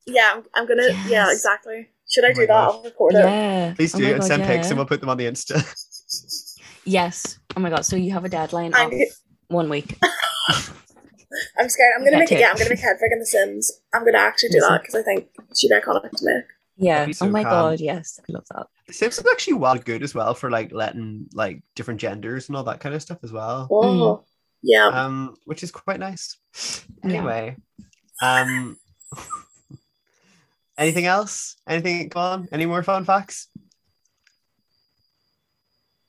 Yeah, 0.06 0.34
I'm, 0.36 0.44
I'm 0.53 0.68
gonna. 0.68 0.90
Yeah, 1.07 1.32
exactly. 1.32 1.90
Should 2.10 2.26
I 2.26 2.30
Oh 2.30 2.34
do 2.34 2.48
that? 2.48 2.48
gosh. 2.48 2.74
I'll 2.74 2.84
record 2.84 3.14
it. 3.16 3.18
Yeah. 3.20 3.74
Please 3.76 3.95
Oh 3.95 3.98
do 3.98 4.03
my 4.06 4.12
and 4.12 4.20
God, 4.20 4.28
send 4.28 4.44
pics, 4.44 4.68
and 4.70 4.78
we'll 4.78 4.86
put 4.86 4.99
them 4.99 5.10
on 5.10 5.18
the 5.18 5.26
Insta. 5.26 5.64
Yes. 6.88 7.40
Oh 7.57 7.62
my 7.62 7.72
god. 7.72 7.84
So 7.84 7.95
you 7.95 8.12
have 8.12 8.26
a 8.26 8.30
deadline 8.30 8.72
I'm, 8.76 8.94
of 8.94 8.99
one 9.48 9.70
week. 9.70 9.98
I'm 10.03 11.68
scared. 11.68 11.94
I'm 11.98 12.03
gonna 12.03 12.12
Yeah, 12.12 12.20
make 12.20 12.32
it. 12.32 12.40
Yeah, 12.40 12.52
I'm 12.52 12.57
gonna 12.57 12.70
make 12.70 12.80
Hedwig 12.80 13.12
in 13.12 13.20
the 13.20 13.26
Sims. 13.26 13.72
I'm 13.91 14.06
gonna 14.06 14.20
actually 14.20 14.49
do 14.49 14.60
that 14.60 14.82
because 14.82 14.94
I 14.94 15.02
think 15.02 15.28
she'd 15.56 15.70
be 15.70 15.76
iconic 15.76 16.12
to 16.12 16.26
me. 16.26 16.41
Yeah. 16.78 17.10
so 17.12 17.26
oh 17.26 17.30
my 17.30 17.44
calm. 17.44 17.52
god. 17.52 17.80
Yes. 17.80 18.20
I 18.28 18.34
love 18.34 18.46
that. 18.54 18.68
The 18.88 18.94
Sims 18.94 19.18
is 19.18 19.26
actually 19.32 19.54
wild 19.54 19.86
good 19.86 20.04
as 20.04 20.14
well 20.14 20.34
for 20.34 20.50
like 20.52 20.72
letting 20.72 21.28
like 21.34 21.62
different 21.76 22.00
genders 22.00 22.48
and 22.50 22.56
all 22.58 22.64
that 22.66 22.80
kind 22.80 22.94
of 22.94 23.02
stuff 23.02 23.20
as 23.24 23.32
well. 23.32 23.68
Oh, 23.72 24.24
yeah. 24.62 24.88
Um, 24.88 25.36
which 25.46 25.64
is 25.64 25.72
quite 25.72 26.00
nice. 26.00 26.38
Yeah. 27.04 27.10
Anyway, 27.10 27.56
um, 28.22 28.78
anything 30.78 31.06
else? 31.06 31.56
Anything? 31.68 32.10
Come 32.10 32.22
on. 32.22 32.48
Any 32.52 32.66
more 32.66 32.84
fun 32.84 33.06
facts? 33.06 33.48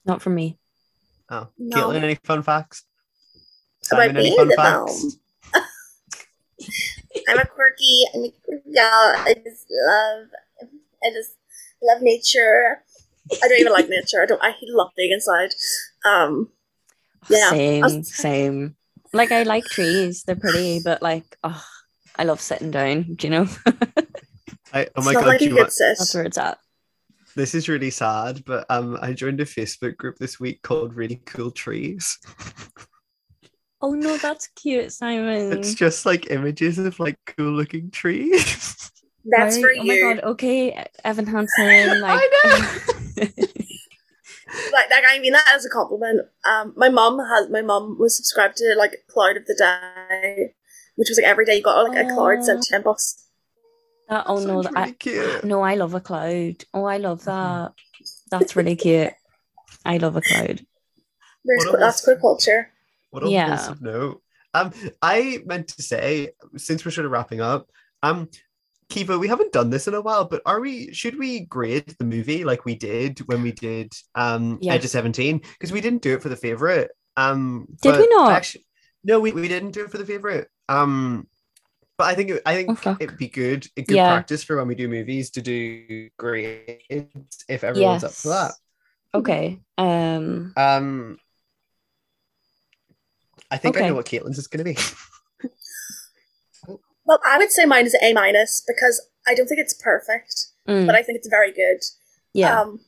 Not 0.04 0.22
for 0.22 0.30
me. 0.30 0.58
Oh, 1.28 1.48
No. 1.58 1.88
Caitlin, 1.88 2.02
any 2.02 2.14
fun 2.16 2.42
facts? 2.42 2.84
About 3.90 4.02
Simon, 4.02 4.16
any 4.16 4.30
me? 4.30 4.36
fun 4.36 4.48
No. 4.48 4.56
facts? 4.56 5.16
I'm 7.28 7.38
a 7.38 7.44
quirky. 7.46 8.04
I'm 8.14 8.24
a 8.24 8.30
quirky 8.44 8.72
gal. 8.72 8.84
I 9.16 9.34
just 9.44 9.66
love. 9.70 10.26
I 11.04 11.10
just 11.12 11.32
love 11.82 12.02
nature. 12.02 12.82
I 13.42 13.48
don't 13.48 13.58
even 13.60 13.72
like 13.72 13.88
nature. 13.88 14.22
I 14.22 14.26
don't. 14.26 14.42
I 14.42 14.54
love 14.68 14.90
being 14.96 15.12
inside. 15.12 15.50
Um. 16.04 16.50
Yeah. 17.28 17.50
Same. 17.50 17.84
I'll- 17.84 18.02
Same. 18.04 18.76
Like 19.12 19.32
I 19.32 19.44
like 19.44 19.64
trees. 19.64 20.24
They're 20.24 20.36
pretty, 20.36 20.80
but 20.84 21.00
like, 21.02 21.36
oh, 21.42 21.64
I 22.16 22.24
love 22.24 22.40
sitting 22.40 22.70
down. 22.70 23.14
Do 23.14 23.26
you 23.26 23.30
know? 23.30 23.48
I, 24.74 24.88
oh 24.96 25.02
my 25.02 25.12
not 25.12 25.22
god, 25.22 25.26
like 25.28 25.40
you 25.40 25.54
want- 25.56 25.72
That's 25.78 26.14
where 26.14 26.24
it's 26.24 26.36
at. 26.38 26.58
this 27.34 27.54
is 27.54 27.68
really 27.68 27.90
sad, 27.90 28.44
but 28.44 28.66
um, 28.68 28.98
I 29.00 29.12
joined 29.12 29.40
a 29.40 29.44
Facebook 29.44 29.96
group 29.96 30.16
this 30.18 30.38
week 30.40 30.60
called 30.62 30.94
Really 30.94 31.22
Cool 31.24 31.50
Trees. 31.50 32.18
Oh 33.82 33.90
no, 33.92 34.16
that's 34.16 34.48
cute, 34.56 34.90
Simon. 34.90 35.52
It's 35.52 35.74
just 35.74 36.06
like 36.06 36.30
images 36.30 36.78
of 36.78 36.98
like 36.98 37.18
cool 37.26 37.52
looking 37.52 37.90
trees. 37.90 38.90
That's 39.28 39.56
Right? 39.56 39.62
for 39.64 39.70
oh 39.70 39.82
you. 39.82 40.06
my 40.06 40.14
god. 40.14 40.24
Okay, 40.24 40.86
Evan 41.04 41.26
Hansen. 41.26 42.00
Like, 42.00 42.30
like, 44.72 44.90
like 44.90 45.04
I 45.06 45.18
mean 45.20 45.32
that 45.32 45.50
as 45.54 45.64
a 45.64 45.68
compliment. 45.70 46.22
Um, 46.44 46.74
my 46.76 46.88
mom 46.88 47.18
has 47.18 47.48
my 47.50 47.62
mom 47.62 47.98
was 47.98 48.16
subscribed 48.16 48.56
to 48.58 48.74
like 48.76 49.04
Cloud 49.08 49.36
of 49.36 49.46
the 49.46 49.54
Day, 49.54 50.54
which 50.96 51.08
was 51.08 51.18
like 51.18 51.26
every 51.26 51.44
day 51.44 51.56
you 51.56 51.62
got 51.62 51.82
like 51.88 51.98
a 52.06 52.08
cloud 52.14 52.44
sent 52.44 52.62
to 52.64 52.74
your 52.74 52.82
inbox. 52.82 53.22
that, 54.08 54.24
oh 54.26 54.38
no, 54.38 54.62
Sounds 54.62 54.64
that, 54.66 54.74
really 54.74 54.90
I, 54.90 54.92
cute. 54.92 55.44
no, 55.44 55.60
I 55.62 55.74
love 55.74 55.94
a 55.94 56.00
cloud. 56.00 56.64
Oh, 56.74 56.84
I 56.84 56.98
love 56.98 57.24
that. 57.24 57.72
That's 58.30 58.56
really 58.56 58.76
cute. 58.76 59.12
I 59.84 59.96
love 59.98 60.16
a 60.16 60.20
cloud. 60.20 60.64
There's 61.44 61.66
What 61.66 61.80
that's 61.80 61.82
else? 61.98 62.04
queer 62.04 62.16
culture. 62.18 62.70
What 63.10 63.26
Yeah. 63.28 63.48
wholesome 63.56 63.78
note. 63.80 64.22
Um, 64.54 64.72
I 65.02 65.40
meant 65.44 65.68
to 65.68 65.82
say, 65.82 66.30
since 66.56 66.84
we're 66.84 66.90
sort 66.90 67.04
of 67.04 67.12
wrapping 67.12 67.40
up, 67.40 67.68
um, 68.02 68.28
Kiva, 68.88 69.18
we 69.18 69.28
haven't 69.28 69.52
done 69.52 69.70
this 69.70 69.88
in 69.88 69.94
a 69.94 70.00
while, 70.00 70.24
but 70.24 70.42
are 70.46 70.60
we? 70.60 70.92
Should 70.92 71.18
we 71.18 71.40
grade 71.40 71.94
the 71.98 72.04
movie 72.04 72.44
like 72.44 72.64
we 72.64 72.76
did 72.76 73.18
when 73.26 73.42
we 73.42 73.52
did 73.52 73.92
um 74.14 74.58
Yeah. 74.62 74.74
Edge 74.74 74.84
of 74.84 74.90
Seventeen? 74.90 75.38
Because 75.38 75.72
we 75.72 75.80
didn't 75.80 76.02
do 76.02 76.14
it 76.14 76.22
for 76.22 76.28
the 76.28 76.36
favorite. 76.36 76.90
Um, 77.16 77.66
Did 77.82 77.96
we 77.98 78.08
not? 78.08 78.32
Actually, 78.32 78.64
no, 79.02 79.18
we, 79.20 79.32
we 79.32 79.48
didn't 79.48 79.70
do 79.72 79.84
it 79.84 79.90
for 79.90 79.98
the 79.98 80.06
favorite. 80.06 80.48
Um, 80.68 81.26
but 81.98 82.04
I 82.04 82.14
think 82.14 82.30
it, 82.30 82.42
I 82.44 82.54
think 82.54 82.78
Oh, 82.86 82.96
it'd 83.00 83.16
be 83.16 83.28
good, 83.28 83.66
a 83.76 83.82
good 83.82 83.96
Yeah. 83.96 84.06
practice 84.06 84.44
for 84.44 84.56
when 84.56 84.68
we 84.68 84.74
do 84.74 84.86
movies 84.88 85.30
to 85.30 85.42
do 85.42 86.10
grades 86.18 87.44
if 87.48 87.64
everyone's 87.64 88.04
up 88.04 88.12
for 88.12 88.28
that. 88.28 88.52
Okay. 89.14 89.58
Um. 89.78 90.52
Um, 90.56 91.18
I 93.50 93.56
think 93.56 93.76
I 93.76 93.88
know 93.88 93.94
what 93.94 94.06
Caitlin's 94.06 94.38
is 94.38 94.46
going 94.46 94.64
to 94.64 94.74
be. 94.74 94.78
Well, 97.06 97.20
I 97.26 97.38
would 97.38 97.50
say 97.50 97.64
mine 97.64 97.86
is 97.86 97.96
A 98.02 98.12
minus 98.12 98.62
because 98.66 99.06
I 99.26 99.34
don't 99.34 99.46
think 99.46 99.60
it's 99.60 99.74
perfect, 99.74 100.34
mm, 100.68 100.86
but 100.86 100.94
I 100.94 101.02
think 101.02 101.16
it's 101.18 101.28
very 101.28 101.52
good. 101.52 101.78
yeah. 102.34 102.60
Um, 102.60 102.80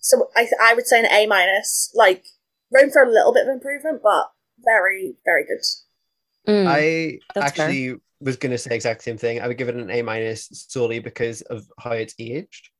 so 0.00 0.28
I 0.36 0.42
th- 0.42 0.60
I 0.62 0.74
would 0.74 0.86
say 0.86 1.00
an 1.00 1.06
A 1.10 1.26
minus, 1.26 1.90
like 1.94 2.24
room 2.70 2.90
for 2.90 3.02
a 3.02 3.10
little 3.10 3.32
bit 3.32 3.46
of 3.46 3.52
improvement, 3.52 4.00
but 4.02 4.30
very 4.64 5.14
very 5.24 5.44
good. 5.44 5.60
mm, 6.46 6.66
I 6.66 7.18
That's 7.34 7.52
fair. 7.52 7.68
actually 7.68 7.94
was 8.20 8.36
going 8.36 8.50
to 8.52 8.58
say 8.58 8.74
exact 8.74 9.02
same 9.02 9.18
thing. 9.18 9.40
I 9.40 9.46
would 9.48 9.58
give 9.58 9.68
it 9.68 9.76
an 9.76 9.90
A 9.90 10.02
minus 10.02 10.48
solely 10.68 10.98
because 10.98 11.42
of 11.42 11.64
how 11.78 11.92
it's 11.92 12.14
aged, 12.18 12.70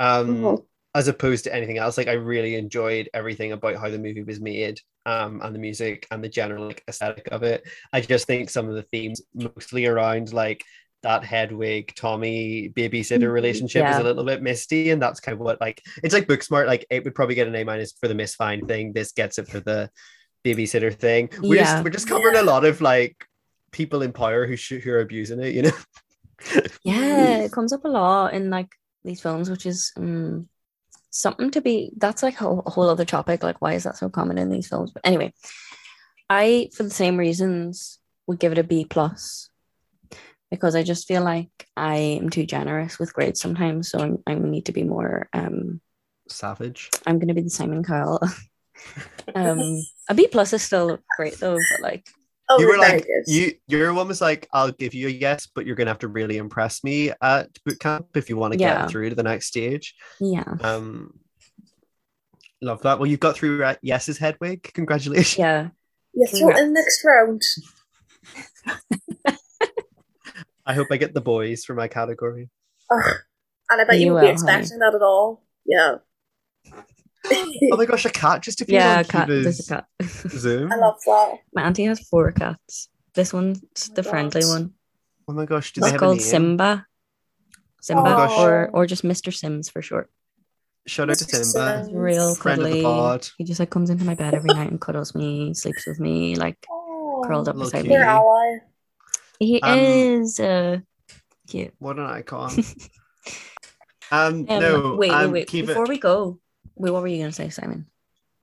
um, 0.00 0.26
Mhm. 0.28 0.64
As 0.94 1.08
opposed 1.08 1.44
to 1.44 1.54
anything 1.54 1.78
else. 1.78 1.98
Like 1.98 2.08
I 2.08 2.12
really 2.12 2.54
enjoyed 2.54 3.08
everything 3.14 3.52
about 3.52 3.76
how 3.76 3.90
the 3.90 3.98
movie 3.98 4.22
was 4.22 4.40
made, 4.40 4.80
um, 5.06 5.40
and 5.42 5.54
the 5.54 5.58
music 5.58 6.06
and 6.10 6.22
the 6.22 6.28
general 6.28 6.66
like, 6.68 6.82
aesthetic 6.88 7.28
of 7.32 7.42
it. 7.42 7.64
I 7.92 8.00
just 8.00 8.26
think 8.26 8.48
some 8.50 8.68
of 8.68 8.74
the 8.74 8.82
themes, 8.92 9.20
mostly 9.34 9.86
around 9.86 10.32
like 10.32 10.62
that 11.02 11.24
Hedwig 11.24 11.92
Tommy 11.96 12.70
babysitter 12.70 13.24
Mhm. 13.28 13.32
relationship, 13.32 13.86
is 13.88 13.96
a 13.96 14.02
little 14.02 14.24
bit 14.24 14.42
misty, 14.42 14.90
and 14.90 15.02
that's 15.02 15.20
kind 15.20 15.34
of 15.34 15.40
what 15.40 15.60
like 15.60 15.82
it's 16.02 16.14
like 16.14 16.26
Booksmart. 16.26 16.66
Like 16.66 16.86
it 16.90 17.04
would 17.04 17.14
probably 17.14 17.34
get 17.34 17.48
an 17.48 17.54
A 17.56 17.64
minus 17.64 17.92
for 18.00 18.08
the 18.08 18.14
Miss 18.14 18.34
Fine 18.34 18.66
thing. 18.66 18.92
This 18.92 19.12
gets 19.12 19.38
it 19.38 19.48
for 19.48 19.60
the 19.60 19.90
babysitter 20.44 20.94
thing. 20.94 21.28
We're 21.40 21.56
Yeah. 21.56 21.64
just 21.64 21.84
we're 21.84 21.90
just 21.90 22.08
covering 22.08 22.36
a 22.36 22.42
lot 22.42 22.64
of 22.64 22.80
like 22.80 23.16
people 23.72 24.02
in 24.02 24.12
power 24.12 24.46
who 24.46 24.56
sh- 24.56 24.80
who 24.82 24.92
are 24.92 25.00
abusing 25.00 25.40
it. 25.42 25.54
You 25.54 25.62
know. 25.62 25.72
yeah, 26.84 27.38
it 27.38 27.52
comes 27.52 27.72
up 27.72 27.84
a 27.84 27.88
lot 27.88 28.32
in 28.34 28.48
like 28.50 28.68
these 29.04 29.20
films, 29.20 29.50
which 29.50 29.66
is 29.66 29.92
um, 29.96 30.48
something 31.14 31.50
to 31.52 31.60
be. 31.60 31.92
That's 31.96 32.22
like 32.22 32.40
a, 32.40 32.48
a 32.48 32.70
whole 32.70 32.88
other 32.88 33.04
topic. 33.04 33.42
Like, 33.42 33.60
why 33.60 33.74
is 33.74 33.84
that 33.84 33.96
so 33.96 34.08
common 34.08 34.38
in 34.38 34.50
these 34.50 34.68
films? 34.68 34.90
But 34.92 35.06
anyway, 35.06 35.32
I, 36.28 36.70
for 36.74 36.82
the 36.82 36.90
same 36.90 37.16
reasons, 37.16 37.98
would 38.26 38.40
give 38.40 38.52
it 38.52 38.58
a 38.58 38.64
B 38.64 38.84
plus 38.84 39.50
because 40.50 40.74
I 40.74 40.82
just 40.82 41.06
feel 41.06 41.22
like 41.22 41.50
I 41.76 41.96
am 41.96 42.30
too 42.30 42.46
generous 42.46 42.98
with 42.98 43.14
grades 43.14 43.40
sometimes. 43.40 43.90
So 43.90 43.98
I'm, 43.98 44.22
I 44.26 44.34
need 44.34 44.66
to 44.66 44.72
be 44.72 44.82
more. 44.82 45.28
Um, 45.32 45.80
Savage. 46.28 46.90
I'm 47.06 47.18
going 47.18 47.28
to 47.28 47.34
be 47.34 47.42
the 47.42 47.50
Simon 47.50 47.84
Cowell. 47.84 48.20
um, 49.34 49.82
a 50.08 50.14
B 50.14 50.26
plus 50.26 50.52
is 50.52 50.62
still 50.62 50.98
great 51.16 51.38
though, 51.38 51.58
but 51.70 51.80
like 51.80 52.08
Oh, 52.50 52.60
you 52.60 52.66
we're 52.66 52.72
were 52.72 52.78
like 52.78 53.06
you 53.26 53.52
your 53.68 53.94
one 53.94 54.06
was 54.06 54.20
like 54.20 54.46
i'll 54.52 54.70
give 54.70 54.92
you 54.92 55.06
a 55.08 55.10
yes 55.10 55.46
but 55.46 55.64
you're 55.64 55.76
gonna 55.76 55.88
have 55.90 55.98
to 56.00 56.08
really 56.08 56.36
impress 56.36 56.84
me 56.84 57.10
at 57.22 57.48
boot 57.64 57.80
camp 57.80 58.08
if 58.16 58.28
you 58.28 58.36
want 58.36 58.52
to 58.52 58.58
Yeah. 58.58 58.82
get 58.82 58.90
through 58.90 59.08
to 59.08 59.14
the 59.14 59.22
next 59.22 59.46
stage 59.46 59.94
Yeah. 60.20 60.44
um 60.60 61.18
love 62.60 62.82
that 62.82 62.98
well 62.98 63.06
you've 63.06 63.20
got 63.20 63.34
through 63.36 63.62
at 63.64 63.78
yes's 63.82 64.18
hedwig 64.18 64.62
congratulations 64.74 65.38
Yeah. 65.38 65.68
Yes, 66.12 66.38
so 66.38 66.48
in 66.50 66.72
the 66.74 66.80
next 66.80 67.02
round. 67.04 67.42
i 70.66 70.72
hope 70.74 70.88
i 70.90 70.96
get 70.96 71.14
the 71.14 71.20
boys 71.20 71.64
for 71.64 71.74
my 71.74 71.88
category 71.88 72.50
Ugh. 72.90 73.14
And 73.70 73.80
I 73.80 73.84
bet 73.84 73.98
you, 73.98 74.06
You 74.08 74.12
won't 74.12 74.24
be 74.24 74.26
will, 74.26 74.32
expecting 74.34 74.78
that 74.80 74.94
at 74.94 75.00
all. 75.00 75.42
Yeah. 75.64 75.94
Oh 77.32 77.76
my 77.76 77.84
gosh 77.90 78.04
a 78.04 78.10
cat 78.10 78.42
just 78.42 78.60
appeared 78.60 78.82
Yeah, 78.82 78.98
on 78.98 79.04
cat. 79.04 79.28
There's 79.28 79.60
a 79.60 79.74
cat. 79.74 79.86
zoom 80.30 80.72
I 80.72 80.76
love 80.76 80.96
that. 81.06 81.38
My 81.54 81.62
auntie 81.62 81.84
has 81.84 82.00
four 82.08 82.32
cats. 82.32 82.88
This 83.14 83.32
one's 83.32 83.60
the 83.94 84.02
my 84.02 84.10
friendly 84.10 84.40
God. 84.42 84.48
one. 84.48 84.74
oh 85.28 85.32
my 85.32 85.44
gosh 85.46 85.72
do 85.72 85.80
they 85.80 85.86
It's 85.86 85.92
have 85.92 86.00
called 86.00 86.12
a 86.18 86.20
name? 86.20 86.24
Simba. 86.24 86.86
Simba, 87.80 88.28
Oh 88.28 88.42
or 88.42 88.70
or 88.72 88.86
just 88.86 89.04
Mr. 89.04 89.32
Sims 89.32 89.68
for 89.68 89.82
short. 89.82 90.10
shout 90.86 91.10
out 91.10 91.18
to 91.18 91.24
simba 91.24 91.84
Sims. 91.84 91.92
Real 91.92 92.34
Friend 92.34 92.60
cuddly. 92.62 93.20
He 93.38 93.44
just 93.44 93.60
like 93.60 93.70
comes 93.70 93.90
into 93.90 94.04
my 94.04 94.14
bed 94.14 94.34
every 94.34 94.52
night 94.52 94.70
and 94.70 94.80
cuddles 94.80 95.14
me, 95.14 95.52
sleeps 95.54 95.86
with 95.86 96.00
me, 96.00 96.34
like 96.36 96.56
Oh, 96.70 97.22
curled 97.26 97.48
up 97.48 97.56
beside 97.58 97.82
cutie. 97.84 97.96
me. 97.96 98.02
Ally. 98.04 98.58
He 99.38 99.60
Um, 99.62 99.78
is 99.78 100.40
uh 100.40 100.78
cute. 101.48 101.74
what 101.78 101.98
an 101.98 102.06
icon 102.06 102.52
um, 104.12 104.46
Um, 104.48 104.60
no 104.60 104.94
wait, 104.96 105.10
um, 105.10 105.20
wait, 105.26 105.32
wait. 105.32 105.48
Kiva- 105.48 105.66
Before 105.68 105.86
we 105.86 105.98
go, 105.98 106.38
wait, 106.76 106.90
what 106.90 107.02
were 107.02 107.08
you 107.08 107.18
gonna 107.18 107.32
say, 107.32 107.48
Simon? 107.50 107.86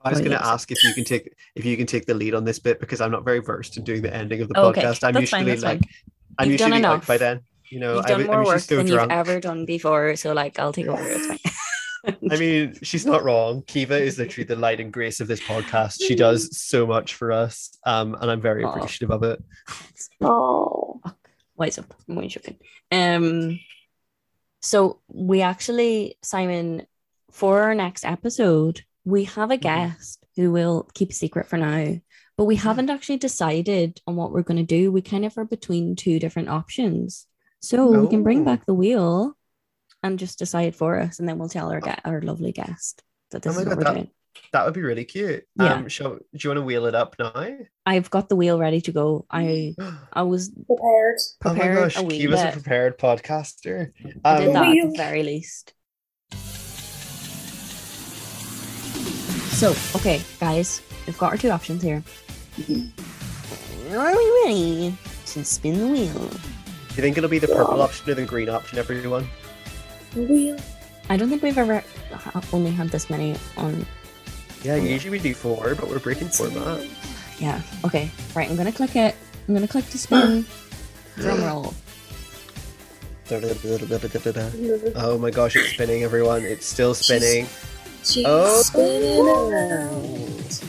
I 0.03 0.09
was 0.09 0.19
Oh, 0.19 0.23
going 0.23 0.35
to 0.35 0.43
ask 0.43 0.71
if 0.71 0.83
you 0.83 0.95
can 0.95 1.03
take 1.03 1.31
if 1.55 1.63
you 1.63 1.77
can 1.77 1.85
take 1.85 2.07
the 2.07 2.15
lead 2.15 2.33
on 2.33 2.43
this 2.43 2.57
bit 2.57 2.79
because 2.79 3.01
I'm 3.01 3.11
not 3.11 3.23
very 3.23 3.37
versed 3.37 3.77
in 3.77 3.83
doing 3.83 4.01
the 4.01 4.11
ending 4.11 4.41
of 4.41 4.47
the 4.49 4.57
Oh, 4.57 4.69
okay. 4.69 4.81
podcast. 4.81 5.03
I'm 5.03 5.13
That's 5.13 5.29
fine, 5.29 5.45
usually 5.45 5.61
fine. 5.61 5.77
like 5.77 5.89
I'm 6.39 6.49
You've 6.49 6.59
usually 6.59 6.77
enough. 6.79 7.05
by 7.05 7.17
then. 7.17 7.41
You 7.69 7.79
know, 7.81 7.95
You've 7.97 8.05
I, 8.05 8.07
done 8.09 8.21
am 8.21 8.27
more 8.27 8.37
usually 8.39 8.55
work 8.55 8.63
than 8.63 8.85
drunk. 8.87 9.11
you've 9.11 9.19
ever 9.19 9.39
done 9.39 9.65
before, 9.65 10.15
so 10.15 10.33
like 10.33 10.57
I'll 10.57 10.73
take 10.73 10.87
over. 10.87 11.03
It's 11.07 11.27
fine. 11.27 12.17
I 12.31 12.37
mean, 12.37 12.79
she's 12.81 13.05
not 13.05 13.23
wrong. 13.23 13.61
Kiva 13.67 13.95
is 13.95 14.17
literally 14.17 14.45
the 14.47 14.55
light 14.55 14.79
and 14.79 14.91
grace 14.91 15.19
of 15.21 15.27
this 15.27 15.39
podcast. 15.39 16.01
She 16.01 16.15
does 16.15 16.57
so 16.57 16.87
much 16.87 17.13
for 17.13 17.31
us, 17.31 17.77
um, 17.85 18.15
and 18.19 18.31
I'm 18.31 18.41
very 18.41 18.63
appreciative 18.63 19.11
of 19.11 19.21
it. 19.21 19.43
Oh. 20.19 20.99
Wise 21.55 21.77
up. 21.77 21.93
I'm 22.09 22.27
joking. 22.27 22.57
Um, 22.91 23.59
so 24.61 24.99
we 25.07 25.41
actually, 25.43 26.17
Simon, 26.23 26.87
for 27.31 27.61
our 27.63 27.73
next 27.75 28.05
episode, 28.05 28.81
we 29.05 29.23
have 29.25 29.51
a 29.51 29.57
Mhm. 29.57 29.61
guest 29.61 30.23
who 30.35 30.51
will 30.51 30.87
keep 30.93 31.09
a 31.11 31.13
secret 31.13 31.47
for 31.47 31.57
now, 31.57 31.99
but 32.37 32.45
we 32.45 32.55
haven't 32.55 32.89
actually 32.89 33.17
decided 33.17 33.99
on 34.07 34.15
what 34.15 34.31
we're 34.31 34.41
going 34.43 34.57
to 34.57 34.63
do. 34.63 34.91
We 34.91 35.01
kind 35.01 35.25
of 35.25 35.37
are 35.37 35.45
between 35.45 35.95
two 35.95 36.19
different 36.19 36.49
options, 36.49 37.27
so 37.59 37.99
we 38.01 38.07
can 38.07 38.23
bring 38.23 38.41
Oh. 38.41 38.45
back 38.45 38.65
the 38.65 38.73
wheel 38.73 39.37
and 40.03 40.19
just 40.19 40.39
decide 40.39 40.75
for 40.75 40.99
us, 40.99 41.19
and 41.19 41.27
then 41.27 41.37
we'll 41.37 41.49
tell 41.49 41.71
our 41.71 41.81
ge- 41.81 41.99
our 42.05 42.21
lovely 42.21 42.51
guest 42.51 43.03
that 43.31 43.41
this 43.43 43.53
Oh 43.53 43.55
my 43.55 43.61
is 43.61 43.67
what 43.67 43.71
God, 43.71 43.77
we're 43.77 43.83
that- 43.85 43.93
doing. 43.93 44.11
That 44.53 44.65
would 44.65 44.73
be 44.73 44.81
really 44.81 45.03
cute. 45.05 45.45
Yeah. 45.57 45.73
Um, 45.73 45.89
shall, 45.89 46.13
do 46.15 46.21
you 46.33 46.49
want 46.49 46.57
to 46.57 46.61
wheel 46.65 46.85
it 46.85 46.95
up 46.95 47.15
now? 47.19 47.49
I've 47.85 48.09
got 48.09 48.29
the 48.29 48.35
wheel 48.37 48.57
ready 48.57 48.79
to 48.81 48.91
go. 48.91 49.25
I 49.29 49.75
I 50.13 50.23
was 50.23 50.49
Prepared. 50.49 51.17
oh 51.45 51.53
my 51.53 51.67
gosh, 51.67 51.97
a 51.97 52.03
wee 52.03 52.17
Kiva's 52.19 52.41
a 52.41 52.51
prepared 52.51 52.97
podcaster. 52.97 53.91
I 54.23 54.37
did 54.39 54.47
Um, 54.47 54.53
that 54.53 54.77
at 54.77 54.91
the 54.91 54.97
very 54.97 55.23
least. 55.23 55.73
So, 59.61 59.75
okay, 59.95 60.23
guys, 60.39 60.81
we've 61.05 61.15
got 61.19 61.33
our 61.33 61.37
two 61.37 61.51
options 61.51 61.83
here. 61.83 62.01
Are 63.91 64.17
we 64.17 64.41
ready 64.43 64.97
to 65.27 65.45
spin 65.45 65.77
the 65.77 65.85
wheel? 65.85 66.13
do 66.13 66.95
you 66.95 67.03
think 67.03 67.15
it'll 67.15 67.29
be 67.29 67.37
the 67.37 67.47
purple 67.47 67.79
option 67.79 68.09
or 68.09 68.15
the 68.15 68.25
green 68.25 68.49
option, 68.49 68.79
everyone? 68.79 69.29
Wheel. 70.15 70.57
I 71.09 71.15
don't 71.15 71.29
think 71.29 71.43
we've 71.43 71.59
ever 71.59 71.83
only 72.51 72.71
had 72.71 72.89
this 72.89 73.07
many 73.07 73.35
on. 73.55 73.85
Yeah, 74.63 74.77
usually 74.77 75.11
we 75.11 75.19
do 75.19 75.35
four, 75.35 75.75
but 75.75 75.87
we're 75.87 75.99
breaking 75.99 76.29
format. 76.29 76.83
Yeah, 77.37 77.61
okay, 77.85 78.09
right. 78.33 78.49
I'm 78.49 78.57
gonna 78.57 78.71
click 78.71 78.95
it. 78.95 79.15
I'm 79.47 79.53
gonna 79.53 79.67
click 79.67 79.87
to 79.89 79.97
spin. 79.99 80.43
Drum 81.17 81.43
roll. 81.43 81.75
Oh 84.95 85.19
my 85.19 85.29
gosh, 85.29 85.55
it's 85.55 85.69
spinning, 85.69 86.01
everyone. 86.01 86.45
It's 86.45 86.65
still 86.65 86.95
spinning. 86.95 87.45
She's 88.03 88.25
Oh. 88.27 88.61
spinning 88.63 89.27
around. 89.27 90.61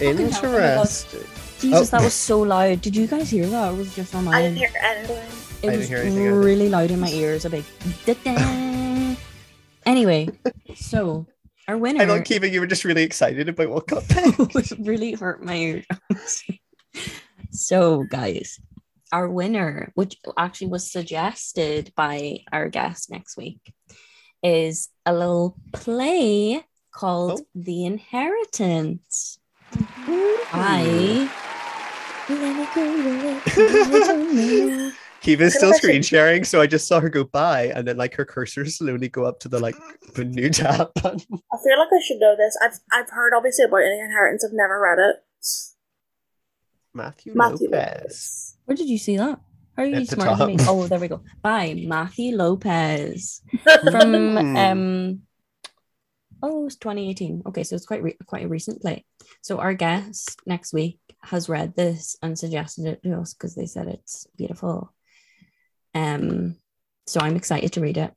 Oh 0.00 0.04
Interesting. 0.04 1.24
Jesus, 1.60 1.92
Oh. 1.92 1.96
that 1.96 2.02
was 2.04 2.14
so 2.14 2.40
loud. 2.40 2.80
Did 2.80 2.94
you 2.94 3.06
guys 3.06 3.30
hear 3.30 3.46
that? 3.46 3.72
Or 3.72 3.76
was 3.76 3.88
it 3.88 3.94
just 3.94 4.14
on 4.14 4.24
my 4.24 4.30
I 4.30 4.34
my 4.34 4.42
didn't 4.42 4.58
hear 4.58 4.70
anything. 4.80 5.26
It 5.62 5.70
I 5.70 5.76
was 5.76 5.88
hear 5.88 6.04
either. 6.04 6.38
really 6.40 6.68
loud 6.68 6.90
in 6.92 7.00
my 7.00 7.08
ears. 7.10 7.44
A 7.44 7.50
big. 7.50 7.64
da-da. 8.06 9.16
anyway, 9.86 10.28
so 10.76 11.26
our 11.66 11.76
winner 11.76 12.02
I 12.02 12.04
know, 12.04 12.22
Kiva, 12.22 12.48
you 12.48 12.60
were 12.60 12.66
just 12.68 12.84
really 12.84 13.02
excited 13.02 13.48
about 13.48 13.70
what 13.70 13.88
got 13.88 14.04
it 14.08 14.78
really 14.78 15.12
hurt 15.14 15.42
my 15.42 15.56
eardrums. 15.56 16.44
so, 17.50 18.04
guys, 18.04 18.60
our 19.10 19.28
winner, 19.28 19.90
which 19.96 20.16
actually 20.36 20.68
was 20.68 20.90
suggested 20.92 21.92
by 21.96 22.38
our 22.52 22.68
guest 22.68 23.10
next 23.10 23.36
week, 23.36 23.74
is 24.42 24.88
a 25.06 25.12
little 25.12 25.56
play 25.72 26.64
called 26.92 27.40
Oh. 27.40 27.46
The 27.54 27.84
Inheritance. 27.86 29.38
I. 30.52 31.30
Kiva's 35.20 35.52
Could 35.54 35.58
still 35.58 35.72
screen 35.74 36.02
sharing, 36.02 36.44
so 36.44 36.60
I 36.60 36.66
just 36.66 36.86
saw 36.86 37.00
her 37.00 37.08
go 37.08 37.24
by, 37.24 37.66
and 37.74 37.86
then 37.86 37.96
like 37.96 38.14
her 38.14 38.24
cursor 38.24 38.64
slowly 38.66 39.08
go 39.08 39.24
up 39.24 39.40
to 39.40 39.48
the 39.48 39.58
like 39.58 39.74
the 40.14 40.24
new 40.24 40.48
tab 40.50 40.92
button. 41.02 41.20
I 41.52 41.56
feel 41.64 41.78
like 41.78 41.88
I 41.92 42.00
should 42.04 42.18
know 42.18 42.36
this. 42.36 42.56
I've 42.62 42.78
I've 42.92 43.10
heard 43.10 43.32
obviously 43.34 43.64
about 43.64 43.78
the 43.78 44.00
inheritance. 44.04 44.44
I've 44.44 44.52
never 44.52 44.80
read 44.80 44.98
it. 44.98 45.16
Matthew, 46.94 47.32
Matthew 47.34 47.68
Lopez. 47.70 47.94
Lopez. 48.00 48.56
Where 48.64 48.76
did 48.76 48.88
you 48.88 48.98
see 48.98 49.16
that? 49.16 49.40
How 49.78 49.84
are 49.84 49.86
you 49.86 49.96
At 49.98 50.08
smarter 50.08 50.34
than 50.34 50.46
me? 50.48 50.56
Oh, 50.66 50.88
there 50.88 50.98
we 50.98 51.06
go. 51.06 51.22
By 51.40 51.74
Matthew 51.86 52.34
Lopez 52.36 53.42
from 53.84 54.36
Hmm. 54.36 54.56
um 54.56 55.20
oh, 56.42 56.66
it's 56.66 56.74
2018. 56.76 57.44
Okay, 57.46 57.62
so 57.62 57.76
it's 57.76 57.86
quite 57.86 58.02
re- 58.02 58.16
quite 58.26 58.44
a 58.44 58.48
recent 58.48 58.82
play. 58.82 59.04
So 59.40 59.58
our 59.60 59.74
guest 59.74 60.40
next 60.46 60.72
week 60.72 60.98
has 61.22 61.48
read 61.48 61.76
this 61.76 62.16
and 62.22 62.36
suggested 62.36 62.86
it 62.86 63.02
to 63.04 63.20
us 63.20 63.34
because 63.34 63.54
they 63.54 63.66
said 63.66 63.86
it's 63.86 64.26
beautiful. 64.36 64.92
Um, 65.94 66.56
so 67.06 67.20
I'm 67.20 67.36
excited 67.36 67.72
to 67.74 67.80
read 67.80 67.98
it. 67.98 68.12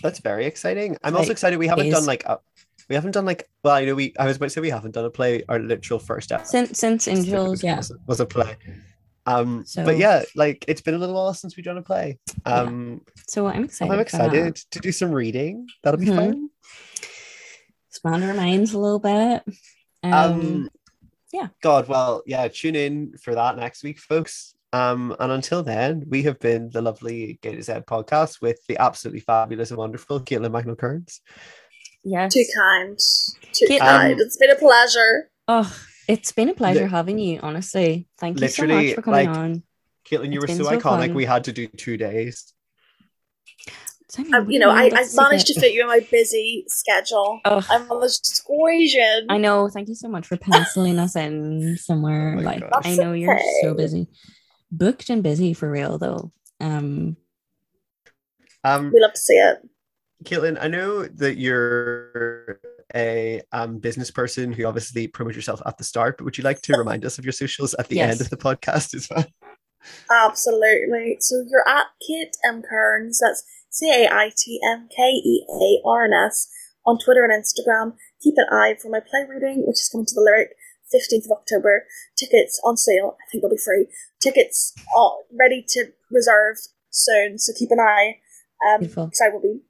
That's 0.00 0.20
very 0.20 0.46
exciting. 0.46 0.96
I'm 1.02 1.14
also 1.16 1.28
Like, 1.28 1.32
excited. 1.32 1.58
We 1.58 1.66
haven't 1.66 1.86
is- 1.88 1.94
done 1.94 2.06
like 2.06 2.22
a, 2.24 2.38
we 2.88 2.94
haven't 2.94 3.12
done 3.12 3.24
like 3.24 3.48
well, 3.64 3.80
you 3.80 3.86
know 3.88 3.94
we. 3.96 4.14
I 4.16 4.26
was 4.26 4.36
about 4.36 4.46
to 4.46 4.50
say 4.50 4.60
we 4.60 4.70
haven't 4.70 4.92
done 4.94 5.06
a 5.06 5.10
play. 5.10 5.42
Our 5.48 5.58
literal 5.58 5.98
first 5.98 6.30
episode 6.30 6.50
Since 6.68 6.78
since 6.78 7.08
Angels, 7.08 7.64
yeah. 7.64 7.78
was, 7.78 7.92
was 8.06 8.20
a 8.20 8.26
play. 8.26 8.56
Um, 9.26 9.64
So- 9.66 9.84
but 9.84 9.96
yeah, 9.98 10.22
like 10.34 10.64
it's 10.68 10.80
been 10.82 10.94
a 10.94 10.98
little 10.98 11.14
while 11.14 11.32
since 11.34 11.56
we've 11.56 11.64
done 11.64 11.78
a 11.78 11.82
play. 11.82 12.18
Um, 12.44 13.00
So 13.26 13.46
I'm 13.46 13.64
excited. 13.64 13.92
I'm 13.92 14.00
excited 14.00 14.56
to 14.72 14.78
do 14.80 14.92
some 14.92 15.10
reading. 15.12 15.66
That'll 15.82 16.00
be 16.00 16.06
Mhm. 16.06 16.16
fun. 16.16 16.50
Expand 17.90 18.24
our 18.24 18.34
minds 18.34 18.72
a 18.74 18.78
little 18.78 18.98
bit. 18.98 19.42
Um, 20.02 20.12
Um, 20.12 20.70
yeah. 21.32 21.48
God, 21.62 21.88
well, 21.88 22.22
yeah, 22.26 22.48
tune 22.48 22.74
in 22.76 23.16
for 23.18 23.34
that 23.34 23.56
next 23.56 23.82
week, 23.82 23.98
folks. 23.98 24.54
Um, 24.72 25.14
and 25.20 25.30
until 25.30 25.62
then, 25.62 26.04
we 26.08 26.24
have 26.24 26.40
been 26.40 26.70
the 26.70 26.82
lovely 26.82 27.38
Gay 27.40 27.54
to 27.54 27.62
Z 27.62 27.72
podcast 27.86 28.42
with 28.42 28.58
the 28.66 28.76
absolutely 28.78 29.20
fabulous 29.20 29.70
and 29.70 29.78
wonderful 29.78 30.20
Caitlin 30.20 30.50
Magnell 30.50 30.76
Kearns. 30.76 31.20
yes. 32.02 32.34
Too 32.34 32.44
kind. 32.54 32.98
Too 33.52 33.66
Kate- 33.68 33.80
kind. 33.80 34.20
It's 34.20 34.36
been 34.36 34.50
a 34.50 34.56
pleasure. 34.56 35.30
Oh, 35.48 35.74
it's 36.08 36.32
been 36.32 36.48
a 36.48 36.54
pleasure 36.54 36.84
Li- 36.84 36.90
having 36.90 37.18
you, 37.18 37.40
honestly. 37.42 38.08
Thank 38.18 38.40
you 38.40 38.48
so 38.48 38.66
much 38.66 38.94
for 38.94 39.02
coming 39.02 39.28
like, 39.28 39.36
on. 39.36 39.62
Caitlin, 40.08 40.32
you 40.32 40.40
It's 40.42 40.52
were 40.52 40.64
so, 40.64 40.70
so 40.70 40.78
iconic. 40.78 40.82
fun. 40.82 41.14
We 41.14 41.24
had 41.24 41.44
to 41.44 41.52
do 41.52 41.66
two 41.66 41.96
days. 41.96 42.52
Um, 44.32 44.48
you 44.48 44.60
know, 44.60 44.70
I. 44.70 44.90
I 44.94 45.06
managed 45.16 45.48
to 45.48 45.60
fit 45.60 45.72
you 45.72 45.80
in 45.80 45.88
my 45.88 46.00
busy 46.08 46.64
schedule. 46.68 47.40
Oh, 47.44 47.66
I'm 47.68 47.90
on 47.90 48.00
this 48.00 48.20
squeezing. 48.22 49.26
I 49.28 49.38
know. 49.38 49.68
Thank 49.68 49.88
you 49.88 49.96
so 49.96 50.08
much 50.08 50.26
for 50.26 50.36
penciling 50.36 50.98
us 51.00 51.16
in 51.16 51.76
somewhere. 51.78 52.36
Oh 52.38 52.42
like 52.42 52.60
gosh. 52.60 52.86
I 52.86 52.94
know 52.94 53.12
you're 53.12 53.40
so 53.62 53.74
busy, 53.74 54.08
booked 54.70 55.10
and 55.10 55.22
busy 55.22 55.52
for 55.52 55.68
real 55.68 55.98
though. 55.98 56.30
Um, 56.60 57.16
Um, 58.62 58.92
We 58.94 59.00
love 59.00 59.14
to 59.14 59.20
see 59.20 59.34
it. 59.34 59.68
Caitlin, 60.24 60.58
I 60.60 60.68
know 60.68 61.06
that 61.06 61.36
you're 61.36 62.60
a 62.94 63.42
um, 63.52 63.78
business 63.78 64.10
person 64.10 64.52
who 64.52 64.64
obviously 64.64 65.06
promote 65.08 65.34
yourself 65.34 65.60
at 65.66 65.78
the 65.78 65.84
start, 65.84 66.16
but 66.18 66.24
would 66.24 66.38
you 66.38 66.44
like 66.44 66.62
to 66.62 66.76
remind 66.76 67.04
us 67.04 67.18
of 67.18 67.24
your 67.24 67.32
socials 67.32 67.74
at 67.74 67.88
the 67.88 67.96
Yes. 67.96 68.12
end 68.12 68.20
of 68.20 68.30
the 68.30 68.36
podcast 68.36 68.94
as 68.94 69.08
well? 69.10 69.24
Absolutely. 70.10 71.16
So 71.20 71.44
you're 71.48 71.68
at 71.68 71.86
Cait 72.06 72.36
M. 72.46 72.62
Kearns. 72.62 73.20
That's 73.20 73.42
C 73.70 73.90
A 73.90 74.08
I 74.10 74.30
T 74.36 74.60
M 74.66 74.88
K 74.94 75.02
E 75.02 75.44
A 75.50 75.88
R 75.88 76.04
N 76.04 76.12
S 76.12 76.48
on 76.86 76.98
Twitter 76.98 77.24
and 77.24 77.32
Instagram. 77.32 77.94
Keep 78.22 78.34
an 78.38 78.46
eye 78.50 78.76
for 78.80 78.88
my 78.90 79.00
play 79.00 79.24
reading, 79.28 79.64
which 79.66 79.74
is 79.80 79.88
coming 79.92 80.06
to 80.06 80.14
the 80.14 80.20
lyric 80.22 80.50
15th 80.94 81.26
of 81.26 81.32
October. 81.38 81.84
Tickets 82.16 82.60
on 82.64 82.76
sale. 82.76 83.16
I 83.20 83.30
think 83.30 83.42
they'll 83.42 83.50
be 83.50 83.56
free. 83.62 83.86
Tickets 84.22 84.72
all 84.96 85.24
ready 85.38 85.64
to 85.68 85.86
reserve 86.10 86.56
soon, 86.90 87.38
so 87.38 87.52
keep 87.58 87.70
an 87.70 87.80
eye. 87.80 88.18
Um, 88.66 88.80
because 88.82 89.20
I 89.22 89.28
will 89.28 89.42
be 89.42 89.60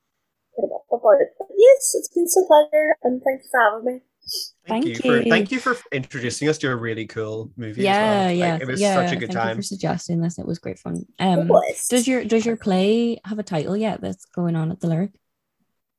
about 0.57 1.21
it. 1.21 1.31
But 1.65 1.71
yes, 1.73 1.95
it's 1.95 2.09
been 2.09 2.29
so 2.29 2.45
pleasure, 2.47 2.97
and 3.03 3.23
thank 3.23 3.43
you 3.43 3.49
for 3.51 3.61
having 3.61 3.85
me. 3.85 4.01
Thank, 4.67 4.85
thank 4.85 4.85
you, 4.87 4.91
you, 4.91 5.23
for 5.23 5.29
thank 5.29 5.53
you 5.53 5.59
for 5.61 5.77
introducing 5.93 6.49
us 6.49 6.59
to 6.59 6.71
a 6.71 6.77
really 6.77 7.07
cool 7.07 7.53
movie. 7.57 7.83
Yeah, 7.83 8.27
well. 8.27 8.31
yeah, 8.33 8.53
like, 8.55 8.63
it 8.63 8.69
was 8.69 8.81
yeah, 8.81 8.95
such 8.95 9.13
a 9.13 9.17
good 9.17 9.29
thank 9.29 9.39
time. 9.39 9.49
You 9.51 9.55
for 9.57 9.63
suggesting 9.63 10.21
this, 10.21 10.39
it 10.39 10.47
was 10.47 10.59
great 10.59 10.79
fun. 10.79 11.05
Um, 11.19 11.51
does 11.91 12.09
your 12.09 12.25
does 12.25 12.45
your 12.45 12.57
play 12.57 13.19
have 13.25 13.39
a 13.39 13.43
title 13.43 13.77
yet 13.77 14.01
that's 14.01 14.25
going 14.27 14.57
on 14.57 14.71
at 14.71 14.81
the 14.81 14.89
lyric? 14.89 15.13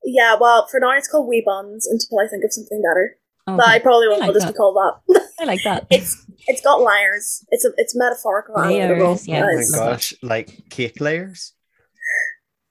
Yeah, 0.04 0.36
well, 0.40 0.66
for 0.70 0.78
now 0.80 0.92
it's 0.92 1.08
called 1.08 1.28
Wee 1.28 1.42
Buns 1.44 1.86
until 1.86 2.20
I 2.20 2.28
think 2.28 2.44
of 2.44 2.52
something 2.52 2.82
better. 2.82 3.16
Okay. 3.48 3.56
But 3.56 3.68
I 3.68 3.78
probably 3.78 4.08
won't 4.08 4.20
like 4.20 4.32
just 4.32 4.46
that. 4.46 4.52
be 4.52 4.56
called 4.56 4.76
that. 4.76 5.28
I 5.40 5.44
like 5.44 5.62
that. 5.64 5.86
it's 5.90 6.24
it's 6.46 6.60
got 6.62 6.80
layers. 6.80 7.44
It's 7.50 7.64
a 7.64 7.70
it's 7.76 7.96
metaphorical. 7.96 8.54
Layers, 8.56 9.26
yeah. 9.26 9.46
Oh 9.48 9.56
my 9.56 9.78
gosh, 9.78 10.14
like 10.22 10.68
cake 10.70 11.00
layers. 11.00 11.52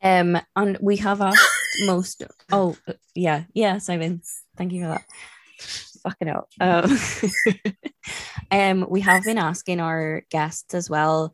Um, 0.02 0.38
and 0.56 0.78
we 0.82 0.98
have 0.98 1.20
asked 1.20 1.55
most. 1.82 2.24
Oh, 2.52 2.76
yeah, 3.14 3.44
yeah, 3.54 3.78
Simon. 3.78 4.22
Thank 4.56 4.74
you 4.74 4.84
for 4.84 4.88
that. 4.90 5.04
Fucking 6.04 6.30
out. 6.30 6.50
Um, 6.60 6.98
um, 8.52 8.90
we 8.90 9.02
have 9.02 9.24
been 9.24 9.38
asking 9.38 9.80
our 9.80 10.24
guests 10.30 10.74
as 10.74 10.90
well 10.90 11.34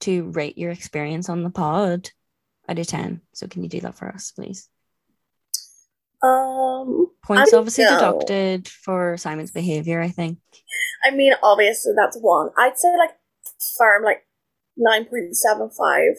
to 0.00 0.30
rate 0.30 0.58
your 0.58 0.70
experience 0.70 1.28
on 1.28 1.42
the 1.42 1.50
pod 1.50 2.10
out 2.68 2.78
of 2.78 2.86
ten. 2.86 3.20
So 3.32 3.46
can 3.46 3.62
you 3.62 3.68
do 3.68 3.80
that 3.80 3.94
for 3.94 4.08
us, 4.08 4.32
please? 4.32 4.68
Um, 6.22 7.10
points 7.24 7.54
obviously 7.54 7.84
know. 7.84 7.94
deducted 7.94 8.68
for 8.68 9.16
Simon's 9.16 9.52
behavior. 9.52 10.00
I 10.00 10.08
think. 10.08 10.38
I 11.04 11.10
mean, 11.10 11.32
obviously 11.42 11.92
that's 11.96 12.16
one. 12.18 12.50
I'd 12.58 12.78
say 12.78 12.94
like 12.98 13.16
firm 13.78 14.04
like 14.04 14.26
nine 14.76 15.06
point 15.06 15.36
seven 15.36 15.70
five. 15.70 16.16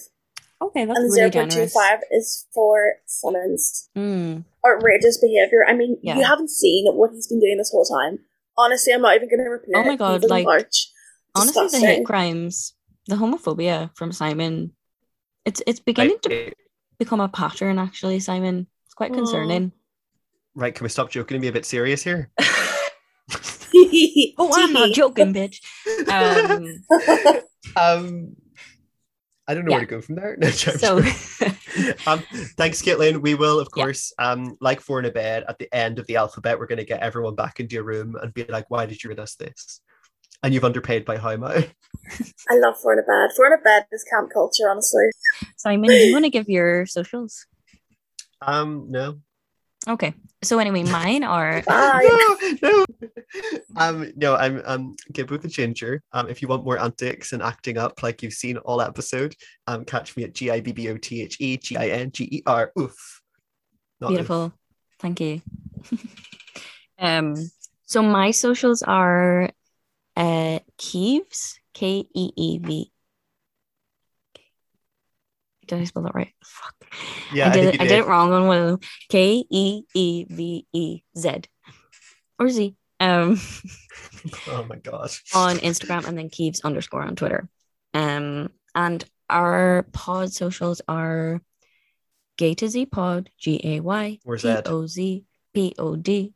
Okay, 0.62 0.86
that's 0.86 1.00
and 1.00 1.12
really 1.12 1.32
0.25 1.32 2.00
is 2.12 2.46
for 2.54 2.94
Simon's 3.08 3.90
mm. 3.98 4.44
outrageous 4.68 5.18
behavior. 5.20 5.66
I 5.68 5.74
mean, 5.74 5.98
yeah. 6.04 6.18
you 6.18 6.24
haven't 6.24 6.52
seen 6.52 6.86
what 6.94 7.12
he's 7.12 7.28
been 7.28 7.40
doing 7.40 7.58
this 7.58 7.72
whole 7.72 7.86
time. 7.86 8.20
Honestly, 8.58 8.94
I'm 8.94 9.02
not 9.02 9.16
even 9.16 9.28
going 9.28 9.44
to 9.44 9.50
repeat 9.50 9.74
Oh 9.76 9.84
my 9.84 9.96
god, 9.96 10.24
like 10.26 10.46
March. 10.46 10.92
honestly, 11.36 11.80
the 11.80 11.86
hate 11.86 12.06
crimes, 12.06 12.74
the 13.08 13.16
homophobia 13.16 13.90
from 13.96 14.12
Simon, 14.12 14.74
it's 15.46 15.64
it's 15.66 15.80
beginning 15.80 16.18
to 16.24 16.52
become 17.00 17.20
a 17.20 17.30
pattern. 17.30 17.80
Actually, 17.80 18.20
Simon, 18.20 18.68
it's 18.86 18.94
quite 18.94 19.14
concerning. 19.14 19.72
Right, 20.54 20.76
can 20.76 20.84
we 20.84 20.90
stop 20.90 21.10
joking 21.10 21.36
and 21.36 21.42
be 21.42 21.48
a 21.48 21.54
bit 21.54 21.66
serious 21.66 22.04
here? 22.04 22.30
oh, 24.38 24.52
I'm 24.54 24.74
not 24.74 24.92
joking, 24.92 25.34
bitch. 25.34 25.58
Um, 26.12 26.84
um 27.76 28.36
I 29.48 29.54
don't 29.54 29.66
know 29.66 29.72
yeah. 29.72 29.78
where 29.78 29.86
to 29.86 29.92
go 29.92 30.02
from 30.02 30.16
there. 30.16 30.38
No, 30.40 30.50
so, 30.50 30.98
um, 32.08 32.24
thanks, 32.58 32.82
Caitlin. 32.82 33.22
We 33.22 33.36
will, 33.36 33.60
of 33.60 33.72
course, 33.72 34.14
yeah. 34.20 34.32
um, 34.32 34.58
like 34.62 34.80
four 34.80 35.00
in 35.00 35.06
a 35.06 35.12
bed 35.12 35.44
at 35.48 35.58
the 35.58 35.74
end 35.74 36.00
of 36.00 36.08
the 36.08 36.16
alphabet, 36.16 36.60
we're 36.60 36.68
going 36.68 36.78
to 36.78 36.86
get 36.86 37.02
everyone 37.02 37.36
back 37.36 37.60
into 37.60 37.76
your 37.76 37.84
room 37.84 38.16
and 38.22 38.34
be 38.34 38.46
like, 38.46 38.70
"Why 38.70 38.86
did 38.86 39.04
you 39.04 39.10
read 39.10 39.20
us 39.20 39.36
this?" 39.36 39.82
And 40.44 40.54
you've 40.54 40.66
underpaid 40.66 41.06
by 41.06 41.18
how 41.18 41.36
much? 41.38 41.70
I 42.50 42.56
love 42.56 42.76
four 42.82 42.94
in 42.94 43.00
a 43.00 43.04
bed. 43.04 43.36
Four 43.36 43.48
in 43.48 43.54
a 43.54 43.62
bed 43.62 43.86
is 43.92 44.04
camp 44.04 44.32
culture, 44.34 44.70
honestly. 44.70 45.04
Simon, 45.58 45.90
do 45.90 45.96
you 45.96 46.14
want 46.14 46.26
to 46.26 46.32
give 46.32 46.50
your 46.50 46.86
socials? 46.86 47.46
Um, 48.42 48.88
no. 48.90 49.20
Okay. 49.88 50.14
So 50.44 50.60
anyway, 50.60 50.84
mine 50.84 51.24
are 51.24 51.64
no, 51.70 52.38
no. 52.62 52.86
Um, 53.78 54.12
no, 54.16 54.36
I'm 54.36 54.62
um 54.66 54.96
Gibbo 55.12 55.42
the 55.42 55.48
ginger. 55.48 56.04
Um, 56.14 56.30
if 56.30 56.42
you 56.42 56.48
want 56.48 56.66
more 56.66 56.80
antics 56.80 57.34
and 57.34 57.42
acting 57.42 57.78
up 57.78 58.04
like 58.04 58.22
you've 58.22 58.34
seen 58.34 58.58
all 58.58 58.82
episode, 58.82 59.36
um, 59.68 59.86
catch 59.86 60.16
me 60.16 60.24
at 60.24 60.34
G 60.34 60.52
I 60.52 60.62
B 60.62 60.72
B 60.72 60.90
O 60.90 60.98
T 60.98 61.22
H 61.22 61.38
E 61.40 61.58
G 61.58 61.78
I 61.78 61.88
N 61.90 62.12
G 62.12 62.28
E 62.32 62.44
R. 62.46 62.72
Oof. 62.80 63.22
Not 64.00 64.10
Beautiful. 64.10 64.46
Oof. 64.46 64.52
Thank 65.00 65.20
you. 65.20 65.42
um, 67.00 67.36
so 67.86 68.02
my 68.02 68.32
socials 68.32 68.84
are 68.84 69.50
uh 70.16 70.60
Keeves, 70.78 71.60
K 71.74 72.06
E 72.14 72.32
E 72.36 72.58
V 72.60 72.92
did 75.72 75.82
I 75.82 75.86
spell 75.86 76.04
that 76.04 76.16
right? 76.16 76.34
Fuck. 76.44 76.76
Yeah, 77.34 77.50
I 77.50 77.54
did, 77.54 77.66
I 77.66 77.70
it, 77.70 77.82
I 77.82 77.84
did 77.86 78.00
it 78.00 78.08
wrong 78.08 78.34
on 78.34 78.46
one 78.46 78.58
of 78.58 78.68
them. 78.68 78.80
K 79.10 79.46
E 79.50 79.84
E 79.94 80.26
V 80.30 80.68
E 80.74 81.02
Z 81.18 81.42
or 82.38 82.50
Z. 82.50 82.76
Um, 83.00 83.40
oh 84.48 84.66
my 84.70 84.76
gosh. 84.76 85.24
on 85.34 85.58
Instagram 85.58 86.08
and 86.08 86.18
then 86.18 86.30
Keeves 86.30 86.62
underscore 86.62 87.04
on 87.04 87.16
Twitter. 87.16 87.48
Um, 87.94 88.52
and 88.76 89.04
our 89.30 89.88
pod 89.94 90.34
socials 90.34 90.82
are 90.88 91.42
Gay 92.38 92.54
to 92.56 92.68
Z 92.68 92.88
Pod, 92.88 93.30
G 93.40 93.62
A 93.64 93.80
Y 93.80 94.20
P 94.66 94.70
O 94.70 94.88
Z 94.88 95.24
P 95.54 95.74
O 95.80 95.96
D 95.96 96.34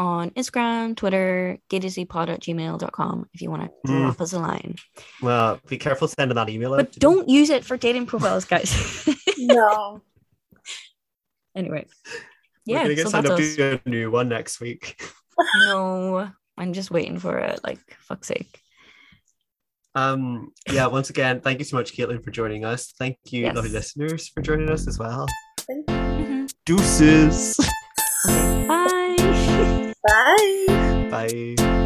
on 0.00 0.30
Instagram, 0.30 0.96
Twitter, 0.96 1.58
gaytozpod 1.68 2.30
at 2.30 2.40
gmail.com 2.40 3.28
if 3.34 3.42
you 3.42 3.50
want 3.50 3.64
to 3.64 3.92
mm. 3.92 4.00
drop 4.00 4.20
us 4.22 4.32
a 4.32 4.38
line. 4.38 4.76
Well, 5.20 5.60
be 5.68 5.76
careful 5.76 6.08
sending 6.08 6.36
that 6.36 6.48
email 6.48 6.74
But 6.74 6.92
don't 6.92 7.26
them. 7.26 7.28
use 7.28 7.50
it 7.50 7.66
for 7.66 7.76
dating 7.76 8.06
profiles, 8.06 8.44
guys. 8.46 9.06
no. 9.38 10.00
Anyway. 11.56 11.84
We're 11.84 12.12
yeah. 12.64 12.74
We're 12.74 12.84
going 12.84 12.88
to 12.90 12.94
get 12.94 13.06
so 13.06 13.10
signed 13.10 13.26
up 13.26 13.36
to 13.36 13.80
a 13.84 13.88
new 13.88 14.08
one 14.08 14.28
next 14.28 14.60
week. 14.60 15.02
no, 15.66 16.30
I'm 16.56 16.72
just 16.72 16.92
waiting 16.92 17.18
for 17.18 17.36
it. 17.38 17.58
Like, 17.64 17.80
fuck's 17.98 18.28
sake. 18.28 18.60
Um, 19.96 20.52
yeah, 20.70 20.86
once 20.86 21.10
again, 21.10 21.40
thank 21.40 21.58
you 21.58 21.64
so 21.64 21.76
much, 21.76 21.92
Caitlin, 21.92 22.22
for 22.22 22.30
joining 22.30 22.64
us. 22.64 22.94
Thank 23.00 23.18
you, 23.30 23.42
yes. 23.42 23.56
lovely 23.56 23.72
listeners, 23.72 24.28
for 24.28 24.42
joining 24.42 24.70
us 24.70 24.86
as 24.86 24.96
well. 24.96 25.26
Mm-hmm. 25.68 26.46
Deuces. 26.64 27.58
Okay, 28.28 28.66
bye. 28.68 28.99
Bye. 30.02 31.08
Bye. 31.10 31.79